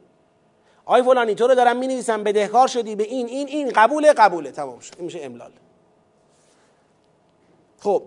آقای 0.86 1.04
فلانی 1.04 1.36
تو 1.36 1.48
رو 1.48 1.56
دارم 1.56 1.78
می 1.78 1.88
نویسم 1.88 2.24
بدهکار 2.24 2.68
شدی 2.68 2.96
به 2.96 3.04
این 3.04 3.28
این 3.28 3.48
این. 3.48 3.70
قبوله؟ 3.70 4.14
قبوله. 4.14 4.52
تمام 4.52 4.80
شد. 4.80 4.94
این 4.98 5.06
میشه 5.06 5.20
املال. 5.22 5.52
خب. 7.80 8.04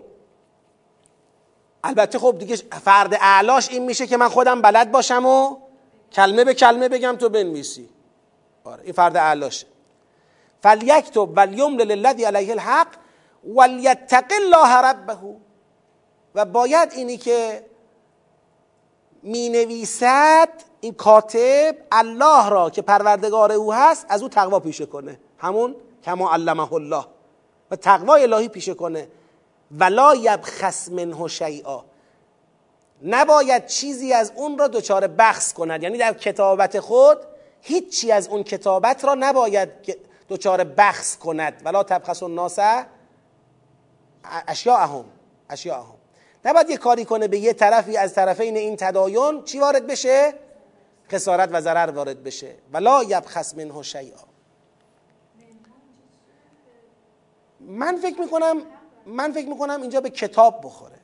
البته 1.83 2.19
خب 2.19 2.35
دیگه 2.39 2.55
فرد 2.55 3.17
اعلاش 3.21 3.69
این 3.69 3.85
میشه 3.85 4.07
که 4.07 4.17
من 4.17 4.27
خودم 4.27 4.61
بلد 4.61 4.91
باشم 4.91 5.25
و 5.25 5.57
کلمه 6.11 6.43
به 6.43 6.53
کلمه 6.53 6.89
بگم 6.89 7.15
تو 7.15 7.29
بنویسی. 7.29 7.89
آره 8.63 8.83
این 8.83 8.93
فرد 8.93 9.17
اعلاشه. 9.17 9.67
فلیکتب 10.63 11.37
ولیمل 11.37 11.81
للذی 11.81 12.23
علیه 12.23 12.51
الحق 12.51 12.87
ولیتق 13.55 14.31
الله 14.31 14.75
ربه. 14.75 15.17
و 16.35 16.45
باید 16.45 16.93
اینی 16.93 17.17
که 17.17 17.65
می 19.23 19.49
نویسد 19.49 20.49
این 20.81 20.93
کاتب 20.93 21.75
الله 21.91 22.49
را 22.49 22.69
که 22.69 22.81
پروردگار 22.81 23.51
او 23.51 23.73
هست 23.73 24.05
از 24.09 24.21
او 24.21 24.29
تقوا 24.29 24.59
پیشه 24.59 24.85
کنه. 24.85 25.19
همون 25.37 25.75
کما 26.03 26.33
علمه 26.33 26.73
الله. 26.73 27.05
و 27.71 27.75
تقوای 27.75 28.23
الهی 28.23 28.47
پیشه 28.47 28.73
کنه. 28.73 29.07
ولا 29.71 30.15
یبخس 30.15 30.89
منه 30.89 31.27
شیئا 31.27 31.83
نباید 33.03 33.65
چیزی 33.65 34.13
از 34.13 34.31
اون 34.35 34.57
را 34.57 34.67
دچار 34.67 35.07
بخص 35.07 35.53
کند. 35.53 35.83
یعنی 35.83 35.97
در 35.97 36.13
کتابت 36.13 36.79
خود 36.79 37.17
هیچی 37.61 38.11
از 38.11 38.27
اون 38.27 38.43
کتابت 38.43 39.05
را 39.05 39.15
نباید 39.19 39.69
دچار 40.29 40.63
بخص 40.63 41.17
کند. 41.17 41.61
ولا 41.65 41.83
تبخس 41.83 42.23
الناس 42.23 42.59
اشیاءهم 44.23 45.05
اشیاءهم 45.49 45.95
نباید 46.45 46.69
یه 46.69 46.77
کاری 46.77 47.05
کنه 47.05 47.27
به 47.27 47.39
یه 47.39 47.53
طرفی 47.53 47.97
از 47.97 48.13
طرفین 48.13 48.57
این 48.57 48.75
تدایون 48.75 49.43
چی 49.43 49.59
وارد 49.59 49.87
بشه؟ 49.87 50.33
خسارت 51.11 51.49
و 51.51 51.61
ضرر 51.61 51.91
وارد 51.91 52.23
بشه. 52.23 52.55
ولا 52.73 53.03
یبخس 53.03 53.55
منه 53.55 53.81
شیئا. 53.81 54.19
من 57.59 57.97
فکر 57.97 58.19
می‌کنم 58.19 58.61
من 59.05 59.31
فکر 59.31 59.47
می‌کنم 59.47 59.81
اینجا 59.81 60.01
به 60.01 60.09
کتاب 60.09 60.61
بخوره. 60.63 60.99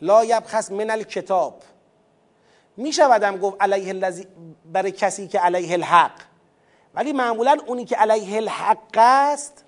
لا 0.00 0.24
یبخس 0.24 0.72
من 0.72 0.90
الکتاب. 0.90 1.62
می 2.76 2.92
شودم 2.92 3.36
گفت 3.36 3.56
علیه 3.60 4.26
برای 4.72 4.92
کسی 4.92 5.28
که 5.28 5.38
علیه 5.38 5.72
الحق. 5.72 6.29
ولی 6.94 7.12
معمولا 7.12 7.56
اونی 7.66 7.84
که 7.84 7.96
علیه 7.96 8.36
الحق 8.36 8.96
است 8.96 9.64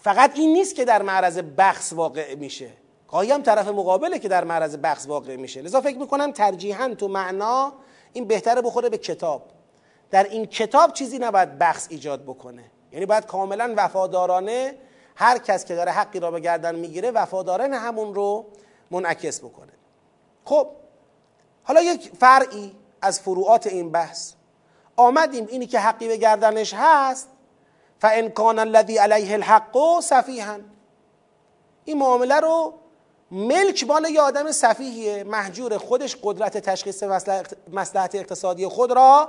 فقط 0.00 0.32
این 0.34 0.52
نیست 0.52 0.74
که 0.74 0.84
در 0.84 1.02
معرض 1.02 1.38
بخص 1.38 1.92
واقع 1.92 2.34
میشه. 2.34 2.70
گاهی 3.08 3.32
هم 3.32 3.42
طرف 3.42 3.68
مقابله 3.68 4.18
که 4.18 4.28
در 4.28 4.44
معرض 4.44 4.76
بخص 4.76 5.06
واقع 5.06 5.36
میشه. 5.36 5.62
لذا 5.62 5.80
فکر 5.80 5.98
می‌کنم 5.98 6.32
ترجیحا 6.32 6.94
تو 6.94 7.08
معنا 7.08 7.72
این 8.12 8.24
بهتره 8.24 8.62
بخوره 8.62 8.88
به 8.88 8.98
کتاب. 8.98 9.42
در 10.10 10.24
این 10.24 10.46
کتاب 10.46 10.92
چیزی 10.92 11.18
نباید 11.18 11.58
بخص 11.58 11.86
ایجاد 11.90 12.22
بکنه. 12.22 12.64
یعنی 12.92 13.06
باید 13.06 13.26
کاملا 13.26 13.74
وفادارانه 13.76 14.74
هر 15.16 15.38
کس 15.38 15.64
که 15.64 15.74
داره 15.74 15.92
حقی 15.92 16.20
را 16.20 16.30
به 16.30 16.40
گردن 16.40 16.74
می‌گیره 16.74 17.10
وفادارانه 17.10 17.78
همون 17.78 18.14
رو 18.14 18.46
منعکس 18.90 19.40
بکنه. 19.40 19.72
خب 20.44 20.68
حالا 21.62 21.82
یک 21.82 22.10
فرعی 22.20 22.76
از 23.02 23.20
فروعات 23.20 23.66
این 23.66 23.92
بحث. 23.92 24.32
آمدیم. 24.96 25.46
اینی 25.50 25.66
که 25.66 25.78
حقی 25.78 26.08
به 26.08 26.16
گردنش 26.16 26.74
هست. 26.76 27.28
فان 27.98 28.28
کان 28.28 28.58
الذی 28.58 28.98
علیه 28.98 29.32
الحق 29.32 30.00
صفیحا. 30.00 30.60
این 31.84 31.98
معامله 31.98 32.40
رو 32.40 32.74
ملک 33.30 33.84
مال 33.88 34.04
یه 34.04 34.20
آدم 34.20 34.52
صفیحیه. 34.52 35.24
محجور 35.24 35.78
خودش 35.78 36.16
قدرت 36.22 36.58
تشخیص 36.58 37.02
مسلحت 37.72 38.14
اقتصادی 38.14 38.66
خود 38.66 38.92
را 38.92 39.28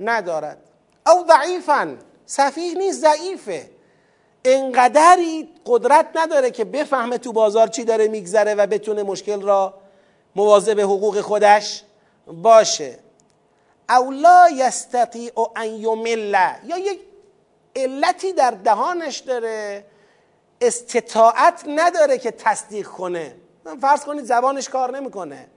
ندارد. 0.00 0.58
او 1.06 1.24
ضعیفا. 1.28 1.96
صفیح 2.26 2.76
نیست 2.76 3.00
ضعیفه. 3.00 3.70
انقدری 4.44 5.48
قدرت 5.66 6.06
نداره 6.14 6.50
که 6.50 6.64
بفهمه 6.64 7.18
تو 7.18 7.32
بازار 7.32 7.68
چی 7.68 7.84
داره 7.84 8.08
میگذره 8.08 8.54
و 8.54 8.66
بتونه 8.66 9.02
مشکل 9.02 9.42
را 9.42 9.74
مواظب 10.36 10.80
حقوق 10.80 11.20
خودش 11.20 11.82
باشه. 12.26 12.98
او 13.88 14.10
لا 14.10 14.48
یستطیع 14.50 15.32
ان 15.56 15.66
یمل 15.66 16.36
یا 16.64 16.78
یک 16.78 17.00
علتی 17.76 18.32
در 18.32 18.50
دهانش 18.50 19.18
داره 19.18 19.84
استطاعت 20.60 21.64
نداره 21.68 22.18
که 22.18 22.30
تصدیق 22.30 22.86
کنه. 22.86 23.36
فرض 23.80 24.04
کنید 24.04 24.24
زبانش 24.24 24.68
کار 24.68 24.96
نمی‌کنه. 24.98 25.48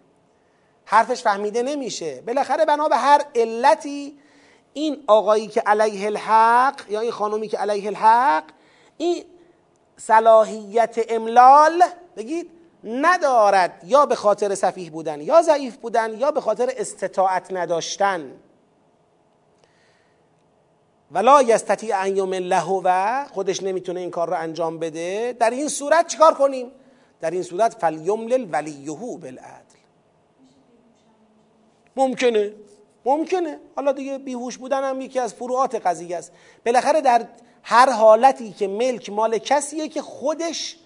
حرفش 0.86 1.22
فهمیده 1.22 1.64
نمیشه. 1.64 2.22
بالاخره 2.22 2.66
بنا 2.66 2.88
به 2.90 2.96
هر 2.96 3.22
علتی 3.36 4.20
این 4.74 5.04
آقایی 5.08 5.48
که 5.48 5.62
علیه 5.62 6.06
الحق 6.06 6.82
یا 6.90 7.00
این 7.00 7.12
خانومی 7.12 7.48
که 7.48 7.58
علیه 7.58 7.88
الحق 7.88 8.44
این 8.98 9.26
صلاحیت 9.98 10.96
املال 11.10 11.84
بگید 12.18 12.57
ندارد 12.84 13.84
یا 13.86 14.06
به 14.06 14.16
خاطر 14.16 14.56
صفیح 14.56 14.92
بودن 14.92 15.22
یا 15.22 15.42
ضعیف 15.42 15.78
بودن 15.78 16.20
یا 16.20 16.32
به 16.32 16.42
خاطر 16.42 16.72
استطاعت 16.78 17.54
نداشتن. 17.54 18.32
ولا 21.12 21.42
یستطیع 21.42 22.02
ان 22.02 22.18
یمله 22.18 22.70
و 22.84 23.26
خودش 23.26 23.64
نمی‌تونه 23.64 24.00
این 24.00 24.12
کار 24.12 24.30
رو 24.30 24.36
انجام 24.40 24.80
بده. 24.80 25.36
در 25.40 25.50
این 25.50 25.68
صورت 25.68 26.08
چیکار 26.08 26.34
کنیم؟ 26.34 26.72
در 27.22 27.32
این 27.32 27.44
صورت 27.44 27.74
فلیملل 27.74 28.48
ولیهو 28.52 29.18
بالعدل. 29.18 29.78
ممکنه. 31.96 32.54
ممکنه. 33.06 33.60
حالا 33.76 33.92
دیگه 33.92 34.18
بیهوش 34.18 34.58
بودن 34.58 34.84
هم 34.84 35.02
یکی 35.02 35.20
از 35.20 35.34
فروعات 35.34 35.76
قضیه 35.76 36.18
است. 36.18 36.32
بالاخره 36.66 37.02
در 37.02 37.28
هر 37.64 37.90
حالتی 37.90 38.52
که 38.52 38.68
ملک 38.68 39.10
مال 39.10 39.38
کسیه 39.38 39.88
که 39.88 40.02
خودش 40.02 40.78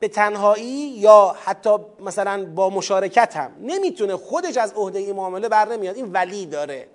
به 0.00 0.08
تنهایی 0.08 0.88
یا 0.88 1.36
حتی 1.44 1.70
مثلا 2.00 2.46
با 2.54 2.70
مشارکت 2.70 3.36
هم. 3.36 3.52
نمی‌تونه 3.60 4.16
خودش 4.16 4.56
از 4.56 4.72
عهده 4.72 4.98
این 4.98 5.16
معامله 5.16 5.48
بر 5.48 5.68
نمیاد. 5.68 5.96
این 5.96 6.12
ولی 6.12 6.46
داره. 6.46 6.88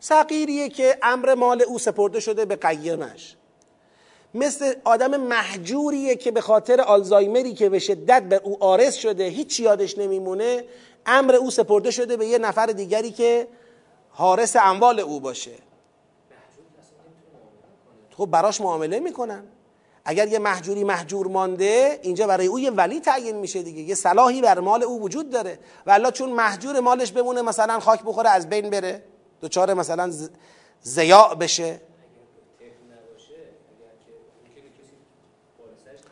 سقیریه 0.00 0.68
که 0.68 0.98
امر 1.02 1.34
مال 1.34 1.62
او 1.62 1.78
سپرده 1.78 2.20
شده 2.20 2.44
به 2.44 2.56
قیمش. 2.56 3.36
مثل 4.34 4.74
آدم 4.84 5.16
محجوریه 5.16 6.16
که 6.16 6.30
به 6.30 6.40
خاطر 6.40 6.80
آلزایمری 6.80 7.54
که 7.54 7.68
به 7.68 7.78
شدت 7.78 8.22
به 8.22 8.40
او 8.44 8.64
آرس 8.64 8.94
شده 8.94 9.24
هیچ 9.24 9.60
یادش 9.60 9.98
نمیمونه 9.98 10.64
امر 11.06 11.34
او 11.34 11.50
سپرده 11.50 11.90
شده 11.90 12.16
به 12.16 12.26
یه 12.26 12.38
نفر 12.38 12.66
دیگری 12.66 13.10
که 13.10 13.48
حارس 14.10 14.56
اموال 14.56 15.00
او 15.00 15.20
باشه. 15.20 15.54
خب 18.16 18.26
براش 18.26 18.60
معامله 18.60 19.00
می‌کنن. 19.00 19.44
اگر 20.08 20.28
یه 20.28 20.38
محجوری 20.38 20.84
محجور 20.84 21.26
مانده 21.26 22.00
اینجا 22.02 22.26
برای 22.26 22.46
او 22.46 22.58
یه 22.58 22.70
ولی 22.70 23.00
تعیین 23.00 23.36
میشه 23.36 23.62
دیگه. 23.62 23.82
یه 23.82 23.94
صلاحی 23.94 24.40
بر 24.40 24.60
مال 24.60 24.82
او 24.82 25.02
وجود 25.02 25.30
داره. 25.30 25.58
و 25.86 26.10
چون 26.10 26.30
محجور 26.30 26.80
مالش 26.80 27.12
بمونه 27.12 27.42
مثلا 27.42 27.80
خاک 27.80 28.02
بخوره 28.02 28.30
از 28.30 28.48
بین 28.48 28.70
بره. 28.70 29.02
دوچار 29.40 29.74
مثلا 29.74 30.12
زیاع 30.82 31.34
بشه. 31.34 31.80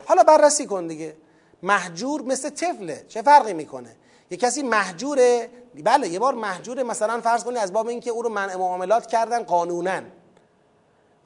حالا 0.05 0.23
بررسی 0.23 0.67
کن 0.67 0.87
دیگه. 0.87 1.17
محجور 1.63 2.23
مثل 2.23 2.51
طفله. 2.51 3.05
چه 3.09 3.23
فرقی 3.23 3.53
می‌کنه؟ 3.53 3.97
یه 4.31 4.37
کسی 4.37 4.63
محجوره 4.63 5.51
بله 5.85 6.09
یه 6.09 6.19
بار 6.19 6.35
محجوره 6.35 6.83
مثلا 6.83 7.21
فرض 7.21 7.45
کنی 7.45 7.59
از 7.59 7.73
باب 7.73 7.89
اینکه 7.89 8.11
او 8.11 8.23
رو 8.23 8.29
منع 8.29 8.57
معاملات 8.57 9.07
کردن 9.07 9.43
قانونا. 9.43 10.01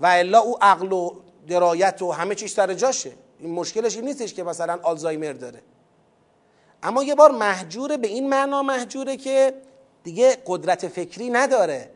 و 0.01 0.07
الا 0.07 0.39
او 0.39 0.65
عقل 0.65 0.93
و 0.93 1.11
درایت 1.48 2.02
و 2.02 2.12
همه 2.12 2.34
چیز 2.34 2.52
سر 2.52 2.74
جاشه. 2.74 3.12
این 3.38 3.54
مشکلش 3.54 3.96
این 3.96 4.04
نیستش 4.04 4.34
که 4.34 4.42
مثلا 4.42 4.78
آلزایمر 4.82 5.32
داره. 5.32 5.62
اما 6.82 7.04
یه 7.04 7.14
بار 7.14 7.30
محجوره 7.30 7.96
به 7.96 8.08
این 8.08 8.28
معنا 8.28 8.62
محجوره 8.62 9.16
که 9.16 9.54
دیگه 10.04 10.36
قدرت 10.46 10.88
فکری 10.88 11.30
نداره. 11.30 11.90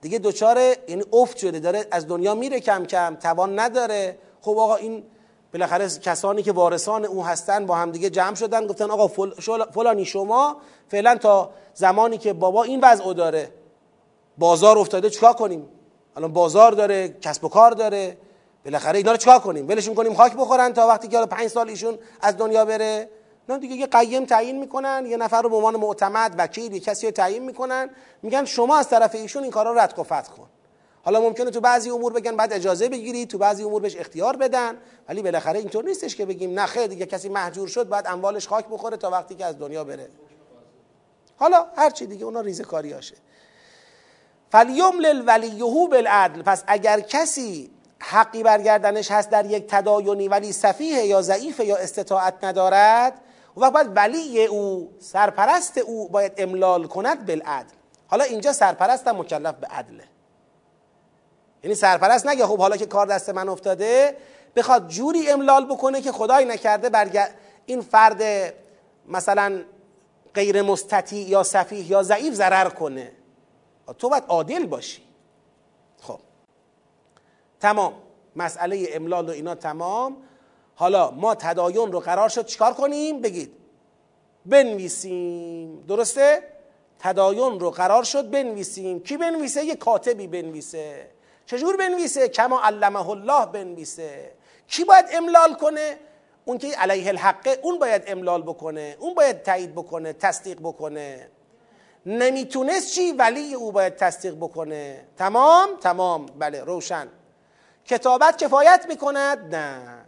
دیگه 0.00 0.18
دوچار 0.18 0.58
یعنی 0.58 1.04
افت 1.12 1.36
شده 1.36 1.60
داره 1.60 1.86
از 1.90 2.08
دنیا 2.08 2.34
میره 2.34 2.60
کم 2.60 2.84
کم 2.84 3.14
توان 3.14 3.58
نداره. 3.58 4.18
خب 4.40 4.58
آقا 4.58 4.76
این 4.76 5.04
بالاخره 5.52 5.88
کسانی 5.88 6.42
که 6.42 6.52
وارثان 6.52 7.04
او 7.04 7.24
هستن 7.24 7.66
با 7.66 7.76
هم 7.76 7.90
دیگه 7.90 8.10
جمع 8.10 8.34
شدن 8.34 8.66
گفتن 8.66 8.90
آقا 8.90 9.08
فلانی 9.74 10.04
شما 10.04 10.56
فعلا 10.88 11.16
تا 11.16 11.50
زمانی 11.74 12.18
که 12.18 12.32
بابا 12.32 12.62
این 12.62 12.80
وضع 12.80 13.12
داره 13.14 13.52
بازار 14.38 14.78
افتاده 14.78 15.10
چیکار 15.10 15.32
کنیم؟ 15.32 15.68
الان 16.16 16.32
بازار 16.32 16.72
داره 16.72 17.08
کسب 17.20 17.44
و 17.44 17.48
کار 17.48 17.70
داره. 17.70 18.16
بالاخره 18.64 18.98
اینا 18.98 19.10
رو 19.10 19.16
چیکار 19.16 19.38
کنیم؟ 19.38 19.68
ولشون 19.68 19.94
کنیم 19.94 20.14
خاک 20.14 20.32
بخورن 20.32 20.72
تا 20.72 20.88
وقتی 20.88 21.08
که 21.08 21.16
حالا 21.16 21.26
پنج 21.26 21.48
سال 21.48 21.68
ایشون 21.68 21.98
از 22.20 22.36
دنیا 22.36 22.64
بره. 22.64 23.08
نه 23.48 23.58
دیگه 23.58 23.74
یه 23.74 23.86
قیم 23.86 24.24
تعیین 24.24 24.58
می‌کنن 24.58 25.06
یه 25.06 25.16
نفر 25.16 25.42
رو 25.42 25.48
به 25.48 25.56
عنوان 25.56 25.76
معتمد 25.76 26.34
وکیل 26.38 26.72
یه 26.72 26.80
کسی 26.80 27.06
رو 27.06 27.12
تعیین 27.12 27.42
می‌کنن. 27.42 27.90
میگن 28.22 28.44
شما 28.44 28.76
از 28.76 28.88
طرف 28.88 29.14
ایشون 29.14 29.42
این 29.42 29.52
کارا 29.52 29.72
رو 29.72 29.78
رد 29.78 29.98
و 29.98 30.02
فتح 30.02 30.32
کن. 30.36 30.48
حالا 31.04 31.20
ممکنه 31.20 31.50
تو 31.50 31.60
بعضی 31.60 31.90
امور 31.90 32.12
بگن 32.12 32.36
بعد 32.36 32.52
اجازه 32.52 32.88
بگیری 32.88 33.26
تو 33.26 33.38
بعضی 33.38 33.64
امور 33.64 33.82
بهش 33.82 33.96
اختیار 33.96 34.36
بدن 34.36 34.78
ولی 35.08 35.22
بالاخره 35.22 35.58
اینطور 35.58 35.84
نیستش 35.84 36.16
که 36.16 36.26
بگیم 36.26 36.60
نه 36.60 36.66
خیر 36.66 36.86
دیگه 36.86 37.06
کسی 37.06 37.28
محجور 37.28 37.68
شد 37.68 37.88
بعد 37.88 38.06
اموالش 38.06 38.48
خاک 38.48 38.66
بخوره 38.70 38.96
تا 38.96 39.10
وقتی 39.10 39.34
که 39.34 39.44
از 39.44 39.58
دنیا 39.58 39.84
بره. 39.84 40.08
حالا 41.36 41.66
هر 41.76 41.90
چی 41.90 42.06
دیگه 42.06 42.24
اونا 42.24 42.40
ریزه 42.40 42.64
کاری 42.64 42.92
هاشه 42.92 43.14
فلیملل 44.50 45.22
ولیهو 45.26 45.88
بالعدل. 45.88 46.42
پس 46.42 46.64
اگر 46.66 47.00
کسی 47.00 47.70
حقی 48.02 48.42
برگردنش 48.42 49.10
هست 49.10 49.30
در 49.30 49.46
یک 49.46 49.66
تدایونی 49.68 50.28
ولی 50.28 50.52
صفیه 50.52 51.06
یا 51.06 51.22
ضعیف 51.22 51.60
یا 51.60 51.76
استطاعت 51.76 52.44
ندارد 52.44 53.20
و 53.56 53.60
وقت 53.60 53.72
باید 53.72 53.96
ولی 53.96 54.44
او 54.44 54.92
سرپرست 55.00 55.78
او 55.78 56.08
باید 56.08 56.32
املال 56.36 56.86
کند 56.86 57.26
بالعدل. 57.26 57.74
حالا 58.06 58.24
اینجا 58.24 58.52
سرپرست 58.52 59.08
هم 59.08 59.20
مکلف 59.20 59.54
به 59.54 59.66
عدله 59.66 60.04
یعنی 61.62 61.74
سرپرست 61.74 62.26
نگه 62.26 62.46
خب 62.46 62.58
حالا 62.58 62.76
که 62.76 62.86
کار 62.86 63.06
دست 63.06 63.30
من 63.30 63.48
افتاده 63.48 64.16
بخواد 64.56 64.88
جوری 64.88 65.30
املال 65.30 65.66
بکنه 65.66 66.00
که 66.00 66.12
خدای 66.12 66.44
نکرده 66.44 66.88
برگ... 66.88 67.18
این 67.66 67.80
فرد 67.80 68.22
مثلا 69.08 69.62
غیر 70.34 70.62
مستطیع 70.62 71.28
یا 71.28 71.42
صفیح 71.42 71.90
یا 71.90 72.02
ضعیف 72.02 72.34
ضرر 72.34 72.68
کنه. 72.68 73.12
تو 73.98 74.08
باید 74.08 74.24
عادل 74.28 74.66
باشی. 74.66 75.01
تمام. 77.62 77.92
مسئله 78.36 78.88
املال 78.92 79.28
و 79.28 79.32
اینا 79.32 79.54
تمام. 79.54 80.16
حالا 80.74 81.10
ما 81.10 81.34
تدایون 81.34 81.92
رو 81.92 82.00
قرار 82.00 82.28
شد 82.28 82.46
چیکار 82.46 82.74
کنیم؟ 82.74 83.20
بگید. 83.20 83.52
بنویسیم. 84.46 85.84
درسته؟ 85.88 86.42
تدایون 86.98 87.60
رو 87.60 87.70
قرار 87.70 88.02
شد 88.02 88.30
بنویسیم. 88.30 89.00
کی 89.00 89.16
بنویسه؟ 89.16 89.64
یه 89.64 89.74
کاتبی 89.74 90.26
بنویسه. 90.26 91.10
چجور 91.46 91.76
بنویسه؟ 91.76 92.28
کما 92.28 92.60
علمه 92.60 93.08
الله 93.08 93.46
بنویسه. 93.46 94.32
کی 94.66 94.84
باید 94.84 95.04
املال 95.12 95.54
کنه؟ 95.54 95.98
اون 96.44 96.58
که 96.58 96.68
علیه 96.68 97.08
الحقه 97.08 97.58
اون 97.62 97.78
باید 97.78 98.02
املال 98.06 98.42
بکنه. 98.42 98.96
اون 99.00 99.14
باید 99.14 99.42
تایید 99.42 99.72
بکنه 99.72 100.12
تصدیق 100.12 100.58
بکنه. 100.60 101.28
نمی‌تونست 102.06 102.94
چی؟ 102.94 103.12
ولی 103.12 103.54
او 103.54 103.72
باید 103.72 103.96
تصدیق 103.96 104.34
بکنه. 104.34 105.04
تمام؟ 105.16 105.76
تمام. 105.76 106.26
بله 106.26 106.64
روشن. 106.64 107.08
کتابت 107.86 108.38
کفایت 108.38 108.86
می‌کند؟ 108.88 109.54
نه. 109.54 110.04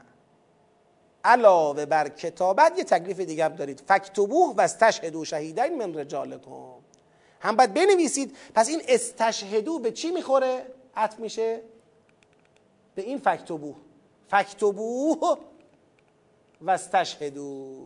علاوه 1.24 1.86
بر 1.86 2.08
کتابت 2.08 2.78
یه 2.78 2.84
تکلیف 2.84 3.20
دیگه 3.20 3.44
هم 3.44 3.56
دارید. 3.56 3.82
فکتبوه 3.88 4.54
و 4.56 4.60
استشهدو 4.60 5.24
شهیدین 5.24 5.78
من 5.78 5.94
رجالکم. 5.94 6.74
هم 7.40 7.56
باید 7.56 7.74
بنویسید. 7.74 8.36
پس 8.54 8.68
این 8.68 8.82
استشهدو 8.88 9.78
به 9.78 9.92
چی 9.92 10.10
می‌خوره؟ 10.10 10.66
عطف 10.96 11.18
میشه؟ 11.18 11.60
به 12.94 13.02
این 13.02 13.18
فکتبوه 13.18 13.76
فکتبوه 14.28 15.38
و 16.60 16.70
استشهدو 16.70 17.76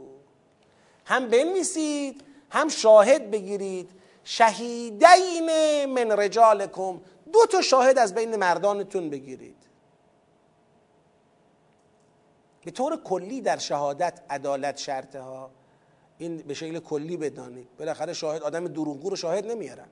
هم 1.04 1.28
بنویسید 1.28 2.24
هم 2.50 2.68
شاهد 2.68 3.30
بگیرید. 3.30 3.90
شهیدین 4.24 5.84
من 5.86 6.10
رجالکم. 6.12 7.00
دو 7.32 7.46
تا 7.50 7.62
شاهد 7.62 7.98
از 7.98 8.14
بین 8.14 8.36
مردانتون 8.36 9.10
بگیرید. 9.10 9.67
به 12.68 12.72
طور 12.72 13.02
کلی 13.02 13.40
در 13.40 13.56
شهادت 13.56 14.20
عدالت 14.30 14.76
شرطه 14.76 15.20
ها 15.20 15.50
این 16.18 16.36
به 16.36 16.54
شکل 16.54 16.78
کلی 16.78 17.16
بدانید. 17.16 17.68
بالاخره 17.78 18.12
شاهد 18.12 18.42
آدم 18.42 18.68
دروغگو 18.68 19.10
رو 19.10 19.16
شاهد 19.16 19.46
نمیارن. 19.46 19.88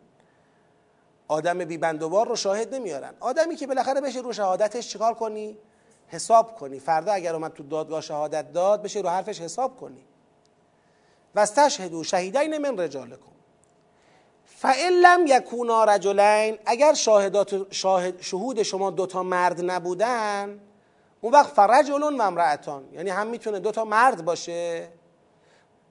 آدم 1.29 1.59
بی 1.59 1.79
بندوبار 1.79 2.29
رو 2.29 2.37
شاهد 2.37 2.75
نمیارن. 2.75 3.15
آدمی 3.21 3.57
که 3.57 3.67
بالاخره 3.67 4.01
بشه 4.01 4.21
رو 4.21 4.33
شهادتش 4.33 4.89
چیکار 4.89 5.15
کنی؟ 5.15 5.59
حساب 6.09 6.55
کنی. 6.59 6.79
فردا 6.79 7.13
اگر 7.13 7.35
اومد 7.35 7.53
تو 7.53 7.63
دادگاه 7.63 8.01
شهادت 8.01 8.53
داد 8.53 8.83
بشه 8.83 9.01
رو 9.01 9.09
حرفش 9.09 9.41
حساب 9.41 9.77
کنی. 9.77 10.05
و 11.35 11.41
استشهدو 11.41 12.05
شهیدین 12.05 12.59
من 12.59 12.79
رجالکم 12.79 13.33
فئن 14.45 14.93
لم 14.93 15.27
یکونا 15.27 15.85
رجلین 15.85 16.59
اگر 16.67 16.95
شاهدات 16.95 17.73
شاهد 17.73 18.23
شهود 18.23 18.63
شما 18.63 18.91
دوتا 18.91 19.23
مرد 19.23 19.71
نبودن 19.71 20.61
اون 21.21 21.33
وقت 21.33 21.53
فرجل 21.53 22.03
و 22.03 22.23
امرأتان. 22.23 22.89
یعنی 22.93 23.11
هم 23.11 23.27
می‌تونه 23.27 23.61
دوتا 23.61 23.85
مرد 23.85 24.25
باشه. 24.25 24.89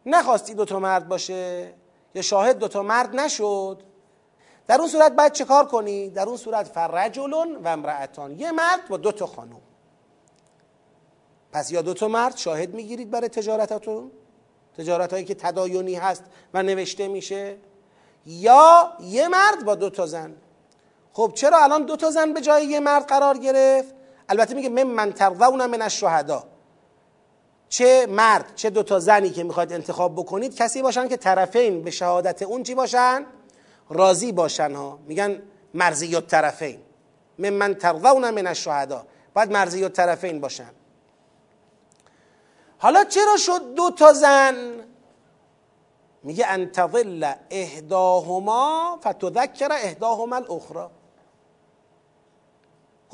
نخواستی 0.06 0.54
دوتا 0.54 0.80
مرد 0.80 1.08
باشه. 1.08 1.74
یا 2.16 2.22
شاهد 2.22 2.58
دوتا 2.58 2.84
مرد 2.84 3.16
نشد. 3.16 3.84
در 4.68 4.80
اون 4.80 4.88
صورت 4.88 5.12
باید 5.12 5.32
چه 5.32 5.46
کار 5.46 5.66
کنی؟ 5.66 6.10
در 6.10 6.28
اون 6.28 6.38
صورت 6.38 6.68
فرجل 6.68 7.34
و 7.34 7.68
امرأتان. 7.68 8.40
یه 8.40 8.52
مرد 8.52 8.88
با 8.90 8.98
دوتا 8.98 9.28
خانم. 9.28 9.62
پس 11.52 11.72
یا 11.72 11.82
دوتا 11.82 12.08
مرد 12.08 12.38
شاهد 12.38 12.74
می‌گیرید 12.74 13.12
برای 13.12 13.30
تجارتاتون 13.30 14.12
تجارت 14.78 15.14
هایی 15.14 15.26
که 15.26 15.36
تدایونی 15.36 15.96
هست 15.96 16.24
و 16.54 16.64
نوشته 16.64 17.08
میشه 17.08 17.58
یا 18.26 18.94
یه 19.00 19.28
مرد 19.28 19.66
با 19.66 19.76
دو 19.76 19.90
تا 19.90 20.06
زن. 20.06 20.36
خب 21.14 21.32
چرا 21.36 21.64
الان 21.64 21.84
دو 21.84 21.96
تا 21.96 22.12
زن 22.12 22.34
به 22.34 22.42
جای 22.42 22.66
یه 22.66 22.80
مرد 22.80 23.08
قرار 23.08 23.38
گرفت؟ 23.38 23.95
البته 24.30 24.54
میگه 24.54 24.70
من 24.70 24.84
من 24.84 25.14
ترضون 25.14 25.66
من 25.66 25.82
الشهدا. 25.82 26.44
چه 27.70 28.08
مرد 28.10 28.56
چه 28.56 28.70
دو 28.70 28.84
تا 28.84 29.00
زنی 29.00 29.30
که 29.30 29.44
می‌خواید 29.44 29.74
انتخاب 29.74 30.16
بکنید 30.16 30.56
کسی 30.56 30.82
باشن 30.82 31.08
که 31.08 31.18
طرفین 31.18 31.84
به 31.84 31.92
شهادت 31.92 32.42
اون 32.42 32.64
چی 32.64 32.76
باشن؟ 32.76 33.26
راضی 33.90 34.32
باشن 34.32 34.76
ها. 34.76 35.00
میگن 35.08 35.42
مرزی 35.74 36.22
طرفین. 36.22 36.80
من 37.38 37.50
من 37.50 37.74
ترضون 37.74 38.30
من 38.30 38.48
الشهدا. 38.48 39.06
باید 39.34 39.52
مرزی 39.52 39.90
طرفین 39.90 40.42
باشن. 40.42 40.72
حالا 42.78 43.04
چرا 43.04 43.38
شد 43.38 43.74
دو 43.76 43.92
تا 43.92 44.14
زن؟ 44.14 44.56
میگه 46.24 46.48
ان 46.48 46.72
تظل 46.72 47.32
احداهما 47.50 49.00
فتذکر 49.04 49.72
احداهما 49.72 50.36
الاخرى. 50.36 50.90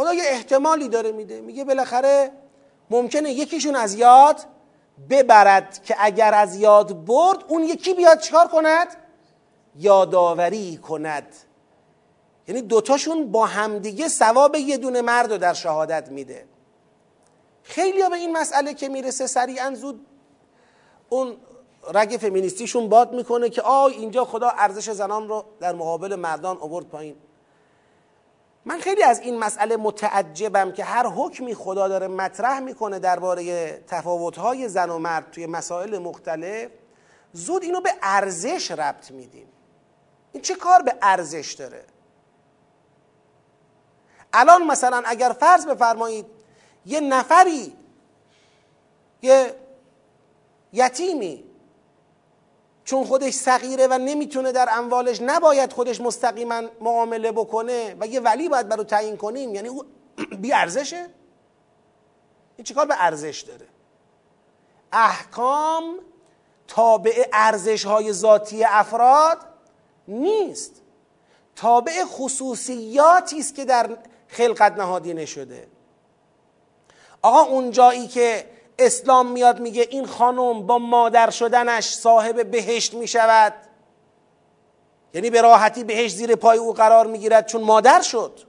خدا 0.02 0.14
یه 0.14 0.24
احتمالی 0.26 0.90
داره 0.90 1.12
میده. 1.12 1.42
میگه 1.42 1.64
بالاخره 1.64 2.32
ممکنه 2.90 3.32
یکیشون 3.32 3.76
از 3.76 3.94
یاد 3.94 4.40
ببرد 5.10 5.84
که 5.84 5.96
اگر 6.00 6.34
از 6.34 6.56
یاد 6.56 7.06
برد 7.06 7.38
اون 7.48 7.64
یکی 7.64 7.94
بیاد 7.94 8.20
چکار 8.20 8.48
کند؟ 8.48 8.88
یادآوری 9.76 10.78
کند. 10.78 11.36
یعنی 12.48 12.62
دوتاشون 12.62 13.32
با 13.32 13.46
همدیگه 13.46 14.08
ثواب 14.08 14.56
یه 14.56 14.78
دونه 14.78 15.02
مرد 15.02 15.32
رو 15.32 15.38
در 15.38 15.54
شهادت 15.54 16.10
میده. 16.10 16.46
خیلی 17.64 18.02
ها 18.02 18.10
به 18.10 18.16
این 18.16 18.38
مسئله 18.38 18.74
که 18.74 18.90
می‌رسه 18.90 19.28
سریعا 19.28 19.76
زود 19.76 20.06
اون 21.10 21.38
رگ 21.94 22.18
فمینیستیشون 22.22 22.90
باد 22.90 23.14
می‌کنه 23.14 23.50
که 23.50 23.62
آی 23.62 23.94
اینجا 23.94 24.26
خدا 24.26 24.50
ارزش 24.50 24.90
زنان 24.90 25.28
رو 25.28 25.46
در 25.60 25.74
مقابل 25.74 26.16
مردان 26.16 26.58
آورد 26.58 26.86
پایین. 26.86 27.16
من 28.66 28.80
خیلی 28.80 29.04
از 29.04 29.20
این 29.20 29.40
مسئله 29.40 29.78
متعجبم 29.78 30.72
که 30.72 30.84
هر 30.84 31.08
حکمی 31.08 31.56
خدا 31.56 31.88
داره 31.88 32.08
مطرح 32.08 32.60
می‌کنه 32.60 33.00
درباره 33.00 33.78
تفاوت‌های 33.88 34.70
زن 34.70 34.90
و 34.90 34.98
مرد 34.98 35.32
توی 35.32 35.46
مسائل 35.46 35.98
مختلف 35.98 36.72
زود 37.34 37.64
اینو 37.64 37.82
به 37.82 37.94
ارزش 38.02 38.72
ربط 38.72 39.12
میدیم. 39.12 39.48
این 40.32 40.42
چه 40.42 40.56
کار 40.56 40.82
به 40.82 40.96
ارزش 41.02 41.54
داره؟ 41.54 41.84
الان 44.34 44.64
مثلا 44.64 45.04
اگر 45.06 45.36
فرض 45.40 45.66
بفرمایید 45.66 46.26
یه 46.86 47.00
نفری 47.00 47.74
یه 49.22 49.56
یتیمی 50.74 51.51
چون 52.92 53.04
خودش 53.04 53.34
صغیره 53.34 53.88
و 53.88 53.98
نمی‌تونه 53.98 54.52
در 54.52 54.70
اموالش 54.72 55.22
نباید 55.22 55.74
خودش 55.74 56.02
مستقیما 56.02 56.62
معامله 56.82 57.32
بکنه 57.32 57.96
و 58.00 58.08
یه 58.08 58.20
ولی 58.20 58.50
باید 58.50 58.70
برای 58.70 58.86
تعیین 58.86 59.18
کنیم 59.18 59.56
یعنی 59.56 59.68
او 59.68 59.84
بی 60.42 60.54
ارزشه؟ 60.54 61.06
این 62.58 62.64
چیکار 62.64 62.86
به 62.86 62.96
ارزش 62.98 63.42
داره؟ 63.42 63.68
احکام 64.92 65.84
تابع 66.68 67.28
ارزش 67.34 67.86
های 67.86 68.14
ذاتی 68.14 68.64
افراد 68.64 69.38
نیست. 70.08 70.82
تابع 71.56 72.04
خصوصیاتی 72.06 73.40
است 73.40 73.56
که 73.56 73.66
در 73.66 73.98
خلقت 74.28 74.72
نهادینه 74.78 75.26
شده. 75.26 75.68
آقا 77.22 77.40
اون 77.40 77.72
جایی 77.72 78.08
که 78.08 78.46
اسلام 78.80 79.32
میاد 79.32 79.60
میگه 79.60 79.88
این 79.90 80.06
خانم 80.06 80.68
با 80.68 80.78
مادر 80.78 81.30
شدنش 81.30 81.90
صاحب 81.90 82.52
بهشت 82.52 82.94
می‌شود. 82.94 83.54
یعنی 85.14 85.30
به 85.30 85.42
راحتی 85.42 85.84
بهشت 85.84 86.16
زیر 86.16 86.36
پای 86.36 86.58
او 86.58 86.74
قرار 86.74 87.08
می‌گیرد 87.08 87.46
چون 87.46 87.62
مادر 87.62 88.02
شد. 88.02 88.40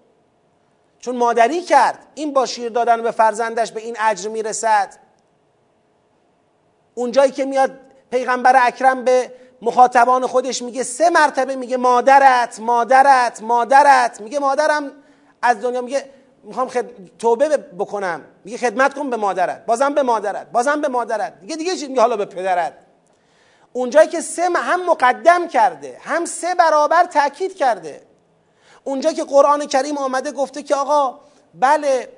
چون 1.01 1.17
مادری 1.17 1.63
کرد. 1.63 2.07
این 2.15 2.33
با 2.33 2.47
شیر 2.47 2.69
دادن 2.69 3.03
به 3.03 3.11
فرزندش 3.11 3.73
به 3.73 3.81
این 3.81 3.97
اجر 4.01 4.29
می‌رسد. 4.29 4.97
اونجایی 6.95 7.33
که 7.33 7.45
میاد 7.45 7.71
پیغمبر 8.11 8.67
اکرم 8.67 9.05
به 9.05 9.33
مخاطبان 9.63 10.27
خودش 10.27 10.63
میگه 10.63 10.83
سه 10.83 11.11
مرتبه 11.11 11.57
میگه 11.57 11.77
مادرت 11.77 12.61
مادرت 12.61 13.43
مادرت. 13.43 14.21
میگه 14.21 14.39
مادرم 14.39 14.93
از 15.43 15.61
دنیا 15.61 15.81
میگه 15.81 16.11
می‌خوام 16.45 16.69
خد... 16.69 16.85
توبه 17.19 17.57
بکنم. 17.57 18.25
میگه 18.45 18.59
خدمت 18.59 18.95
کن 18.95 19.11
به 19.11 19.17
مادرت. 19.17 19.67
بازم 19.67 19.95
به 19.95 20.03
مادرت. 20.03 20.53
بازم 20.53 20.81
به 20.81 20.89
مادرت. 20.89 21.41
دیگه 21.41 21.57
دیگه 21.57 21.77
چی 21.77 21.89
میگه 21.89 22.01
حالا 22.01 22.17
به 22.17 22.25
پدرت. 22.25 22.73
اونجایی 23.73 24.09
که 24.09 24.21
سه 24.21 24.49
هم 24.55 24.87
مقدم 24.87 25.49
کرده 25.49 25.99
هم 26.03 26.25
سه 26.25 26.55
برابر 26.55 27.05
تاکید 27.05 27.55
کرده. 27.57 28.03
اونجا 28.85 29.13
که 29.13 29.25
قرآن 29.25 29.67
کریم 29.67 29.99
آمده 29.99 30.33
گفته 30.33 30.63
که 30.63 30.75
آقا 30.75 31.21
بله 31.55 32.09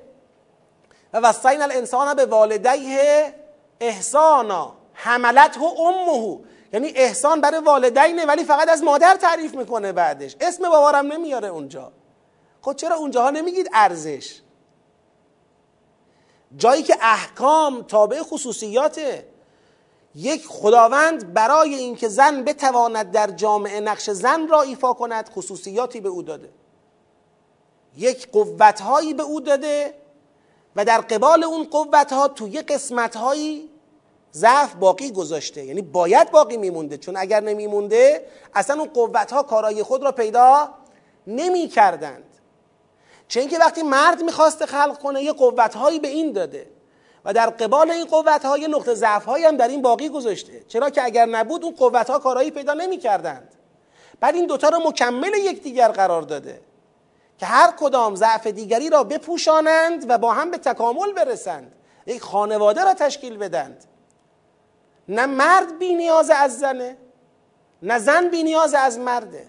و 1.13 1.19
وصین 1.19 1.61
الانسان 1.61 2.13
به 2.13 2.25
والدیه 2.25 3.33
احسانا. 3.79 4.73
حملت 4.93 5.57
امه. 5.57 6.39
یعنی 6.73 6.91
احسان 6.95 7.41
برای 7.41 7.59
والدینه 7.59 8.25
ولی 8.25 8.43
فقط 8.43 8.69
از 8.69 8.83
مادر 8.83 9.15
تعریف 9.15 9.55
می‌کنه 9.55 9.91
بعدش. 9.91 10.35
اسم 10.41 10.69
بابارم 10.69 11.11
نمیاره 11.11 11.47
اونجا. 11.47 11.91
خب 12.65 12.73
چرا 12.73 12.95
اونجاها 12.95 13.29
نمیگید 13.29 13.69
ارزش؟ 13.73 14.41
جایی 16.57 16.83
که 16.83 16.97
احکام 17.01 17.81
تابع 17.81 18.23
خصوصیاته. 18.23 19.27
یک 20.15 20.45
خداوند 20.47 21.33
برای 21.33 21.75
اینکه 21.75 22.07
زن 22.07 22.43
بتواند 22.43 23.11
در 23.11 23.31
جامعه 23.31 23.79
نقش 23.79 24.09
زن 24.09 24.47
را 24.47 24.61
ایفا 24.61 24.93
کند 24.93 25.29
خصوصیاتی 25.29 26.01
به 26.01 26.09
او 26.09 26.21
داده. 26.21 26.49
یک 27.97 28.31
قوتهایی 28.31 29.13
به 29.13 29.23
او 29.23 29.41
داده 29.41 29.93
و 30.75 30.85
در 30.85 31.01
قبال 31.01 31.43
اون 31.43 31.63
قوتها 31.63 32.27
توی 32.27 32.61
قسمتهایی 32.61 33.69
ضعف 34.33 34.75
باقی 34.75 35.11
گذاشته. 35.11 35.65
یعنی 35.65 35.81
باید 35.81 36.31
باقی 36.31 36.57
میمونده. 36.57 36.97
چون 36.97 37.17
اگر 37.17 37.39
نمیمونده 37.39 38.27
اصلا 38.53 38.79
اون 38.79 38.89
قوتها 38.89 39.43
کارای 39.43 39.83
خود 39.83 40.03
را 40.03 40.11
پیدا 40.11 40.69
نمی 41.27 41.67
کردند 41.67 42.34
چه 43.27 43.39
اینکه 43.39 43.59
وقتی 43.59 43.83
مرد 43.83 44.23
می‌خواسته 44.23 44.65
خلق 44.65 44.99
کنه 44.99 45.23
یه 45.23 45.33
قوتهایی 45.33 45.99
به 45.99 46.07
این 46.07 46.31
داده. 46.31 46.67
و 47.25 47.33
در 47.33 47.49
قبال 47.49 47.91
این 47.91 48.05
قوتها 48.05 48.57
یه 48.57 48.67
نقطه 48.67 48.93
ضعفهایی 48.93 49.45
هم 49.45 49.57
در 49.57 49.67
این 49.67 49.81
باقی 49.81 50.09
گذاشته. 50.09 50.63
چرا 50.67 50.89
که 50.89 51.03
اگر 51.03 51.25
نبود 51.25 51.63
اون 51.63 51.75
قوتها 51.75 52.19
کارایی 52.19 52.51
پیدا 52.51 52.73
نمی‌کردند. 52.73 53.55
بعد 54.19 54.35
این 54.35 54.45
دوتا 54.45 54.69
رو 54.69 54.79
مکمل 54.79 55.33
یکدیگر 55.33 55.87
قرار 55.87 56.21
داده 56.21 56.61
که 57.37 57.45
هر 57.45 57.71
کدام 57.71 58.15
ضعف 58.15 58.47
دیگری 58.47 58.89
را 58.89 59.03
بپوشانند 59.03 60.05
و 60.09 60.17
با 60.17 60.33
هم 60.33 60.51
به 60.51 60.57
تکامل 60.57 61.13
برسند. 61.13 61.71
یک 62.05 62.21
خانواده 62.21 62.83
را 62.83 62.93
تشکیل 62.93 63.37
بدند. 63.37 63.85
نه 65.09 65.25
مرد 65.25 65.79
بی 65.79 65.93
نیاز 65.93 66.29
از 66.29 66.59
زنه 66.59 66.97
نه 67.81 67.99
زن 67.99 68.29
بی 68.29 68.43
نیاز 68.43 68.73
از 68.73 68.99
مرده. 68.99 69.47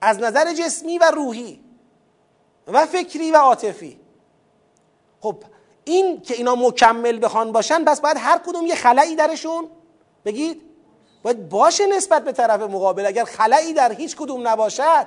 از 0.00 0.18
نظر 0.18 0.54
جسمی 0.54 0.98
و 0.98 1.10
روحی 1.10 1.60
و 2.66 2.86
فکری 2.86 3.30
و 3.30 3.36
عاطفی. 3.36 4.00
خب 5.20 5.36
این 5.84 6.22
که 6.22 6.34
اینا 6.34 6.54
مکمل 6.54 7.24
بخوان 7.24 7.52
باشن 7.52 7.84
بس 7.84 8.00
باید 8.00 8.16
هر 8.20 8.38
کدوم 8.38 8.66
یه 8.66 8.74
خلایی 8.74 9.16
درشون 9.16 9.68
بگید. 10.24 10.62
باید 11.22 11.48
باشه 11.48 11.86
نسبت 11.86 12.24
به 12.24 12.32
طرف 12.32 12.60
مقابل. 12.60 13.06
اگر 13.06 13.24
خلایی 13.24 13.72
در 13.72 13.92
هیچ 13.92 14.16
کدوم 14.16 14.48
نباشد 14.48 15.06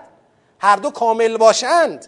هر 0.59 0.75
دو 0.75 0.89
کامل 0.89 1.37
باشند. 1.37 2.07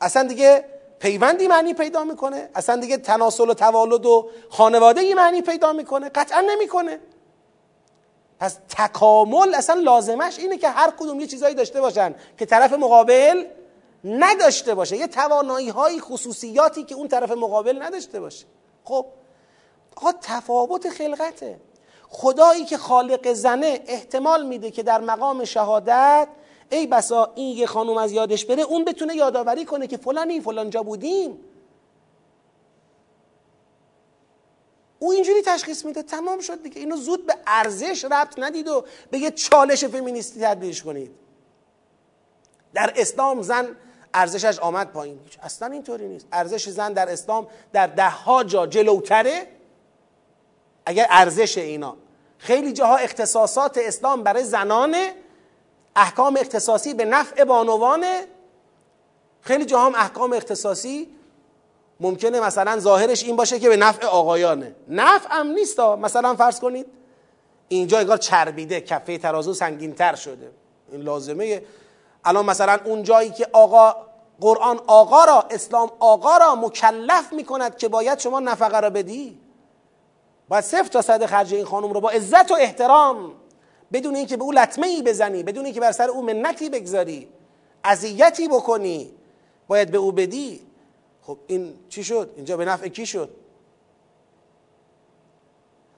اصلا 0.00 0.22
دیگه 0.22 0.64
پیوندی 0.98 1.48
معنی 1.48 1.74
پیدا 1.74 2.04
می‌کنه. 2.04 2.50
اصلا 2.54 2.76
دیگه 2.76 2.96
تناسل 2.96 3.50
و 3.50 3.54
توالد 3.54 4.06
و 4.06 4.30
خانواده 4.50 5.14
معنی 5.14 5.42
پیدا 5.42 5.72
می‌کنه. 5.72 6.08
قطعا 6.08 6.40
نمی‌کنه. 6.40 7.00
پس 8.40 8.58
تکامل 8.68 9.54
اصلا 9.54 9.80
لازمش 9.80 10.38
اینه 10.38 10.56
که 10.56 10.68
هر 10.68 10.90
کدوم 10.98 11.20
یه 11.20 11.26
چیزایی 11.26 11.54
داشته 11.54 11.80
باشن 11.80 12.14
که 12.38 12.46
طرف 12.46 12.72
مقابل 12.72 13.44
نداشته 14.04 14.74
باشه. 14.74 14.96
یه 14.96 15.06
توانایی 15.06 15.68
های 15.68 16.00
خصوصیاتی 16.00 16.84
که 16.84 16.94
اون 16.94 17.08
طرف 17.08 17.30
مقابل 17.30 17.82
نداشته 17.82 18.20
باشه. 18.20 18.46
خب 18.84 19.06
آقا 19.96 20.12
تفاوت 20.22 20.88
خلقته. 20.88 21.60
خدایی 22.08 22.64
که 22.64 22.76
خالق 22.76 23.32
زنه 23.32 23.80
احتمال 23.86 24.46
میده 24.46 24.70
که 24.70 24.82
در 24.82 25.00
مقام 25.00 25.44
شهادت 25.44 26.28
ای 26.70 26.86
بسا 26.86 27.32
این 27.34 27.56
یه 27.56 27.66
خانوم 27.66 27.96
از 27.96 28.12
یادش 28.12 28.44
بره 28.44 28.62
اون 28.62 28.84
بتونه 28.84 29.16
یادآوری 29.16 29.64
کنه 29.64 29.86
که 29.86 29.96
فلانی 29.96 30.40
فلانجا 30.40 30.82
بودیم. 30.82 31.38
او 34.98 35.12
اینجوری 35.12 35.42
تشخیص 35.42 35.84
میده 35.84 36.02
تمام 36.02 36.40
شد 36.40 36.62
دیگه. 36.62 36.80
اینو 36.80 36.96
زود 36.96 37.26
به 37.26 37.36
ارزش 37.46 38.04
ربط 38.04 38.38
ندید 38.38 38.68
و 38.68 38.84
به 39.10 39.18
یه 39.18 39.30
چالش 39.30 39.84
فمینیستی 39.84 40.40
تبدیلش 40.40 40.82
کنید. 40.82 41.10
در 42.74 42.92
اسلام 42.96 43.42
زن 43.42 43.76
ارزشش 44.14 44.58
آمد 44.58 44.92
پایین. 44.92 45.20
اصلا 45.42 45.68
اینطوری 45.68 46.08
نیست. 46.08 46.26
ارزش 46.32 46.68
زن 46.68 46.92
در 46.92 47.12
اسلام 47.12 47.46
در 47.72 47.86
ده 47.86 48.10
ها 48.10 48.44
جا 48.44 48.66
جلوتره. 48.66 49.46
اگر 50.86 51.06
ارزش 51.10 51.58
اینا. 51.58 51.96
خیلی 52.38 52.72
جاها 52.72 52.96
اختصاصات 52.96 53.78
اسلام 53.78 54.22
برای 54.22 54.44
زنانه 54.44 55.14
احکام 55.96 56.36
اختصاصی 56.36 56.94
به 56.94 57.04
نفع 57.04 57.44
بانوانه. 57.44 58.26
خیلی 59.40 59.64
جاها 59.64 59.86
هم 59.86 59.94
احکام 59.94 60.32
اختصاصی 60.32 61.17
ممکنه 62.00 62.40
مثلا 62.40 62.78
ظاهرش 62.78 63.24
این 63.24 63.36
باشه 63.36 63.58
که 63.58 63.68
به 63.68 63.76
نفع 63.76 64.06
آقایانه. 64.06 64.74
نفع 64.88 65.28
هم 65.30 65.46
نیست 65.46 65.80
مثلا 65.80 66.34
فرض 66.34 66.60
کنید 66.60 66.86
اینجا 67.68 67.98
انگار 67.98 68.16
چربیده 68.16 68.80
کفه 68.80 69.18
ترازو 69.18 69.54
سنگینتر 69.54 70.14
شده. 70.14 70.50
این 70.92 71.00
لازمه. 71.00 71.62
الان 72.24 72.46
مثلا 72.46 72.78
اون 72.84 73.02
جایی 73.02 73.30
که 73.30 73.48
آقا 73.52 73.96
قرآن 74.40 74.80
آقا 74.86 75.24
را 75.24 75.46
اسلام 75.50 75.90
آقا 75.98 76.36
را 76.36 76.54
مکلف 76.54 77.32
می‌کند 77.32 77.76
که 77.76 77.88
باید 77.88 78.18
شما 78.18 78.40
نفقه 78.40 78.80
را 78.80 78.90
بدی. 78.90 79.38
باید 80.48 80.64
صفر 80.64 80.88
تا 80.88 81.02
صد 81.02 81.26
خرج 81.26 81.54
این 81.54 81.64
خانم 81.64 81.92
رو 81.92 82.00
با 82.00 82.10
عزت 82.10 82.50
و 82.50 82.54
احترام 82.54 83.32
بدون 83.92 84.16
اینکه 84.16 84.36
به 84.36 84.44
او 84.44 84.52
لطمه 84.52 84.86
ای 84.86 85.02
بزنی 85.02 85.42
بدون 85.42 85.64
اینکه 85.64 85.80
بر 85.80 85.92
سر 85.92 86.08
او 86.08 86.22
منتی 86.22 86.68
بگذاری 86.68 87.28
اذیتی 87.84 88.48
بکنی 88.48 89.10
باید 89.68 89.90
به 89.90 89.98
او 89.98 90.12
بدی. 90.12 90.67
خب 91.28 91.38
این 91.46 91.74
چی 91.88 92.04
شد؟ 92.04 92.30
اینجا 92.36 92.56
به 92.56 92.64
نفع 92.64 92.88
کی 92.88 93.06
شد؟ 93.06 93.30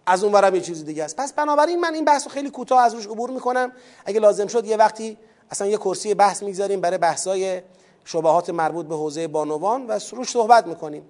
از 0.07 0.24
اون 0.24 0.32
برم 0.32 0.55
یه 0.55 0.61
چیز 0.61 0.85
دیگه 0.85 1.05
است. 1.05 1.16
پس 1.16 1.32
بنابراین 1.32 1.81
من 1.81 1.94
این 1.94 2.05
بحث 2.05 2.24
رو 2.24 2.31
خیلی 2.32 2.51
کوتاه 2.51 2.81
از 2.81 2.94
روش 2.94 3.07
عبور 3.07 3.31
می‌کنم. 3.31 3.73
اگه 4.05 4.20
لازم 4.20 4.47
شد 4.47 4.66
یه 4.66 4.77
وقتی 4.77 5.16
اصلا 5.51 5.66
یه 5.66 5.77
کرسی 5.77 6.15
بحث 6.15 6.43
می‌گذاریم 6.43 6.81
برای 6.81 6.98
بحثای 6.98 7.62
شبهات 8.05 8.51
مربوط 8.51 8.86
به 8.86 8.94
حوزه 8.94 9.28
بانوان 9.28 9.86
و 9.86 9.98
روش 10.12 10.31
صحبت 10.31 10.66
می‌کنیم. 10.66 11.02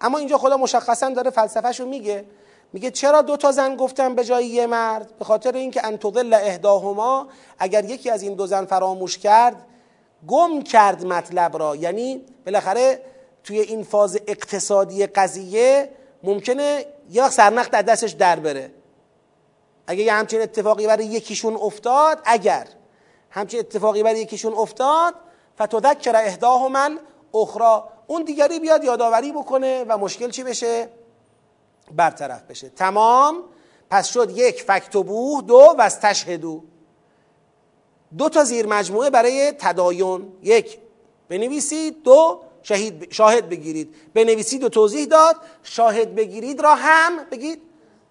اما 0.00 0.18
اینجا 0.18 0.38
خدا 0.38 0.56
مشخصا 0.56 1.10
داره 1.10 1.30
فلسفهشو 1.30 1.86
میگه. 1.86 2.24
میگه 2.72 2.90
چرا 2.90 3.22
دو 3.22 3.36
تا 3.36 3.52
زن 3.52 3.76
گفتن 3.76 4.14
به 4.14 4.24
جای 4.24 4.46
یه 4.46 4.66
مرد؟ 4.66 5.18
به 5.18 5.24
خاطر 5.24 5.52
اینکه 5.52 5.86
ان 5.86 5.96
تضل 5.96 6.34
احداهما 6.34 7.28
اگر 7.58 7.84
یکی 7.84 8.10
از 8.10 8.22
این 8.22 8.34
دو 8.34 8.46
زن 8.46 8.64
فراموش 8.64 9.18
کرد 9.18 9.66
گم 10.28 10.62
کرد 10.62 11.06
مطلب 11.06 11.56
را. 11.56 11.76
یعنی 11.76 12.24
بالاخره 12.46 13.00
توی 13.48 13.60
این 13.60 13.82
فاز 13.82 14.18
اقتصادی 14.26 15.06
قضیه 15.06 15.90
ممکنه 16.22 16.86
یا 17.10 17.30
سرنخ 17.30 17.70
در 17.70 17.82
دستش 17.82 18.10
در 18.10 18.40
بره. 18.40 18.70
اگه 19.86 20.02
یه 20.02 20.12
همچین 20.12 20.40
اتفاقی 20.40 20.86
برای 20.86 21.06
یکیشون 21.06 21.56
افتاد 21.56 22.20
اگر 22.24 22.68
همچین 23.30 23.60
اتفاقی 23.60 24.02
برای 24.02 24.20
یکیشون 24.20 24.54
افتاد 24.54 25.14
فتذکر 25.62 26.16
احداهما 26.16 26.90
اخرى 27.34 27.82
اون 28.06 28.24
دیگری 28.24 28.58
بیاد 28.60 28.84
یادآوری 28.84 29.32
بکنه 29.32 29.84
و 29.88 29.98
مشکل 29.98 30.30
چی 30.30 30.42
بشه؟ 30.42 30.88
برطرف 31.96 32.42
بشه. 32.42 32.68
تمام. 32.68 33.42
پس 33.90 34.08
شد 34.08 34.30
یک 34.36 34.62
فکتبوه 34.62 35.42
دو 35.42 35.74
و 35.78 35.80
از 35.80 36.00
تشهدو. 36.00 36.64
دو 38.18 38.28
تا 38.28 38.44
زیر 38.44 38.66
مجموعه 38.66 39.10
برای 39.10 39.52
تدایون 39.52 40.32
یک 40.42 40.78
بنویسید. 41.28 42.02
دو 42.02 42.47
شهید 42.62 43.12
شاهد 43.12 43.48
بگیرید. 43.48 43.94
بنویسید 44.14 44.64
و 44.64 44.68
توضیح 44.68 45.04
داد. 45.06 45.36
شاهد 45.62 46.14
بگیرید 46.14 46.60
را 46.60 46.74
هم 46.74 47.24
بگید. 47.30 47.62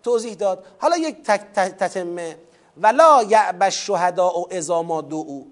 توضیح 0.04 0.34
داد. 0.34 0.66
حالا 0.80 0.98
یک 0.98 1.24
تتمه. 1.56 2.38
ولا 2.78 3.24
یعب 3.24 3.64
الشهداء 3.64 4.46
اذا 4.52 4.82
ما 4.82 5.00
او 5.00 5.52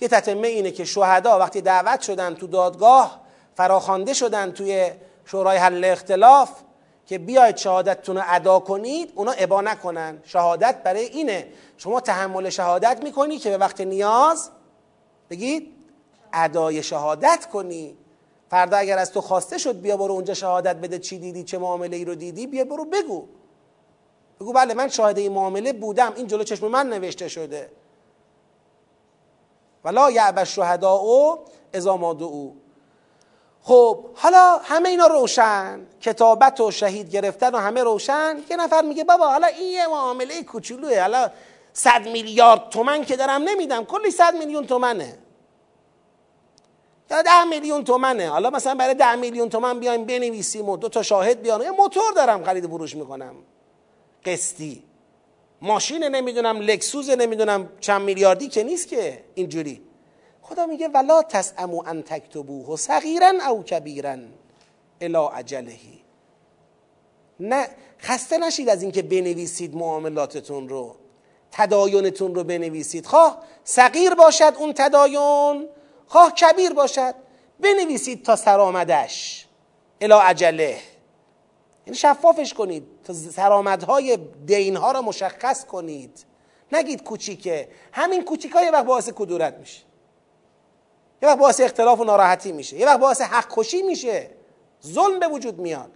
یه 0.00 0.08
تتمه 0.08 0.48
اینه 0.48 0.70
که 0.70 0.84
شهدا 0.84 1.38
وقتی 1.38 1.60
دعوت 1.60 2.00
شدن 2.00 2.34
تو 2.34 2.46
دادگاه 2.46 3.20
فراخوانده 3.54 4.14
شدن 4.14 4.52
توی 4.52 4.90
شورای 5.24 5.56
حل 5.56 5.84
اختلاف 5.84 6.50
که 7.06 7.18
بیاید 7.18 7.56
شهادتتون 7.56 8.16
رو 8.16 8.22
ادا 8.26 8.58
کنید 8.58 9.12
اونا 9.14 9.32
ابا 9.32 9.60
نکنن. 9.60 10.20
شهادت 10.24 10.82
برای 10.84 11.04
اینه. 11.04 11.48
شما 11.76 12.00
تحمل 12.00 12.48
شهادت 12.48 13.04
می‌کنی 13.04 13.38
که 13.38 13.50
به 13.50 13.58
وقت 13.58 13.80
نیاز 13.80 14.50
بگید. 15.30 15.81
ادای 16.32 16.82
شهادت 16.82 17.46
کنی. 17.52 17.96
فردا 18.50 18.76
اگر 18.76 18.98
از 18.98 19.12
تو 19.12 19.20
خواسته 19.20 19.58
شد 19.58 19.80
بیا 19.80 19.96
برو 19.96 20.12
اونجا 20.12 20.34
شهادت 20.34 20.76
بده 20.76 20.98
چی 20.98 21.18
دیدی 21.18 21.44
چه 21.44 21.58
معامله 21.58 21.96
ای 21.96 22.04
رو 22.04 22.14
دیدی 22.14 22.46
بیا 22.46 22.64
برو 22.64 22.84
بگو. 22.84 23.26
بگو 24.40 24.52
بله 24.52 24.74
من 24.74 24.88
شاهد 24.88 25.18
این 25.18 25.32
معامله 25.32 25.72
بودم. 25.72 26.12
این 26.16 26.26
جلو 26.26 26.44
چشم 26.44 26.68
من 26.68 26.88
نوشته 26.88 27.28
شده. 27.28 27.70
ولا 29.84 30.10
یعب 30.10 30.38
الشهداء 30.38 31.38
اذا 31.74 31.96
ما 31.96 32.10
او 32.10 32.56
خب 33.62 34.06
حالا 34.14 34.58
همه 34.62 34.88
اینا 34.88 35.06
روشن. 35.06 35.86
کتابت 36.00 36.60
و 36.60 36.70
شهید 36.70 37.10
گرفتن 37.10 37.54
و 37.54 37.58
همه 37.58 37.82
روشن. 37.82 38.36
یه 38.50 38.56
نفر 38.56 38.82
میگه 38.82 39.04
بابا 39.04 39.28
حالا 39.28 39.46
این 39.46 39.72
یه 39.72 39.86
معامله 39.86 40.42
کوچولوه. 40.42 41.00
حالا 41.00 41.30
صد 41.72 42.08
میلیارد 42.08 42.68
تومن 42.70 43.04
که 43.04 43.16
دارم 43.16 43.42
نمیدم. 43.42 43.84
کلی 43.84 44.10
صد 44.10 44.34
میلیون 44.34 44.66
تومنه. 44.66 45.18
یا 47.12 47.22
ده 47.22 47.44
میلیون 47.44 47.84
تومنه. 47.84 48.28
حالا 48.28 48.50
مثلا 48.50 48.74
برای 48.74 48.94
ده 48.94 49.14
میلیون 49.14 49.48
تومن 49.48 49.80
بیایم 49.80 50.04
بنویسیم 50.04 50.68
و 50.68 50.76
دو 50.76 50.88
تا 50.88 51.02
شاهد 51.02 51.42
بیان. 51.42 51.62
یه 51.62 51.70
موتور 51.70 52.12
دارم 52.16 52.44
خرید 52.44 52.66
فروش 52.66 52.96
می‌کنم. 52.96 53.34
قسطی. 54.24 54.82
ماشین 55.62 56.04
نمی‌دونم 56.04 56.60
لکسوز 56.60 57.10
نمی‌دونم 57.10 57.68
چند 57.80 58.02
میلیاردی 58.02 58.48
که 58.48 58.62
نیست 58.62 58.88
که. 58.88 59.24
اینجوری. 59.34 59.82
خدا 60.42 60.66
میگه 60.66 60.88
ولا 60.88 61.22
تسعمو 61.22 61.82
ان 61.86 62.02
تکتبوه 62.02 62.76
صغیرا 62.76 63.32
او 63.48 63.62
کبیرا 63.62 64.16
الی 65.00 65.16
اجلهی 65.16 66.02
نه 67.40 67.68
خسته 68.00 68.38
نشید 68.38 68.68
از 68.68 68.82
اینکه 68.82 69.02
بنویسید 69.02 69.74
معاملاتتون 69.74 70.68
رو. 70.68 70.96
تداینتون 71.52 72.34
رو 72.34 72.44
بنویسید. 72.44 73.06
خواه 73.06 73.42
صغیر 73.64 74.14
باشد 74.14 74.52
اون 74.58 74.72
تداین. 74.72 75.68
خواه 76.12 76.32
کبیر 76.32 76.72
باشد 76.72 77.14
بنویسید 77.60 78.24
تا 78.24 78.36
سرآمدش 78.36 79.46
الی 80.00 80.12
اجله. 80.12 80.78
یعنی 81.86 81.96
شفافش 81.96 82.54
کنید 82.54 82.86
تا 83.04 83.12
سرآمدهای 83.12 84.18
دینها 84.46 84.92
را 84.92 85.02
مشخص 85.02 85.64
کنید. 85.64 86.24
نگید 86.72 87.02
کوچیکه. 87.02 87.68
همین 87.92 88.24
کوچیک 88.24 88.54
یه 88.54 88.70
وقت 88.70 88.84
باعث 88.84 89.08
کدورت 89.08 89.54
میشه. 89.54 89.80
یه 91.22 91.28
وقت 91.28 91.38
باعث 91.38 91.60
اختلاف 91.60 92.00
و 92.00 92.04
ناراحتی 92.04 92.52
میشه. 92.52 92.76
یه 92.76 92.86
وقت 92.86 93.00
باعث 93.00 93.20
حق 93.20 93.46
کشی 93.50 93.82
میشه. 93.82 94.30
ظلم 94.86 95.20
به 95.20 95.28
وجود 95.28 95.58
میاد. 95.58 95.90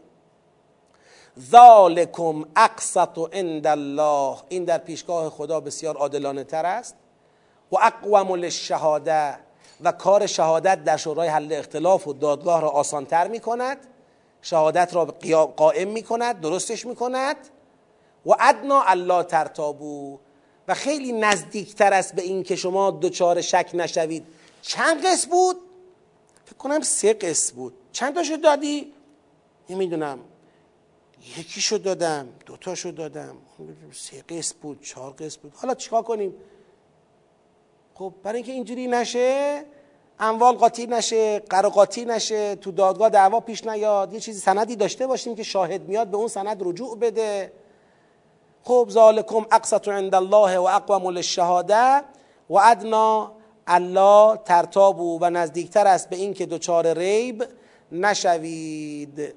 ذالکم 1.41 2.45
اقسط 2.57 3.19
عند 3.33 3.67
الله 3.67 4.37
این 4.49 4.65
در 4.65 4.79
پیشگاه 4.79 5.31
خدا 5.31 5.61
بسیار 5.61 5.97
عادلانه 5.97 6.45
تر 6.45 6.67
است. 6.67 6.95
و 7.73 7.77
اقوم 7.77 8.35
للشهاده. 8.35 9.46
و 9.81 9.93
کار 9.93 10.27
شهادت 10.27 10.85
در 10.85 10.97
شورای 10.97 11.29
حل 11.29 11.53
اختلاف 11.53 12.09
و 12.09 12.13
دادگاه 12.13 12.61
را 12.61 12.69
آسانتر 12.69 13.29
می 13.29 13.41
کند 13.41 13.79
شهادت 14.43 14.95
را 14.95 15.05
قائم 15.57 15.89
می 15.89 16.03
کند 16.03 16.41
درستش 16.41 16.87
می 16.87 16.95
کند 16.95 17.37
و 18.27 18.31
ادنا 18.41 18.83
الله 18.83 19.23
ترتابو 19.23 20.19
و 20.69 20.75
خیلی 20.75 21.13
نزدیکتر 21.13 21.93
است 21.93 22.15
به 22.15 22.23
این 22.23 22.43
که 22.43 22.57
شما 22.57 22.91
دچار 22.91 23.41
شک 23.41 23.71
نشوید. 23.75 24.27
چند 24.63 25.07
قسم 25.07 25.31
بود؟ 25.31 25.57
فکر 26.45 26.57
کنم 26.57 26.81
سه 26.81 27.13
قسم 27.13 27.57
بود. 27.57 27.75
چند 27.93 28.15
تاشو 28.15 28.37
دادی؟ 28.37 28.93
نمی‌دونم. 29.71 30.19
یکیشو 31.39 31.77
دادم 31.77 32.29
دوتاشو 32.47 32.91
دادم. 32.91 33.37
سه 33.93 34.23
قسم 34.29 34.57
بود 34.63 34.83
چهار 34.83 35.13
قسم 35.13 35.41
بود. 35.43 35.53
حالا 35.57 35.75
چیکار 35.75 36.03
کنیم؟ 36.03 36.35
خب 37.99 38.13
برای 38.23 38.37
اینکه 38.37 38.53
اینجوری 38.53 38.87
نشه 38.87 39.65
اموال 40.19 40.55
قاطی 40.55 40.87
نشه 40.87 41.39
قراقاتی 41.39 42.05
نشه 42.05 42.55
تو 42.55 42.73
دادگاه 42.73 43.09
دعوا 43.09 43.41
پیش 43.41 43.67
نیاد 43.67 44.13
یه 44.13 44.21
چیزی 44.21 44.41
سندی 44.41 44.77
داشته 44.77 45.07
باشیم 45.07 45.35
که 45.35 45.43
شاهد 45.43 45.89
میاد 45.89 46.09
به 46.09 46.17
اون 46.17 46.29
سند 46.29 46.57
رجوع 46.61 46.99
بده. 46.99 47.53
خب 48.63 48.89
ذالکم 48.91 49.47
اقسط 49.53 49.89
عند 49.89 50.15
الله 50.15 50.59
و 50.59 50.63
اقوم 50.63 51.09
للشهاده 51.09 52.03
و 52.51 52.55
ادنا 52.55 53.33
الله 53.67 54.37
ترتابو 54.37 55.19
و 55.21 55.31
نزدیکتر 55.31 55.87
است 55.87 56.11
به 56.11 56.17
اینکه 56.17 56.47
دچار 56.47 56.99
ریب 56.99 57.45
نشوید. 57.93 59.35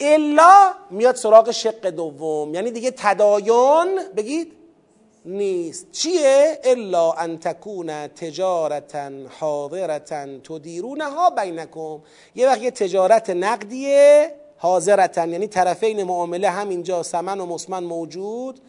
الا 0.00 0.72
میاد 0.90 1.14
سراغ 1.14 1.50
شق 1.50 1.86
دوم 1.86 2.54
یعنی 2.54 2.70
دیگه 2.70 2.90
تداین 2.96 4.00
بگید 4.16 4.61
نیست. 5.24 5.90
چیه؟ 5.92 6.60
الا 6.64 7.12
ان 7.12 7.38
تکون 7.38 8.06
تجارتا 8.06 9.10
حاضرتا 9.40 10.26
تدیرونها 10.38 11.30
بینکم. 11.30 12.00
یه 12.34 12.46
وقت 12.46 12.62
یه 12.62 12.70
تجارت 12.70 13.30
نقدیه 13.30 14.34
حاضرتا 14.56 15.26
یعنی 15.26 15.46
طرفین 15.46 16.02
معامله 16.02 16.50
همینجا 16.50 17.02
سمن 17.02 17.40
و 17.40 17.46
مسمن 17.46 17.84
موجود. 17.84 18.60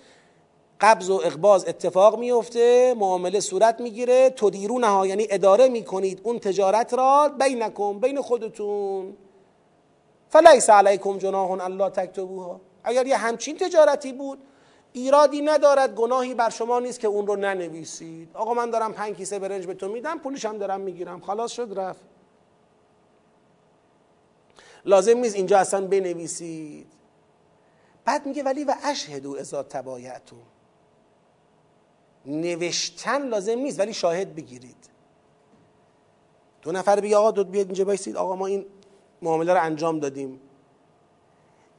قبض 0.82 1.10
و 1.10 1.22
اقباز 1.26 1.68
اتفاق 1.68 2.20
میفته 2.20 2.96
معامله 2.98 3.40
صورت 3.40 3.82
می‌گیره 3.82 4.30
تدیرونها 4.30 5.08
یعنی 5.08 5.28
اداره 5.30 5.68
می‌کنید 5.68 6.22
اون 6.24 6.40
تجارت 6.40 6.94
را 6.94 7.32
بینکم 7.40 8.00
بین 8.00 8.22
خودتون. 8.22 9.18
فلیس 10.30 10.70
علیکم 10.70 11.18
جناح 11.18 11.52
الله 11.52 11.90
تکتبوها. 11.90 12.62
اگر 12.84 13.08
یه 13.08 13.18
همچین 13.18 13.58
تجارتی 13.58 14.14
بود 14.14 14.40
ایرادی 14.94 15.42
ندارد 15.42 15.96
گناهی 15.96 16.34
بر 16.34 16.50
شما 16.50 16.80
نیست 16.80 17.00
که 17.00 17.08
اون 17.08 17.28
رو 17.28 17.36
ننویسید. 17.36 18.30
آقا 18.34 18.54
من 18.54 18.70
دارم 18.70 18.94
پنج 18.94 19.16
کیسه 19.16 19.40
برنج 19.40 19.66
به 19.66 19.74
تو 19.74 19.90
میدم 19.90 20.20
پولش 20.20 20.46
هم 20.46 20.58
دارم 20.58 20.82
می‌گیرم. 20.82 21.22
خلاص 21.22 21.52
شد 21.52 21.74
رفت. 21.80 22.06
لازم 24.86 25.18
نیست 25.18 25.36
اینجا 25.36 25.58
اصلا 25.58 25.88
بنویسید. 25.88 26.88
بعد 28.06 28.26
میگه 28.26 28.44
ولی 28.44 28.64
و 28.64 28.76
اشهدو 28.84 29.36
ازا 29.36 29.64
تبایعتون 29.64 30.40
نوشتن 32.26 33.28
لازم 33.28 33.60
نیست 33.60 33.80
ولی 33.80 33.94
شاهد 33.94 34.36
بگیرید. 34.36 34.90
دو 36.62 36.72
نفر 36.72 37.00
بگه 37.00 37.18
آقا 37.18 37.32
دو 37.32 37.44
بیاد 37.44 37.66
اینجا 37.66 37.86
بایستید. 37.86 38.18
آقا 38.18 38.36
ما 38.36 38.46
این 38.46 38.66
معامله 39.22 39.54
رو 39.54 39.62
انجام 39.62 40.00
دادیم. 40.00 40.42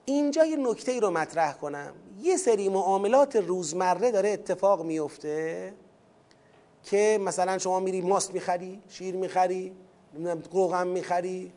اینجا 0.05 0.45
یه 0.45 0.57
نکته 0.57 0.93
ای 0.93 1.01
رو 1.01 1.11
مطرح 1.11 1.53
کنم 1.53 1.93
یه 2.23 2.37
سری 2.37 2.69
معاملات 2.69 3.37
روزمره 3.37 4.11
داره 4.11 4.29
اتفاق 4.29 4.83
میفته 4.83 5.75
که 6.83 7.21
مثلا 7.23 7.59
شما 7.59 7.81
میری 7.81 8.01
ماست 8.01 8.35
می‌خری 8.35 8.83
شیر 8.89 9.15
می‌خری 9.15 9.73
روغن 10.53 10.87
می‌خری 10.87 11.53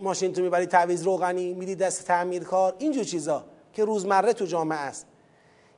ماشین 0.00 0.32
تو 0.32 0.42
می‌بری 0.42 0.66
تعویز 0.66 1.02
روغنی 1.02 1.54
میری 1.54 1.74
دست 1.74 2.04
تعمیرکار 2.04 2.76
اینجور 2.78 3.04
چیزا 3.04 3.44
که 3.72 3.84
روزمره 3.84 4.32
تو 4.32 4.44
جامعه 4.44 4.78
است 4.78 5.06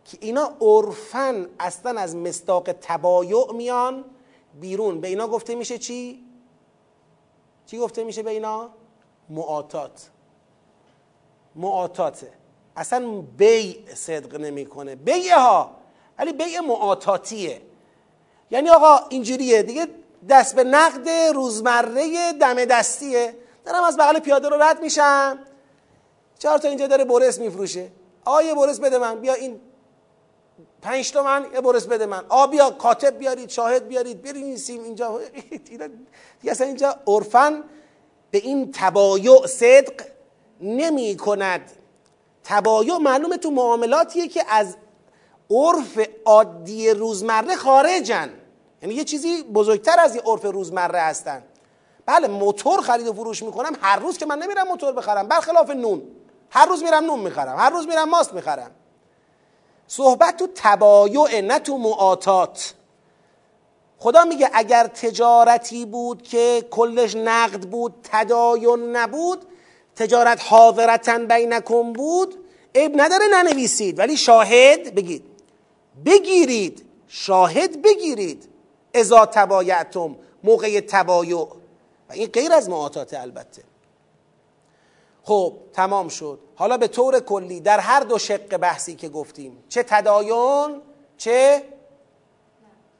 که 0.05 0.19
اینا 0.21 0.57
عرفن 0.61 1.47
اصلا 1.61 2.01
از 2.01 2.17
مستاق 2.17 2.73
تبایع 2.73 3.53
میان 3.53 4.05
بیرون 4.61 5.01
به 5.01 5.09
اینا 5.09 5.29
گفته 5.29 5.55
میشه 5.55 5.79
چی؟ 5.79 6.25
چی 7.67 7.79
گفته 7.79 8.05
میشه 8.05 8.23
به 8.23 8.31
اینا؟ 8.31 8.71
معاتات 9.31 10.11
معاتاته 11.57 12.33
اصلا 12.77 13.21
بیع 13.37 13.95
صدق 13.95 14.37
نمی‌کنه. 14.41 14.95
بیع 14.95 15.35
ها 15.35 15.77
ولی 16.19 16.33
بیع 16.33 16.61
معاتاتیه 16.61 17.63
یعنی 18.51 18.71
آقا 18.71 18.99
اینجوریه. 19.09 19.63
دیگه 19.63 19.87
دست 20.29 20.55
به 20.55 20.65
نقد 20.65 21.09
روزمره 21.35 22.33
دم 22.33 22.65
دستیه. 22.65 23.35
دارم 23.65 23.85
از 23.85 23.97
بغل 23.97 24.19
پیاده 24.19 24.49
رو 24.49 24.63
رد 24.63 24.81
میشم. 24.81 25.39
چهار 26.39 26.59
تا 26.59 26.69
اینجا 26.69 26.87
داره 26.87 27.05
برس 27.05 27.39
میفروشه. 27.39 27.89
آقا 28.25 28.43
یه 28.43 28.55
برس 28.55 28.81
بده 28.81 28.99
من. 28.99 29.21
بیا 29.21 29.35
این 29.35 29.61
پنج 30.83 31.13
تومن 31.13 31.47
یه 31.55 31.61
برس 31.61 31.87
بده 31.87 32.07
من. 32.07 32.25
آ 32.29 32.47
بیا 32.47 32.71
کاتب 32.71 33.19
بیارید 33.19 33.51
شاهد 33.51 33.89
بیارید. 33.89 34.23
بنویسیم 34.23 34.83
اینجا. 34.85 35.21
دیگه 35.67 35.91
اصلا 36.53 36.67
اینجا 36.67 36.99
عرفن 37.07 37.65
به 38.31 38.39
این 38.39 38.71
تبایع 38.73 39.47
صدق 39.47 40.16
نمی 40.61 41.17
کند 41.17 41.73
تبایع 42.45 42.97
معلومه 42.97 43.37
تو 43.37 43.51
معاملاتیه 43.51 44.29
که 44.29 44.45
از 44.49 44.77
عرف 45.51 45.99
عادی 46.25 46.91
روزمره 46.91 47.57
خارجن. 47.57 48.31
یعنی 48.83 48.95
یه 48.95 49.05
چیزی 49.05 49.43
بزرگتر 49.43 50.01
از 50.01 50.17
یه 50.17 50.23
عرف 50.27 50.45
روزمره 50.45 51.01
هستن. 51.01 51.43
بله 52.07 52.29
موتور 52.29 52.81
خرید 52.81 53.07
و 53.07 53.13
فروش 53.13 53.43
می‌کنم 53.43 53.77
هر 53.81 53.99
روز 53.99 54.19
که 54.19 54.27
من 54.27 54.39
نمیرم 54.39 54.69
موتور 54.69 54.93
بخرم. 54.93 55.29
برخلاف 55.29 55.71
نون. 55.71 56.03
هر 56.51 56.67
روز 56.67 56.83
میرم 56.83 57.05
نون 57.05 57.21
می‌خرم. 57.21 57.59
هر 57.59 57.71
روز 57.71 57.87
میرم 57.87 58.09
ماست 58.09 58.35
می‌خرم. 58.35 58.71
صحبت 59.87 60.37
تو 60.37 60.49
تبایع 60.55 61.41
نه 61.41 61.59
تو 61.59 61.79
معاتات 61.79 62.75
خدا 63.99 64.25
میگه 64.25 64.51
اگر 64.53 64.87
تجارتی 64.87 65.87
بود 65.87 66.23
که 66.23 66.67
کلش 66.71 67.17
نقد 67.17 67.61
بود 67.61 67.95
تداین 68.03 68.97
نبود 68.97 69.47
تجارت 69.97 70.43
حاضرتن 70.43 71.27
بینکم 71.27 71.93
بود 71.93 72.35
عیب 72.75 72.93
نداره 73.01 73.25
ننویسید. 73.33 73.99
ولی 73.99 74.17
شاهد 74.17 74.95
بگید. 74.95 75.25
بگیرید. 76.05 76.85
شاهد 77.09 77.83
بگیرید. 77.83 78.49
ازا 78.95 79.27
تبایعتم 79.27 80.17
موقع 80.45 80.81
تبایع. 80.81 81.49
و 82.09 82.13
این 82.13 82.27
غیر 82.27 82.53
از 82.53 82.69
معاتات 82.69 83.15
البته. 83.15 83.63
خب 85.23 85.57
تمام 85.73 86.09
شد. 86.09 86.39
حالا 86.55 86.77
به 86.77 86.89
طور 86.89 87.21
کلی 87.21 87.61
در 87.61 87.81
هر 87.81 88.01
دو 88.01 88.19
شق 88.19 88.57
بحثی 88.57 88.95
که 88.95 89.09
گفتیم 89.09 89.65
چه 89.69 89.83
تداین 89.83 90.83
چه 91.17 91.63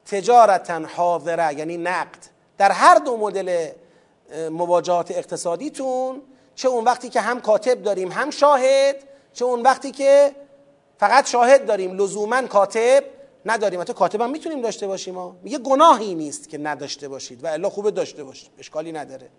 تجارتا 0.05 0.81
حاضره 0.95 1.53
یعنی 1.53 1.77
نقد. 1.77 2.25
در 2.57 2.71
هر 2.71 2.95
دو 2.95 3.17
مدل 3.17 3.69
مواجهات 4.51 5.11
اقتصادیتون 5.11 6.21
چه 6.57 6.67
اون 6.67 6.83
وقتی 6.83 7.09
که 7.09 7.21
هم 7.21 7.41
کاتب 7.41 7.81
داریم 7.81 8.11
هم 8.11 8.29
شاهد 8.29 8.95
چه 9.33 9.45
اون 9.45 9.61
وقتی 9.61 9.91
که 9.91 10.35
فقط 10.97 11.27
شاهد 11.27 11.65
داریم 11.65 11.97
لزوما 11.97 12.41
کاتب 12.41 13.03
نداریم. 13.45 13.81
حتی 13.81 13.93
کاتب 13.93 14.21
هم 14.21 14.29
می‌تونیم 14.29 14.61
داشته 14.61 14.87
باشیم 14.87 15.13
ما 15.13 15.35
میگه 15.43 15.57
گناهی 15.57 16.15
نیست 16.15 16.49
که 16.49 16.57
نداشته 16.57 17.07
باشید 17.07 17.43
و 17.43 17.47
الا 17.47 17.69
خوبه 17.69 17.91
داشته 17.91 18.23
باشید 18.23 18.49
اشکالی 18.59 18.91
نداره. 18.91 19.29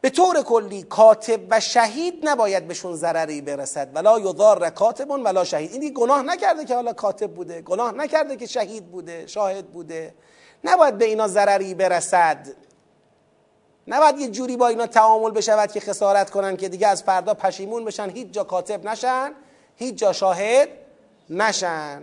به 0.00 0.10
طور 0.10 0.42
کلی 0.42 0.82
کاتب 0.82 1.40
و 1.50 1.60
شهید 1.60 2.28
نباید 2.28 2.68
بهشون 2.68 2.96
ضرری 2.96 3.40
برسد. 3.40 3.90
ولا 3.94 4.20
یضار 4.20 4.70
کاتب 4.70 5.10
ولا 5.10 5.44
شهید. 5.44 5.72
این 5.72 5.92
گناه 5.94 6.22
نکرده 6.22 6.64
که 6.64 6.74
حالا 6.74 6.92
کاتب 6.92 7.30
بوده 7.34 7.62
گناه 7.62 7.92
نکرده 7.92 8.36
که 8.36 8.46
شهید 8.46 8.90
بوده 8.90 9.26
شاهد 9.26 9.66
بوده. 9.66 10.14
نباید 10.64 10.98
به 10.98 11.04
اینا 11.04 11.28
ضرری 11.28 11.74
برسد. 11.74 12.46
نباید 13.86 14.18
یه 14.18 14.28
جوری 14.28 14.56
با 14.56 14.68
اینا 14.68 14.86
تعامل 14.86 15.30
بشود 15.30 15.72
که 15.72 15.80
خسارت 15.80 16.30
کنن 16.30 16.56
که 16.56 16.68
دیگه 16.68 16.86
از 16.86 17.02
فردا 17.02 17.34
پشیمون 17.34 17.84
بشن 17.84 18.10
هیچ 18.10 18.30
جا 18.30 18.44
کاتب 18.44 18.84
نشن 18.84 19.32
هیچ 19.76 19.94
جا 19.94 20.12
شاهد 20.12 20.68
نشن. 21.30 22.02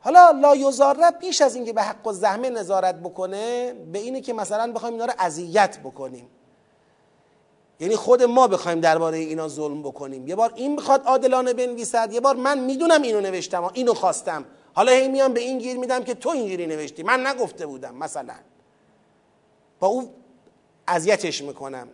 حالا 0.00 0.30
لا 0.30 0.56
یزاره 0.56 1.10
بیش 1.20 1.40
از 1.40 1.54
اینکه 1.54 1.72
به 1.72 1.82
حق 1.82 2.06
و 2.06 2.12
زحمه 2.12 2.50
نظارت 2.50 2.94
بکنه 2.94 3.72
به 3.92 3.98
اینه 3.98 4.20
که 4.20 4.32
مثلا 4.32 4.72
بخوایم 4.72 4.94
اینا 4.94 5.04
رو 5.04 5.12
اذیت 5.18 5.78
بکنیم. 5.78 6.28
یعنی 7.80 7.96
خود 7.96 8.22
ما 8.22 8.48
بخوایم 8.48 8.80
درباره 8.80 9.18
اینا 9.18 9.48
ظلم 9.48 9.82
بکنیم. 9.82 10.28
یه 10.28 10.34
بار 10.36 10.52
این 10.54 10.72
می‌خواد 10.72 11.06
عادلانه 11.06 11.52
بنویسد 11.52 12.12
یه 12.12 12.20
بار 12.20 12.36
من 12.36 12.58
می‌دونم 12.58 13.02
اینو 13.02 13.20
نوشتم 13.20 13.70
اینو 13.72 13.94
خواستم. 13.94 14.44
حالا 14.74 14.92
هی 14.92 15.08
میام 15.08 15.32
به 15.32 15.40
این 15.40 15.58
گیر 15.58 15.78
میدم 15.78 16.04
که 16.04 16.14
تو 16.14 16.28
اینجوری 16.28 16.66
نوشتی. 16.66 17.02
من 17.02 17.26
نگفته 17.26 17.66
بودم 17.66 17.94
مثلا. 17.94 18.34
با 19.80 19.86
او 19.86 20.14
اذیتش 20.88 21.42
می‌کنم. 21.42 21.88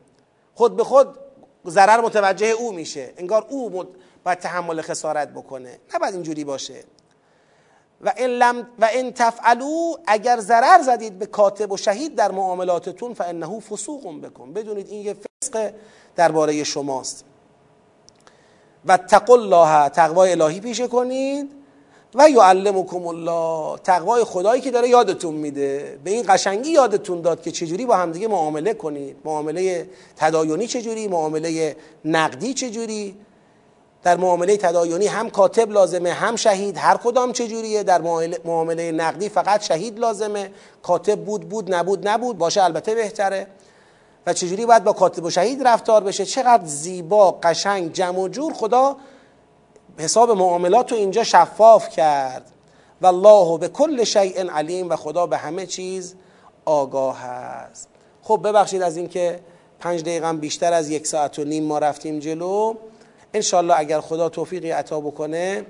خود 0.54 0.76
به 0.76 0.84
خود 0.84 1.18
ضرر 1.66 2.00
متوجه 2.00 2.46
او 2.46 2.72
میشه. 2.72 3.14
انگار 3.16 3.46
او 3.48 3.70
باید 4.24 4.38
تحمل 4.38 4.80
خسارت 4.80 5.28
بکنه. 5.28 5.78
نباید 5.94 6.14
اینجوری 6.14 6.44
باشه. 6.44 6.84
و 8.00 8.12
این, 8.16 8.30
لم 8.30 8.66
و 8.78 8.84
این 8.84 9.12
تفعلو 9.12 9.94
اگر 10.06 10.40
ضرر 10.40 10.82
زدید 10.82 11.18
به 11.18 11.26
کاتب 11.26 11.72
و 11.72 11.76
شهید 11.76 12.14
در 12.14 12.30
معاملاتتون 12.30 13.14
فانه 13.14 13.60
فسوق 13.60 14.20
بکن. 14.20 14.52
بدونید 14.52 14.88
این 14.88 15.06
یه 15.06 15.14
فسق 15.14 15.72
درباره 16.16 16.64
شماست. 16.64 17.24
و 18.84 18.96
تقل 18.96 19.32
الله 19.32 19.88
تقوای 19.88 20.32
الهی 20.32 20.60
پیشه 20.60 20.88
کنید. 20.88 21.59
و 22.14 22.28
یعلمکم 22.28 23.06
الله. 23.06 23.78
تقوای 23.78 24.24
خدایی 24.24 24.60
که 24.60 24.70
داره 24.70 24.88
یادتون 24.88 25.34
میده. 25.34 25.98
به 26.04 26.10
این 26.10 26.24
قشنگی 26.28 26.70
یادتون 26.70 27.20
داد 27.20 27.42
که 27.42 27.50
چجوری 27.50 27.86
با 27.86 27.96
همدیگه 27.96 28.28
معامله 28.28 28.74
کنید. 28.74 29.16
معامله 29.24 29.88
تدایونی 30.16 30.66
چجوری؟ 30.66 31.08
معامله 31.08 31.76
نقدی 32.04 32.54
چجوری؟ 32.54 33.16
در 34.02 34.16
معامله 34.16 34.56
تدایونی 34.56 35.06
هم 35.06 35.30
کاتب 35.30 35.70
لازمه 35.70 36.12
هم 36.12 36.36
شهید. 36.36 36.76
هر 36.78 36.96
کدام 36.96 37.32
چجوریه؟ 37.32 37.82
در 37.82 38.00
معامله 38.44 38.92
نقدی 38.92 39.28
فقط 39.28 39.62
شهید 39.62 39.98
لازمه. 39.98 40.50
کاتب 40.82 41.24
بود 41.24 41.48
بود 41.48 41.74
نبود 41.74 42.08
نبود. 42.08 42.38
باشه 42.38 42.62
البته 42.62 42.94
بهتره. 42.94 43.46
و 44.26 44.32
چجوری 44.32 44.66
باید 44.66 44.84
با 44.84 44.92
کاتب 44.92 45.24
و 45.24 45.30
شهید 45.30 45.68
رفتار 45.68 46.04
بشه؟ 46.04 46.24
چقدر 46.24 46.64
زیبا 46.64 47.38
قشنگ 47.42 47.92
جمع 47.92 48.18
و 48.18 48.28
جور. 48.28 48.52
خدا 48.52 48.96
حساب 49.98 50.30
معاملات 50.30 50.92
رو 50.92 50.98
اینجا 50.98 51.24
شفاف 51.24 51.88
کرد. 51.88 52.52
و 53.02 53.06
الله 53.06 53.58
به 53.58 53.68
کل 53.68 54.04
شیء 54.04 54.50
علیم 54.50 54.88
و 54.88 54.96
خدا 54.96 55.26
به 55.26 55.36
همه 55.36 55.66
چیز 55.66 56.14
آگاه 56.64 57.24
است. 57.24 57.88
خب 58.22 58.40
ببخشید 58.44 58.82
از 58.82 58.96
اینکه 58.96 59.40
پنج 59.80 60.00
دقیقه 60.00 60.32
بیشتر 60.32 60.72
از 60.72 60.90
یک 60.90 61.06
ساعت 61.06 61.38
و 61.38 61.44
نیم 61.44 61.64
ما 61.64 61.78
رفتیم 61.78 62.18
جلو. 62.18 62.74
انشالله 63.34 63.74
اگر 63.78 64.00
خدا 64.00 64.28
توفیقی 64.28 64.70
عطا 64.70 65.00
بکنه 65.00 65.66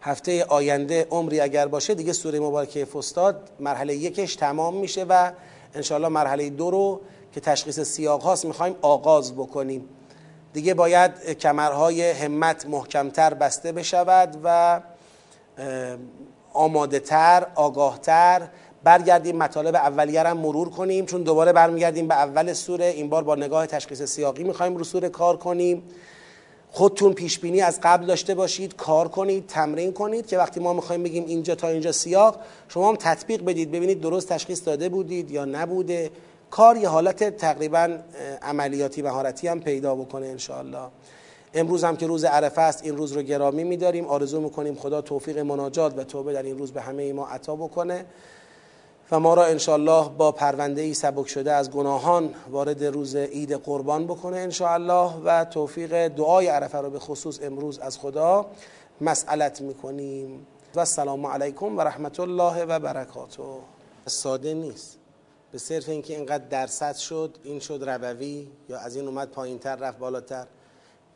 هفته 0.00 0.44
آینده 0.44 1.06
عمری 1.10 1.40
اگر 1.40 1.66
باشه 1.66 1.94
دیگه 1.94 2.12
سوره 2.12 2.40
مبارکه 2.40 2.84
فستاد 2.84 3.50
مرحله 3.60 3.94
یکش 3.94 4.36
تمام 4.36 4.74
میشه 4.74 5.04
و 5.08 5.32
انشالله 5.74 6.08
مرحله 6.08 6.50
دو 6.50 6.70
رو 6.70 7.00
که 7.32 7.40
تشخیص 7.40 7.80
سیاق 7.80 8.22
هاست 8.22 8.44
می‌خوایم 8.44 8.74
آغاز 8.82 9.34
بکنیم. 9.34 9.88
دیگه 10.52 10.74
باید 10.74 11.38
کمرهای 11.38 12.10
همت 12.10 12.66
محکمتر 12.66 13.34
بسته 13.34 13.72
بشود 13.72 14.36
و 14.44 14.80
آماده 16.52 17.00
تر 17.00 17.46
آگاه 17.54 17.98
تر 17.98 18.48
برگردیم 18.84 19.36
مطالب 19.36 19.74
اولیه 19.74 20.22
هم 20.22 20.38
مرور 20.38 20.70
کنیم. 20.70 21.06
چون 21.06 21.22
دوباره 21.22 21.52
برمیگردیم 21.52 22.08
به 22.08 22.14
اول 22.14 22.52
سوره 22.52 22.84
این 22.84 23.08
بار 23.08 23.22
با 23.24 23.34
نگاه 23.34 23.66
تشخیص 23.66 24.02
سیاقی 24.02 24.44
می‌خوایم 24.44 24.76
رو 24.76 24.84
سوره 24.84 25.08
کار 25.08 25.36
کنیم. 25.36 25.82
خودتون 26.70 27.12
پیش 27.12 27.38
بینی 27.38 27.60
از 27.60 27.80
قبل 27.82 28.06
داشته 28.06 28.34
باشید 28.34 28.76
کار 28.76 29.08
کنید 29.08 29.46
تمرین 29.46 29.92
کنید 29.92 30.26
که 30.26 30.38
وقتی 30.38 30.60
ما 30.60 30.72
می‌خوایم 30.72 31.02
بگیم 31.02 31.24
اینجا 31.26 31.54
تا 31.54 31.68
اینجا 31.68 31.92
سیاق 31.92 32.40
شما 32.68 32.88
هم 32.88 32.96
تطبیق 32.96 33.44
بدید 33.44 33.70
ببینید 33.70 34.00
درست 34.00 34.28
تشخیص 34.28 34.66
داده 34.66 34.88
بودید 34.88 35.30
یا 35.30 35.44
نبوده. 35.44 36.10
کار 36.52 36.76
یه 36.76 36.88
حالت 36.88 37.36
تقریبا 37.36 37.98
عملیاتی 38.42 39.02
مهارتی 39.02 39.48
هم 39.48 39.60
پیدا 39.60 39.94
بکنه 39.94 40.26
انشاءالله. 40.26 40.88
امروز 41.54 41.84
هم 41.84 41.96
که 41.96 42.06
روز 42.06 42.24
عرفه 42.24 42.60
است 42.60 42.84
این 42.84 42.96
روز 42.96 43.12
رو 43.12 43.22
گرامی 43.22 43.64
میداریم. 43.64 44.06
آرزو 44.06 44.40
می‌کنیم 44.40 44.74
خدا 44.74 45.00
توفیق 45.00 45.38
مناجات 45.38 45.98
و 45.98 46.04
توبه 46.04 46.32
در 46.32 46.42
این 46.42 46.58
روز 46.58 46.72
به 46.72 46.80
همه 46.80 47.12
ما 47.12 47.26
عطا 47.26 47.56
بکنه 47.56 48.04
و 49.10 49.20
ما 49.20 49.34
را 49.34 49.44
انشاءالله 49.44 50.08
با 50.08 50.32
پرونده 50.32 50.82
ای 50.82 50.94
سبک 50.94 51.28
شده 51.28 51.52
از 51.52 51.70
گناهان 51.70 52.34
وارد 52.50 52.84
روز 52.84 53.16
عید 53.16 53.52
قربان 53.52 54.06
بکنه 54.06 54.36
انشاءالله 54.36 55.14
و 55.24 55.44
توفیق 55.44 56.08
دعای 56.08 56.46
عرفه 56.46 56.78
رو 56.78 56.90
به 56.90 56.98
خصوص 56.98 57.38
امروز 57.42 57.78
از 57.78 57.98
خدا 57.98 58.46
مسئلت 59.00 59.60
می‌کنیم. 59.60 60.46
و 60.74 60.78
السلام 60.78 61.26
علیکم 61.26 61.78
و 61.78 61.80
رحمت 61.80 62.20
الله 62.20 62.64
و 62.64 62.78
برکاته. 62.78 63.42
ساده 64.06 64.54
نیست. 64.54 65.01
به 65.52 65.58
صرف 65.58 65.88
اینکه 65.88 66.16
اینقدر 66.16 66.44
درصد 66.44 66.96
شد 66.96 67.36
این 67.42 67.60
شد 67.60 67.84
ربوی 67.88 68.48
یا 68.68 68.78
از 68.78 68.96
این 68.96 69.06
اومد 69.06 69.28
پایین 69.28 69.58
تر 69.58 69.76
رفت 69.76 69.98
بالاتر. 69.98 70.46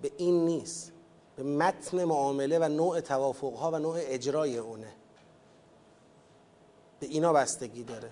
به 0.03 0.11
این 0.17 0.45
نیست. 0.45 0.93
به 1.37 1.43
متن 1.43 2.05
معامله 2.05 2.59
و 2.59 2.69
نوع 2.69 3.01
توافقها 3.01 3.71
و 3.71 3.79
نوع 3.79 3.97
اجرای 4.01 4.59
اونه. 4.59 4.93
به 7.01 7.07
اینا 7.07 7.33
بستگی 7.33 7.83
داره. 7.83 8.11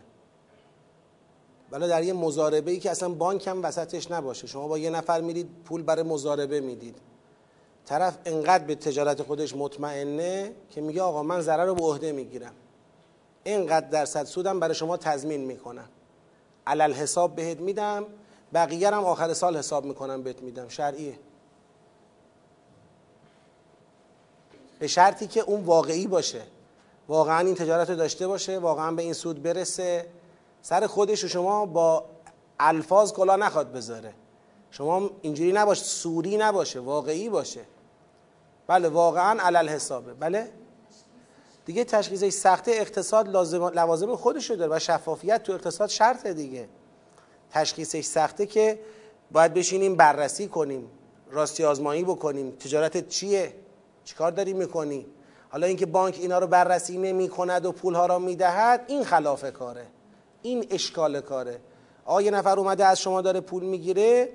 ولی 1.71 1.89
در 1.89 2.03
یه 2.03 2.13
مزاربه 2.13 2.71
ای 2.71 2.79
که 2.79 2.91
اصلا 2.91 3.09
بانک 3.09 3.47
هم 3.47 3.63
وسطش 3.63 4.11
نباشه. 4.11 4.47
شما 4.47 4.69
با 4.69 4.79
یه 4.79 4.91
نفر 4.91 5.21
میرید 5.21 5.49
پول 5.65 5.83
برای 5.83 6.03
مزاربه 6.03 6.61
می‌دید. 6.61 6.97
طرف 7.87 8.19
انقدر 8.25 8.65
به 8.65 8.75
تجارت 8.75 9.23
خودش 9.23 9.57
مطمئنه 9.57 10.53
که 10.71 10.81
میگه 10.81 11.03
آقا 11.03 11.23
من 11.23 11.41
ضرر 11.41 11.65
رو 11.65 11.75
به 11.75 11.85
عهده 11.85 12.13
می‌گیرم. 12.13 12.55
اینقدر 13.45 13.89
درصد 13.89 14.25
سودم 14.25 14.61
برای 14.61 14.75
شما 14.75 14.97
تضمین 14.97 15.41
می‌کنم. 15.41 15.89
علل 16.67 16.93
حساب 16.93 17.35
بهت 17.35 17.61
میدم 17.61 18.07
بقیه 18.55 18.91
هم 18.91 19.05
آخر 19.05 19.35
سال 19.35 19.57
حساب 19.57 19.85
می‌کنم 19.85 20.23
بهت 20.23 20.43
میدم. 20.43 20.69
شرعیه. 20.69 21.19
به 24.79 24.87
شرطی 24.87 25.27
که 25.27 25.41
اون 25.41 25.65
واقعی 25.65 26.07
باشه. 26.07 26.43
واقعا 27.09 27.39
این 27.39 27.55
تجارت 27.55 27.91
رو 27.91 27.97
داشته 27.97 28.27
باشه 28.27 28.59
واقعا 28.59 28.91
به 28.91 29.03
این 29.03 29.13
سود 29.13 29.43
برسه. 29.43 30.07
سر 30.63 30.87
خودش 30.87 31.25
و 31.25 31.29
شما 31.29 31.67
با 31.67 32.05
الفاظ 32.61 33.13
کلا 33.13 33.37
نخواد 33.37 33.73
بذاره. 33.73 34.15
شما 34.71 35.11
اینجوری 35.23 35.53
نباشه 35.53 35.85
سوری 35.85 36.37
نباشه 36.37 36.81
واقعی 36.81 37.29
باشه. 37.29 37.61
بله 38.67 38.89
واقعا 38.89 39.41
علل 39.43 39.69
حسابه. 39.69 40.15
بله؟ 40.15 40.53
دیگه 41.65 41.85
تشخیص 41.85 42.25
سخته 42.25 42.71
اقتصاد 42.71 43.29
لازم 43.29 43.65
لوازم 43.65 44.17
خودش 44.17 44.51
رو 44.51 44.57
داره 44.57 44.77
و 44.77 44.79
شفافیت 44.79 45.43
تو 45.43 45.53
اقتصاد 45.53 45.89
شرطه 45.89 46.33
دیگه. 46.33 46.69
تشخیصش 47.51 48.05
سخته 48.05 48.47
که 48.47 48.79
باید 49.33 49.55
بشینیم 49.55 49.97
بررسی 49.97 50.49
کنیم 50.49 50.91
راستی 51.31 51.65
آزمایی 51.65 52.05
بکنیم. 52.05 52.51
تجارت 52.51 53.09
چیه؟ 53.09 53.53
چیکار 54.05 54.31
داری 54.31 54.53
می‌کنی؟ 54.53 55.07
حالا 55.49 55.67
اینکه 55.67 55.87
بانک 55.87 56.19
اینا 56.21 56.39
رو 56.39 56.47
بررسی 56.47 56.99
نمی 56.99 57.29
کند 57.29 57.67
و 57.67 57.73
پولها 57.73 58.07
را 58.07 58.19
می‌دهد 58.19 58.85
این 58.87 59.05
خلاف 59.05 59.53
کاره. 59.53 59.87
این 60.43 60.67
اشکال 60.71 61.21
کاره. 61.21 61.61
آقا 62.05 62.23
یه 62.23 62.31
نفر 62.31 62.59
اومده 62.59 62.85
از 62.87 63.01
شما 63.01 63.23
داره 63.23 63.41
پول 63.41 63.65
می‌گیره 63.65 64.29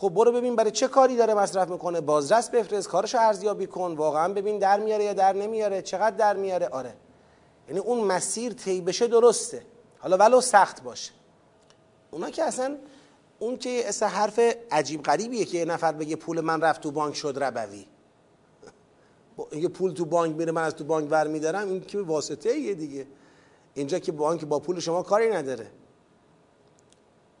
خب 0.00 0.08
برو 0.08 0.32
ببین 0.32 0.56
برای 0.56 0.70
چه 0.70 0.88
کاری 0.88 1.16
داره 1.16 1.34
مصرف 1.34 1.68
می‌کنه. 1.68 2.00
بازرس 2.00 2.50
بفرست 2.50 2.88
کارشو 2.88 3.18
ارزیابی 3.18 3.66
کن. 3.66 3.94
واقعا 3.96 4.32
ببین 4.32 4.58
در 4.58 4.80
میاره 4.80 5.04
یا 5.04 5.12
در 5.12 5.32
نمیاره 5.32 5.82
چقدر 5.82 6.16
در 6.16 6.36
میاره؟ 6.36 6.68
آره. 6.68 6.94
یعنی 7.68 7.80
اون 7.80 8.00
مسیر 8.00 8.52
طی 8.52 8.80
بشه 8.80 9.06
درسته. 9.06 9.62
حالا 9.98 10.16
ولو 10.16 10.40
سخت 10.40 10.82
باشه. 10.82 11.12
اونا 12.10 12.30
که 12.30 12.44
اصلا 12.44 12.76
اون 13.38 13.58
که 13.58 13.88
اصلا 13.88 14.08
حرف 14.08 14.40
عجیب 14.70 15.02
غریبیه 15.02 15.44
که 15.44 15.58
یه 15.58 15.64
نفر 15.64 15.92
بگه 15.92 16.16
پول 16.16 16.40
من 16.40 16.60
رفت 16.60 16.80
تو 16.80 16.90
بانک 16.90 17.14
شد 17.14 17.42
ربوی. 17.42 17.86
یه 19.52 19.68
پول 19.68 19.92
تو 19.92 20.04
بانک 20.04 20.36
میره 20.36 20.52
من 20.52 20.62
از 20.62 20.74
تو 20.74 20.84
بانک 20.84 21.08
ور 21.10 21.26
میدارم 21.26 21.68
این 21.68 21.80
که 21.80 22.00
واسطه 22.00 22.50
ایه 22.50 22.74
دیگه. 22.74 23.06
اینجا 23.74 23.98
که 23.98 24.12
بانک 24.12 24.44
با 24.44 24.58
پول 24.58 24.80
شما 24.80 25.02
کاری 25.02 25.30
نداره. 25.30 25.66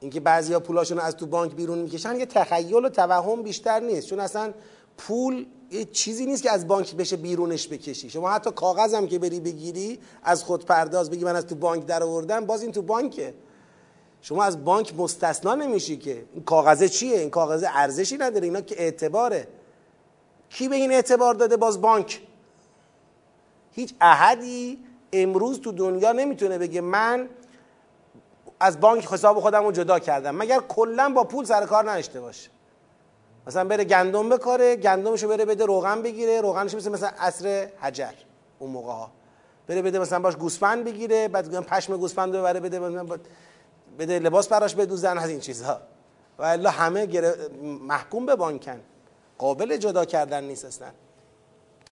اینکه 0.00 0.20
بعضیا 0.20 0.60
پولاشون 0.60 0.98
از 0.98 1.16
تو 1.16 1.26
بانک 1.26 1.54
بیرون 1.54 1.78
می‌کشن 1.78 2.16
یه 2.16 2.26
تخیل 2.26 2.84
و 2.84 2.88
توهم 2.88 3.42
بیشتر 3.42 3.80
نیست. 3.80 4.06
چون 4.06 4.20
اصلا 4.20 4.54
پول 4.98 5.46
یه 5.70 5.84
چیزی 5.84 6.26
نیست 6.26 6.42
که 6.42 6.50
از 6.50 6.68
بانک 6.68 6.96
بشه 6.96 7.16
بیرونش 7.16 7.68
بکشی. 7.68 8.10
شما 8.10 8.30
حتی 8.30 8.50
کاغذ 8.50 9.06
که 9.06 9.18
بری 9.18 9.40
بگیری 9.40 9.98
از 10.22 10.44
خود 10.44 10.64
پرداز 10.66 11.10
بگی 11.10 11.24
من 11.24 11.36
از 11.36 11.46
تو 11.46 11.54
بانک 11.54 11.86
در 11.86 12.02
آوردم 12.02 12.46
باز 12.46 12.62
این 12.62 12.72
تو 12.72 12.82
بانکه. 12.82 13.34
شما 14.22 14.44
از 14.44 14.64
بانک 14.64 14.94
مستثنا 14.98 15.54
نمیشی 15.54 15.96
که. 15.96 16.24
این 16.34 16.44
کاغذه 16.44 16.88
چیه؟ 16.88 17.18
این 17.18 17.30
کاغذه 17.30 17.68
ارزشی 17.74 18.16
نداره 18.16 18.44
اینا 18.44 18.60
که 18.60 18.82
اعتباره. 18.82 19.48
کی 20.50 20.68
به 20.68 20.76
این 20.76 20.92
اعتبار 20.92 21.34
داده 21.34 21.56
باز 21.56 21.80
بانک؟ 21.80 22.22
هیچ 23.72 23.94
احدی 24.00 24.78
امروز 25.12 25.60
تو 25.60 25.72
دنیا 25.72 26.12
نمی‌تونه 26.12 26.58
بگه 26.58 26.80
من 26.80 27.28
از 28.60 28.80
بانک 28.80 29.06
حساب 29.12 29.40
خودم 29.40 29.64
رو 29.64 29.72
جدا 29.72 29.98
کردم. 29.98 30.36
مگر 30.36 30.60
کلا 30.60 31.08
با 31.08 31.24
پول 31.24 31.44
سر 31.44 31.66
کار 31.66 31.92
نشته 31.92 32.20
باشه. 32.20 32.50
مثلا 33.46 33.64
بره 33.64 33.84
گندم 33.84 34.28
بکاره 34.28 34.76
گندمشو 34.76 35.28
بره 35.28 35.44
بده 35.44 35.64
روغن 35.66 36.02
بگیره 36.02 36.40
روغنش 36.40 36.74
مثل 36.74 36.90
مثلا 36.90 37.10
عصر 37.18 37.68
حجر 37.80 38.12
اون 38.58 38.70
موقع 38.70 38.92
ها. 38.92 39.10
بره 39.66 39.82
بده 39.82 39.98
مثلا 39.98 40.18
باش 40.18 40.36
گوسفند 40.36 40.84
بگیره 40.84 41.28
بعد 41.28 41.60
پشم 41.60 41.96
گوسفند 41.96 42.36
رو 42.36 42.42
بره 42.42 42.60
بده 42.60 42.80
بده 43.98 44.18
لباس 44.18 44.48
براش 44.48 44.74
بدوزن 44.74 45.18
از 45.18 45.30
این 45.30 45.40
چیزها. 45.40 45.80
و 46.38 46.42
الا 46.42 46.70
همه 46.70 47.22
محکوم 47.62 48.26
به 48.26 48.36
بانکن. 48.36 48.80
قابل 49.38 49.76
جدا 49.76 50.04
کردن 50.04 50.44
نیست 50.44 50.64
اصلا. 50.64 50.88